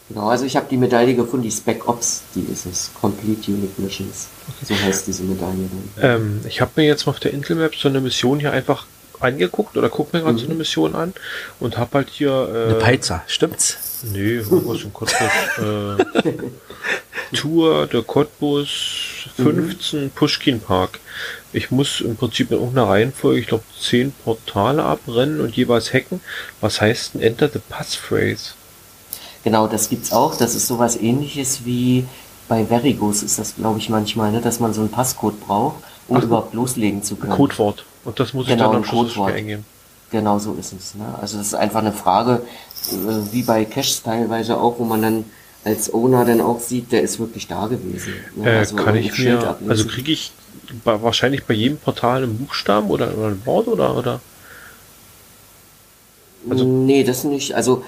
Genau, 0.08 0.28
also 0.28 0.44
ich 0.44 0.54
habe 0.56 0.66
die 0.70 0.76
Medaille 0.76 1.14
gefunden, 1.14 1.44
die 1.44 1.50
Spec 1.50 1.88
Ops, 1.88 2.22
die 2.34 2.46
ist 2.52 2.66
es. 2.66 2.90
Complete 3.00 3.50
Unique 3.50 3.78
Missions. 3.78 4.28
Okay. 4.48 4.74
So 4.74 4.86
heißt 4.86 5.06
diese 5.06 5.22
Medaille 5.22 5.68
dann. 5.96 6.22
Ähm, 6.22 6.40
ich 6.46 6.60
habe 6.60 6.72
mir 6.76 6.84
jetzt 6.84 7.06
mal 7.06 7.12
auf 7.12 7.20
der 7.20 7.32
Intel 7.32 7.56
Map 7.56 7.74
so 7.74 7.88
eine 7.88 8.00
Mission 8.00 8.38
hier 8.38 8.52
einfach 8.52 8.86
angeguckt 9.20 9.76
oder 9.76 9.88
guck 9.88 10.12
mir 10.12 10.20
gerade 10.20 10.34
mhm. 10.34 10.38
so 10.38 10.44
eine 10.46 10.54
Mission 10.54 10.94
an 10.94 11.14
und 11.58 11.78
habe 11.78 11.90
halt 11.94 12.10
hier. 12.10 12.30
Äh, 12.30 12.70
eine 12.70 12.74
Peizer, 12.74 13.22
stimmt's? 13.26 13.78
Nee, 14.12 14.36
irgendwas 14.36 14.82
im 14.82 14.92
Cottbus. 14.92 15.30
Äh, 15.58 16.34
Tour 17.34 17.86
der 17.86 18.02
Cottbus 18.02 19.28
15 19.36 20.04
mhm. 20.04 20.10
Pushkin 20.10 20.60
Park. 20.60 21.00
Ich 21.52 21.70
muss 21.70 22.00
im 22.00 22.16
Prinzip 22.16 22.50
in 22.50 22.58
irgendeiner 22.58 22.88
Reihenfolge, 22.88 23.40
ich 23.40 23.46
glaube, 23.46 23.64
10 23.80 24.12
Portale 24.24 24.82
abrennen 24.82 25.40
und 25.40 25.56
jeweils 25.56 25.92
hacken. 25.92 26.20
Was 26.60 26.80
heißt 26.80 27.14
denn 27.14 27.22
Enter 27.22 27.48
the 27.48 27.60
Passphrase? 27.68 28.54
Genau, 29.44 29.66
das 29.66 29.88
gibt's 29.88 30.12
auch. 30.12 30.36
Das 30.36 30.54
ist 30.54 30.66
sowas 30.66 30.96
ähnliches 30.96 31.64
wie 31.64 32.06
bei 32.48 32.64
Verigos 32.64 33.22
ist 33.22 33.38
das, 33.38 33.56
glaube 33.56 33.78
ich, 33.78 33.88
manchmal, 33.88 34.32
ne, 34.32 34.40
dass 34.40 34.60
man 34.60 34.74
so 34.74 34.80
einen 34.80 34.90
Passcode 34.90 35.38
braucht, 35.40 35.76
um 36.08 36.16
Ach, 36.16 36.22
überhaupt 36.22 36.54
loslegen 36.54 37.02
zu 37.02 37.16
können. 37.16 37.32
Codewort. 37.32 37.84
Und 38.04 38.20
das 38.20 38.34
muss 38.34 38.46
genau, 38.46 38.64
ich 38.64 38.70
dann 38.70 38.76
am 38.76 38.84
Schluss 38.84 39.18
eingeben. 39.18 39.64
Genau 40.10 40.38
so 40.38 40.54
ist 40.54 40.72
es. 40.72 40.94
Ne? 40.94 41.04
Also 41.20 41.38
das 41.38 41.48
ist 41.48 41.54
einfach 41.54 41.80
eine 41.80 41.92
Frage, 41.92 42.42
äh, 42.90 43.32
wie 43.32 43.42
bei 43.42 43.64
Caches 43.64 44.02
teilweise 44.02 44.58
auch, 44.58 44.78
wo 44.78 44.84
man 44.84 45.02
dann 45.02 45.24
als 45.64 45.92
Owner 45.92 46.24
dann 46.24 46.40
auch 46.40 46.60
sieht, 46.60 46.92
der 46.92 47.02
ist 47.02 47.18
wirklich 47.18 47.46
da 47.46 47.66
gewesen. 47.66 48.12
Ne? 48.36 48.50
Äh, 48.50 48.58
also 48.58 48.76
kann 48.76 48.96
ich 48.96 49.18
mir, 49.18 49.56
also 49.66 49.86
kriege 49.86 50.12
ich 50.12 50.32
bei, 50.84 51.02
wahrscheinlich 51.02 51.44
bei 51.44 51.54
jedem 51.54 51.78
Portal 51.78 52.22
einen 52.22 52.38
Buchstaben 52.38 52.90
oder, 52.90 53.16
oder 53.16 53.28
ein 53.28 53.42
Wort 53.46 53.68
oder, 53.68 53.96
oder? 53.96 54.20
Also, 56.48 56.64
nee, 56.64 57.04
das 57.04 57.24
nicht. 57.24 57.54
Also, 57.54 57.84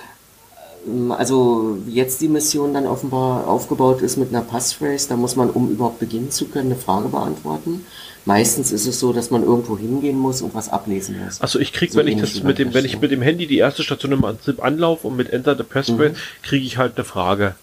also 1.11 1.79
jetzt 1.89 2.21
die 2.21 2.29
Mission 2.29 2.75
dann 2.75 2.87
offenbar 2.87 3.47
aufgebaut 3.47 4.03
ist 4.03 4.17
mit 4.17 4.29
einer 4.31 4.43
Passphrase, 4.43 5.09
da 5.09 5.17
muss 5.17 5.37
man, 5.37 5.51
um 5.51 5.71
überhaupt 5.71 5.99
beginnen 5.99 6.31
zu 6.31 6.47
können, 6.47 6.73
eine 6.73 6.81
Frage 6.81 7.09
beantworten. 7.09 7.85
Meistens 8.25 8.73
ist 8.73 8.87
es 8.87 8.99
so, 8.99 9.13
dass 9.13 9.31
man 9.31 9.45
irgendwo 9.45 9.79
hingehen 9.79 10.19
muss 10.19 10.43
und 10.43 10.55
was 10.55 10.69
ablesen 10.69 11.17
muss. 11.25 11.41
Also 11.41 11.61
ich 11.61 11.73
krieg, 11.73 11.93
so 11.93 11.99
wenn 11.99 12.09
ich 12.09 12.21
das 12.21 12.43
mit 12.43 12.59
dem, 12.59 12.75
wenn 12.75 12.85
ich 12.85 13.01
mit 13.01 13.13
dem 13.13 13.23
Handy 13.23 13.47
die 13.47 13.59
erste 13.59 13.85
Station 13.85 14.13
im 14.13 14.21
Prinzip 14.21 14.63
anlaufe 14.63 15.07
und 15.07 15.17
mit 15.17 15.31
Enter 15.31 15.57
the 15.57 15.63
Passphrase, 15.63 16.11
mhm. 16.11 16.43
kriege 16.43 16.67
ich 16.67 16.77
halt 16.77 16.97
eine 16.97 17.05
Frage 17.05 17.55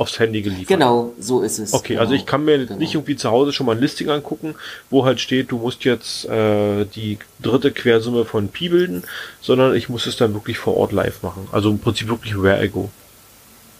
aufs 0.00 0.18
Handy 0.18 0.40
geliefert. 0.40 0.68
Genau, 0.68 1.12
so 1.20 1.42
ist 1.42 1.58
es. 1.58 1.74
Okay, 1.74 1.88
genau. 1.88 2.00
also 2.00 2.14
ich 2.14 2.24
kann 2.24 2.44
mir 2.44 2.58
genau. 2.58 2.78
nicht 2.78 2.94
irgendwie 2.94 3.16
zu 3.16 3.30
Hause 3.30 3.52
schon 3.52 3.66
mal 3.66 3.76
ein 3.76 3.80
Listing 3.80 4.08
angucken, 4.08 4.54
wo 4.88 5.04
halt 5.04 5.20
steht, 5.20 5.50
du 5.50 5.58
musst 5.58 5.84
jetzt 5.84 6.24
äh, 6.24 6.86
die 6.86 7.18
dritte 7.40 7.70
Quersumme 7.70 8.24
von 8.24 8.48
Pi 8.48 8.70
bilden, 8.70 9.04
sondern 9.42 9.74
ich 9.74 9.90
muss 9.90 10.06
es 10.06 10.16
dann 10.16 10.32
wirklich 10.32 10.58
vor 10.58 10.76
Ort 10.76 10.92
live 10.92 11.22
machen. 11.22 11.48
Also 11.52 11.68
im 11.70 11.78
Prinzip 11.78 12.08
wirklich 12.08 12.40
Where 12.40 12.64
I 12.64 12.68
Go 12.68 12.88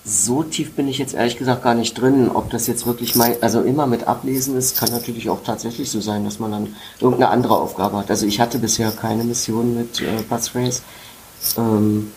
so 0.03 0.43
tief 0.43 0.73
bin 0.73 0.89
ich 0.89 0.97
jetzt 0.97 1.15
ehrlich 1.15 1.37
gesagt 1.37 1.63
gar 1.63 1.75
nicht 1.75 1.93
drin. 1.93 2.31
Ob 2.33 2.49
das 2.51 2.67
jetzt 2.67 2.87
wirklich 2.87 3.17
mein, 3.17 3.37
also 3.43 3.61
immer 3.61 3.87
mit 3.87 4.09
Ablesen 4.09 4.57
ist, 4.57 4.79
kann 4.79 4.91
natürlich 4.91 5.29
auch 5.29 5.45
tatsächlich 5.45 5.91
so 5.91 6.01
sein, 6.01 6.25
dass 6.25 6.39
man 6.39 6.53
dann 6.53 6.75
irgendeine 7.01 7.29
andere 7.29 7.59
Aufgabe 7.59 7.99
hat. 7.99 8.11
Also 8.11 8.27
ich 8.27 8.41
hatte 8.41 8.59
bisher 8.59 8.91
keine 8.93 9.25
Mission 9.25 9.77
mit 9.77 10.01
äh, 10.01 10.23
Passphrase. 10.27 10.81
Ähm, 11.59 12.13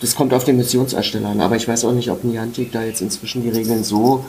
das 0.00 0.14
kommt 0.14 0.34
auf 0.34 0.44
den 0.44 0.56
Missionsersteller 0.56 1.30
an, 1.30 1.40
aber 1.40 1.56
ich 1.56 1.66
weiß 1.66 1.84
auch 1.84 1.92
nicht, 1.92 2.10
ob 2.10 2.24
Niantic 2.24 2.72
da 2.72 2.82
jetzt 2.82 3.00
inzwischen 3.00 3.42
die 3.42 3.50
Regeln 3.50 3.84
so 3.84 4.24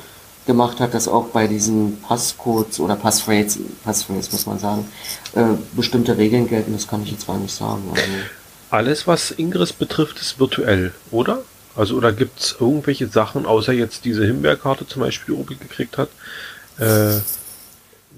gemacht 0.46 0.80
hat, 0.80 0.94
dass 0.94 1.08
auch 1.08 1.28
bei 1.28 1.48
diesen 1.48 2.00
Passcodes 2.02 2.80
oder 2.80 2.96
Passphrase, 2.96 3.60
Passphrase 3.84 4.32
muss 4.32 4.46
man 4.46 4.60
sagen, 4.60 4.88
äh, 5.36 5.44
bestimmte 5.74 6.18
Regeln 6.18 6.48
gelten, 6.48 6.74
das 6.74 6.88
kann 6.88 7.04
ich 7.04 7.12
jetzt 7.12 7.28
gar 7.28 7.38
nicht 7.38 7.54
sagen. 7.54 7.84
Also 7.92 8.04
Alles, 8.70 9.08
was 9.08 9.32
Ingress 9.32 9.74
betrifft, 9.74 10.20
ist 10.20 10.40
virtuell, 10.40 10.94
oder? 11.12 11.44
Also 11.76 11.96
oder 11.96 12.12
gibt 12.12 12.40
es 12.40 12.56
irgendwelche 12.60 13.08
Sachen, 13.08 13.46
außer 13.46 13.74
jetzt 13.74 14.06
diese 14.06 14.26
Himbeerkarte 14.26 14.88
zum 14.88 15.02
Beispiel, 15.02 15.36
die 15.36 15.42
Obi 15.42 15.56
gekriegt 15.56 15.98
hat, 15.98 16.10
äh, 16.80 17.20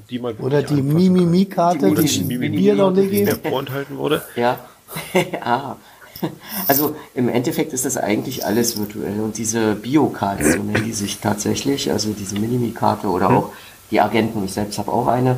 die 0.10 0.20
man 0.20 0.36
Oder 0.38 0.64
die 0.64 0.82
Mimimi-Karte, 0.82 1.93
die, 1.93 2.08
die, 2.08 2.39
die 2.39 2.50
Bier 2.50 2.76
noch 2.76 2.91
nicht 2.91 3.12
geben. 3.12 3.38
vorenthalten 3.47 3.97
wurde. 3.97 4.24
Ja. 4.36 4.60
ah. 5.41 5.76
Also 6.67 6.95
im 7.15 7.30
Endeffekt 7.30 7.74
ist 7.74 7.86
das 7.86 7.97
eigentlich 7.97 8.45
alles 8.45 8.78
virtuell 8.78 9.22
und 9.22 9.38
diese 9.38 9.76
Biokarte, 9.76 10.51
so 10.51 10.63
nennen 10.63 10.84
die 10.86 10.93
sich 10.93 11.20
tatsächlich, 11.20 11.91
also 11.91 12.11
diese 12.11 12.38
Minimi-Karte 12.38 13.07
oder 13.07 13.30
hm. 13.30 13.38
auch 13.38 13.49
die 13.91 14.01
Agenten, 14.01 14.43
ich 14.45 14.53
selbst 14.53 14.78
habe 14.78 14.91
auch 14.91 15.07
eine, 15.07 15.38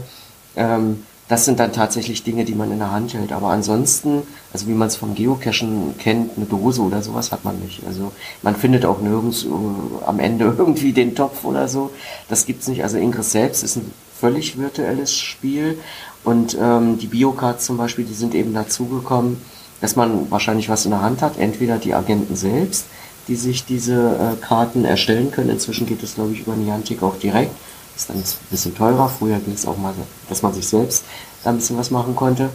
ähm, 0.55 1.03
das 1.31 1.45
sind 1.45 1.61
dann 1.61 1.71
tatsächlich 1.71 2.23
Dinge, 2.23 2.43
die 2.43 2.55
man 2.55 2.73
in 2.73 2.79
der 2.79 2.91
Hand 2.91 3.13
hält. 3.13 3.31
Aber 3.31 3.51
ansonsten, 3.51 4.23
also 4.51 4.67
wie 4.67 4.73
man 4.73 4.89
es 4.89 4.97
vom 4.97 5.15
Geocachen 5.15 5.97
kennt, 5.97 6.31
eine 6.35 6.45
Dose 6.45 6.81
oder 6.81 7.01
sowas 7.01 7.31
hat 7.31 7.45
man 7.45 7.57
nicht. 7.59 7.83
Also 7.87 8.11
man 8.41 8.53
findet 8.57 8.83
auch 8.83 8.99
nirgends 8.99 9.45
uh, 9.45 10.01
am 10.05 10.19
Ende 10.19 10.53
irgendwie 10.57 10.91
den 10.91 11.15
Topf 11.15 11.45
oder 11.45 11.69
so. 11.69 11.91
Das 12.27 12.45
gibt's 12.45 12.67
nicht. 12.67 12.83
Also 12.83 12.97
Ingress 12.97 13.31
selbst 13.31 13.63
ist 13.63 13.77
ein 13.77 13.93
völlig 14.19 14.57
virtuelles 14.57 15.15
Spiel 15.15 15.79
Und 16.25 16.57
ähm, 16.61 16.99
die 16.99 17.07
Biocards 17.07 17.65
zum 17.65 17.77
Beispiel, 17.77 18.03
die 18.03 18.13
sind 18.13 18.35
eben 18.35 18.53
dazugekommen, 18.53 19.37
dass 19.81 19.95
man 19.95 20.29
wahrscheinlich 20.31 20.69
was 20.69 20.85
in 20.85 20.91
der 20.91 21.01
Hand 21.01 21.21
hat, 21.21 21.37
entweder 21.37 21.77
die 21.77 21.93
Agenten 21.93 22.35
selbst, 22.35 22.85
die 23.27 23.35
sich 23.35 23.65
diese 23.65 24.37
äh, 24.39 24.41
Karten 24.41 24.85
erstellen 24.85 25.31
können. 25.31 25.49
Inzwischen 25.49 25.85
geht 25.85 26.03
es, 26.03 26.15
glaube 26.15 26.33
ich, 26.33 26.41
über 26.41 26.55
Niantic 26.55 27.03
auch 27.03 27.17
direkt. 27.17 27.51
Ist 27.95 28.09
dann 28.09 28.17
ein 28.17 28.23
bisschen 28.49 28.75
teurer. 28.75 29.09
Früher 29.09 29.39
ging 29.39 29.53
es 29.53 29.67
auch 29.67 29.77
mal, 29.77 29.93
dass 30.29 30.41
man 30.41 30.53
sich 30.53 30.67
selbst 30.67 31.03
da 31.43 31.49
ein 31.49 31.57
bisschen 31.57 31.77
was 31.77 31.91
machen 31.91 32.15
konnte. 32.15 32.49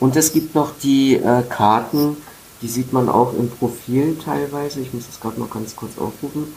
Und 0.00 0.16
es 0.16 0.32
gibt 0.32 0.54
noch 0.54 0.72
die 0.82 1.14
äh, 1.14 1.42
Karten, 1.48 2.16
die 2.60 2.68
sieht 2.68 2.92
man 2.92 3.08
auch 3.08 3.32
im 3.34 3.50
Profil 3.50 4.16
teilweise. 4.22 4.80
Ich 4.80 4.92
muss 4.92 5.06
das 5.06 5.20
gerade 5.20 5.38
mal 5.38 5.48
ganz 5.48 5.76
kurz 5.76 5.98
aufrufen. 5.98 6.54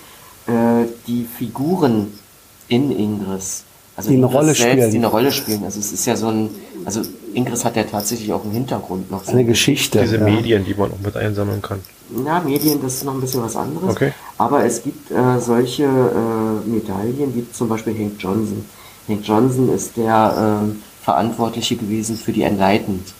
Äh, 0.47 0.88
die 1.07 1.26
Figuren 1.26 2.13
in 2.68 2.91
Ingress. 2.91 3.63
Also 3.98 4.12
die 4.12 4.18
eine 4.18 4.28
Rolle 4.28 4.54
selbst, 4.54 4.62
spielen. 4.62 4.91
Die 4.91 4.98
eine 4.98 5.08
Rolle 5.08 5.32
spielen. 5.32 5.64
Also 5.64 5.80
es 5.80 5.91
ist 5.91 6.06
ja 6.06 6.16
so 6.16 6.28
ein, 6.28 6.50
also 6.86 7.02
Ingress 7.34 7.66
hat 7.66 7.76
ja 7.76 7.84
tatsächlich 7.84 8.32
auch 8.32 8.43
einen 8.43 8.54
Hintergrund 8.54 9.10
noch. 9.12 9.24
So 9.26 9.32
eine 9.32 9.43
Geschichte. 9.43 10.00
Diese 10.02 10.18
ja. 10.18 10.24
Medien, 10.24 10.64
die 10.64 10.76
man 10.76 10.91
auch 10.91 11.00
mit 11.04 11.18
einsammeln 11.18 11.62
kann. 11.62 11.80
Ja, 12.26 12.39
Medien, 12.39 12.80
das 12.82 12.93
ist 12.93 13.04
noch 13.04 13.16
ein 13.16 13.22
bisschen 13.22 13.41
was 13.41 13.56
anderes. 13.56 13.89
Okay. 13.89 14.14
Aber 14.38 14.64
es 14.64 14.84
gibt 14.84 15.12
äh, 15.12 15.39
solche 15.39 15.84
äh, 15.84 16.70
Medaillen, 16.70 17.36
wie 17.36 17.52
zum 17.52 17.68
Beispiel 17.68 17.98
Hank 17.98 18.14
Johnson. 18.20 18.64
Hank 19.10 19.28
Johnson 19.28 19.74
ist 19.74 19.98
der 19.98 20.62
äh, 20.64 21.04
Verantwortliche 21.04 21.76
gewesen 21.76 22.16
für 22.18 22.32
die 22.32 22.43
Enlightened. 22.43 23.14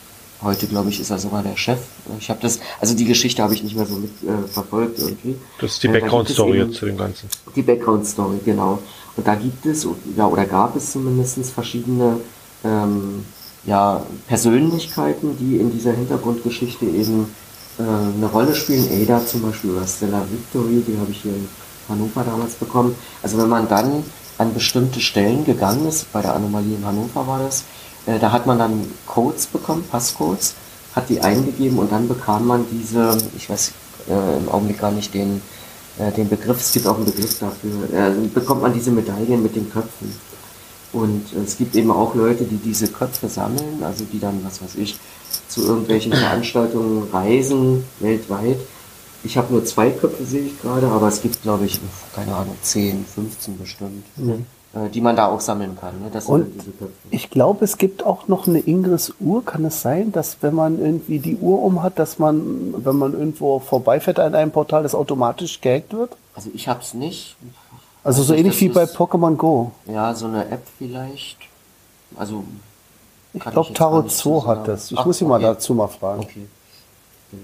Heute, 0.44 0.68
glaube 0.68 0.90
ich, 0.90 1.00
ist 1.00 1.10
er 1.10 1.18
sogar 1.18 1.42
der 1.42 1.58
Chef. 1.58 1.80
Ich 2.20 2.30
habe 2.30 2.40
das, 2.44 2.60
also 2.80 2.96
die 2.96 3.06
Geschichte 3.06 3.42
habe 3.42 3.56
ich 3.56 3.64
nicht 3.64 3.76
mehr 3.76 3.88
so 3.88 3.96
mit 3.96 4.12
äh, 4.22 4.48
verfolgt 4.48 5.00
irgendwie. 5.00 5.36
Das 5.60 5.72
ist 5.72 5.82
die 5.84 5.88
Äh, 5.88 5.94
Background-Story 5.94 6.70
zu 6.72 6.86
dem 6.86 6.96
Ganzen. 6.96 7.28
Die 7.56 7.64
Background-Story, 7.64 8.38
genau. 8.46 8.78
Und 9.18 9.28
da 9.28 9.36
gibt 9.36 9.65
es, 9.65 9.88
ja, 10.15 10.28
oder 10.28 10.45
gab 10.45 10.76
es 10.76 10.91
zumindest 10.91 11.39
verschiedene 11.51 12.20
ähm, 12.63 13.26
ja, 13.65 14.01
Persönlichkeiten, 14.28 15.38
die 15.38 15.57
in 15.57 15.72
dieser 15.72 15.91
Hintergrundgeschichte 15.91 16.86
eben 16.86 17.28
äh, 17.80 17.82
eine 17.82 18.28
Rolle 18.28 18.55
spielen. 18.55 18.88
Ada 18.89 19.26
zum 19.26 19.41
Beispiel 19.41 19.72
oder 19.72 19.88
Stella 19.88 20.24
Victory, 20.30 20.84
die 20.88 20.97
habe 20.99 21.11
ich 21.11 21.22
hier 21.22 21.34
in 21.34 21.47
Hannover 21.89 22.24
damals 22.24 22.55
bekommen. 22.55 22.95
Also 23.22 23.38
wenn 23.38 23.49
man 23.49 23.68
dann 23.68 24.03
an 24.38 24.53
bestimmte 24.53 24.99
Stellen 25.01 25.45
gegangen 25.45 25.88
ist, 25.88 26.11
bei 26.13 26.22
der 26.22 26.36
Anomalie 26.36 26.76
in 26.76 26.86
Hannover 26.86 27.28
war 27.28 27.39
das, 27.39 27.63
äh, 28.05 28.20
da 28.20 28.32
hat 28.32 28.45
man 28.45 28.59
dann 28.59 28.86
Codes 29.05 29.47
bekommen, 29.47 29.84
Passcodes, 29.89 30.53
hat 30.95 31.09
die 31.09 31.22
eingegeben 31.22 31.78
und 31.80 31.91
dann 31.91 32.07
bekam 32.07 32.47
man 32.47 32.65
diese, 32.72 33.18
ich 33.36 33.49
weiß 33.49 33.72
äh, 34.09 34.38
im 34.38 34.49
Augenblick 34.49 34.80
gar 34.80 34.91
nicht 34.91 35.13
den, 35.13 35.41
äh, 36.00 36.12
den 36.12 36.30
Begriff, 36.30 36.60
es 36.60 36.72
gibt 36.72 36.88
auch 36.88 36.95
einen 36.95 37.06
Begriff 37.06 37.39
dafür, 37.39 37.93
äh, 37.93 38.12
bekommt 38.34 38.62
man 38.62 38.74
diese 38.74 38.91
Medaillen 38.91 39.41
mit 39.41 39.56
den 39.56 39.70
Köpfen. 39.70 40.14
Und 40.93 41.26
äh, 41.34 41.43
es 41.43 41.58
gibt 41.58 41.76
eben 41.76 41.91
auch 41.91 42.16
Leute, 42.16 42.43
die 42.43 42.58
diese 42.58 42.88
Köpfe 42.88 43.28
sammeln, 43.28 43.84
also 43.84 44.06
die 44.06 44.20
dann, 44.20 44.43
was 44.43 44.62
weiß 44.62 44.76
ich, 44.76 45.00
zu 45.48 45.66
irgendwelchen 45.66 46.12
Veranstaltungen 46.14 47.08
reisen, 47.12 47.84
weltweit. 48.00 48.58
Ich 49.24 49.38
habe 49.38 49.52
nur 49.52 49.66
zwei 49.66 49.89
Köpfe, 49.89 50.24
sehe 50.24 50.43
ich 50.43 50.62
gerade, 50.62 50.88
aber 50.88 51.08
es 51.08 51.22
gibt, 51.22 51.41
glaube 51.41 51.66
ich, 51.66 51.80
keine 52.16 52.36
Ahnung, 52.36 52.56
10, 52.62 53.06
15 53.06 53.58
bestimmt, 53.58 54.06
äh, 54.18 54.36
die 54.94 55.02
man 55.02 55.16
da 55.16 55.28
auch 55.28 55.40
sammeln 55.42 55.78
kann. 55.80 55.96
Ne? 56.02 56.22
Und 56.28 56.48
ich 57.10 57.30
glaube, 57.30 57.66
es 57.66 57.78
gibt 57.78 58.06
auch 58.06 58.28
noch 58.28 58.48
eine 58.48 58.60
Ingress-Uhr. 58.60 59.44
Kann 59.46 59.66
es 59.66 59.82
sein, 59.82 60.12
dass 60.12 60.38
wenn 60.42 60.56
man 60.56 60.80
irgendwie 60.80 61.20
die 61.20 61.38
Uhr 61.38 61.62
um 61.62 61.84
hat, 61.84 62.00
dass 62.00 62.20
man, 62.20 62.74
wenn 62.86 62.98
man 62.98 63.14
irgendwo 63.14 63.60
vorbeifährt 63.60 64.20
an 64.20 64.36
einem 64.36 64.52
Portal, 64.52 64.84
das 64.84 64.96
automatisch 64.96 65.62
gehackt 65.62 65.94
wird? 65.94 66.16
Also 66.36 66.50
ich 66.54 66.68
habe 66.68 66.82
es 66.82 66.94
nicht. 66.94 67.36
Also 68.04 68.24
so 68.24 68.34
Das 68.34 68.40
ähnlich 68.40 68.62
wie 68.62 68.70
bei 68.70 68.84
Pokémon 68.84 69.36
Go. 69.36 69.72
Ja, 69.86 70.14
so 70.16 70.28
eine 70.28 70.48
App 70.50 70.64
vielleicht. 70.78 71.38
Also 72.16 72.44
Ich 73.34 73.44
glaube, 73.44 73.74
Tarot 73.74 74.06
nicht 74.06 74.16
2 74.16 74.24
so 74.30 74.48
hat 74.48 74.68
das. 74.68 74.92
Ich 74.92 74.98
Ach, 74.98 75.06
muss 75.06 75.20
ihn 75.22 75.28
mal 75.28 75.36
okay. 75.36 75.44
dazu 75.46 75.74
mal 75.74 75.88
fragen. 75.88 76.22
Okay. 76.22 76.48
Genau. 77.32 77.44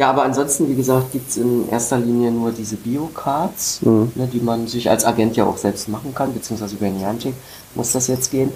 Ja, 0.00 0.08
aber 0.08 0.22
ansonsten, 0.22 0.66
wie 0.66 0.74
gesagt, 0.74 1.12
gibt's 1.12 1.36
in 1.36 1.68
erster 1.68 1.98
Linie 1.98 2.30
nur 2.30 2.52
diese 2.52 2.76
Bio-Cards, 2.76 3.82
Mhm. 3.82 4.12
ne, 4.14 4.26
die 4.32 4.40
man 4.40 4.66
sich 4.66 4.88
als 4.88 5.04
Agent 5.04 5.36
ja 5.36 5.44
auch 5.44 5.58
selbst 5.58 5.90
machen 5.90 6.14
kann, 6.14 6.32
beziehungsweise 6.32 6.74
über 6.76 6.88
Niantic 6.88 7.34
muss 7.74 7.92
das 7.92 8.06
jetzt 8.06 8.30
gehen. 8.30 8.50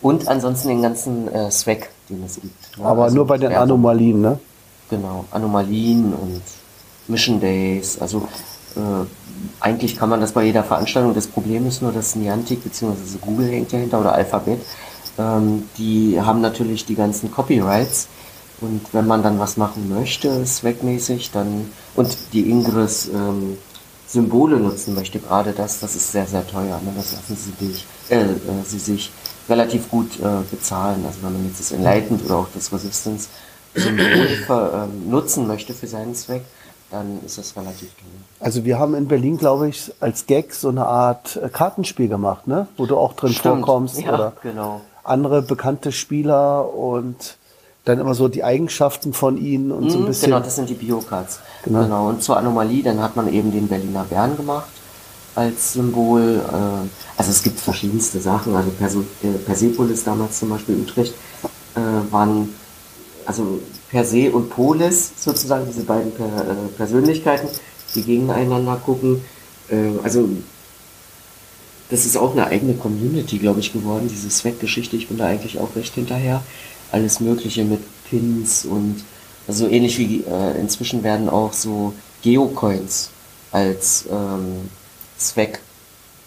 Und 0.00 0.28
ansonsten 0.28 0.68
den 0.68 0.80
ganzen 0.80 1.26
äh, 1.26 1.50
Swag, 1.50 1.88
den 2.08 2.22
es 2.24 2.36
gibt. 2.36 2.78
ne, 2.78 2.84
Aber 2.84 3.02
also 3.02 3.16
nur 3.16 3.26
bei 3.26 3.36
den 3.36 3.50
Werbung. 3.50 3.62
Anomalien, 3.64 4.20
ne? 4.20 4.38
Genau, 4.90 5.24
Anomalien 5.32 6.14
und 6.14 6.40
Mission 7.08 7.40
Days. 7.40 7.98
Also 8.00 8.18
äh, 8.76 8.80
eigentlich 9.58 9.96
kann 9.96 10.08
man 10.08 10.20
das 10.20 10.30
bei 10.30 10.44
jeder 10.44 10.62
Veranstaltung. 10.62 11.14
Das 11.14 11.26
Problem 11.26 11.66
ist 11.66 11.82
nur, 11.82 11.90
dass 11.90 12.14
Niantic 12.14 12.62
bzw. 12.62 12.94
Google 13.20 13.48
hängt 13.50 13.72
dahinter 13.72 13.98
oder 13.98 14.12
Alphabet. 14.12 14.60
Ähm, 15.18 15.64
die 15.78 16.20
haben 16.20 16.40
natürlich 16.40 16.86
die 16.86 16.94
ganzen 16.94 17.32
Copyrights. 17.32 18.06
Und 18.60 18.82
wenn 18.92 19.06
man 19.06 19.22
dann 19.22 19.38
was 19.38 19.56
machen 19.56 19.88
möchte, 19.88 20.42
zweckmäßig, 20.44 21.30
dann 21.32 21.70
und 21.94 22.16
die 22.32 22.48
Ingress 22.50 23.08
ähm, 23.08 23.58
Symbole 24.06 24.58
nutzen 24.58 24.94
möchte, 24.94 25.18
gerade 25.18 25.52
das, 25.52 25.80
das 25.80 25.96
ist 25.96 26.12
sehr, 26.12 26.26
sehr 26.26 26.46
teuer. 26.46 26.80
Ne? 26.84 26.92
Das 26.96 27.12
lassen 27.12 27.36
sie, 27.36 27.66
dich, 27.66 27.86
äh, 28.10 28.22
äh, 28.22 28.36
sie 28.64 28.78
sich 28.78 29.10
relativ 29.48 29.90
gut 29.90 30.18
äh, 30.20 30.42
bezahlen. 30.50 31.04
Also 31.06 31.18
wenn 31.22 31.32
man 31.32 31.46
jetzt 31.46 31.60
das 31.60 31.72
Enlightened 31.72 32.24
oder 32.24 32.36
auch 32.36 32.48
das 32.54 32.72
Resistance 32.72 33.28
Symbol 33.74 34.26
ver, 34.46 34.88
ähm, 34.88 35.10
nutzen 35.10 35.46
möchte 35.46 35.74
für 35.74 35.86
seinen 35.86 36.14
Zweck, 36.14 36.44
dann 36.90 37.20
ist 37.24 37.38
das 37.38 37.56
relativ 37.56 37.92
teuer. 37.94 38.20
Also 38.40 38.64
wir 38.64 38.78
haben 38.78 38.94
in 38.94 39.08
Berlin, 39.08 39.36
glaube 39.36 39.68
ich, 39.68 39.92
als 40.00 40.26
Gag 40.26 40.54
so 40.54 40.68
eine 40.68 40.86
Art 40.86 41.36
äh, 41.36 41.48
Kartenspiel 41.48 42.08
gemacht, 42.08 42.46
ne? 42.46 42.68
Wo 42.76 42.86
du 42.86 42.96
auch 42.96 43.14
drin 43.14 43.32
Stimmt. 43.32 43.56
vorkommst 43.66 44.00
Ja, 44.00 44.14
oder 44.14 44.32
genau. 44.42 44.80
andere 45.02 45.42
bekannte 45.42 45.90
Spieler 45.90 46.72
und 46.72 47.36
dann 47.84 47.98
immer 47.98 48.14
so 48.14 48.28
die 48.28 48.42
Eigenschaften 48.44 49.12
von 49.12 49.36
ihnen 49.36 49.70
und 49.70 49.90
so 49.90 49.98
ein 49.98 50.02
Mhm, 50.04 50.06
bisschen. 50.06 50.30
Genau, 50.30 50.40
das 50.40 50.56
sind 50.56 50.68
die 50.70 50.74
Biocards. 50.74 51.40
Genau. 51.64 51.82
Genau. 51.82 52.08
Und 52.08 52.22
zur 52.22 52.36
Anomalie, 52.38 52.82
dann 52.82 53.00
hat 53.00 53.14
man 53.16 53.32
eben 53.32 53.52
den 53.52 53.68
Berliner 53.68 54.04
Bären 54.04 54.36
gemacht 54.36 54.68
als 55.34 55.74
Symbol. 55.74 56.40
Äh, 56.50 56.88
also 57.18 57.30
es 57.30 57.42
gibt 57.42 57.60
verschiedenste 57.60 58.20
Sachen. 58.20 58.54
Also 58.56 58.70
Perso 58.70 59.00
äh, 59.22 59.28
Persepolis 59.44 60.04
damals 60.04 60.38
zum 60.38 60.50
Beispiel 60.50 60.76
Utrecht 60.76 61.14
äh, 61.76 61.80
waren 62.12 62.48
also 63.26 63.60
Perse 63.90 64.30
und 64.32 64.50
Polis 64.50 65.12
sozusagen 65.18 65.66
diese 65.66 65.82
beiden 65.84 66.12
per, 66.12 66.26
äh, 66.26 66.54
Persönlichkeiten, 66.76 67.48
die 67.94 68.02
gegeneinander 68.02 68.76
gucken. 68.76 69.22
Also 70.02 70.28
das 71.88 72.04
ist 72.04 72.18
auch 72.18 72.32
eine 72.32 72.46
eigene 72.46 72.74
Community, 72.74 73.38
glaube 73.38 73.60
ich, 73.60 73.72
geworden, 73.72 74.08
diese 74.10 74.28
Swag-Geschichte. 74.28 74.96
Ich 74.96 75.08
bin 75.08 75.16
da 75.16 75.24
eigentlich 75.26 75.58
auch 75.58 75.74
recht 75.74 75.94
hinterher. 75.94 76.42
Alles 76.94 77.18
Mögliche 77.18 77.64
mit 77.64 77.80
Pins 78.08 78.64
und 78.64 79.02
also 79.48 79.66
ähnlich 79.66 79.98
wie 79.98 80.22
äh, 80.22 80.58
inzwischen 80.60 81.02
werden 81.02 81.28
auch 81.28 81.52
so 81.52 81.92
Geocoins 82.22 83.10
als 83.50 84.04
ähm, 84.10 84.70
Zweck 85.18 85.58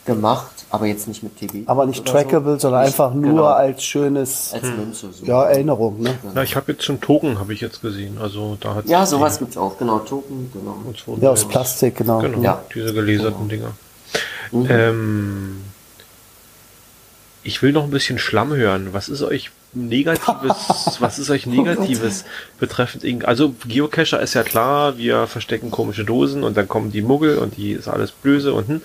gemacht, 0.05 0.65
aber 0.69 0.85
jetzt 0.87 1.07
nicht 1.07 1.23
mit 1.23 1.37
TB. 1.37 1.69
aber 1.69 1.85
nicht 1.85 2.05
trackable, 2.05 2.59
sondern 2.59 2.81
Nicht- 2.81 2.91
einfach 2.99 3.13
nur 3.13 3.23
genau, 3.31 3.43
als 3.45 3.83
schönes 3.83 4.51
als 4.53 4.63
Münze. 4.63 5.07
So. 5.13 5.25
ja, 5.25 5.43
Erinnerung, 5.45 6.01
ne? 6.01 6.17
Ja, 6.35 6.43
ich 6.43 6.55
habe 6.57 6.73
jetzt 6.73 6.83
schon 6.83 6.99
Token, 6.99 7.39
habe 7.39 7.53
ich 7.53 7.61
jetzt 7.61 7.81
gesehen. 7.81 8.17
Also 8.17 8.57
da 8.59 8.75
hat 8.75 8.85
Ja, 8.87 9.05
sowas 9.05 9.39
gibt's 9.39 9.55
auch, 9.57 9.77
genau, 9.77 9.99
Token, 9.99 10.51
genau. 10.53 10.77
Ja, 11.21 11.29
aus 11.31 11.45
Plastik, 11.47 11.95
genau. 11.97 12.19
Genau, 12.19 12.41
Ja. 12.41 12.61
diese 12.75 12.93
gelaserten 12.93 13.47
Dinger. 13.49 13.71
Mhm. 14.51 14.67
Ähm, 14.69 15.61
ich 17.43 17.61
will 17.61 17.71
noch 17.71 17.83
ein 17.85 17.91
bisschen 17.91 18.19
Schlamm 18.19 18.53
hören. 18.53 18.89
Was 18.91 19.07
ist 19.09 19.21
euch 19.23 19.51
Negatives, 19.73 20.97
was 20.99 21.19
ist 21.19 21.29
euch 21.29 21.45
Negatives 21.45 22.25
betreffend 22.59 23.03
Ing 23.03 23.23
Also 23.23 23.53
Geocacher 23.65 24.21
ist 24.21 24.33
ja 24.33 24.43
klar, 24.43 24.97
wir 24.97 25.27
verstecken 25.27 25.71
komische 25.71 26.05
Dosen 26.05 26.43
und 26.43 26.57
dann 26.57 26.67
kommen 26.67 26.91
die 26.91 27.01
Muggel 27.01 27.37
und 27.37 27.57
die 27.57 27.73
ist 27.73 27.87
alles 27.87 28.11
böse 28.11 28.53
und 28.53 28.67
hm. 28.67 28.81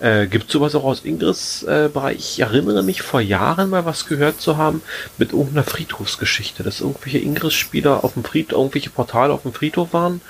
Äh, 0.00 0.26
Gibt 0.26 0.50
sowas 0.50 0.74
auch 0.74 0.82
aus 0.84 1.04
Ingris 1.04 1.62
äh, 1.62 1.88
Bereich? 1.88 2.18
Ich 2.18 2.40
erinnere 2.40 2.82
mich 2.82 3.00
vor 3.00 3.20
Jahren 3.20 3.70
mal 3.70 3.86
was 3.86 4.06
gehört 4.06 4.40
zu 4.40 4.56
haben 4.56 4.82
mit 5.18 5.32
irgendeiner 5.32 5.62
Friedhofsgeschichte, 5.62 6.64
dass 6.64 6.80
irgendwelche 6.80 7.18
Ingris-Spieler 7.18 8.02
auf 8.02 8.14
dem 8.14 8.24
Friedhof, 8.24 8.58
irgendwelche 8.58 8.90
Portale 8.90 9.32
auf 9.32 9.42
dem 9.42 9.52
Friedhof 9.52 9.92
waren 9.92 10.20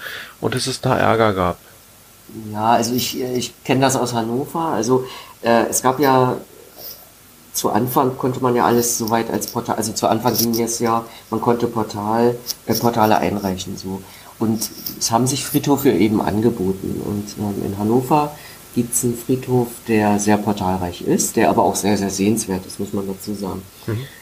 und 0.40 0.54
dass 0.54 0.66
es 0.66 0.82
da 0.82 0.96
Ärger 0.96 1.32
gab. 1.32 1.58
Ja, 2.52 2.72
also 2.72 2.94
ich, 2.94 3.20
ich 3.20 3.52
kenne 3.64 3.80
das 3.80 3.96
aus 3.96 4.12
Hannover. 4.12 4.60
Also 4.60 5.06
äh, 5.42 5.64
es 5.68 5.82
gab 5.82 5.98
ja 5.98 6.36
zu 7.54 7.70
Anfang 7.70 8.18
konnte 8.18 8.40
man 8.40 8.54
ja 8.54 8.66
alles 8.66 8.98
soweit 8.98 9.30
als 9.30 9.46
Portal, 9.46 9.76
also 9.76 9.92
zu 9.92 10.08
Anfang 10.08 10.36
ging 10.36 10.60
es 10.60 10.80
ja, 10.80 11.04
man 11.30 11.40
konnte 11.40 11.66
Portal, 11.68 12.36
äh, 12.66 12.74
Portale 12.74 13.16
einreichen 13.18 13.76
so. 13.76 14.02
Und 14.40 14.68
es 14.98 15.10
haben 15.12 15.26
sich 15.26 15.44
Friedhöfe 15.44 15.90
eben 15.92 16.20
angeboten. 16.20 17.00
Und 17.04 17.26
ähm, 17.38 17.64
in 17.64 17.78
Hannover 17.78 18.34
gibt 18.74 18.92
es 18.92 19.04
einen 19.04 19.16
Friedhof, 19.16 19.68
der 19.86 20.18
sehr 20.18 20.36
portalreich 20.36 21.02
ist, 21.02 21.36
der 21.36 21.48
aber 21.50 21.62
auch 21.62 21.76
sehr, 21.76 21.96
sehr 21.96 22.10
sehenswert 22.10 22.66
ist, 22.66 22.80
muss 22.80 22.92
man 22.92 23.06
dazu 23.06 23.34
sagen. 23.34 23.62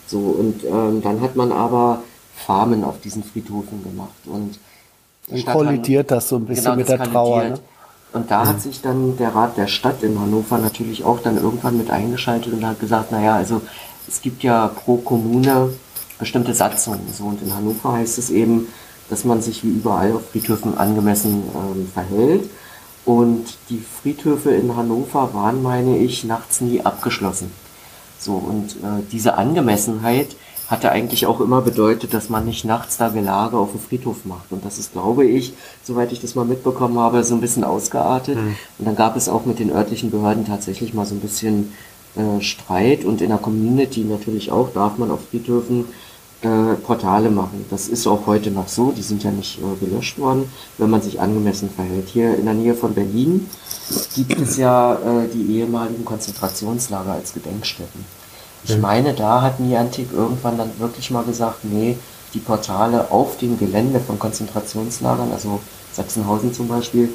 So, 0.06 0.18
und 0.18 0.62
ähm, 0.64 1.00
dann 1.02 1.22
hat 1.22 1.34
man 1.36 1.50
aber 1.50 2.02
Farmen 2.36 2.84
auf 2.84 3.00
diesen 3.00 3.24
Friedhofen 3.24 3.82
gemacht. 3.82 4.12
Und 4.26 4.58
Dann 5.28 5.44
kollidiert 5.46 6.10
das 6.10 6.28
so 6.28 6.36
ein 6.36 6.44
bisschen 6.44 6.64
Genau, 6.64 6.76
mit 6.76 6.88
der 6.88 7.02
Trauer. 7.02 7.44
Ne? 7.44 7.54
Und 8.12 8.30
da 8.30 8.46
hat 8.46 8.60
sich 8.60 8.82
dann 8.82 9.16
der 9.16 9.34
Rat 9.34 9.56
der 9.56 9.68
Stadt 9.68 10.02
in 10.02 10.20
Hannover 10.20 10.58
natürlich 10.58 11.04
auch 11.04 11.20
dann 11.20 11.38
irgendwann 11.38 11.78
mit 11.78 11.90
eingeschaltet 11.90 12.52
und 12.52 12.66
hat 12.66 12.78
gesagt, 12.78 13.10
naja, 13.10 13.34
also 13.34 13.62
es 14.06 14.20
gibt 14.20 14.42
ja 14.42 14.68
pro 14.68 14.98
Kommune 14.98 15.70
bestimmte 16.18 16.54
Satzungen. 16.54 17.00
So, 17.12 17.24
und 17.24 17.42
in 17.42 17.54
Hannover 17.54 17.92
heißt 17.92 18.18
es 18.18 18.30
eben, 18.30 18.68
dass 19.08 19.24
man 19.24 19.40
sich 19.40 19.64
wie 19.64 19.70
überall 19.70 20.12
auf 20.12 20.30
Friedhöfen 20.30 20.76
angemessen 20.76 21.42
ähm, 21.54 21.88
verhält. 21.92 22.50
Und 23.04 23.46
die 23.68 23.80
Friedhöfe 23.80 24.52
in 24.52 24.76
Hannover 24.76 25.34
waren, 25.34 25.62
meine 25.62 25.98
ich, 25.98 26.24
nachts 26.24 26.60
nie 26.60 26.82
abgeschlossen. 26.82 27.50
So, 28.18 28.34
und 28.34 28.72
äh, 28.76 29.02
diese 29.10 29.36
Angemessenheit 29.38 30.36
hatte 30.72 30.90
eigentlich 30.90 31.26
auch 31.26 31.40
immer 31.40 31.60
bedeutet, 31.60 32.14
dass 32.14 32.30
man 32.30 32.46
nicht 32.46 32.64
nachts 32.64 32.96
da 32.96 33.10
Gelage 33.10 33.58
auf 33.58 33.72
dem 33.72 33.80
Friedhof 33.80 34.24
macht. 34.24 34.50
Und 34.50 34.64
das 34.64 34.78
ist, 34.78 34.92
glaube 34.92 35.26
ich, 35.26 35.52
soweit 35.84 36.10
ich 36.12 36.20
das 36.20 36.34
mal 36.34 36.46
mitbekommen 36.46 36.98
habe, 36.98 37.22
so 37.24 37.34
ein 37.34 37.42
bisschen 37.42 37.62
ausgeartet. 37.62 38.36
Mhm. 38.36 38.56
Und 38.78 38.86
dann 38.86 38.96
gab 38.96 39.14
es 39.14 39.28
auch 39.28 39.44
mit 39.44 39.58
den 39.58 39.70
örtlichen 39.70 40.10
Behörden 40.10 40.46
tatsächlich 40.46 40.94
mal 40.94 41.04
so 41.04 41.14
ein 41.14 41.20
bisschen 41.20 41.74
äh, 42.16 42.40
Streit. 42.40 43.04
Und 43.04 43.20
in 43.20 43.28
der 43.28 43.36
Community 43.36 44.00
natürlich 44.00 44.50
auch 44.50 44.72
darf 44.72 44.96
man 44.96 45.10
auf 45.10 45.20
Friedhöfen 45.30 45.84
äh, 46.40 46.74
Portale 46.82 47.30
machen. 47.30 47.66
Das 47.68 47.88
ist 47.88 48.06
auch 48.06 48.26
heute 48.26 48.50
noch 48.50 48.68
so, 48.68 48.92
die 48.92 49.02
sind 49.02 49.22
ja 49.22 49.30
nicht 49.30 49.58
äh, 49.58 49.84
gelöscht 49.84 50.18
worden, 50.18 50.50
wenn 50.78 50.88
man 50.88 51.02
sich 51.02 51.20
angemessen 51.20 51.68
verhält. 51.68 52.08
Hier 52.08 52.34
in 52.34 52.46
der 52.46 52.54
Nähe 52.54 52.74
von 52.74 52.94
Berlin 52.94 53.46
gibt 54.16 54.40
es 54.40 54.56
ja 54.56 54.94
äh, 54.94 55.28
die 55.34 55.58
ehemaligen 55.58 56.06
Konzentrationslager 56.06 57.12
als 57.12 57.34
Gedenkstätten. 57.34 58.21
Ich 58.64 58.78
meine, 58.78 59.12
da 59.12 59.42
hat 59.42 59.60
Niantic 59.60 60.12
irgendwann 60.12 60.56
dann 60.56 60.70
wirklich 60.78 61.10
mal 61.10 61.24
gesagt, 61.24 61.64
nee, 61.64 61.96
die 62.32 62.38
Portale 62.38 63.10
auf 63.10 63.36
dem 63.38 63.58
Gelände 63.58 64.00
von 64.00 64.18
Konzentrationslagern, 64.18 65.32
also 65.32 65.60
Sachsenhausen 65.92 66.54
zum 66.54 66.68
Beispiel, 66.68 67.08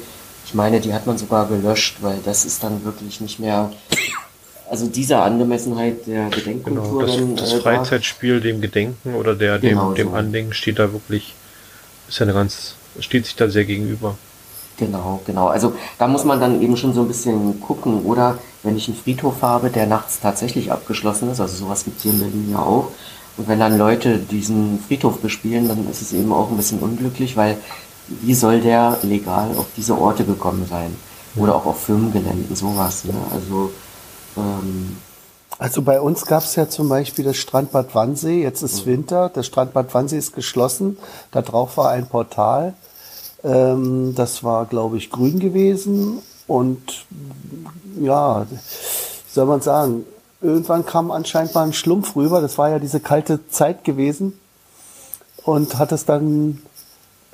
ich 0.44 0.54
meine, 0.54 0.80
die 0.80 0.94
hat 0.94 1.06
man 1.06 1.18
sogar 1.18 1.46
gelöscht, 1.46 1.98
weil 2.00 2.18
das 2.24 2.44
ist 2.44 2.62
dann 2.62 2.84
wirklich 2.84 3.20
nicht 3.20 3.38
mehr 3.38 3.70
also 4.70 4.86
dieser 4.86 5.22
Angemessenheit 5.22 6.06
der 6.06 6.28
Gedenkkultur. 6.28 7.06
Genau, 7.06 7.34
das, 7.34 7.50
das 7.50 7.52
äh, 7.54 7.60
Freizeitspiel 7.60 8.40
dem 8.40 8.60
Gedenken 8.60 9.14
oder 9.14 9.34
der 9.34 9.58
genau 9.58 9.92
dem, 9.92 9.96
dem 9.96 10.08
so. 10.08 10.14
Andenken 10.14 10.52
steht 10.52 10.78
da 10.78 10.92
wirklich, 10.92 11.34
ist 12.08 12.18
ja 12.18 12.24
eine 12.24 12.34
ganz, 12.34 12.74
steht 13.00 13.26
sich 13.26 13.36
da 13.36 13.48
sehr 13.48 13.64
gegenüber. 13.64 14.16
Genau, 14.78 15.20
genau. 15.26 15.48
Also 15.48 15.74
da 15.98 16.06
muss 16.06 16.24
man 16.24 16.40
dann 16.40 16.62
eben 16.62 16.76
schon 16.76 16.94
so 16.94 17.02
ein 17.02 17.08
bisschen 17.08 17.60
gucken. 17.60 18.04
Oder 18.04 18.38
wenn 18.62 18.76
ich 18.76 18.88
einen 18.88 18.96
Friedhof 18.96 19.42
habe, 19.42 19.70
der 19.70 19.86
nachts 19.86 20.20
tatsächlich 20.20 20.70
abgeschlossen 20.70 21.30
ist, 21.30 21.40
also 21.40 21.56
sowas 21.56 21.84
gibt 21.84 21.98
es 21.98 22.04
hier 22.04 22.12
in 22.12 22.20
Berlin 22.20 22.48
ja 22.52 22.60
auch. 22.60 22.88
Und 23.36 23.48
wenn 23.48 23.58
dann 23.58 23.76
Leute 23.76 24.18
diesen 24.18 24.78
Friedhof 24.86 25.18
bespielen, 25.18 25.68
dann 25.68 25.88
ist 25.90 26.02
es 26.02 26.12
eben 26.12 26.32
auch 26.32 26.50
ein 26.50 26.56
bisschen 26.56 26.78
unglücklich, 26.78 27.36
weil 27.36 27.58
wie 28.08 28.34
soll 28.34 28.60
der 28.60 28.98
legal 29.02 29.50
auf 29.56 29.66
diese 29.76 29.98
Orte 29.98 30.24
gekommen 30.24 30.66
sein? 30.68 30.96
Oder 31.36 31.54
auch 31.54 31.66
auf 31.66 31.82
Firmengeländen, 31.84 32.56
sowas. 32.56 33.04
Ne? 33.04 33.14
Also 33.32 33.70
ähm, 34.36 34.96
also 35.58 35.82
bei 35.82 36.00
uns 36.00 36.24
gab 36.24 36.44
es 36.44 36.54
ja 36.54 36.68
zum 36.68 36.88
Beispiel 36.88 37.24
das 37.24 37.36
Strandbad 37.36 37.94
Wannsee. 37.94 38.42
Jetzt 38.42 38.62
ist 38.62 38.86
mhm. 38.86 38.90
Winter. 38.90 39.28
Das 39.28 39.46
Strandbad 39.46 39.92
Wannsee 39.92 40.18
ist 40.18 40.34
geschlossen. 40.34 40.96
Da 41.32 41.42
drauf 41.42 41.76
war 41.76 41.90
ein 41.90 42.06
Portal. 42.06 42.74
Ähm, 43.44 44.14
das 44.14 44.42
war, 44.44 44.66
glaube 44.66 44.96
ich, 44.96 45.10
grün 45.10 45.38
gewesen. 45.38 46.18
Und 46.46 47.06
ja, 48.00 48.46
soll 49.30 49.46
man 49.46 49.60
sagen, 49.60 50.04
irgendwann 50.40 50.86
kam 50.86 51.10
anscheinend 51.10 51.54
mal 51.54 51.64
ein 51.64 51.72
Schlumpf 51.72 52.16
rüber. 52.16 52.40
Das 52.40 52.58
war 52.58 52.70
ja 52.70 52.78
diese 52.78 53.00
kalte 53.00 53.48
Zeit 53.48 53.84
gewesen. 53.84 54.38
Und 55.44 55.78
hat 55.78 55.92
es 55.92 56.04
dann 56.04 56.62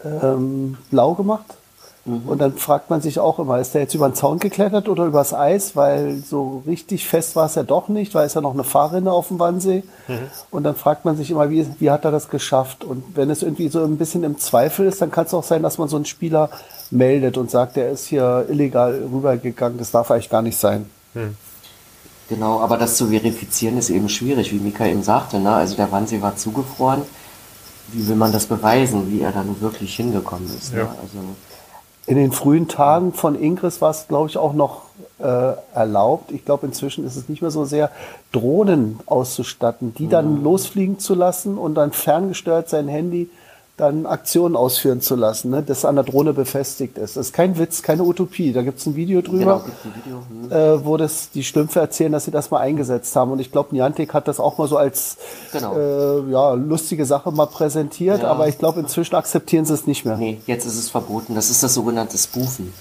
ähm, 0.04 0.76
blau 0.90 1.14
gemacht. 1.14 1.56
Mhm. 2.04 2.22
Und 2.26 2.38
dann 2.38 2.54
fragt 2.54 2.90
man 2.90 3.00
sich 3.00 3.18
auch 3.18 3.38
immer, 3.38 3.58
ist 3.58 3.74
der 3.74 3.82
jetzt 3.82 3.94
über 3.94 4.08
den 4.08 4.14
Zaun 4.14 4.38
geklettert 4.38 4.88
oder 4.88 5.06
übers 5.06 5.32
Eis? 5.32 5.74
Weil 5.74 6.16
so 6.16 6.62
richtig 6.66 7.06
fest 7.06 7.34
war 7.36 7.46
es 7.46 7.54
ja 7.54 7.62
doch 7.62 7.88
nicht, 7.88 8.14
weil 8.14 8.26
es 8.26 8.34
ja 8.34 8.40
noch 8.40 8.52
eine 8.52 8.64
Fahrrinne 8.64 9.10
auf 9.10 9.28
dem 9.28 9.38
Wannsee. 9.38 9.82
Mhm. 10.08 10.18
Und 10.50 10.64
dann 10.64 10.76
fragt 10.76 11.04
man 11.04 11.16
sich 11.16 11.30
immer, 11.30 11.50
wie, 11.50 11.66
wie 11.78 11.90
hat 11.90 12.04
er 12.04 12.10
das 12.10 12.28
geschafft? 12.28 12.84
Und 12.84 13.16
wenn 13.16 13.30
es 13.30 13.42
irgendwie 13.42 13.68
so 13.68 13.82
ein 13.82 13.96
bisschen 13.96 14.22
im 14.22 14.38
Zweifel 14.38 14.86
ist, 14.86 15.00
dann 15.00 15.10
kann 15.10 15.26
es 15.26 15.34
auch 15.34 15.44
sein, 15.44 15.62
dass 15.62 15.78
man 15.78 15.88
so 15.88 15.96
einen 15.96 16.04
Spieler 16.04 16.50
meldet 16.90 17.38
und 17.38 17.50
sagt, 17.50 17.76
der 17.76 17.90
ist 17.90 18.06
hier 18.06 18.46
illegal 18.48 19.00
rübergegangen. 19.12 19.78
Das 19.78 19.90
darf 19.90 20.10
eigentlich 20.10 20.30
gar 20.30 20.42
nicht 20.42 20.58
sein. 20.58 20.90
Mhm. 21.14 21.36
Genau, 22.28 22.60
aber 22.60 22.78
das 22.78 22.96
zu 22.96 23.08
verifizieren 23.08 23.76
ist 23.76 23.90
eben 23.90 24.08
schwierig, 24.08 24.50
wie 24.52 24.58
Mika 24.58 24.86
eben 24.86 25.02
sagte. 25.02 25.38
Ne? 25.38 25.52
Also 25.52 25.76
der 25.76 25.92
Wannsee 25.92 26.22
war 26.22 26.36
zugefroren. 26.36 27.02
Wie 27.88 28.08
will 28.08 28.16
man 28.16 28.32
das 28.32 28.46
beweisen, 28.46 29.10
wie 29.12 29.20
er 29.20 29.32
da 29.32 29.44
nun 29.44 29.60
wirklich 29.60 29.94
hingekommen 29.94 30.46
ist? 30.46 30.72
Ne? 30.72 30.78
Ja. 30.78 30.84
Ne? 30.84 30.90
Also 31.02 31.18
in 32.06 32.16
den 32.16 32.32
frühen 32.32 32.68
Tagen 32.68 33.12
von 33.12 33.40
Ingris 33.40 33.80
war 33.80 33.90
es, 33.90 34.08
glaube 34.08 34.28
ich, 34.28 34.36
auch 34.36 34.52
noch 34.52 34.82
äh, 35.18 35.52
erlaubt. 35.74 36.32
Ich 36.32 36.44
glaube, 36.44 36.66
inzwischen 36.66 37.06
ist 37.06 37.16
es 37.16 37.28
nicht 37.28 37.40
mehr 37.40 37.50
so 37.50 37.64
sehr, 37.64 37.90
Drohnen 38.32 38.98
auszustatten, 39.06 39.94
die 39.94 40.08
dann 40.08 40.38
mhm. 40.38 40.44
losfliegen 40.44 40.98
zu 40.98 41.14
lassen 41.14 41.56
und 41.56 41.76
dann 41.76 41.92
ferngesteuert 41.92 42.68
sein 42.68 42.88
Handy 42.88 43.30
dann 43.76 44.06
Aktionen 44.06 44.54
ausführen 44.54 45.00
zu 45.00 45.16
lassen, 45.16 45.50
ne, 45.50 45.62
das 45.62 45.84
an 45.84 45.96
der 45.96 46.04
Drohne 46.04 46.32
befestigt 46.32 46.96
ist. 46.96 47.16
Das 47.16 47.26
ist 47.26 47.32
kein 47.32 47.58
Witz, 47.58 47.82
keine 47.82 48.04
Utopie. 48.04 48.52
Da 48.52 48.62
gibt 48.62 48.78
es 48.78 48.86
ein 48.86 48.94
Video 48.94 49.20
drüber, 49.20 49.38
genau, 49.38 49.64
ein 49.84 49.94
Video, 50.04 50.22
hm. 50.28 50.52
äh, 50.52 50.84
wo 50.84 50.96
das 50.96 51.30
die 51.30 51.42
Schlümpfe 51.42 51.80
erzählen, 51.80 52.12
dass 52.12 52.24
sie 52.24 52.30
das 52.30 52.52
mal 52.52 52.60
eingesetzt 52.60 53.16
haben. 53.16 53.32
Und 53.32 53.40
ich 53.40 53.50
glaube, 53.50 53.74
Niantic 53.74 54.14
hat 54.14 54.28
das 54.28 54.38
auch 54.38 54.58
mal 54.58 54.68
so 54.68 54.76
als 54.76 55.16
genau. 55.50 55.76
äh, 55.76 56.30
ja, 56.30 56.52
lustige 56.52 57.04
Sache 57.04 57.32
mal 57.32 57.46
präsentiert, 57.46 58.22
ja. 58.22 58.30
aber 58.30 58.46
ich 58.46 58.58
glaube, 58.58 58.78
inzwischen 58.78 59.16
akzeptieren 59.16 59.64
sie 59.64 59.74
es 59.74 59.88
nicht 59.88 60.04
mehr. 60.04 60.16
Nee, 60.16 60.40
jetzt 60.46 60.66
ist 60.66 60.78
es 60.78 60.90
verboten. 60.90 61.34
Das 61.34 61.50
ist 61.50 61.62
das 61.64 61.74
sogenannte 61.74 62.16
Spoofen. 62.16 62.72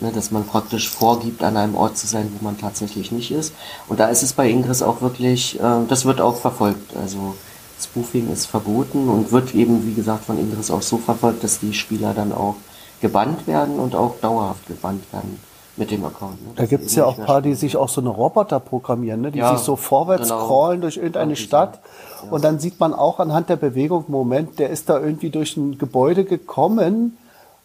Ne, 0.00 0.12
dass 0.12 0.30
man 0.30 0.44
praktisch 0.44 0.90
vorgibt, 0.90 1.42
an 1.42 1.56
einem 1.56 1.76
Ort 1.76 1.96
zu 1.96 2.06
sein, 2.06 2.30
wo 2.36 2.44
man 2.44 2.58
tatsächlich 2.58 3.12
nicht 3.12 3.30
ist. 3.30 3.54
Und 3.88 4.00
da 4.00 4.08
ist 4.08 4.22
es 4.22 4.32
bei 4.32 4.50
Ingress 4.50 4.82
auch 4.82 5.00
wirklich, 5.00 5.58
äh, 5.60 5.86
das 5.88 6.04
wird 6.04 6.20
auch 6.20 6.36
verfolgt. 6.36 6.96
Also 6.96 7.34
Spoofing 7.80 8.30
ist 8.32 8.46
verboten 8.46 9.08
und 9.08 9.32
wird 9.32 9.54
eben, 9.54 9.86
wie 9.86 9.94
gesagt, 9.94 10.24
von 10.24 10.38
Ingress 10.38 10.70
auch 10.70 10.82
so 10.82 10.98
verfolgt, 10.98 11.44
dass 11.44 11.60
die 11.60 11.72
Spieler 11.72 12.14
dann 12.14 12.32
auch 12.32 12.56
gebannt 13.00 13.46
werden 13.46 13.78
und 13.78 13.94
auch 13.94 14.20
dauerhaft 14.20 14.66
gebannt 14.66 15.12
werden 15.12 15.38
mit 15.76 15.90
dem 15.90 16.04
Account. 16.04 16.40
Ne? 16.46 16.52
Da 16.56 16.66
gibt 16.66 16.86
es 16.86 16.94
ja 16.94 17.04
auch 17.04 17.18
ein 17.18 17.24
paar, 17.24 17.42
die 17.42 17.54
sich 17.54 17.76
auch 17.76 17.88
so 17.88 18.00
eine 18.00 18.10
Roboter 18.10 18.60
programmieren, 18.60 19.22
ne? 19.22 19.30
die 19.32 19.38
ja, 19.38 19.56
sich 19.56 19.64
so 19.64 19.76
vorwärts 19.76 20.28
genau. 20.28 20.46
crawlen 20.46 20.80
durch 20.80 20.96
irgendeine 20.96 21.36
Stadt. 21.36 21.80
Ja. 22.24 22.30
Und 22.30 22.44
dann 22.44 22.58
sieht 22.58 22.78
man 22.78 22.94
auch 22.94 23.18
anhand 23.18 23.48
der 23.48 23.56
Bewegung, 23.56 24.04
Moment, 24.08 24.58
der 24.58 24.70
ist 24.70 24.88
da 24.88 25.00
irgendwie 25.00 25.30
durch 25.30 25.56
ein 25.56 25.78
Gebäude 25.78 26.24
gekommen 26.24 27.16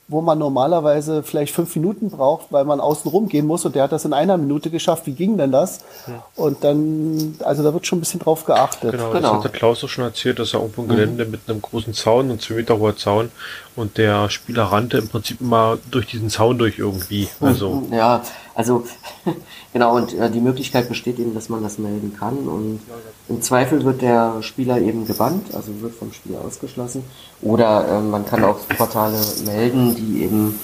wo 0.08 0.22
man 0.22 0.38
normalerweise 0.38 1.22
vielleicht 1.22 1.54
fünf 1.54 1.76
Minuten 1.76 2.10
braucht, 2.10 2.48
weil 2.52 2.64
man 2.64 2.80
außen 2.80 3.12
rumgehen 3.12 3.46
muss 3.46 3.66
und 3.66 3.76
der 3.76 3.84
hat 3.84 3.92
das 3.92 4.06
in 4.06 4.14
einer 4.14 4.38
Minute 4.38 4.70
geschafft. 4.70 5.06
Wie 5.06 5.12
ging 5.12 5.38
denn 5.38 5.52
das? 5.52 5.82
Ja. 6.08 6.24
Und 6.36 6.64
dann, 6.64 7.36
also 7.44 7.62
da 7.62 7.74
wird 7.74 7.86
schon 7.86 7.98
ein 7.98 8.02
bisschen 8.02 8.22
drauf 8.22 8.46
geachtet. 8.46 8.92
Genau, 8.92 9.12
genau. 9.12 9.22
das 9.22 9.32
hat 9.34 9.44
der 9.44 9.52
Klaus 9.52 9.84
auch 9.84 9.90
schon 9.90 10.06
erzählt, 10.06 10.40
dass 10.40 10.54
er 10.54 10.62
irgendwo 10.62 10.84
ein 10.84 10.88
Gelände 10.88 11.26
mhm. 11.26 11.32
mit 11.32 11.42
einem 11.48 11.62
großen 11.62 11.94
Zaun, 11.94 12.32
ein 12.32 12.40
2 12.40 12.54
Meter 12.54 12.80
hoher 12.80 12.96
Zaun 12.96 13.32
und 13.78 13.98
der 13.98 14.30
Spieler 14.30 14.64
rannte 14.64 14.98
im 14.98 15.08
Prinzip 15.08 15.40
immer 15.40 15.78
durch 15.92 16.08
diesen 16.08 16.30
Zaun 16.30 16.58
durch 16.58 16.80
irgendwie. 16.80 17.30
Also. 17.40 17.84
Ja, 17.92 18.24
also 18.56 18.86
genau, 19.74 19.96
und 19.96 20.14
äh, 20.16 20.32
die 20.32 20.42
Möglichkeit 20.42 20.90
besteht 20.90 21.20
eben, 21.20 21.36
dass 21.36 21.48
man 21.48 21.62
das 21.62 21.78
melden 21.78 22.16
kann. 22.20 22.36
Und 22.36 22.80
im 23.30 23.42
Zweifel 23.42 23.86
wird 23.86 24.02
der 24.02 24.42
Spieler 24.42 24.82
eben 24.82 25.06
gebannt, 25.06 25.54
also 25.54 25.80
wird 25.82 25.94
vom 25.94 26.12
Spiel 26.12 26.36
ausgeschlossen. 26.36 27.04
Oder 27.42 27.88
äh, 27.88 28.02
man 28.02 28.26
kann 28.26 28.44
auch 28.44 28.58
Portale 28.68 29.20
melden, 29.46 29.96
die 29.96 30.24
eben 30.24 30.60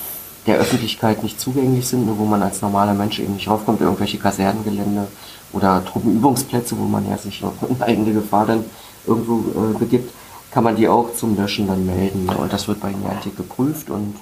der 0.47 0.57
Öffentlichkeit 0.57 1.21
nicht 1.21 1.39
zugänglich 1.39 1.87
sind, 1.87 2.07
wo 2.17 2.25
man 2.25 2.41
als 2.41 2.61
normaler 2.61 2.95
Mensch 2.95 3.19
eben 3.19 3.35
nicht 3.35 3.47
raufkommt, 3.47 3.79
irgendwelche 3.79 4.17
Kasernengelände 4.17 5.07
oder 5.53 5.85
Truppenübungsplätze, 5.85 6.77
wo 6.77 6.85
man 6.85 7.07
ja 7.07 7.17
sich 7.17 7.43
in 7.69 7.81
eigene 7.81 8.13
Gefahr 8.13 8.47
dann 8.47 8.65
irgendwo 9.05 9.39
äh, 9.39 9.77
begibt, 9.77 10.11
kann 10.53 10.63
man 10.63 10.75
die 10.75 10.87
auch 10.87 11.13
zum 11.15 11.35
Löschen 11.35 11.67
dann 11.67 11.85
melden. 11.85 12.29
Und 12.29 12.53
das 12.53 12.67
wird 12.67 12.79
bei 12.79 12.91
Niantic 12.91 13.35
geprüft 13.35 13.89
und 13.89 14.15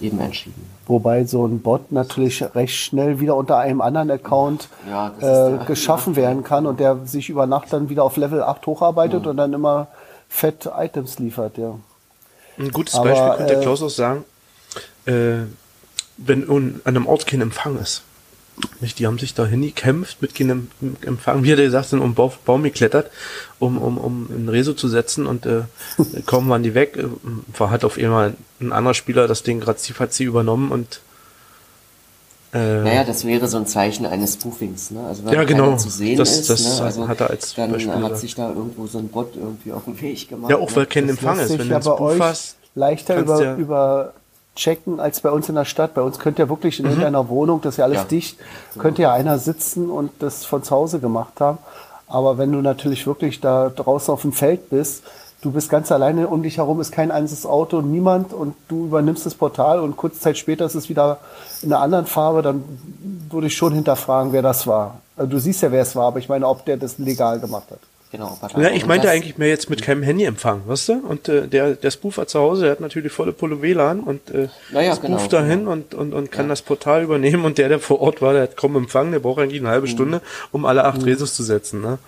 eben 0.00 0.18
entschieden. 0.20 0.66
Wobei 0.86 1.24
so 1.24 1.46
ein 1.46 1.60
Bot 1.60 1.92
natürlich 1.92 2.42
recht 2.54 2.74
schnell 2.74 3.20
wieder 3.20 3.36
unter 3.36 3.58
einem 3.58 3.80
anderen 3.80 4.10
Account 4.10 4.68
ja, 4.88 5.12
äh, 5.20 5.64
geschaffen 5.66 6.14
ja. 6.14 6.22
werden 6.22 6.44
kann 6.44 6.66
und 6.66 6.80
der 6.80 7.06
sich 7.06 7.28
über 7.28 7.46
Nacht 7.46 7.72
dann 7.72 7.88
wieder 7.88 8.04
auf 8.04 8.16
Level 8.16 8.42
8 8.42 8.66
hocharbeitet 8.66 9.24
mhm. 9.24 9.30
und 9.30 9.36
dann 9.36 9.52
immer 9.52 9.88
fett 10.28 10.68
Items 10.76 11.18
liefert, 11.18 11.58
ja. 11.58 11.78
Ein 12.58 12.72
gutes 12.72 12.94
Aber, 12.94 13.10
Beispiel 13.10 13.36
könnte 13.36 13.54
äh, 13.60 13.62
Klaus 13.62 13.82
auch 13.82 13.90
sagen, 13.90 14.24
äh, 15.04 15.44
wenn 16.16 16.48
an 16.48 16.80
einem 16.84 17.06
Ort 17.06 17.26
kein 17.26 17.42
Empfang 17.42 17.78
ist. 17.78 18.02
Nicht, 18.80 18.98
die 18.98 19.06
haben 19.06 19.18
sich 19.18 19.34
da 19.34 19.46
hingekämpft 19.46 20.22
mit 20.22 20.34
keinem 20.34 20.68
Empfang, 21.02 21.44
wie 21.44 21.50
er 21.50 21.56
gesagt 21.56 21.90
sind, 21.90 22.00
um 22.00 22.14
Baum, 22.14 22.32
Baum 22.44 22.62
geklettert, 22.62 23.10
um, 23.58 23.78
um, 23.78 23.98
um 23.98 24.28
einen 24.30 24.48
Reso 24.48 24.72
zu 24.72 24.88
setzen 24.88 25.26
und 25.26 25.46
äh, 25.46 25.62
kaum 26.26 26.48
waren 26.48 26.62
die 26.62 26.74
weg, 26.74 26.96
äh, 26.96 27.04
war 27.58 27.70
halt 27.70 27.84
auf 27.84 27.98
einmal 27.98 28.34
ein 28.60 28.72
anderer 28.72 28.94
Spieler 28.94 29.28
das 29.28 29.42
Ding 29.42 29.60
gerade 29.60 29.78
sie 29.78 30.24
übernommen 30.24 30.72
und 30.72 31.00
äh, 32.52 32.82
naja, 32.82 33.04
das 33.04 33.26
wäre 33.26 33.48
so 33.48 33.58
ein 33.58 33.66
Zeichen 33.66 34.06
eines 34.06 34.34
Spoofings, 34.34 34.90
ne? 34.90 35.04
Also 35.06 35.24
wenn 35.24 35.34
ja, 35.34 35.44
genau. 35.44 35.76
zu 35.76 35.90
sehen 35.90 36.16
das, 36.16 36.38
ist, 36.38 36.48
das 36.48 36.78
ne? 36.78 36.84
also 36.86 37.08
hat 37.08 37.20
er 37.20 37.30
als 37.30 37.54
dann 37.54 37.72
Beispiel 37.72 37.92
hat 37.92 38.18
sich 38.18 38.34
da 38.34 38.48
irgendwo 38.48 38.86
so 38.86 38.98
ein 38.98 39.08
Bot 39.08 39.34
irgendwie 39.36 39.72
auf 39.72 39.84
den 39.84 40.00
Weg 40.00 40.28
gemacht. 40.28 40.50
Ja, 40.50 40.56
auch 40.56 40.70
weil 40.74 40.84
ne? 40.84 40.86
kein 40.86 41.08
Empfang 41.08 41.38
ist. 41.38 41.58
Wenn 41.58 41.68
du 41.68 41.78
bei 41.80 42.00
euch 42.00 42.20
hast, 42.20 42.56
leichter 42.74 43.18
über, 43.18 43.42
ja 43.42 43.56
über 43.56 44.14
checken 44.56 44.98
als 44.98 45.20
bei 45.20 45.30
uns 45.30 45.48
in 45.48 45.54
der 45.54 45.64
Stadt. 45.64 45.94
Bei 45.94 46.02
uns 46.02 46.18
könnte 46.18 46.42
ja 46.42 46.48
wirklich 46.48 46.80
in 46.80 46.86
mhm. 46.86 46.92
irgendeiner 46.92 47.28
Wohnung, 47.28 47.60
das 47.60 47.74
ist 47.74 47.78
ja 47.78 47.84
alles 47.84 47.98
ja. 47.98 48.04
dicht, 48.04 48.38
könnte 48.78 49.02
ja 49.02 49.12
einer 49.12 49.38
sitzen 49.38 49.90
und 49.90 50.10
das 50.18 50.44
von 50.44 50.62
zu 50.62 50.74
Hause 50.74 50.98
gemacht 50.98 51.40
haben. 51.40 51.58
Aber 52.08 52.38
wenn 52.38 52.52
du 52.52 52.60
natürlich 52.60 53.06
wirklich 53.06 53.40
da 53.40 53.68
draußen 53.68 54.12
auf 54.12 54.22
dem 54.22 54.32
Feld 54.32 54.70
bist, 54.70 55.02
du 55.42 55.50
bist 55.50 55.70
ganz 55.70 55.92
alleine, 55.92 56.28
um 56.28 56.42
dich 56.42 56.58
herum 56.58 56.80
ist 56.80 56.92
kein 56.92 57.10
einziges 57.10 57.46
Auto, 57.46 57.80
niemand 57.80 58.32
und 58.32 58.54
du 58.68 58.86
übernimmst 58.86 59.26
das 59.26 59.34
Portal 59.34 59.80
und 59.80 59.96
kurze 59.96 60.20
Zeit 60.20 60.38
später 60.38 60.64
ist 60.64 60.74
es 60.74 60.88
wieder 60.88 61.18
in 61.62 61.72
einer 61.72 61.82
anderen 61.82 62.06
Farbe, 62.06 62.42
dann 62.42 62.64
würde 63.30 63.48
ich 63.48 63.56
schon 63.56 63.72
hinterfragen, 63.72 64.32
wer 64.32 64.42
das 64.42 64.66
war. 64.66 65.00
Also 65.16 65.30
du 65.30 65.38
siehst 65.38 65.62
ja, 65.62 65.72
wer 65.72 65.82
es 65.82 65.96
war, 65.96 66.06
aber 66.06 66.18
ich 66.18 66.28
meine, 66.28 66.46
ob 66.46 66.64
der 66.64 66.76
das 66.76 66.98
legal 66.98 67.40
gemacht 67.40 67.70
hat. 67.70 67.80
Genau. 68.16 68.38
Ja, 68.56 68.70
ich 68.70 68.86
meinte 68.86 69.10
eigentlich 69.10 69.36
mehr 69.36 69.48
jetzt 69.48 69.68
mit 69.68 69.82
keinem 69.82 70.02
Handyempfang, 70.02 70.62
weißt 70.66 70.88
du? 70.88 70.92
Und 71.06 71.28
äh, 71.28 71.46
der, 71.46 71.74
der 71.74 71.90
Spoofer 71.90 72.26
zu 72.26 72.40
Hause, 72.40 72.62
der 72.62 72.70
hat 72.70 72.80
natürlich 72.80 73.12
volle 73.12 73.32
Pulle 73.32 73.60
WLAN 73.60 74.00
und 74.00 74.30
äh, 74.30 74.48
naja, 74.72 74.94
spooft 74.94 75.02
genau, 75.02 75.42
dahin 75.42 75.58
genau. 75.60 75.72
und, 75.72 75.94
und, 75.94 76.14
und 76.14 76.32
kann 76.32 76.46
ja. 76.46 76.50
das 76.50 76.62
Portal 76.62 77.02
übernehmen 77.02 77.44
und 77.44 77.58
der, 77.58 77.68
der 77.68 77.78
vor 77.78 78.00
Ort 78.00 78.22
war, 78.22 78.32
der 78.32 78.42
hat 78.44 78.56
kaum 78.56 78.74
Empfang, 78.76 79.12
der 79.12 79.18
braucht 79.18 79.40
eigentlich 79.40 79.60
eine 79.60 79.68
halbe 79.68 79.86
mhm. 79.86 79.90
Stunde, 79.90 80.20
um 80.50 80.64
alle 80.64 80.84
acht 80.84 80.98
mhm. 80.98 81.04
Resus 81.04 81.34
zu 81.34 81.42
setzen, 81.42 81.82
ne? 81.82 81.98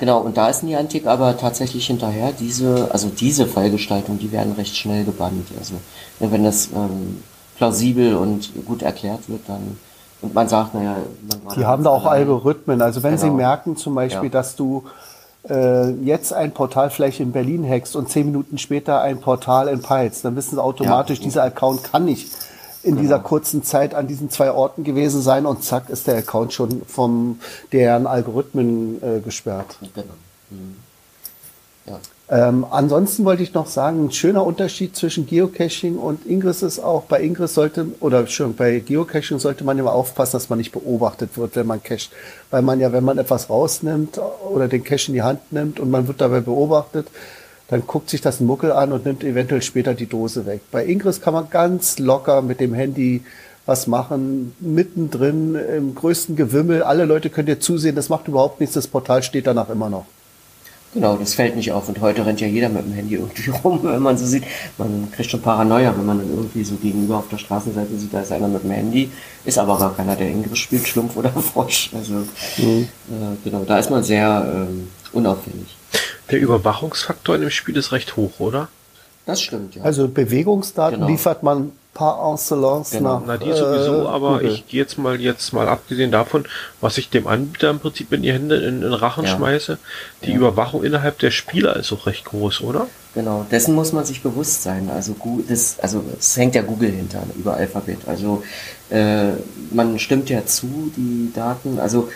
Genau, 0.00 0.20
und 0.20 0.36
da 0.36 0.48
ist 0.48 0.62
Niantic 0.62 1.06
aber 1.06 1.36
tatsächlich 1.36 1.86
hinterher, 1.86 2.32
diese, 2.32 2.88
also 2.92 3.08
diese 3.08 3.46
Fallgestaltung, 3.46 4.18
die 4.18 4.30
werden 4.30 4.52
recht 4.52 4.76
schnell 4.76 5.04
gebannt. 5.04 5.48
Also 5.58 5.74
wenn 6.20 6.44
das 6.44 6.68
ähm, 6.72 7.22
plausibel 7.56 8.14
und 8.14 8.64
gut 8.64 8.82
erklärt 8.82 9.28
wird, 9.28 9.40
dann 9.48 9.76
und 10.20 10.34
man 10.34 10.48
sagt, 10.48 10.74
naja, 10.74 10.96
man 11.44 11.54
Die 11.56 11.64
haben 11.64 11.84
da 11.84 11.90
auch 11.90 12.04
Algorithmen. 12.04 12.82
Also 12.82 13.02
wenn 13.02 13.16
genau. 13.16 13.22
sie 13.22 13.30
merken 13.30 13.76
zum 13.76 13.94
Beispiel, 13.94 14.24
ja. 14.24 14.30
dass 14.30 14.56
du 14.56 14.84
äh, 15.48 15.90
jetzt 15.90 16.32
ein 16.32 16.52
Portal 16.52 16.90
vielleicht 16.90 17.20
in 17.20 17.32
Berlin 17.32 17.68
hackst 17.68 17.96
und 17.96 18.08
zehn 18.08 18.26
Minuten 18.26 18.58
später 18.58 19.00
ein 19.00 19.20
Portal 19.20 19.68
in 19.68 19.80
Peitz, 19.80 20.22
dann 20.22 20.36
wissen 20.36 20.56
sie 20.56 20.62
automatisch, 20.62 21.18
ja. 21.18 21.24
dieser 21.24 21.42
Account 21.44 21.84
kann 21.84 22.04
nicht 22.04 22.30
in 22.82 22.90
genau. 22.90 23.02
dieser 23.02 23.18
kurzen 23.18 23.62
Zeit 23.62 23.94
an 23.94 24.06
diesen 24.06 24.30
zwei 24.30 24.52
Orten 24.52 24.84
gewesen 24.84 25.20
sein 25.20 25.46
und 25.46 25.64
zack 25.64 25.90
ist 25.90 26.06
der 26.06 26.18
Account 26.18 26.52
schon 26.52 26.82
vom 26.86 27.40
deren 27.72 28.06
Algorithmen 28.06 29.02
äh, 29.02 29.20
gesperrt. 29.20 29.76
Genau. 29.94 30.06
Mhm. 30.50 30.76
Ähm, 32.30 32.66
ansonsten 32.70 33.24
wollte 33.24 33.42
ich 33.42 33.54
noch 33.54 33.66
sagen, 33.66 34.04
ein 34.04 34.12
schöner 34.12 34.44
Unterschied 34.44 34.94
zwischen 34.94 35.26
Geocaching 35.26 35.96
und 35.96 36.26
Ingress 36.26 36.62
ist 36.62 36.78
auch, 36.78 37.04
bei 37.04 37.22
Ingress 37.22 37.54
sollte, 37.54 37.86
oder 38.00 38.26
schon 38.26 38.54
bei 38.54 38.80
Geocaching 38.80 39.38
sollte 39.38 39.64
man 39.64 39.78
immer 39.78 39.92
aufpassen, 39.92 40.32
dass 40.32 40.50
man 40.50 40.58
nicht 40.58 40.72
beobachtet 40.72 41.38
wird, 41.38 41.56
wenn 41.56 41.66
man 41.66 41.82
cacht. 41.82 42.10
Weil 42.50 42.60
man 42.60 42.80
ja, 42.80 42.92
wenn 42.92 43.04
man 43.04 43.16
etwas 43.16 43.48
rausnimmt 43.48 44.20
oder 44.50 44.68
den 44.68 44.84
Cache 44.84 45.08
in 45.08 45.14
die 45.14 45.22
Hand 45.22 45.52
nimmt 45.52 45.80
und 45.80 45.90
man 45.90 46.06
wird 46.06 46.20
dabei 46.20 46.40
beobachtet, 46.40 47.06
dann 47.68 47.86
guckt 47.86 48.10
sich 48.10 48.20
das 48.20 48.40
ein 48.40 48.46
Muckel 48.46 48.72
an 48.72 48.92
und 48.92 49.06
nimmt 49.06 49.24
eventuell 49.24 49.62
später 49.62 49.94
die 49.94 50.06
Dose 50.06 50.44
weg. 50.44 50.60
Bei 50.70 50.84
Ingress 50.84 51.22
kann 51.22 51.32
man 51.32 51.48
ganz 51.48 51.98
locker 51.98 52.42
mit 52.42 52.60
dem 52.60 52.74
Handy 52.74 53.22
was 53.64 53.86
machen, 53.86 54.54
mittendrin 54.60 55.54
im 55.54 55.94
größten 55.94 56.36
Gewimmel. 56.36 56.82
Alle 56.82 57.04
Leute 57.04 57.30
können 57.30 57.46
dir 57.46 57.60
zusehen, 57.60 57.96
das 57.96 58.08
macht 58.10 58.28
überhaupt 58.28 58.60
nichts, 58.60 58.74
das 58.74 58.86
Portal 58.86 59.22
steht 59.22 59.46
danach 59.46 59.68
immer 59.70 59.90
noch. 59.90 60.06
Genau, 60.94 61.16
das 61.16 61.34
fällt 61.34 61.54
nicht 61.54 61.70
auf. 61.72 61.88
Und 61.88 62.00
heute 62.00 62.24
rennt 62.24 62.40
ja 62.40 62.46
jeder 62.46 62.68
mit 62.68 62.84
dem 62.84 62.92
Handy 62.92 63.16
irgendwie 63.16 63.50
rum, 63.64 63.80
wenn 63.82 64.02
man 64.02 64.16
so 64.16 64.24
sieht. 64.24 64.44
Man 64.78 65.10
kriegt 65.12 65.30
schon 65.30 65.42
Paranoia, 65.42 65.94
wenn 65.96 66.06
man 66.06 66.18
dann 66.18 66.30
irgendwie 66.30 66.64
so 66.64 66.76
gegenüber 66.76 67.18
auf 67.18 67.28
der 67.28 67.38
Straßenseite 67.38 67.96
sieht, 67.98 68.12
da 68.12 68.20
ist 68.20 68.32
einer 68.32 68.48
mit 68.48 68.64
dem 68.64 68.70
Handy. 68.70 69.10
Ist 69.44 69.58
aber 69.58 69.78
gar 69.78 69.94
keiner, 69.94 70.16
der 70.16 70.28
Ingress 70.28 70.58
spielt, 70.58 70.86
Schlumpf 70.88 71.16
oder 71.16 71.30
Frosch. 71.30 71.90
Also, 71.94 72.14
mhm. 72.56 72.88
äh, 73.10 73.36
genau, 73.44 73.64
da 73.64 73.78
ist 73.78 73.90
man 73.90 74.02
sehr 74.02 74.50
ähm, 74.54 74.88
unauffällig. 75.12 75.76
Der 76.30 76.40
Überwachungsfaktor 76.40 77.34
in 77.34 77.42
dem 77.42 77.50
Spiel 77.50 77.76
ist 77.76 77.92
recht 77.92 78.16
hoch, 78.16 78.38
oder? 78.38 78.68
Das 79.26 79.42
stimmt, 79.42 79.74
ja. 79.74 79.82
Also 79.82 80.08
Bewegungsdaten 80.08 81.00
genau. 81.00 81.10
liefert 81.10 81.42
man 81.42 81.72
par 81.98 82.32
excellence 82.32 82.92
genau. 82.92 83.18
nach. 83.18 83.26
Na, 83.26 83.36
die 83.36 83.52
sowieso, 83.52 84.04
äh, 84.04 84.06
aber 84.06 84.38
Google. 84.38 84.52
ich 84.52 84.68
gehe 84.68 84.80
jetzt 84.80 84.98
mal, 84.98 85.20
jetzt 85.20 85.52
mal 85.52 85.68
abgesehen 85.68 86.12
davon, 86.12 86.44
was 86.80 86.96
ich 86.96 87.10
dem 87.10 87.26
Anbieter 87.26 87.70
im 87.70 87.80
Prinzip 87.80 88.12
in 88.12 88.22
die 88.22 88.32
Hände 88.32 88.54
in 88.56 88.82
den 88.82 88.92
Rachen 88.92 89.24
ja. 89.24 89.36
schmeiße, 89.36 89.78
die 90.22 90.30
ja. 90.30 90.36
Überwachung 90.36 90.84
innerhalb 90.84 91.18
der 91.18 91.32
Spieler 91.32 91.74
ist 91.74 91.92
auch 91.92 92.06
recht 92.06 92.24
groß, 92.24 92.60
oder? 92.60 92.86
Genau, 93.14 93.44
dessen 93.50 93.74
muss 93.74 93.92
man 93.92 94.04
sich 94.04 94.22
bewusst 94.22 94.62
sein. 94.62 94.88
Also, 94.94 95.16
das, 95.48 95.80
also 95.80 96.04
es 96.16 96.36
hängt 96.36 96.54
ja 96.54 96.62
Google 96.62 96.92
hinter 96.92 97.24
über 97.36 97.54
Alphabet. 97.54 97.98
Also 98.06 98.44
äh, 98.90 99.32
man 99.72 99.98
stimmt 99.98 100.30
ja 100.30 100.46
zu, 100.46 100.92
die 100.96 101.32
Daten, 101.34 101.80
also 101.80 102.10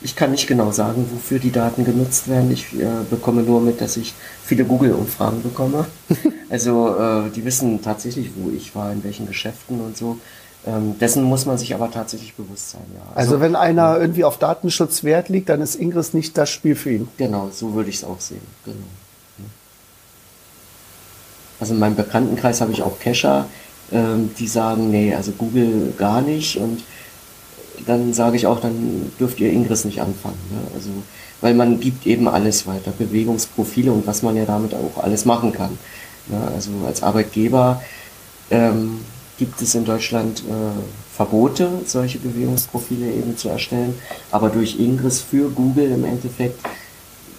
ich 0.00 0.14
kann 0.14 0.30
nicht 0.30 0.46
genau 0.46 0.70
sagen, 0.70 1.08
wofür 1.12 1.38
die 1.38 1.50
Daten 1.50 1.84
genutzt 1.84 2.28
werden. 2.28 2.50
Ich 2.52 2.72
äh, 2.78 2.86
bekomme 3.10 3.42
nur 3.42 3.60
mit, 3.60 3.80
dass 3.80 3.96
ich 3.96 4.14
viele 4.44 4.64
Google-Umfragen 4.64 5.42
bekomme. 5.42 5.86
also 6.50 6.96
äh, 6.96 7.30
die 7.30 7.44
wissen 7.44 7.82
tatsächlich, 7.82 8.30
wo 8.36 8.50
ich 8.50 8.74
war, 8.74 8.92
in 8.92 9.02
welchen 9.02 9.26
Geschäften 9.26 9.80
und 9.80 9.96
so. 9.96 10.18
Ähm, 10.66 10.98
dessen 10.98 11.22
muss 11.22 11.46
man 11.46 11.56
sich 11.56 11.74
aber 11.74 11.90
tatsächlich 11.90 12.34
bewusst 12.34 12.70
sein. 12.70 12.82
Ja. 12.94 13.00
Also, 13.14 13.32
also 13.32 13.40
wenn 13.40 13.56
einer 13.56 13.94
ja. 13.94 13.98
irgendwie 13.98 14.24
auf 14.24 14.38
Datenschutz 14.38 15.04
Wert 15.04 15.28
liegt, 15.28 15.48
dann 15.48 15.60
ist 15.60 15.76
Ingress 15.76 16.14
nicht 16.14 16.36
das 16.36 16.50
Spiel 16.50 16.74
für 16.74 16.90
ihn. 16.90 17.08
Genau, 17.16 17.50
so 17.52 17.74
würde 17.74 17.90
ich 17.90 17.96
es 17.96 18.04
auch 18.04 18.20
sehen. 18.20 18.40
Genau. 18.64 18.76
Also 21.60 21.74
in 21.74 21.80
meinem 21.80 21.96
Bekanntenkreis 21.96 22.60
habe 22.60 22.72
ich 22.72 22.82
auch 22.82 23.00
Cacher, 23.00 23.46
ähm, 23.90 24.30
die 24.38 24.46
sagen, 24.46 24.90
nee, 24.90 25.14
also 25.14 25.32
Google 25.32 25.92
gar 25.98 26.20
nicht 26.20 26.56
und 26.56 26.82
dann 27.86 28.12
sage 28.12 28.36
ich 28.36 28.46
auch, 28.46 28.60
dann 28.60 29.10
dürft 29.18 29.40
ihr 29.40 29.52
Ingress 29.52 29.84
nicht 29.84 30.00
anfangen. 30.00 30.38
Ne? 30.50 30.60
Also, 30.74 30.90
weil 31.40 31.54
man 31.54 31.80
gibt 31.80 32.06
eben 32.06 32.28
alles 32.28 32.66
weiter, 32.66 32.92
Bewegungsprofile 32.96 33.92
und 33.92 34.06
was 34.06 34.22
man 34.22 34.36
ja 34.36 34.44
damit 34.44 34.74
auch 34.74 35.02
alles 35.02 35.24
machen 35.24 35.52
kann. 35.52 35.78
Ne? 36.26 36.40
Also 36.54 36.70
als 36.86 37.02
Arbeitgeber 37.02 37.82
ähm, 38.50 39.00
gibt 39.38 39.60
es 39.62 39.74
in 39.74 39.84
Deutschland 39.84 40.40
äh, 40.40 41.14
Verbote, 41.14 41.68
solche 41.86 42.18
Bewegungsprofile 42.18 43.10
eben 43.10 43.36
zu 43.36 43.48
erstellen, 43.48 43.94
aber 44.30 44.48
durch 44.48 44.78
Ingress 44.78 45.20
für 45.20 45.50
Google 45.50 45.90
im 45.90 46.04
Endeffekt 46.04 46.60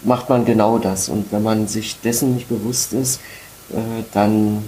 macht 0.03 0.29
man 0.29 0.45
genau 0.45 0.77
das. 0.77 1.09
Und 1.09 1.31
wenn 1.31 1.43
man 1.43 1.67
sich 1.67 1.99
dessen 2.01 2.35
nicht 2.35 2.49
bewusst 2.49 2.93
ist, 2.93 3.19
äh, 3.71 4.03
dann 4.13 4.63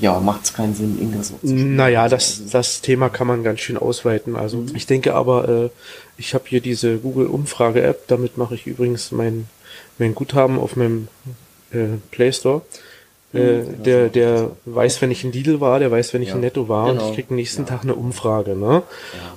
ja, 0.00 0.18
macht 0.20 0.44
es 0.44 0.52
keinen 0.52 0.74
Sinn, 0.74 0.98
Ingress 1.00 1.28
zu 1.28 1.54
Naja, 1.54 2.08
das, 2.08 2.42
das 2.50 2.80
Thema 2.80 3.08
kann 3.08 3.26
man 3.26 3.44
ganz 3.44 3.60
schön 3.60 3.76
ausweiten. 3.76 4.36
Also 4.36 4.58
mhm. 4.58 4.74
ich 4.74 4.86
denke 4.86 5.14
aber, 5.14 5.48
äh, 5.48 5.68
ich 6.16 6.34
habe 6.34 6.44
hier 6.48 6.60
diese 6.60 6.98
Google-Umfrage-App, 6.98 8.08
damit 8.08 8.36
mache 8.36 8.54
ich 8.54 8.66
übrigens 8.66 9.12
mein, 9.12 9.46
mein 9.98 10.14
Guthaben 10.14 10.58
auf 10.58 10.76
meinem 10.76 11.08
äh, 11.70 11.98
Play 12.10 12.32
Store. 12.32 12.62
Äh, 13.34 13.58
mhm, 13.58 13.82
der, 13.82 14.08
der 14.08 14.50
weiß, 14.64 15.02
wenn 15.02 15.10
ich 15.10 15.22
in 15.22 15.32
Lidl 15.32 15.60
war, 15.60 15.78
der 15.78 15.90
weiß, 15.90 16.14
wenn 16.14 16.22
ich 16.22 16.30
ja, 16.30 16.34
in 16.34 16.40
Netto 16.40 16.68
war 16.68 16.90
genau. 16.90 17.04
und 17.04 17.10
ich 17.10 17.14
krieg 17.14 17.30
nächsten 17.30 17.62
ja. 17.62 17.68
Tag 17.68 17.82
eine 17.82 17.94
Umfrage. 17.94 18.56
Ne? 18.56 18.82
Ja. 18.82 18.82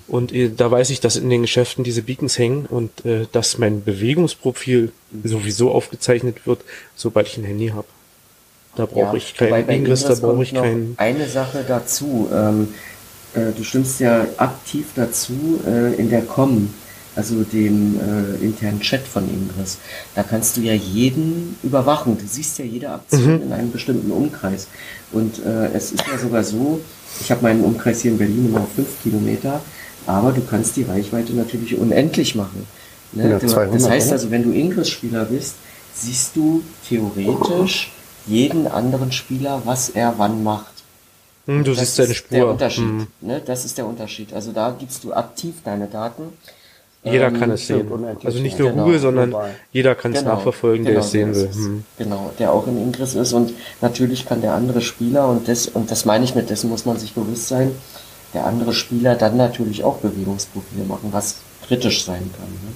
Und 0.07 0.34
äh, 0.34 0.49
da 0.49 0.72
weiß 0.72 0.91
ich, 0.91 1.02
dass 1.02 1.18
in 1.18 1.30
den 1.30 1.41
Geschäften 1.41 1.84
diese 1.84 2.02
Beacons 2.02 2.40
hängen 2.40 2.65
und 2.68 3.06
äh, 3.06 3.28
dass 3.34 3.57
mein 3.57 3.84
Bewegungsprofil 3.84 4.94
mhm. 5.11 5.28
sowieso 5.28 5.72
aufgezeichnet 5.72 6.48
wird, 6.48 6.61
sobald 6.95 7.28
ich 7.28 7.38
ein 7.38 7.44
Handy 7.44 7.68
habe. 7.69 7.88
Da 8.76 8.85
brauche 8.85 8.99
ja, 8.99 9.14
ich 9.15 9.35
keinen 9.35 9.69
Ingress, 9.69 10.06
da 10.06 10.15
brauche 10.15 10.43
ich 10.43 10.53
keinen. 10.53 10.93
Eine 10.98 11.27
Sache 11.27 11.65
dazu. 11.68 12.30
Ähm, 12.34 12.69
äh, 13.34 13.52
du 13.56 13.64
stimmst 13.64 13.99
ja 13.99 14.26
aktiv 14.38 14.88
dazu 14.95 15.61
äh, 15.65 15.93
in 15.95 16.10
der 16.10 16.22
COM, 16.22 16.73
also 17.15 17.43
dem 17.43 17.99
äh, 17.99 18.43
internen 18.43 18.80
Chat 18.80 19.02
von 19.02 19.23
Ingress. 19.30 19.77
Da 20.15 20.23
kannst 20.23 20.57
du 20.57 20.61
ja 20.61 20.73
jeden 20.73 21.57
überwachen. 21.64 22.18
Du 22.18 22.26
siehst 22.26 22.60
ja 22.60 22.65
jede 22.65 22.89
Aktion 22.89 23.35
mhm. 23.38 23.43
in 23.43 23.53
einem 23.53 23.72
bestimmten 23.72 24.11
Umkreis. 24.11 24.68
Und 25.11 25.39
äh, 25.45 25.68
es 25.73 25.91
ist 25.91 26.06
ja 26.10 26.18
sogar 26.18 26.43
so, 26.43 26.80
ich 27.19 27.30
habe 27.31 27.41
meinen 27.43 27.64
Umkreis 27.64 28.02
hier 28.02 28.11
in 28.11 28.18
Berlin 28.18 28.48
immer 28.48 28.61
auf 28.61 28.72
5 28.76 28.88
Kilometer, 29.03 29.61
aber 30.07 30.31
du 30.31 30.41
kannst 30.41 30.77
die 30.77 30.84
Reichweite 30.84 31.34
natürlich 31.34 31.77
unendlich 31.77 32.35
machen. 32.35 32.65
Ne? 33.11 33.31
Ja, 33.31 33.39
200, 33.39 33.76
das 33.76 33.89
heißt 33.89 34.11
also, 34.14 34.31
wenn 34.31 34.43
du 34.43 34.52
Ingress-Spieler 34.52 35.26
bist, 35.26 35.56
siehst 35.93 36.35
du 36.35 36.64
theoretisch 36.88 37.91
jeden 38.26 38.68
anderen 38.68 39.11
Spieler, 39.11 39.61
was 39.65 39.89
er 39.89 40.15
wann 40.18 40.43
macht. 40.43 40.72
Hm, 41.45 41.64
du 41.64 41.73
siehst 41.73 41.95
seine 41.95 42.14
Spur. 42.14 42.38
Der 42.38 42.48
Unterschied. 42.48 42.84
Hm. 42.84 43.07
Ne? 43.22 43.41
Das 43.45 43.65
ist 43.65 43.77
der 43.77 43.85
Unterschied. 43.85 44.34
Also 44.34 44.52
da 44.52 44.76
gibst 44.77 45.03
du 45.03 45.14
aktiv 45.14 45.56
deine 45.64 45.88
Daten. 45.88 46.34
Jeder 47.03 47.27
ähm, 47.27 47.39
kann 47.39 47.49
es 47.52 47.65
sehen. 47.65 47.89
Also 48.23 48.39
nicht 48.39 48.60
nur 48.60 48.69
genau, 48.69 48.84
Google, 48.84 48.99
sondern 48.99 49.30
global. 49.30 49.56
jeder 49.72 49.95
kann 49.95 50.14
es 50.14 50.19
genau, 50.19 50.35
nachverfolgen, 50.35 50.85
genau, 50.85 50.99
der 50.99 51.03
es 51.03 51.11
sehen 51.11 51.35
will. 51.35 51.49
Hm. 51.52 51.84
Genau, 51.98 52.31
der 52.38 52.53
auch 52.53 52.68
in 52.68 52.77
Ingress 52.77 53.15
ist 53.15 53.34
und 53.34 53.53
natürlich 53.81 54.27
kann 54.27 54.41
der 54.41 54.53
andere 54.53 54.81
Spieler 54.81 55.27
und 55.27 55.48
das 55.48 55.68
und 55.68 55.89
das 55.89 56.06
meine 56.06 56.26
ich 56.26 56.35
mit 56.35 56.52
dessen 56.52 56.69
muss 56.69 56.85
man 56.85 56.98
sich 56.99 57.14
bewusst 57.14 57.48
sein. 57.48 57.72
Der 58.35 58.45
andere 58.45 58.73
Spieler 58.73 59.15
dann 59.15 59.35
natürlich 59.35 59.84
auch 59.84 59.98
Bewegungsprofile 59.98 60.84
machen, 60.85 61.10
was 61.11 61.38
kritisch 61.68 62.06
sein 62.06 62.30
kann. 62.38 62.49
Ne? 62.49 62.72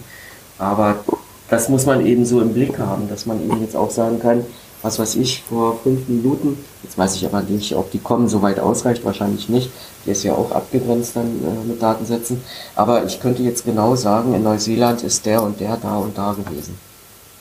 Aber 0.57 1.05
das 1.49 1.69
muss 1.69 1.85
man 1.85 2.03
eben 2.03 2.25
so 2.25 2.41
im 2.41 2.53
Blick 2.53 2.79
haben, 2.79 3.07
dass 3.07 3.27
man 3.27 3.41
eben 3.43 3.61
jetzt 3.61 3.75
auch 3.75 3.91
sagen 3.91 4.19
kann, 4.19 4.43
was 4.85 4.99
weiß 4.99 5.15
ich, 5.15 5.41
vor 5.49 5.79
fünf 5.81 6.07
Minuten. 6.07 6.63
Jetzt 6.83 6.95
weiß 6.95 7.15
ich 7.15 7.25
aber 7.25 7.41
nicht, 7.41 7.75
ob 7.75 7.89
die 7.89 7.97
kommen 7.97 8.29
so 8.29 8.43
weit 8.43 8.59
ausreicht, 8.59 9.03
wahrscheinlich 9.03 9.49
nicht. 9.49 9.71
Der 10.05 10.11
ist 10.11 10.23
ja 10.23 10.33
auch 10.33 10.51
abgegrenzt 10.51 11.15
dann 11.15 11.25
äh, 11.25 11.67
mit 11.67 11.81
Datensätzen. 11.81 12.41
Aber 12.75 13.03
ich 13.03 13.19
könnte 13.19 13.41
jetzt 13.41 13.65
genau 13.65 13.95
sagen, 13.95 14.35
in 14.35 14.43
Neuseeland 14.43 15.01
ist 15.01 15.25
der 15.25 15.41
und 15.41 15.59
der 15.59 15.77
da 15.77 15.97
und 15.97 16.15
da 16.15 16.33
gewesen. 16.33 16.77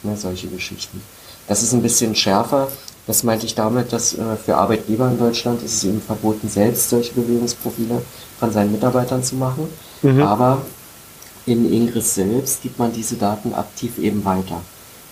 Ne, 0.02 0.16
solche 0.16 0.48
Geschichten. 0.48 1.02
Das 1.46 1.62
ist 1.62 1.74
ein 1.74 1.82
bisschen 1.82 2.14
schärfer. 2.14 2.68
Das 3.06 3.22
meinte 3.24 3.44
ich 3.44 3.54
damit, 3.54 3.92
dass 3.92 4.14
äh, 4.14 4.36
für 4.42 4.56
Arbeitgeber 4.56 5.10
in 5.10 5.18
Deutschland 5.18 5.62
ist 5.62 5.74
es 5.74 5.84
eben 5.84 6.00
verboten, 6.00 6.48
selbst 6.48 6.88
solche 6.88 7.12
Bewegungsprofile 7.12 8.00
von 8.40 8.52
seinen 8.52 8.72
Mitarbeitern 8.72 9.22
zu 9.22 9.34
machen. 9.34 9.68
Mhm. 10.00 10.22
Aber 10.22 10.62
in 11.44 11.70
Ingress 11.70 12.14
selbst 12.14 12.62
gibt 12.62 12.78
man 12.78 12.90
diese 12.90 13.16
Daten 13.16 13.52
aktiv 13.52 13.98
eben 13.98 14.24
weiter. 14.24 14.62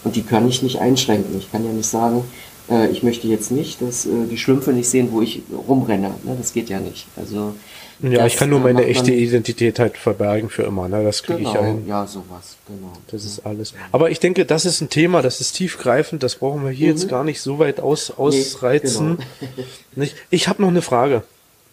Und 0.04 0.16
die 0.16 0.22
kann 0.22 0.48
ich 0.48 0.62
nicht 0.62 0.78
einschränken. 0.80 1.36
Ich 1.38 1.50
kann 1.52 1.64
ja 1.64 1.72
nicht 1.72 1.88
sagen, 1.88 2.24
äh, 2.70 2.88
ich 2.88 3.02
möchte 3.02 3.26
jetzt 3.28 3.50
nicht, 3.50 3.80
dass 3.82 4.06
äh, 4.06 4.10
die 4.30 4.38
Schlümpfe 4.38 4.72
nicht 4.72 4.88
sehen, 4.88 5.08
wo 5.12 5.20
ich 5.22 5.42
rumrenne. 5.68 6.08
Ne? 6.24 6.36
Das 6.38 6.52
geht 6.52 6.68
ja 6.68 6.80
nicht. 6.80 7.06
Also 7.16 7.54
Ja, 8.00 8.18
das, 8.24 8.32
ich 8.32 8.38
kann 8.38 8.50
nur 8.50 8.58
äh, 8.60 8.62
meine 8.72 8.84
echte 8.86 9.12
Identität 9.12 9.78
halt 9.78 9.96
verbergen 9.96 10.50
für 10.50 10.64
immer, 10.64 10.88
ne? 10.88 11.04
Das 11.04 11.22
kriege 11.22 11.38
Genau, 11.38 11.52
ich 11.52 11.58
ein. 11.58 11.86
ja, 11.86 12.04
sowas, 12.06 12.56
genau. 12.66 12.92
Das 13.12 13.24
ist 13.24 13.46
alles. 13.46 13.74
Aber 13.92 14.10
ich 14.10 14.18
denke, 14.18 14.44
das 14.44 14.64
ist 14.64 14.80
ein 14.80 14.88
Thema, 14.90 15.22
das 15.22 15.40
ist 15.40 15.52
tiefgreifend, 15.52 16.22
das 16.24 16.34
brauchen 16.36 16.64
wir 16.64 16.72
hier 16.72 16.88
jetzt 16.88 17.08
gar 17.08 17.22
nicht 17.22 17.40
so 17.40 17.60
weit 17.60 17.78
aus, 17.78 18.10
ausreizen. 18.10 19.18
genau. 19.40 19.62
Nicht? 19.94 20.16
Ich 20.30 20.48
habe 20.48 20.62
noch 20.62 20.68
eine 20.68 20.82
Frage. 20.82 21.22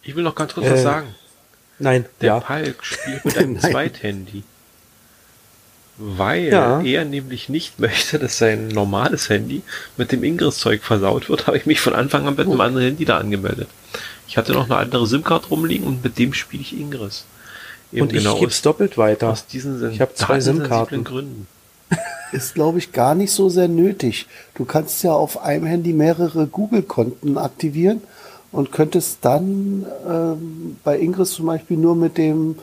Ich 0.04 0.14
will 0.14 0.22
noch 0.22 0.34
ganz 0.36 0.54
kurz 0.54 0.66
Äh, 0.66 0.72
was 0.72 0.82
sagen. 0.82 1.08
Nein, 1.80 2.04
Der 2.20 2.26
ja. 2.28 2.40
Palk 2.40 2.84
spielt 2.84 3.24
mit 3.24 3.36
einem. 3.38 3.58
Zweithandy. 3.60 4.44
Weil 6.02 6.44
Ja. 6.48 6.80
er 6.80 7.04
nämlich 7.04 7.50
nicht 7.50 7.78
möchte, 7.78 8.18
dass 8.18 8.38
sein 8.38 8.68
normales 8.68 9.28
Handy 9.28 9.60
mit 9.98 10.12
dem 10.12 10.24
Ingress-Zeug 10.24 10.82
versaut 10.82 11.28
wird, 11.28 11.46
habe 11.46 11.58
ich 11.58 11.66
mich 11.66 11.80
von 11.80 11.94
Anfang 11.94 12.26
an 12.26 12.36
mit 12.36 12.46
einem 12.46 12.60
anderen 12.60 12.86
Handy 12.86 13.04
da 13.04 13.18
angemeldet. 13.18 13.68
Ich 14.26 14.38
hatte 14.38 14.52
noch 14.52 14.64
eine 14.64 14.76
andere 14.76 15.06
SIM-Card 15.06 15.50
rumliegen 15.50 15.86
und 15.86 16.02
mit 16.02 16.18
dem 16.18 16.32
spiele 16.32 16.62
ich 16.62 16.78
Ingress. 16.78 17.24
Eben 17.92 18.02
Und 18.02 18.12
ich 18.14 18.18
genau 18.22 18.36
gebe 18.38 18.50
es 18.50 18.62
doppelt 18.62 18.96
weiter. 18.96 19.28
aus 19.30 19.46
diesen 19.46 19.90
Ich 19.92 20.00
hab 20.00 20.16
zwei 20.16 20.40
SIM-Karten. 20.40 21.04
Gründen. 21.04 21.46
Ist, 22.32 22.54
glaube 22.54 22.78
ich, 22.78 22.92
gar 22.92 23.14
nicht 23.16 23.32
so 23.32 23.48
sehr 23.48 23.66
nötig. 23.68 24.26
Du 24.54 24.64
kannst 24.64 25.02
ja 25.02 25.12
auf 25.12 25.42
einem 25.42 25.66
Handy 25.66 25.92
mehrere 25.92 26.46
Google-Konten 26.46 27.36
aktivieren 27.36 28.00
und 28.52 28.70
könntest 28.72 29.18
dann 29.22 29.84
ähm, 30.08 30.76
bei 30.84 30.98
Ingress 30.98 31.32
zum 31.32 31.46
Beispiel 31.46 31.76
nur 31.76 31.96
mit 31.96 32.16
dem 32.16 32.54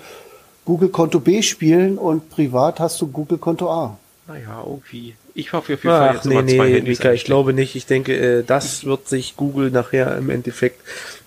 Google-Konto 0.68 1.22
B 1.22 1.42
spielen 1.42 1.98
und 1.98 2.30
privat 2.30 2.82
hast 2.82 3.00
du 3.02 3.08
Google-Konto 3.08 3.72
A. 3.72 3.98
Naja, 4.28 4.62
irgendwie. 4.66 5.16
Ich 5.34 5.54
hoffe 5.54 5.74
auf 5.76 5.84
jeden 5.84 5.96
Fall 5.96 6.10
Ach, 6.10 6.14
jetzt 6.16 6.26
nee, 6.26 6.34
immer 6.34 6.46
zwei 6.46 6.68
nee, 6.68 6.76
Handys 6.76 7.00
Mika, 7.00 7.14
ich 7.14 7.24
glaube 7.24 7.54
nicht. 7.54 7.76
Ich 7.78 7.86
denke, 7.86 8.14
äh, 8.18 8.44
das 8.44 8.84
wird 8.84 9.08
sich 9.08 9.38
Google 9.38 9.72
nachher 9.72 10.18
im 10.18 10.30
Endeffekt 10.30 10.82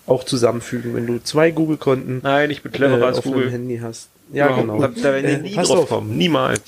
auch 0.05 0.23
zusammenfügen, 0.23 0.93
wenn 0.93 1.07
du 1.07 1.17
zwei 1.23 1.49
Google-Konten 1.49 2.19
Nein, 2.21 2.51
ich 2.51 2.61
bin 2.61 2.71
cleverer 2.71 3.01
äh, 3.01 3.05
als 3.05 3.17
auf 3.17 3.25
einem 3.25 3.33
Google. 3.33 3.51
Handy 3.51 3.79
hast. 3.81 4.09
Ja, 4.31 4.45
Überhaupt. 4.45 4.61
genau. 4.67 4.79
Da, 4.79 4.87
da 4.89 5.03
werden 5.15 5.25
die 5.25 5.33
Äh, 5.33 5.49
nie 5.49 5.55
pass 5.55 5.69
drauf 5.69 5.79
auf, 5.79 5.89
kommen. 5.89 6.15
Niemals. 6.15 6.61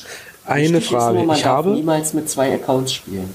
eine 0.45 0.79
ist 0.79 0.87
Frage. 0.87 1.17
Nur, 1.17 1.25
man 1.27 1.35
ich 1.37 1.43
darf 1.43 1.57
habe, 1.57 1.69
niemals 1.71 2.13
mit 2.15 2.27
zwei 2.27 2.51
Accounts 2.55 2.91
spielen. 2.93 3.29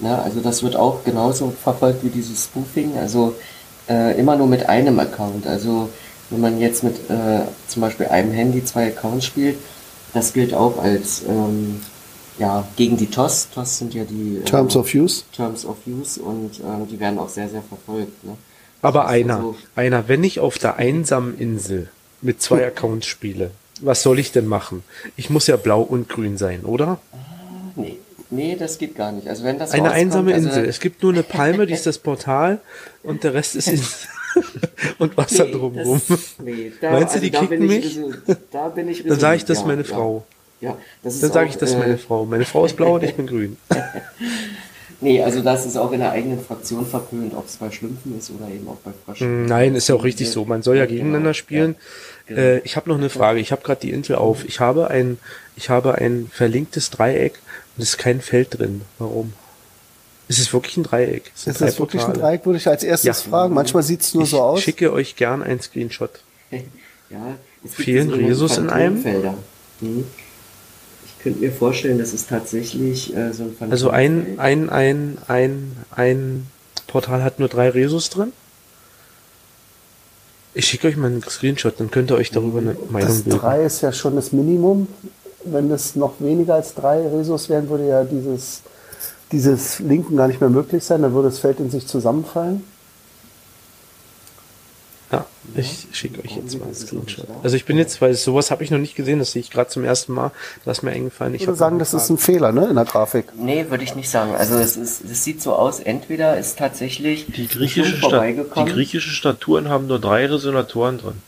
Ne? 0.00 0.20
Also 0.22 0.40
das 0.40 0.62
wird 0.62 0.76
auch 0.76 1.02
genauso 1.04 1.54
verfolgt 1.62 2.04
wie 2.04 2.10
dieses 2.10 2.44
Spoofing. 2.44 2.98
Also 2.98 3.34
äh, 3.88 4.18
immer 4.20 4.36
nur 4.36 4.46
mit 4.48 4.68
einem 4.68 4.98
Account. 5.00 5.46
Also 5.46 5.88
wenn 6.30 6.40
man 6.40 6.58
jetzt 6.58 6.82
mit 6.82 7.10
äh, 7.10 7.40
zum 7.68 7.82
Beispiel 7.82 8.06
einem 8.06 8.32
Handy 8.32 8.64
zwei 8.64 8.88
Accounts 8.88 9.26
spielt, 9.26 9.58
das 10.12 10.32
gilt 10.32 10.54
auch 10.54 10.82
als 10.82 11.22
ähm, 11.28 11.80
ja 12.38 12.66
gegen 12.76 12.96
die 12.96 13.10
TOS. 13.10 13.48
TOS 13.54 13.78
sind 13.78 13.94
ja 13.94 14.04
die 14.04 14.38
äh, 14.38 14.44
Terms 14.44 14.76
of 14.76 14.92
Use. 14.94 15.24
Terms 15.34 15.64
of 15.64 15.76
Use 15.86 16.20
und 16.20 16.60
ähm, 16.60 16.86
die 16.90 16.98
werden 16.98 17.18
auch 17.18 17.28
sehr 17.28 17.48
sehr 17.48 17.62
verfolgt. 17.62 18.24
Ne? 18.24 18.36
aber 18.84 19.08
einer, 19.08 19.36
also, 19.36 19.56
einer, 19.76 20.08
wenn 20.08 20.22
ich 20.22 20.40
auf 20.40 20.58
der 20.58 20.76
einsamen 20.76 21.38
Insel 21.38 21.88
mit 22.20 22.42
zwei 22.42 22.66
Accounts 22.66 23.06
spiele, 23.06 23.50
was 23.80 24.02
soll 24.02 24.18
ich 24.18 24.30
denn 24.30 24.46
machen? 24.46 24.84
Ich 25.16 25.30
muss 25.30 25.46
ja 25.46 25.56
blau 25.56 25.80
und 25.80 26.08
grün 26.08 26.36
sein, 26.36 26.64
oder? 26.64 26.98
nee, 27.76 27.98
nee, 28.28 28.56
das 28.56 28.76
geht 28.76 28.94
gar 28.94 29.10
nicht. 29.10 29.26
Also 29.26 29.42
wenn 29.42 29.58
das 29.58 29.72
Eine 29.72 29.90
einsame 29.90 30.34
also, 30.34 30.48
Insel. 30.48 30.66
Es 30.66 30.80
gibt 30.80 31.02
nur 31.02 31.12
eine 31.12 31.22
Palme, 31.22 31.66
die 31.66 31.72
ist 31.72 31.86
das 31.86 31.96
Portal 31.98 32.60
und 33.02 33.24
der 33.24 33.32
Rest 33.32 33.56
ist 33.56 33.68
Insel. 33.68 34.08
und 34.98 35.16
Wasser 35.16 35.44
Nee, 35.44 35.52
drumrum. 35.52 36.00
das- 36.08 36.34
nee, 36.42 36.72
da- 36.80 36.92
Meinst 36.92 37.16
du, 37.16 37.20
die 37.20 37.30
da 37.30 37.40
kicken 37.40 37.66
mich? 37.66 37.98
Da 38.50 38.68
bin 38.68 38.88
ich 38.88 39.04
Dann 39.06 39.18
sage 39.20 39.36
ich 39.36 39.44
das 39.44 39.60
ja, 39.60 39.66
meine 39.66 39.82
ja. 39.82 39.88
Frau. 39.88 40.24
Ja, 40.60 40.76
das 41.02 41.14
ist 41.14 41.22
Dann 41.22 41.32
sage 41.32 41.48
ich 41.50 41.56
das 41.56 41.72
äh, 41.74 41.78
meine 41.78 41.98
Frau. 41.98 42.24
Meine 42.24 42.44
Frau 42.44 42.64
ist 42.64 42.76
blau 42.76 42.94
und 42.94 43.04
ich 43.04 43.14
bin 43.14 43.26
grün. 43.26 43.56
Nee, 45.00 45.22
also 45.22 45.42
das 45.42 45.66
ist 45.66 45.76
auch 45.76 45.92
in 45.92 45.98
der 46.00 46.12
eigenen 46.12 46.40
Fraktion 46.42 46.86
verpönt, 46.86 47.34
ob 47.34 47.46
es 47.46 47.56
bei 47.56 47.70
Schlümpfen 47.70 48.16
ist 48.18 48.30
oder 48.30 48.48
eben 48.48 48.66
auch 48.68 48.76
bei 48.76 48.92
Fröschen. 49.04 49.42
Mm, 49.44 49.46
Nein, 49.46 49.74
ist 49.74 49.88
ja 49.88 49.96
auch 49.96 50.04
richtig 50.04 50.30
so. 50.30 50.46
Man 50.46 50.62
soll 50.62 50.76
ja 50.78 50.86
Genau, 50.86 50.94
gegeneinander 50.96 51.34
spielen. 51.34 51.74
ja, 52.28 52.34
genau. 52.36 52.40
Äh, 52.40 52.58
ich 52.60 52.76
habe 52.76 52.88
noch 52.88 52.96
eine 52.96 53.10
Frage. 53.10 53.40
Ich 53.40 53.52
habe 53.52 53.60
gerade 53.62 53.80
die 53.82 53.90
Intel 53.90 54.16
auf. 54.16 54.44
Ich 54.46 54.60
habe 54.60 54.88
ein, 54.88 55.18
ich 55.56 55.68
habe 55.68 55.96
ein 55.96 56.30
verlinktes 56.32 56.88
Dreieck 56.90 57.34
und 57.76 57.82
es 57.82 57.90
ist 57.90 57.98
kein 57.98 58.22
Feld 58.22 58.58
drin. 58.58 58.82
Warum? 58.98 59.34
Ist 60.28 60.38
es 60.38 60.52
wirklich 60.52 60.76
ein 60.78 60.84
Dreieck? 60.84 61.30
Es 61.34 61.44
sind 61.44 61.52
Ist 61.52 61.60
das 61.60 61.78
wirklich 61.78 62.02
ein. 62.02 62.14
Dreieck, 62.14 62.46
würde 62.46 62.58
ich 62.58 62.66
als 62.66 62.82
erstes 62.82 63.06
Ja. 63.06 63.30
fragen. 63.30 63.52
Manchmal 63.54 63.82
sieht 63.82 64.00
es 64.00 64.14
nur 64.14 64.24
ich 64.24 64.30
so 64.30 64.40
aus. 64.40 64.60
schicke 64.62 64.92
euch 64.92 65.16
gern 65.16 65.42
einen 65.42 65.60
Screenshot. 65.60 66.10
Ja, 67.10 67.36
es 67.64 67.74
Fehlen 67.74 68.10
Rhesus 68.10 68.56
in 68.56 68.70
einem? 68.70 69.04
Hm. 69.80 70.04
Ich 71.06 71.22
könnte 71.22 71.40
mir 71.40 71.52
vorstellen, 71.52 71.98
dass 71.98 72.12
es 72.14 72.26
tatsächlich 72.26 73.14
äh, 73.14 73.32
so 73.32 73.44
ein 73.44 73.54
Phantomfeld 73.56 73.72
Also 73.72 73.90
ein, 73.90 74.34
ein, 74.38 74.70
ein, 74.70 75.18
ein, 75.28 75.76
ein 75.94 76.46
Portal 76.86 77.22
hat 77.22 77.38
nur 77.38 77.48
drei 77.48 77.68
Resus 77.68 78.08
drin. 78.10 78.32
Ich 80.54 80.66
schicke 80.66 80.88
euch 80.88 80.96
mal 80.96 81.06
einen 81.08 81.22
Screenshot, 81.22 81.78
dann 81.78 81.90
könnt 81.90 82.10
ihr 82.10 82.16
euch 82.16 82.30
darüber 82.30 82.58
eine 82.60 82.74
Meinung 82.88 83.08
Das 83.08 83.22
bilden. 83.22 83.38
3 83.38 83.64
ist 83.64 83.82
ja 83.82 83.92
schon 83.92 84.16
das 84.16 84.32
Minimum. 84.32 84.88
Wenn 85.44 85.70
es 85.70 85.94
noch 85.94 86.14
weniger 86.20 86.54
als 86.54 86.74
drei 86.74 87.06
Resos 87.06 87.48
wären, 87.48 87.68
würde 87.68 87.86
ja 87.88 88.02
dieses, 88.04 88.62
dieses 89.32 89.78
Linken 89.80 90.16
gar 90.16 90.28
nicht 90.28 90.40
mehr 90.40 90.50
möglich 90.50 90.84
sein. 90.84 91.02
Dann 91.02 91.14
würde 91.14 91.28
das 91.28 91.38
Feld 91.38 91.60
in 91.60 91.70
sich 91.70 91.86
zusammenfallen. 91.86 92.62
Ja, 95.12 95.26
ich 95.54 95.86
schicke 95.92 96.24
euch 96.24 96.36
jetzt 96.36 96.58
mal 96.58 96.66
nicht 96.66 96.80
Screenshot. 96.80 97.26
Also 97.42 97.56
ich 97.56 97.64
bin 97.66 97.76
jetzt, 97.76 98.00
weil 98.00 98.14
sowas 98.14 98.50
habe 98.50 98.64
ich 98.64 98.70
noch 98.70 98.78
nicht 98.78 98.96
gesehen, 98.96 99.18
das 99.18 99.32
sehe 99.32 99.40
ich 99.40 99.50
gerade 99.50 99.68
zum 99.68 99.84
ersten 99.84 100.12
Mal. 100.12 100.32
Das 100.64 100.78
ist 100.78 100.82
mir 100.82 100.90
eingefallen. 100.92 101.34
Ich 101.34 101.42
Ich 101.42 101.46
würde 101.46 101.58
sagen, 101.58 101.78
das 101.78 101.94
ist 101.94 102.08
ein 102.10 102.18
Fehler 102.18 102.50
ne, 102.52 102.66
in 102.68 102.74
der 102.74 102.84
Grafik. 102.84 103.26
Nee, 103.36 103.66
würde 103.68 103.84
ich 103.84 103.94
nicht 103.94 104.08
sagen. 104.08 104.34
Also 104.34 104.56
es, 104.56 104.76
ist, 104.76 105.04
es 105.04 105.22
sieht 105.22 105.42
so 105.42 105.54
aus, 105.54 105.78
entweder 105.80 106.38
ist 106.38 106.58
tatsächlich 106.58 107.26
Die 107.26 107.42
ein 107.42 107.48
griechische, 107.48 107.84
Schlumpf 107.84 107.98
Sta 107.98 108.06
die 108.06 108.10
vorbeigekommen. 108.12 108.72
griechische 108.72 109.10
Staturen 109.10 109.68
haben 109.68 109.86
nur 109.86 110.00
drei 110.00 110.26
Resonatoren 110.26 110.98
drin. 110.98 111.22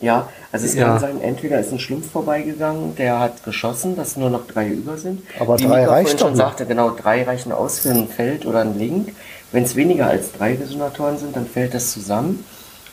Ja, 0.00 0.28
also 0.50 0.64
es 0.66 0.74
Ja. 0.74 0.84
kann 0.86 0.98
sein, 1.00 1.20
entweder 1.20 1.60
ist 1.60 1.72
ein 1.72 1.78
Schlumpf 1.78 2.10
vorbeigegangen, 2.10 2.96
der 2.96 3.18
hat 3.20 3.44
geschossen, 3.44 3.96
dass 3.96 4.16
nur 4.16 4.30
noch 4.30 4.46
drei 4.46 4.68
über 4.68 4.96
sind. 4.96 5.22
Aber 5.38 5.58
Wie 5.58 5.64
drei 5.64 5.80
Mika 5.80 5.90
reicht 5.92 6.10
vorhin 6.10 6.18
doch 6.18 6.26
schon 6.28 6.36
sagte, 6.36 6.64
genau, 6.66 6.90
drei 6.90 7.22
reichen 7.24 7.52
aus 7.52 7.80
für 7.80 7.90
ein 7.90 8.08
Feld 8.08 8.46
oder 8.46 8.60
ein 8.60 8.78
Link. 8.78 9.12
Wenn 9.52 9.64
es 9.64 9.76
weniger 9.76 10.06
als 10.06 10.32
drei 10.32 10.54
Resonatoren 10.54 11.18
sind, 11.18 11.36
dann 11.36 11.46
fällt 11.46 11.74
das 11.74 11.92
zusammen. 11.92 12.44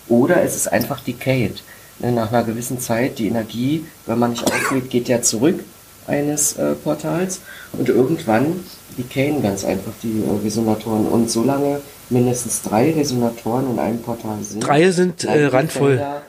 Oder 0.10 0.42
es 0.44 0.56
ist 0.56 0.68
einfach 0.72 1.00
decayed. 1.02 1.64
Ne, 2.00 2.12
Nach 2.12 2.32
einer 2.32 2.44
gewissen 2.44 2.80
Zeit, 2.80 3.20
die 3.20 3.28
Energie, 3.28 3.86
wenn 4.06 4.20
man 4.20 4.32
nicht 4.32 4.44
aufgeht, 4.46 4.90
geht 4.90 5.08
ja 5.08 5.22
zurück 5.22 5.62
eines 6.08 6.58
äh, 6.58 6.74
Portals. 6.76 7.42
Und 7.74 7.90
irgendwann 7.90 8.64
decayen 8.98 9.42
ganz 9.42 9.64
einfach 9.66 9.92
die 10.04 10.24
äh, 10.24 10.44
Resonatoren. 10.46 11.08
Und 11.08 11.30
solange 11.32 11.80
mindestens 12.10 12.62
drei 12.64 12.92
Resonatoren 12.92 13.72
in 13.72 13.80
einem 13.80 14.02
Portal 14.02 14.38
sind. 14.42 14.66
Drei 14.66 14.92
sind, 14.92 15.24
äh, 15.24 15.46
randvoll. 15.46 15.98
Felder- 15.98 16.22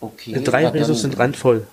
Okay. 0.00 0.34
Äh, 0.34 0.40
Drei 0.40 0.66
Resus 0.68 1.02
sind 1.02 1.18
randvoll. 1.18 1.66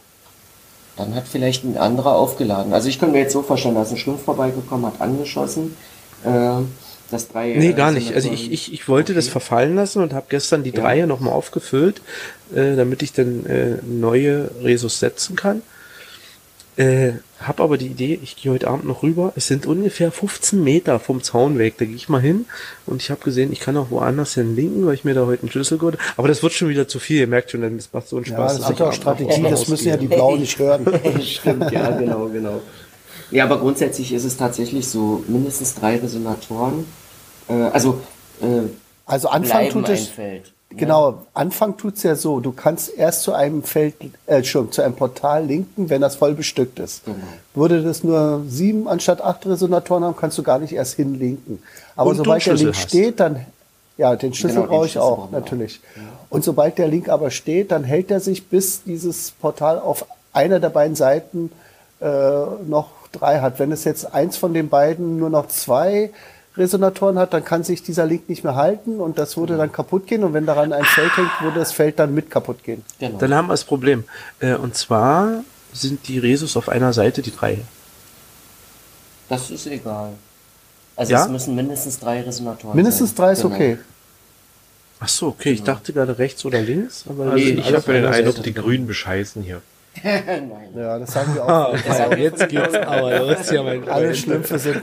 Dann 0.98 1.14
hat 1.16 1.28
vielleicht 1.28 1.64
ein 1.64 1.78
anderer 1.78 2.16
aufgeladen. 2.16 2.74
Also 2.74 2.90
ich 2.90 2.99
könnte 2.99 3.14
mir 3.14 3.22
jetzt 3.22 3.34
so 3.34 3.44
vorstellen, 3.44 3.76
da 3.76 3.84
ist 3.84 3.91
ein 3.91 3.98
Schlumpf 3.98 4.24
vorbeigekommen, 4.24 4.86
hat 4.88 4.99
angeschossen. 4.99 5.78
Äh, 6.24 6.62
das 7.12 7.28
drei. 7.30 7.56
Nee, 7.58 7.70
äh, 7.70 7.74
gar 7.74 7.91
nicht. 7.91 8.14
Also 8.14 8.30
ich, 8.32 8.52
ich, 8.52 8.74
ich 8.74 8.88
wollte 8.90 9.14
das 9.14 9.26
Okay. 9.26 9.32
verfallen 9.34 9.76
lassen 9.76 10.02
und 10.02 10.14
habe 10.14 10.26
gestern 10.30 10.64
die 10.64 10.72
Ja. 10.72 10.82
Dreier 10.82 11.06
nochmal 11.08 11.34
aufgefüllt, 11.34 12.02
äh, 12.54 12.76
damit 12.76 13.02
ich 13.04 13.14
dann 13.14 13.45
äh, 13.45 13.78
neue 13.86 14.49
Resus 14.62 14.99
setzen 14.99 15.36
kann. 15.36 15.62
Äh, 16.78 17.14
hab 17.40 17.60
aber 17.60 17.78
die 17.78 17.88
Idee, 17.88 18.20
ich 18.22 18.36
gehe 18.36 18.52
heute 18.52 18.68
Abend 18.68 18.86
noch 18.86 19.02
rüber. 19.02 19.34
Es 19.36 19.48
sind 19.48 19.66
ungefähr 19.66 20.12
15 20.12 20.64
Meter 20.64 20.99
vom 20.99 21.24
Zaun 21.24 21.58
weg. 21.58 21.76
Da 21.78 21.86
gehe 21.86 21.95
ich 21.95 22.08
mal 22.08 22.22
hin 22.22 22.45
und 22.86 23.02
ich 23.02 23.10
habe 23.10 23.20
gesehen, 23.24 23.52
ich 23.52 23.60
kann 23.60 23.76
auch 23.78 23.90
woanders 23.90 24.36
hin 24.36 24.56
linken, 24.56 24.86
weil 24.86 24.94
ich 24.94 25.04
mir 25.04 25.16
da 25.16 25.26
heute 25.26 25.41
einen 25.44 25.52
Schlüssel 25.52 25.80
gehört. 25.80 25.98
Aber 26.18 26.28
das 26.28 26.44
wird 26.44 26.54
schon 26.54 26.70
wieder 26.70 26.88
zu 26.88 26.99
viel. 26.99 27.18
Ihr 27.20 27.28
merkt 27.28 27.49
schon, 27.52 27.62
das 27.62 27.90
macht 27.91 28.08
so 28.08 28.18
einen 28.18 28.26
Ja, 28.26 28.34
Spaß. 28.34 28.60
das 28.60 28.62
ja 28.62 28.66
auch 28.68 28.70
abends 28.70 28.80
noch 28.80 28.94
Strategie, 28.94 29.41
das 29.49 29.68
müssen 29.68 29.88
ja 29.88 29.98
die 29.98 30.08
Blauen 30.08 30.40
nicht 30.40 30.58
hören. 30.60 30.86
Stimmt, 31.24 31.72
ja, 31.72 31.90
genau, 31.98 32.28
genau. 32.28 32.62
Ja, 33.32 33.44
aber 33.45 33.60
grundsätzlich 33.60 34.14
ist 34.14 34.24
es 34.24 34.38
tatsächlich 34.38 34.88
so, 34.88 35.24
mindestens 35.28 35.76
drei 35.76 35.98
Resonatoren. 35.98 36.86
Äh, 37.49 37.54
also 37.54 38.02
äh, 38.41 38.68
Also 39.06 39.30
Anfang 39.30 39.70
tut 39.70 39.88
ein 39.88 39.94
es, 39.95 40.08
Feld. 40.08 40.54
Genau, 40.69 41.26
Anfang 41.34 41.77
tut's 41.77 42.03
ja 42.03 42.15
so, 42.15 42.39
du 42.39 42.52
kannst 42.52 42.89
erst 42.98 43.23
zu 43.23 43.34
einem 43.34 43.64
Feld, 43.64 43.95
äh, 44.26 44.44
schon 44.44 44.72
zu 44.72 44.81
einem 44.81 44.95
Portal 44.95 45.45
linken, 45.45 45.89
wenn 45.89 46.02
das 46.02 46.15
voll 46.15 46.34
bestückt 46.34 46.80
ist. 46.80 47.06
Genau. 47.06 47.18
Würde 47.53 47.84
das 47.84 48.03
nur 48.03 48.44
sieben 48.48 48.88
anstatt 48.88 49.22
acht 49.22 49.45
Resonatoren 49.45 50.03
haben, 50.03 50.15
kannst 50.18 50.38
du 50.38 50.44
gar 50.44 50.60
nicht 50.60 50.73
erst 50.73 50.95
hinlinken. 50.95 51.64
Aber 51.95 52.10
Und 52.10 52.18
sobald 52.18 52.45
der 52.45 52.56
Link 52.56 52.76
hast. 52.76 52.89
steht, 52.89 53.19
dann, 53.19 53.45
ja, 53.98 54.15
den 54.15 54.34
Schlüssel 54.34 54.57
Genau, 54.57 54.68
brauche 54.68 54.85
ich 54.85 54.91
Schlüssel 54.94 55.07
auch, 55.07 55.18
brauchen 55.18 55.31
wir 55.31 55.39
natürlich. 55.39 55.80
Und 56.30 56.44
sobald 56.44 56.77
der 56.77 56.88
Link 56.88 57.10
aber 57.10 57.31
steht, 57.31 57.72
dann 57.72 57.84
hält 57.84 58.11
er 58.11 58.19
sich, 58.19 58.48
bis 58.48 58.84
dieses 58.84 59.31
Portal 59.31 59.80
auf 59.80 60.06
einer 60.34 60.60
der 60.60 60.69
beiden 60.69 60.95
Seiten 60.95 61.52
äh, 61.99 62.06
noch 62.68 62.89
drei 63.11 63.39
hat. 63.39 63.60
Wenn 63.60 63.72
es 63.72 63.84
jetzt 63.85 64.14
eins 64.14 64.38
von 64.38 64.53
den 64.53 64.69
beiden 64.69 65.18
nur 65.18 65.30
noch 65.30 65.48
zwei 65.48 66.11
Resonatoren 66.57 67.17
hat, 67.19 67.34
dann 67.34 67.43
kann 67.45 67.63
sich 67.63 67.84
dieser 67.84 68.05
Link 68.05 68.27
nicht 68.29 68.43
mehr 68.43 68.55
halten 68.55 68.99
und 68.99 69.17
das 69.17 69.38
würde 69.38 69.57
dann 69.57 69.71
kaputt 69.71 70.07
gehen. 70.07 70.23
Und 70.23 70.34
wenn 70.34 70.45
daran 70.45 70.73
ein 70.73 70.84
Feld 70.85 71.15
hängt, 71.17 71.29
würde 71.41 71.59
das 71.59 71.71
Feld 71.71 71.99
dann 71.99 72.13
mit 72.13 72.29
kaputt 72.31 72.63
gehen. 72.63 72.84
Genau. 72.99 73.17
Dann 73.19 73.34
haben 73.34 73.47
wir 73.47 73.53
das 73.53 73.63
Problem. 73.63 74.03
Äh, 74.39 74.55
und 74.55 74.75
zwar 74.75 75.43
sind 75.73 76.07
die 76.07 76.19
Resus 76.19 76.57
auf 76.57 76.69
einer 76.69 76.93
Seite, 76.93 77.21
die 77.21 77.31
drei? 77.31 77.59
Das 79.29 79.51
ist 79.51 79.67
egal. 79.67 80.13
Also 80.95 81.11
Ja? 81.13 81.23
es 81.25 81.29
müssen 81.29 81.53
mindestens 81.55 81.99
drei 81.99 82.21
Resonatoren 82.21 82.75
Mindestens 82.75 83.09
sein. 83.09 83.17
drei 83.17 83.31
ist 83.34 83.41
Genau. 83.43 83.53
okay. 83.55 83.77
Ach 84.99 85.07
so, 85.07 85.27
okay, 85.27 85.51
ich 85.51 85.61
dachte 85.63 85.93
gerade 85.93 86.17
rechts 86.17 86.43
oder 86.43 86.59
links, 86.59 87.05
aber 87.07 87.25
Also 87.25 87.35
die 87.38 87.43
sind 87.45 87.59
ich 87.59 87.73
habe 87.73 87.93
den 87.93 88.05
Eindruck, 88.05 88.41
die 88.41 88.53
Grünen 88.53 88.88
bescheißen 88.88 89.43
hier. 89.43 89.61
Nein. 90.03 90.49
Ja, 90.76 90.99
das 90.99 91.11
sagen 91.14 91.34
wir 91.36 91.44
Ah, 91.48 91.65
auch. 91.65 91.74
okay, 92.10 92.24
jetzt 92.24 92.48
geht's 92.49 92.76
aber 92.76 93.19
los, 93.19 93.52
ja 93.52 93.64
mein 93.64 93.88
Alle. 93.90 94.14
Schlümpfe 94.15 94.60
sind 94.60 94.82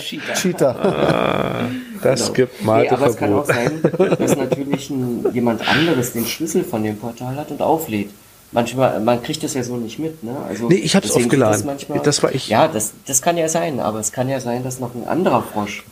Cheater. 0.00 0.34
Cheater. 0.34 1.68
Das 2.02 2.20
Genau. 2.20 2.32
gibt 2.32 2.64
Nee, 2.64 2.88
aber 2.88 3.06
es 3.06 3.16
kann 3.16 3.32
auch 3.34 3.44
sein, 3.46 3.80
dass 4.18 4.36
natürlich 4.36 4.90
ein, 4.90 5.26
jemand 5.32 5.66
anderes 5.68 6.12
den 6.12 6.26
Schlüssel 6.26 6.64
von 6.64 6.82
dem 6.82 6.98
Portal 6.98 7.36
hat 7.36 7.50
und 7.50 7.62
auflädt. 7.62 8.10
Manchmal, 8.52 9.00
man 9.00 9.20
kriegt 9.22 9.42
das 9.42 9.54
ja 9.54 9.62
so 9.64 9.76
nicht 9.76 9.98
mit, 9.98 10.22
ne? 10.22 10.36
Also, 10.48 10.68
Nee, 10.68 10.76
ich 10.76 10.94
hab's 10.94 11.10
aufgeladen. 11.10 11.62
manchmal- 11.66 11.98
Das 12.00 12.22
war 12.22 12.32
ich. 12.32 12.48
Ja, 12.48 12.68
das, 12.68 12.92
das 13.06 13.20
kann 13.20 13.36
ja 13.36 13.48
sein, 13.48 13.80
aber 13.80 13.98
es 13.98 14.12
kann 14.12 14.28
ja 14.28 14.38
sein, 14.38 14.62
dass 14.62 14.78
noch 14.78 14.94
ein 14.94 15.08
anderer 15.08 15.42
Frosch 15.42 15.84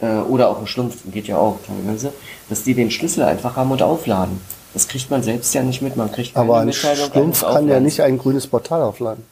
äh, 0.00 0.06
oder 0.06 0.48
auch 0.48 0.60
ein 0.60 0.66
Schlumpf, 0.66 0.96
geht 1.12 1.26
ja 1.26 1.36
auch 1.36 1.58
teilweise, 1.66 2.12
dass 2.48 2.62
die 2.62 2.72
den 2.74 2.90
Schlüssel 2.90 3.24
einfach 3.24 3.56
haben 3.56 3.70
und 3.70 3.82
aufladen. 3.82 4.40
Das 4.74 4.88
kriegt 4.88 5.10
man 5.10 5.22
selbst 5.22 5.54
ja 5.54 5.62
nicht 5.62 5.80
mit, 5.82 5.96
man 5.96 6.10
kriegt 6.12 6.34
keine 6.34 6.46
Aber 6.46 6.58
ein 6.60 6.66
Mitteilung 6.66 7.32
kann 7.32 7.68
ja 7.68 7.80
nicht 7.80 8.00
ein 8.02 8.18
grünes 8.18 8.46
Portal 8.46 8.82
aufladen. 8.82 9.24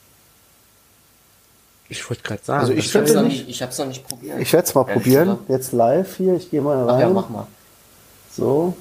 Ich 1.89 2.09
wollte 2.09 2.23
gerade 2.23 2.43
sagen. 2.43 2.60
Also 2.60 2.73
ich 2.73 2.78
Ich 2.78 2.85
hab's, 2.94 3.06
könnte 3.06 3.14
noch 3.23 3.28
nicht. 3.28 3.48
ich 3.48 3.62
hab's 3.62 3.78
noch 3.78 3.86
nicht 3.86 4.06
probiert. 4.09 4.40
Ich 4.40 4.52
werde 4.52 4.66
es 4.66 4.74
mal 4.74 4.82
Ehrlich 4.89 5.02
probieren. 5.02 5.39
Jetzt 5.48 5.73
live 5.73 6.16
hier. 6.16 6.35
Ich 6.36 6.51
gehe 6.51 6.62
mal 6.62 6.89
Ach 6.89 6.98
ja, 6.98 7.06
rein. 7.06 7.12
mach 7.12 7.28
mal. 7.28 7.47
So. 8.35 8.74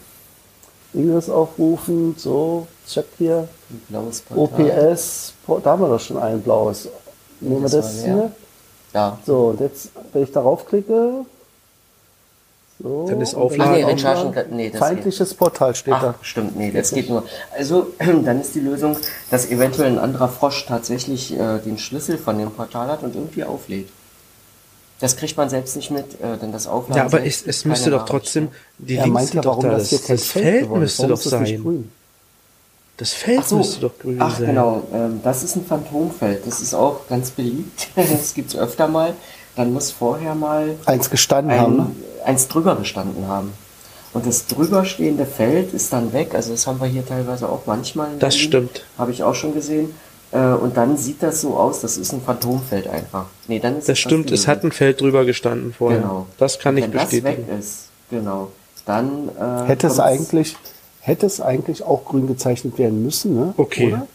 Ingress 0.93 1.29
aufrufen. 1.29 2.15
So. 2.17 2.67
Check 2.87 3.05
hier. 3.17 3.49
Ein 3.69 3.81
blaues 3.89 4.21
Portal. 4.21 4.67
OPS. 4.87 5.33
Da 5.63 5.71
haben 5.71 5.81
wir 5.81 5.89
doch 5.89 5.99
schon 5.99 6.17
ein 6.17 6.41
blaues. 6.41 6.87
Nehmen 7.41 7.57
wir 7.63 7.69
Das 7.69 7.73
das 7.73 8.03
hier. 8.05 8.31
Ja. 8.93 9.17
So, 9.25 9.47
und 9.47 9.59
jetzt, 9.59 9.89
wenn 10.13 10.23
ich 10.23 10.31
darauf 10.31 10.65
klicke. 10.65 11.25
So. 12.81 13.05
Dann 13.07 13.21
ist. 13.21 13.35
Ach 13.35 13.49
nee, 13.49 13.95
kann- 14.01 14.45
nee, 14.51 14.69
das 14.69 14.79
Feindliches 14.79 15.33
Portal 15.33 15.75
steht 15.75 15.93
Ach, 15.93 16.01
da. 16.01 16.15
stimmt, 16.21 16.57
nee, 16.57 16.71
das 16.71 16.91
geht 16.91 17.09
nur. 17.09 17.23
Also, 17.55 17.87
dann 17.99 18.41
ist 18.41 18.55
die 18.55 18.59
Lösung, 18.59 18.97
dass 19.29 19.49
eventuell 19.49 19.91
ein 19.91 19.99
anderer 19.99 20.29
Frosch 20.29 20.65
tatsächlich 20.65 21.37
äh, 21.37 21.59
den 21.59 21.77
Schlüssel 21.77 22.17
von 22.17 22.37
dem 22.37 22.51
Portal 22.51 22.87
hat 22.87 23.03
und 23.03 23.15
irgendwie 23.15 23.43
auflädt. 23.43 23.89
Das 24.99 25.17
kriegt 25.17 25.35
man 25.35 25.49
selbst 25.49 25.75
nicht 25.75 25.89
mit, 25.89 26.21
äh, 26.21 26.37
denn 26.39 26.51
das 26.51 26.67
Aufladen 26.67 26.97
Ja, 26.97 27.05
aber 27.05 27.25
es, 27.25 27.45
es 27.45 27.65
müsste 27.65 27.89
doch 27.89 28.05
trotzdem, 28.05 28.49
die 28.77 28.97
Er 28.97 29.05
Links 29.05 29.21
ja, 29.21 29.27
sind 29.27 29.45
doch 29.45 29.51
warum 29.57 29.63
da, 29.65 29.71
das 29.77 29.89
hier 29.89 29.99
das, 30.07 30.25
Feld 30.25 30.69
müsste 30.69 31.07
doch 31.07 31.17
sein. 31.17 31.61
grün? 31.61 31.91
Das 32.97 33.13
Feld 33.13 33.39
Ach 33.41 33.47
so, 33.47 33.57
müsste 33.57 33.81
doch 33.81 33.97
grün 33.97 34.17
ach 34.21 34.37
sein. 34.37 34.45
genau, 34.47 34.83
ähm, 34.93 35.21
das 35.23 35.43
ist 35.43 35.55
ein 35.55 35.65
Phantomfeld. 35.65 36.45
Das 36.45 36.61
ist 36.61 36.75
auch 36.75 37.07
ganz 37.09 37.31
beliebt. 37.31 37.87
das 37.95 38.35
gibt's 38.35 38.55
öfter 38.55 38.87
mal. 38.87 39.13
Dann 39.55 39.73
muss 39.73 39.89
vorher 39.91 40.35
mal 40.35 40.75
Eins 40.85 41.09
gestanden 41.09 41.59
haben. 41.59 41.95
Ein, 42.23 42.27
eins 42.33 42.47
drüber 42.47 42.75
gestanden 42.75 43.27
haben. 43.27 43.53
Und 44.13 44.25
das 44.25 44.45
drüberstehende 44.47 45.25
Feld 45.25 45.73
ist 45.73 45.93
dann 45.93 46.11
weg. 46.11 46.35
Also 46.35 46.51
das 46.51 46.67
haben 46.67 46.81
wir 46.81 46.87
hier 46.87 47.05
teilweise 47.05 47.47
auch 47.47 47.61
manchmal. 47.65 48.09
Das 48.19 48.33
Berlin. 48.35 48.47
stimmt. 48.49 48.83
Habe 48.97 49.11
ich 49.11 49.23
auch 49.23 49.35
schon 49.35 49.53
gesehen. 49.53 49.93
Äh, 50.33 50.39
Und 50.53 50.75
dann 50.77 50.97
sieht 50.97 51.23
das 51.23 51.41
so 51.41 51.55
aus, 51.55 51.81
das 51.81 51.97
ist 51.97 52.11
ein 52.13 52.21
Phantomfeld 52.21 52.87
einfach. 52.87 53.25
Nee, 53.47 53.59
dann 53.59 53.77
ist 53.77 53.87
Das 53.89 53.99
stimmt, 53.99 54.31
es 54.31 54.47
hat 54.47 54.63
ein 54.63 54.71
Feld 54.71 54.99
drüber 55.01 55.23
gestanden 55.25 55.73
vorher. 55.73 56.01
Genau. 56.01 56.27
Das 56.37 56.59
kann 56.59 56.77
ich 56.77 56.83
Wenn 56.85 56.91
das 56.93 57.03
bestätigen. 57.09 57.47
weg 57.47 57.59
ist, 57.59 57.87
genau, 58.09 58.49
dann 58.85 59.29
äh, 59.39 59.67
Hätte 59.67 59.87
es 59.87 59.99
eigentlich, 59.99 60.55
hätte 61.01 61.25
es 61.25 61.39
eigentlich 61.41 61.83
auch 61.83 62.05
grün 62.05 62.27
gezeichnet 62.27 62.77
werden 62.77 63.03
müssen, 63.03 63.35
ne? 63.35 63.53
Okay. 63.57 63.87
Oder? 63.93 64.07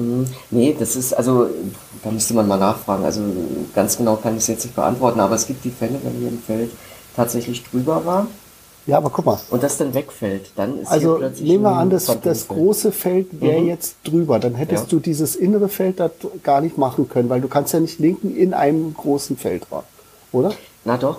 Mm, 0.00 0.24
Nee, 0.50 0.76
das 0.78 0.94
ist, 0.96 1.12
also, 1.12 1.46
da 2.04 2.10
müsste 2.10 2.34
man 2.34 2.46
mal 2.48 2.58
nachfragen. 2.58 3.04
Also, 3.04 3.20
ganz 3.74 3.96
genau 3.96 4.16
kann 4.16 4.34
ich 4.36 4.42
es 4.42 4.46
jetzt 4.48 4.64
nicht 4.64 4.74
beantworten, 4.76 5.20
aber 5.20 5.34
es 5.36 5.46
gibt 5.46 5.64
die 5.64 5.70
Fälle, 5.70 5.98
wenn 6.02 6.12
hier 6.18 6.28
ein 6.28 6.42
Feld 6.44 6.70
tatsächlich 7.24 7.64
drüber 7.64 8.04
war 8.04 8.26
Ja, 8.86 8.96
aber 8.96 9.10
guck 9.10 9.26
mal. 9.26 9.38
und 9.50 9.62
das 9.62 9.76
dann 9.76 9.92
wegfällt, 9.94 10.50
dann 10.56 10.78
ist 10.80 10.88
Also 10.90 11.10
hier 11.10 11.18
plötzlich 11.18 11.48
nehmen 11.48 11.64
wir 11.64 11.72
an, 11.76 11.90
das, 11.90 12.06
das 12.22 12.48
große 12.48 12.92
Feld 12.92 13.26
wäre 13.40 13.60
Mhm. 13.60 13.68
jetzt 13.68 13.96
drüber. 14.04 14.38
Dann 14.38 14.54
hättest 14.54 14.84
Ja. 14.84 14.88
du 14.90 15.00
dieses 15.00 15.36
innere 15.36 15.68
Feld 15.68 16.00
da 16.00 16.10
gar 16.42 16.60
nicht 16.60 16.78
machen 16.78 17.08
können, 17.08 17.28
weil 17.28 17.40
du 17.40 17.48
kannst 17.48 17.72
ja 17.74 17.80
nicht 17.80 17.98
linken 17.98 18.34
in 18.36 18.54
einem 18.54 18.94
großen 18.94 19.36
Feld 19.36 19.66
rein, 19.70 19.82
oder? 20.32 20.52
Na 20.84 20.96
doch, 20.96 21.18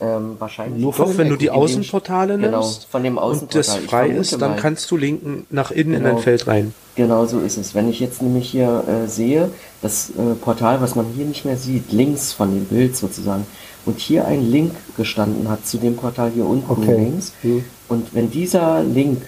ähm, 0.00 0.36
wahrscheinlich. 0.38 0.82
Nur 0.82 0.92
Doch, 0.92 1.16
wenn 1.16 1.28
du 1.28 1.36
die 1.36 1.46
In 1.46 1.52
dem- 1.52 1.60
Außenportale 1.62 2.36
genau, 2.38 2.60
nimmst 2.60 2.86
von 2.90 3.02
dem 3.02 3.16
und 3.18 3.54
das 3.54 3.68
Außenportal. 3.70 3.88
Frei 4.08 4.08
ist, 4.10 4.32
dann 4.42 4.50
mal. 4.50 4.56
kannst 4.60 4.90
du 4.90 4.96
linken 4.96 5.46
nach 5.48 5.70
innen 5.70 5.94
in 5.94 6.02
Genau. 6.02 6.16
ein 6.16 6.22
Feld 6.22 6.46
rein. 6.48 6.74
Genau 6.96 7.24
so 7.26 7.38
ist 7.40 7.56
es. 7.56 7.74
Wenn 7.74 7.88
ich 7.88 8.00
jetzt 8.00 8.20
nämlich 8.20 8.50
hier 8.50 8.82
äh, 8.88 9.06
sehe, 9.08 9.50
das 9.80 10.10
äh, 10.10 10.34
Portal, 10.34 10.80
was 10.80 10.96
man 10.96 11.06
hier 11.14 11.24
nicht 11.26 11.44
mehr 11.44 11.56
sieht, 11.56 11.92
links 11.92 12.32
von 12.32 12.52
dem 12.52 12.64
Bild 12.64 12.96
sozusagen, 12.96 13.46
und 13.86 13.98
hier 13.98 14.26
ein 14.26 14.42
Link 14.50 14.72
gestanden 14.96 15.48
hat 15.48 15.66
zu 15.66 15.78
dem 15.78 15.96
Portal 15.96 16.30
hier 16.34 16.44
unten 16.46 16.70
Okay. 16.70 16.94
links, 16.96 17.32
Mhm. 17.42 17.64
und 17.88 18.14
wenn 18.14 18.30
dieser 18.30 18.82
Link 18.82 19.22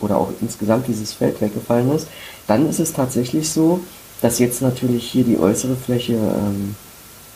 oder 0.00 0.16
auch 0.18 0.30
insgesamt 0.40 0.88
dieses 0.88 1.12
Feld 1.12 1.40
weggefallen 1.40 1.92
ist, 1.94 2.06
dann 2.46 2.68
ist 2.68 2.80
es 2.80 2.92
tatsächlich 2.92 3.48
so, 3.50 3.80
dass 4.22 4.38
jetzt 4.38 4.62
natürlich 4.62 5.04
hier 5.10 5.24
die 5.24 5.38
äußere 5.38 5.76
Fläche 5.76 6.14
ähm, 6.14 6.74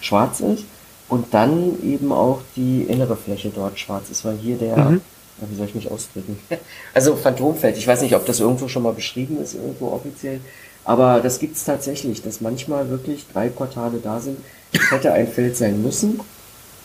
schwarz 0.00 0.40
ist 0.40 0.64
und 1.08 1.26
dann 1.34 1.72
eben 1.82 2.12
auch 2.12 2.40
die 2.56 2.82
innere 2.82 3.16
Fläche 3.16 3.50
dort 3.54 3.78
schwarz 3.78 4.10
ist, 4.10 4.24
weil 4.24 4.36
hier 4.36 4.56
der, 4.56 4.76
Mhm. 4.76 5.00
ja, 5.40 5.46
wie 5.50 5.56
soll 5.56 5.66
ich 5.66 5.74
mich 5.74 5.90
ausdrücken? 5.90 6.38
Also 6.94 7.16
Phantomfeld, 7.16 7.76
ich 7.76 7.86
weiß 7.86 8.02
nicht, 8.02 8.14
ob 8.14 8.24
das 8.26 8.40
irgendwo 8.40 8.68
schon 8.68 8.82
mal 8.82 8.92
beschrieben 8.92 9.38
ist, 9.42 9.54
irgendwo 9.54 9.88
offiziell, 9.92 10.40
aber 10.84 11.20
das 11.20 11.38
gibt 11.38 11.56
es 11.56 11.64
tatsächlich, 11.64 12.22
dass 12.22 12.40
manchmal 12.40 12.88
wirklich 12.90 13.26
drei 13.32 13.48
Portale 13.48 13.98
da 14.02 14.20
sind. 14.20 14.38
Es 14.72 14.90
hätte 14.90 15.12
ein 15.12 15.28
Feld 15.28 15.56
sein 15.56 15.82
müssen, 15.82 16.20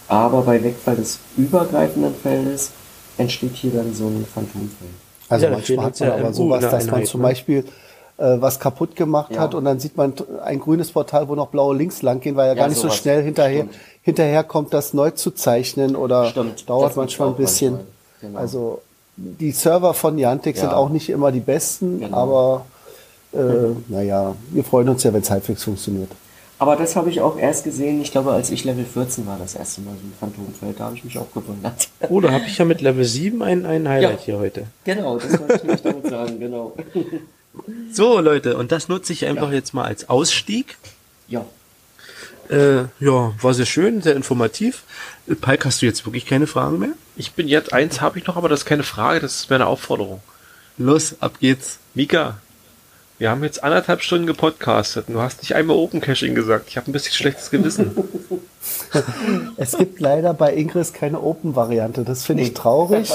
aber 0.08 0.42
bei 0.42 0.64
Wegfall 0.64 0.96
des 0.98 1.20
übergreifenden 1.38 2.14
Feldes 2.16 2.72
entsteht 3.18 3.56
hier 3.56 3.72
dann 3.72 3.94
so 3.94 4.06
ein 4.06 4.26
Phantomfeld. 4.34 4.72
Also 5.30 5.46
Ja, 5.46 5.52
manchmal 5.52 5.86
hat 5.86 6.00
man 6.00 6.10
ja 6.10 6.16
aber 6.16 6.34
sowas, 6.34 6.62
dass 6.62 6.88
man 6.88 7.06
zum 7.06 7.22
ne? 7.22 7.28
Beispiel 7.28 7.60
äh, 8.18 8.36
was 8.40 8.60
kaputt 8.60 8.96
gemacht 8.96 9.34
Ja. 9.36 9.42
hat 9.42 9.56
und 9.56 9.66
dann 9.66 9.80
sieht 9.80 9.98
man 9.98 10.14
ein 10.44 10.60
grünes 10.60 10.92
Portal, 10.92 11.28
wo 11.30 11.36
noch 11.36 11.48
blaue 11.48 11.76
links 11.76 12.02
lang 12.02 12.20
gehen, 12.20 12.36
weil 12.36 12.50
er 12.50 12.56
Ja, 12.56 12.62
gar 12.64 12.70
nicht 12.70 12.80
so 12.80 12.90
schnell 12.90 13.24
hinterher, 13.24 13.62
Stimmt. 13.64 13.76
hinterher 14.04 14.44
kommt, 14.44 14.74
das 14.74 14.94
neu 14.94 15.12
zu 15.12 15.32
zeichnen 15.32 15.96
oder 15.96 16.26
Stimmt, 16.30 16.70
dauert 16.70 16.90
das 16.92 16.96
manchmal 16.96 17.30
ein 17.30 17.36
bisschen. 17.36 17.72
manchmal, 17.74 17.92
genau. 18.22 18.40
Also 18.40 18.82
die 19.16 19.52
Server 19.52 19.94
von 19.94 20.16
Niantic 20.16 20.58
sind 20.58 20.74
auch 20.74 20.90
nicht 20.90 21.10
immer 21.10 21.32
die 21.32 21.40
besten, 21.40 22.00
Genau. 22.00 22.18
aber 22.18 22.66
äh, 23.34 23.38
naja, 23.88 24.36
wir 24.52 24.64
freuen 24.64 24.90
uns 24.90 25.04
ja, 25.04 25.14
wenn 25.14 25.22
es 25.22 25.30
halbwegs 25.32 25.64
funktioniert. 25.64 26.10
Aber 26.60 26.76
das 26.76 26.96
habe 26.96 27.10
ich 27.10 27.20
auch 27.20 27.38
erst 27.38 27.64
gesehen, 27.66 28.02
ich 28.02 28.12
glaube, 28.12 28.32
als 28.32 28.50
ich 28.52 28.64
Level 28.64 28.86
14 28.86 29.26
war, 29.28 29.38
das 29.38 29.56
erste 29.56 29.82
Mal 29.82 29.92
so 29.96 30.08
ein 30.08 30.14
Phantomfeld, 30.20 30.80
da 30.80 30.86
habe 30.86 30.96
ich 30.96 31.04
mich 31.04 31.18
auch 31.18 31.32
gewundert. 31.34 31.90
Oh, 32.10 32.22
da 32.22 32.32
habe 32.32 32.46
ich 32.48 32.58
ja 32.58 32.64
mit 32.66 32.80
Level 32.82 33.04
7 33.04 33.42
ein, 33.42 33.66
ein 33.66 33.88
Highlight 33.90 34.20
Ja. 34.20 34.26
hier 34.26 34.40
heute. 34.40 34.68
genau, 34.86 35.18
das 35.18 35.38
wollte 35.40 35.56
ich 35.56 35.64
nämlich 35.64 35.82
damit 35.82 36.08
sagen, 36.08 36.40
genau. 36.40 36.76
So, 37.92 38.20
Leute, 38.20 38.58
und 38.58 38.72
das 38.72 38.88
nutze 38.88 39.14
ich 39.14 39.26
einfach 39.28 39.52
jetzt 39.52 39.74
mal 39.76 39.84
als 39.86 40.10
Ausstieg. 40.10 40.78
Ja, 41.28 41.46
Äh, 42.50 42.86
ja, 43.00 43.32
war 43.42 43.54
sehr 43.54 43.66
schön, 43.68 44.02
sehr 44.02 44.16
informativ. 44.16 44.84
Äh, 45.28 45.36
Palk, 45.36 45.64
hast 45.66 45.82
du 45.82 45.86
jetzt 45.86 46.06
wirklich 46.06 46.26
keine 46.26 46.48
Fragen 46.48 46.80
mehr? 46.80 46.90
Ich 47.16 47.34
bin 47.34 47.48
jetzt, 47.48 47.72
eins 47.72 48.02
habe 48.02 48.18
ich 48.20 48.26
noch, 48.26 48.38
aber 48.38 48.50
das 48.50 48.62
ist 48.62 48.66
keine 48.66 48.84
Frage, 48.84 49.20
das 49.20 49.36
ist 49.36 49.50
meine 49.52 49.68
Aufforderung. 49.68 50.22
Los, 50.78 51.16
ab 51.20 51.40
geht's. 51.40 51.78
Mika, 51.94 52.38
wir 53.20 53.30
haben 53.30 53.44
jetzt 53.44 53.64
anderthalb 53.64 54.02
Stunden 54.02 54.28
gepodcastet 54.28 55.08
und 55.08 55.16
du 55.16 55.22
hast 55.22 55.42
nicht 55.42 55.56
einmal 55.56 55.78
Open 55.78 56.02
Caching 56.02 56.36
gesagt. 56.36 56.66
Ich 56.70 56.78
habe 56.78 56.90
ein 56.90 56.94
bisschen 56.94 57.14
schlechtes 57.14 57.50
Gewissen. 57.50 57.92
Es 59.58 59.78
gibt 59.78 60.00
leider 60.00 60.34
bei 60.34 60.56
Ingress 60.56 60.94
keine 60.94 61.22
Open-Variante. 61.22 62.04
Das 62.04 62.26
finde 62.26 62.44
ich 62.44 62.54
traurig. 62.54 63.12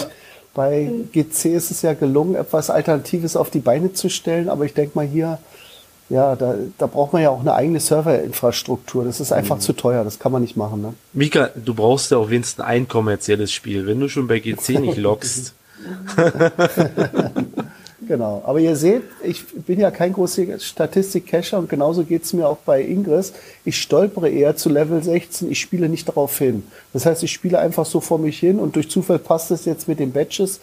Bei 0.53 0.91
GC 1.13 1.47
ist 1.55 1.71
es 1.71 1.83
ja 1.83 1.95
gelungen, 1.95 2.35
etwas 2.35 2.69
Alternatives 2.69 3.37
auf 3.37 3.49
die 3.49 3.61
Beine 3.61 3.93
zu 3.93 4.09
stellen, 4.11 4.49
aber 4.49 4.65
ich 4.65 4.75
denke 4.75 4.93
mal 4.97 5.07
hier, 5.07 5.39
ja, 6.11 6.37
da, 6.37 6.55
da 6.79 6.87
braucht 6.87 7.13
man 7.13 7.23
ja 7.23 7.31
auch 7.31 7.41
eine 7.41 7.55
eigene 7.55 7.81
Serverinfrastruktur. 7.81 9.05
Das 9.05 9.21
ist 9.21 9.33
einfach 9.33 9.59
zu 9.59 9.73
teuer, 9.73 10.05
das 10.05 10.19
kann 10.19 10.33
man 10.33 10.43
nicht 10.43 10.57
machen. 10.57 10.83
Ne? 10.83 10.95
Mika, 11.13 11.51
du 11.55 11.75
brauchst 11.75 12.11
ja 12.11 12.19
auch 12.19 12.31
wenigstens 12.31 12.65
ein 12.65 12.89
kommerzielles 12.89 13.53
Spiel. 13.53 13.87
Wenn 13.87 14.01
du 14.01 14.09
schon 14.09 14.27
bei 14.27 14.39
GC 14.39 14.81
nicht 14.81 14.97
lockst. 14.99 15.55
Genau. 18.09 18.43
Aber 18.47 18.59
ihr 18.59 18.75
seht, 18.75 19.03
ich 19.23 19.47
bin 19.47 19.79
ja 19.79 19.91
kein 19.91 20.15
großer 20.15 20.59
Statistik-Cacher 20.59 21.59
und 21.59 21.69
genauso 21.69 22.05
geht 22.05 22.25
es 22.25 22.33
mir 22.33 22.49
auch 22.49 22.57
bei 22.57 22.83
Ingress. 22.83 23.35
Ich 23.67 23.81
stolpere 23.81 24.31
eher 24.31 24.57
zu 24.57 24.71
Level 24.71 25.03
16, 25.03 25.51
ich 25.51 25.61
spiele 25.61 25.91
nicht 25.91 26.09
darauf 26.09 26.37
hin. 26.39 26.65
Das 26.95 27.05
heißt, 27.05 27.23
ich 27.23 27.31
spiele 27.31 27.59
einfach 27.59 27.85
so 27.85 28.01
vor 28.01 28.19
mich 28.19 28.39
hin 28.39 28.59
und 28.59 28.77
durch 28.77 28.89
Zufall 28.89 29.19
passt 29.19 29.51
es 29.51 29.67
jetzt 29.67 29.89
mit 29.89 30.01
den 30.01 30.13
Badges. 30.13 30.61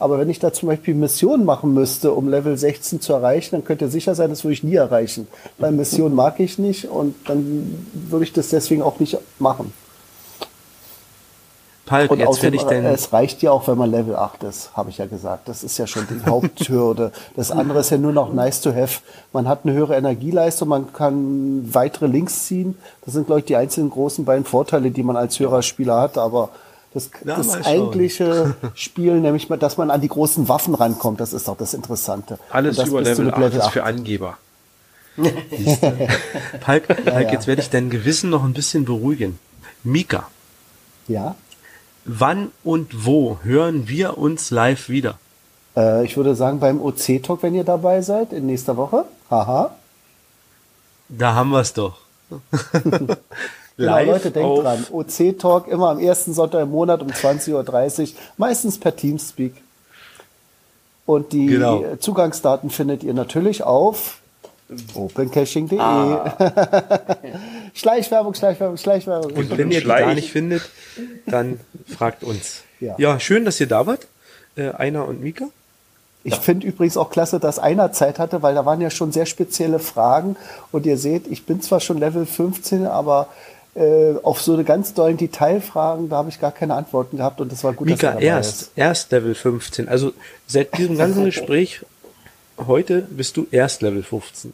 Aber 0.00 0.18
wenn 0.18 0.28
ich 0.28 0.40
da 0.40 0.52
zum 0.52 0.68
Beispiel 0.68 0.94
Missionen 0.94 1.44
machen 1.44 1.72
müsste, 1.72 2.12
um 2.12 2.28
Level 2.28 2.58
16 2.58 3.00
zu 3.00 3.12
erreichen, 3.12 3.50
dann 3.52 3.64
könnt 3.64 3.80
ihr 3.80 3.88
sicher 3.88 4.16
sein, 4.16 4.30
das 4.30 4.42
würde 4.42 4.54
ich 4.54 4.64
nie 4.64 4.74
erreichen. 4.74 5.28
Weil 5.58 5.70
Missionen 5.70 6.16
mag 6.16 6.40
ich 6.40 6.58
nicht 6.58 6.86
und 6.86 7.14
dann 7.28 7.86
würde 7.92 8.24
ich 8.24 8.32
das 8.32 8.48
deswegen 8.48 8.82
auch 8.82 8.98
nicht 8.98 9.18
machen. 9.38 9.72
Palk, 11.88 12.10
Und 12.10 12.18
jetzt 12.18 12.28
außerdem, 12.28 12.52
werde 12.52 12.56
ich 12.56 12.62
denn. 12.64 12.84
es 12.84 13.12
reicht 13.12 13.42
ja 13.42 13.50
auch, 13.50 13.66
wenn 13.66 13.78
man 13.78 13.90
Level 13.90 14.14
8 14.14 14.44
ist, 14.44 14.70
habe 14.74 14.90
ich 14.90 14.98
ja 14.98 15.06
gesagt. 15.06 15.48
Das 15.48 15.64
ist 15.64 15.78
ja 15.78 15.86
schon 15.86 16.06
die 16.08 16.28
Haupthürde. 16.28 17.12
Das 17.34 17.50
andere 17.50 17.80
ist 17.80 17.90
ja 17.90 17.98
nur 17.98 18.12
noch 18.12 18.32
nice 18.32 18.60
to 18.60 18.70
have. 18.70 19.00
Man 19.32 19.48
hat 19.48 19.60
eine 19.64 19.72
höhere 19.72 19.96
Energieleistung, 19.96 20.68
man 20.68 20.92
kann 20.92 21.72
weitere 21.72 22.06
Links 22.06 22.44
ziehen. 22.44 22.76
Das 23.04 23.14
sind, 23.14 23.26
glaube 23.26 23.40
ich, 23.40 23.46
die 23.46 23.56
einzigen 23.56 23.90
großen 23.90 24.24
beiden 24.24 24.44
Vorteile, 24.44 24.90
die 24.90 25.02
man 25.02 25.16
als 25.16 25.40
Hörerspieler 25.40 26.00
hat. 26.00 26.18
Aber 26.18 26.50
das, 26.92 27.10
Na, 27.24 27.36
das 27.36 27.64
eigentliche 27.64 28.54
Spiel, 28.74 29.20
nämlich, 29.20 29.48
mal, 29.48 29.56
dass 29.56 29.76
man 29.76 29.90
an 29.90 30.00
die 30.00 30.08
großen 30.08 30.48
Waffen 30.48 30.74
rankommt, 30.74 31.20
das 31.20 31.32
ist 31.32 31.48
doch 31.48 31.56
das 31.56 31.74
Interessante. 31.74 32.38
Alles 32.50 32.76
das 32.76 32.88
über 32.88 33.00
Level 33.00 33.26
mit 33.26 33.34
8 33.34 33.54
ist 33.54 33.68
für 33.68 33.84
Angeber. 33.84 34.36
Palk, 36.60 36.86
Palk 36.86 37.06
ja. 37.06 37.32
jetzt 37.32 37.46
werde 37.46 37.60
ich 37.60 37.70
dein 37.70 37.90
Gewissen 37.90 38.30
noch 38.30 38.44
ein 38.44 38.52
bisschen 38.52 38.84
beruhigen. 38.84 39.38
Mika, 39.84 40.28
Ja. 41.08 41.34
Wann 42.08 42.50
und 42.64 43.06
wo 43.06 43.38
hören 43.42 43.88
wir 43.88 44.18
uns 44.18 44.50
live 44.50 44.88
wieder? 44.88 45.18
Äh, 45.76 46.04
ich 46.04 46.16
würde 46.16 46.34
sagen, 46.34 46.58
beim 46.60 46.80
OC-Talk, 46.80 47.42
wenn 47.42 47.54
ihr 47.54 47.64
dabei 47.64 48.00
seid, 48.02 48.32
in 48.32 48.46
nächster 48.46 48.76
Woche. 48.76 49.04
Haha. 49.30 49.70
Da 51.08 51.34
haben 51.34 51.50
wir 51.50 51.60
es 51.60 51.72
doch. 51.72 51.98
Genau, 53.78 54.02
Leute, 54.02 54.32
denkt 54.32 54.64
dran. 54.64 54.84
OC-Talk 54.90 55.68
immer 55.68 55.90
am 55.90 56.00
ersten 56.00 56.34
Sonntag 56.34 56.62
im 56.62 56.70
Monat 56.70 57.00
um 57.00 57.06
20.30 57.10 58.02
Uhr, 58.02 58.08
meistens 58.36 58.76
per 58.76 58.96
Teamspeak. 58.96 59.54
Und 61.06 61.32
die 61.32 61.46
Genau. 61.46 61.84
Zugangsdaten 62.00 62.70
findet 62.70 63.04
ihr 63.04 63.14
natürlich 63.14 63.62
auf 63.62 64.18
opencaching.de. 64.94 65.78
Schleichwerbung, 67.74 68.34
Schleichwerbung, 68.34 68.76
Schleichwerbung. 68.76 69.32
Und 69.32 69.56
wenn 69.56 69.70
ihr 69.70 69.80
die 69.80 69.86
gar 69.86 70.14
nicht 70.14 70.30
findet, 70.30 70.62
dann 71.26 71.60
fragt 71.86 72.24
uns. 72.24 72.62
Ja. 72.80 72.94
Ja, 72.98 73.20
schön, 73.20 73.44
dass 73.44 73.60
ihr 73.60 73.66
da 73.66 73.86
wart. 73.86 74.06
Äh, 74.56 74.70
Einer 74.70 75.06
und 75.06 75.22
Mika. 75.22 75.46
Ich 76.24 76.36
finde 76.36 76.66
übrigens 76.66 76.96
auch 76.96 77.10
klasse, 77.10 77.40
dass 77.40 77.58
einer 77.58 77.92
Zeit 77.92 78.18
hatte, 78.18 78.42
weil 78.42 78.54
da 78.54 78.66
waren 78.66 78.80
ja 78.80 78.90
schon 78.90 79.12
sehr 79.12 79.24
spezielle 79.24 79.78
Fragen. 79.78 80.36
Und 80.72 80.84
ihr 80.84 80.98
seht, 80.98 81.26
ich 81.28 81.46
bin 81.46 81.62
zwar 81.62 81.80
schon 81.80 81.98
Level 81.98 82.26
15, 82.26 82.86
aber 82.86 83.28
äh, 83.74 84.14
auf 84.22 84.42
so 84.42 84.54
eine 84.54 84.64
ganz 84.64 84.92
dollen 84.94 85.16
Detailfragen, 85.16 86.08
da 86.08 86.16
habe 86.16 86.28
ich 86.28 86.40
gar 86.40 86.52
keine 86.52 86.74
Antworten 86.74 87.16
gehabt 87.16 87.40
und 87.40 87.52
das 87.52 87.62
war 87.64 87.72
gut, 87.72 87.88
dass 87.88 87.98
Mika 87.98 88.08
er 88.08 88.12
dabei 88.14 88.24
erst, 88.26 88.62
ist. 88.62 88.72
erst 88.74 89.12
Level 89.12 89.34
15. 89.34 89.88
Also 89.88 90.12
seit 90.46 90.76
diesem 90.76 90.98
ganzen 90.98 91.24
Gespräch 91.26 91.82
heute 92.66 93.02
bist 93.10 93.36
du 93.36 93.46
erst 93.50 93.82
Level 93.82 94.02
15. 94.02 94.52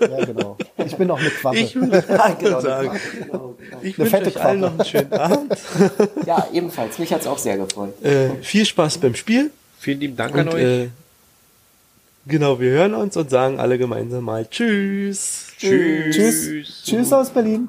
Ja, 0.00 0.24
genau. 0.24 0.56
Ich 0.84 0.96
bin 0.96 1.08
noch 1.08 1.18
eine 1.20 1.30
Quappe. 1.30 1.56
Ich 1.58 1.74
will 1.76 1.88
genau, 2.40 2.60
sagen. 2.60 2.90
genau, 3.18 3.54
genau. 3.58 3.78
Ich 3.82 3.98
Eine 3.98 3.98
wünsche 3.98 4.10
fette 4.10 4.28
euch 4.28 4.44
allen 4.44 4.60
noch 4.60 4.70
einen 4.72 4.84
schönen 4.84 5.12
Abend. 5.12 5.56
Ja, 6.26 6.48
ebenfalls. 6.52 6.98
Mich 6.98 7.12
hat's 7.12 7.26
auch 7.26 7.38
sehr 7.38 7.56
gefreut. 7.56 7.94
Äh, 8.02 8.30
viel 8.42 8.64
Spaß 8.64 8.98
beim 8.98 9.14
Spiel. 9.14 9.50
Vielen 9.78 10.00
lieben 10.00 10.16
Dank 10.16 10.34
an 10.34 10.48
Und 10.48 10.54
euch. 10.54 10.62
äh, 10.62 10.88
genau, 12.26 12.58
wir 12.60 12.70
hören 12.70 12.94
uns 12.94 13.16
und 13.16 13.30
sagen 13.30 13.60
alle 13.60 13.78
gemeinsam 13.78 14.24
mal 14.24 14.46
Tschüss. 14.46 15.48
Tschüss. 15.58 16.14
Tschüss. 16.16 16.82
Tschüss 16.84 17.12
aus 17.12 17.30
Berlin. 17.30 17.68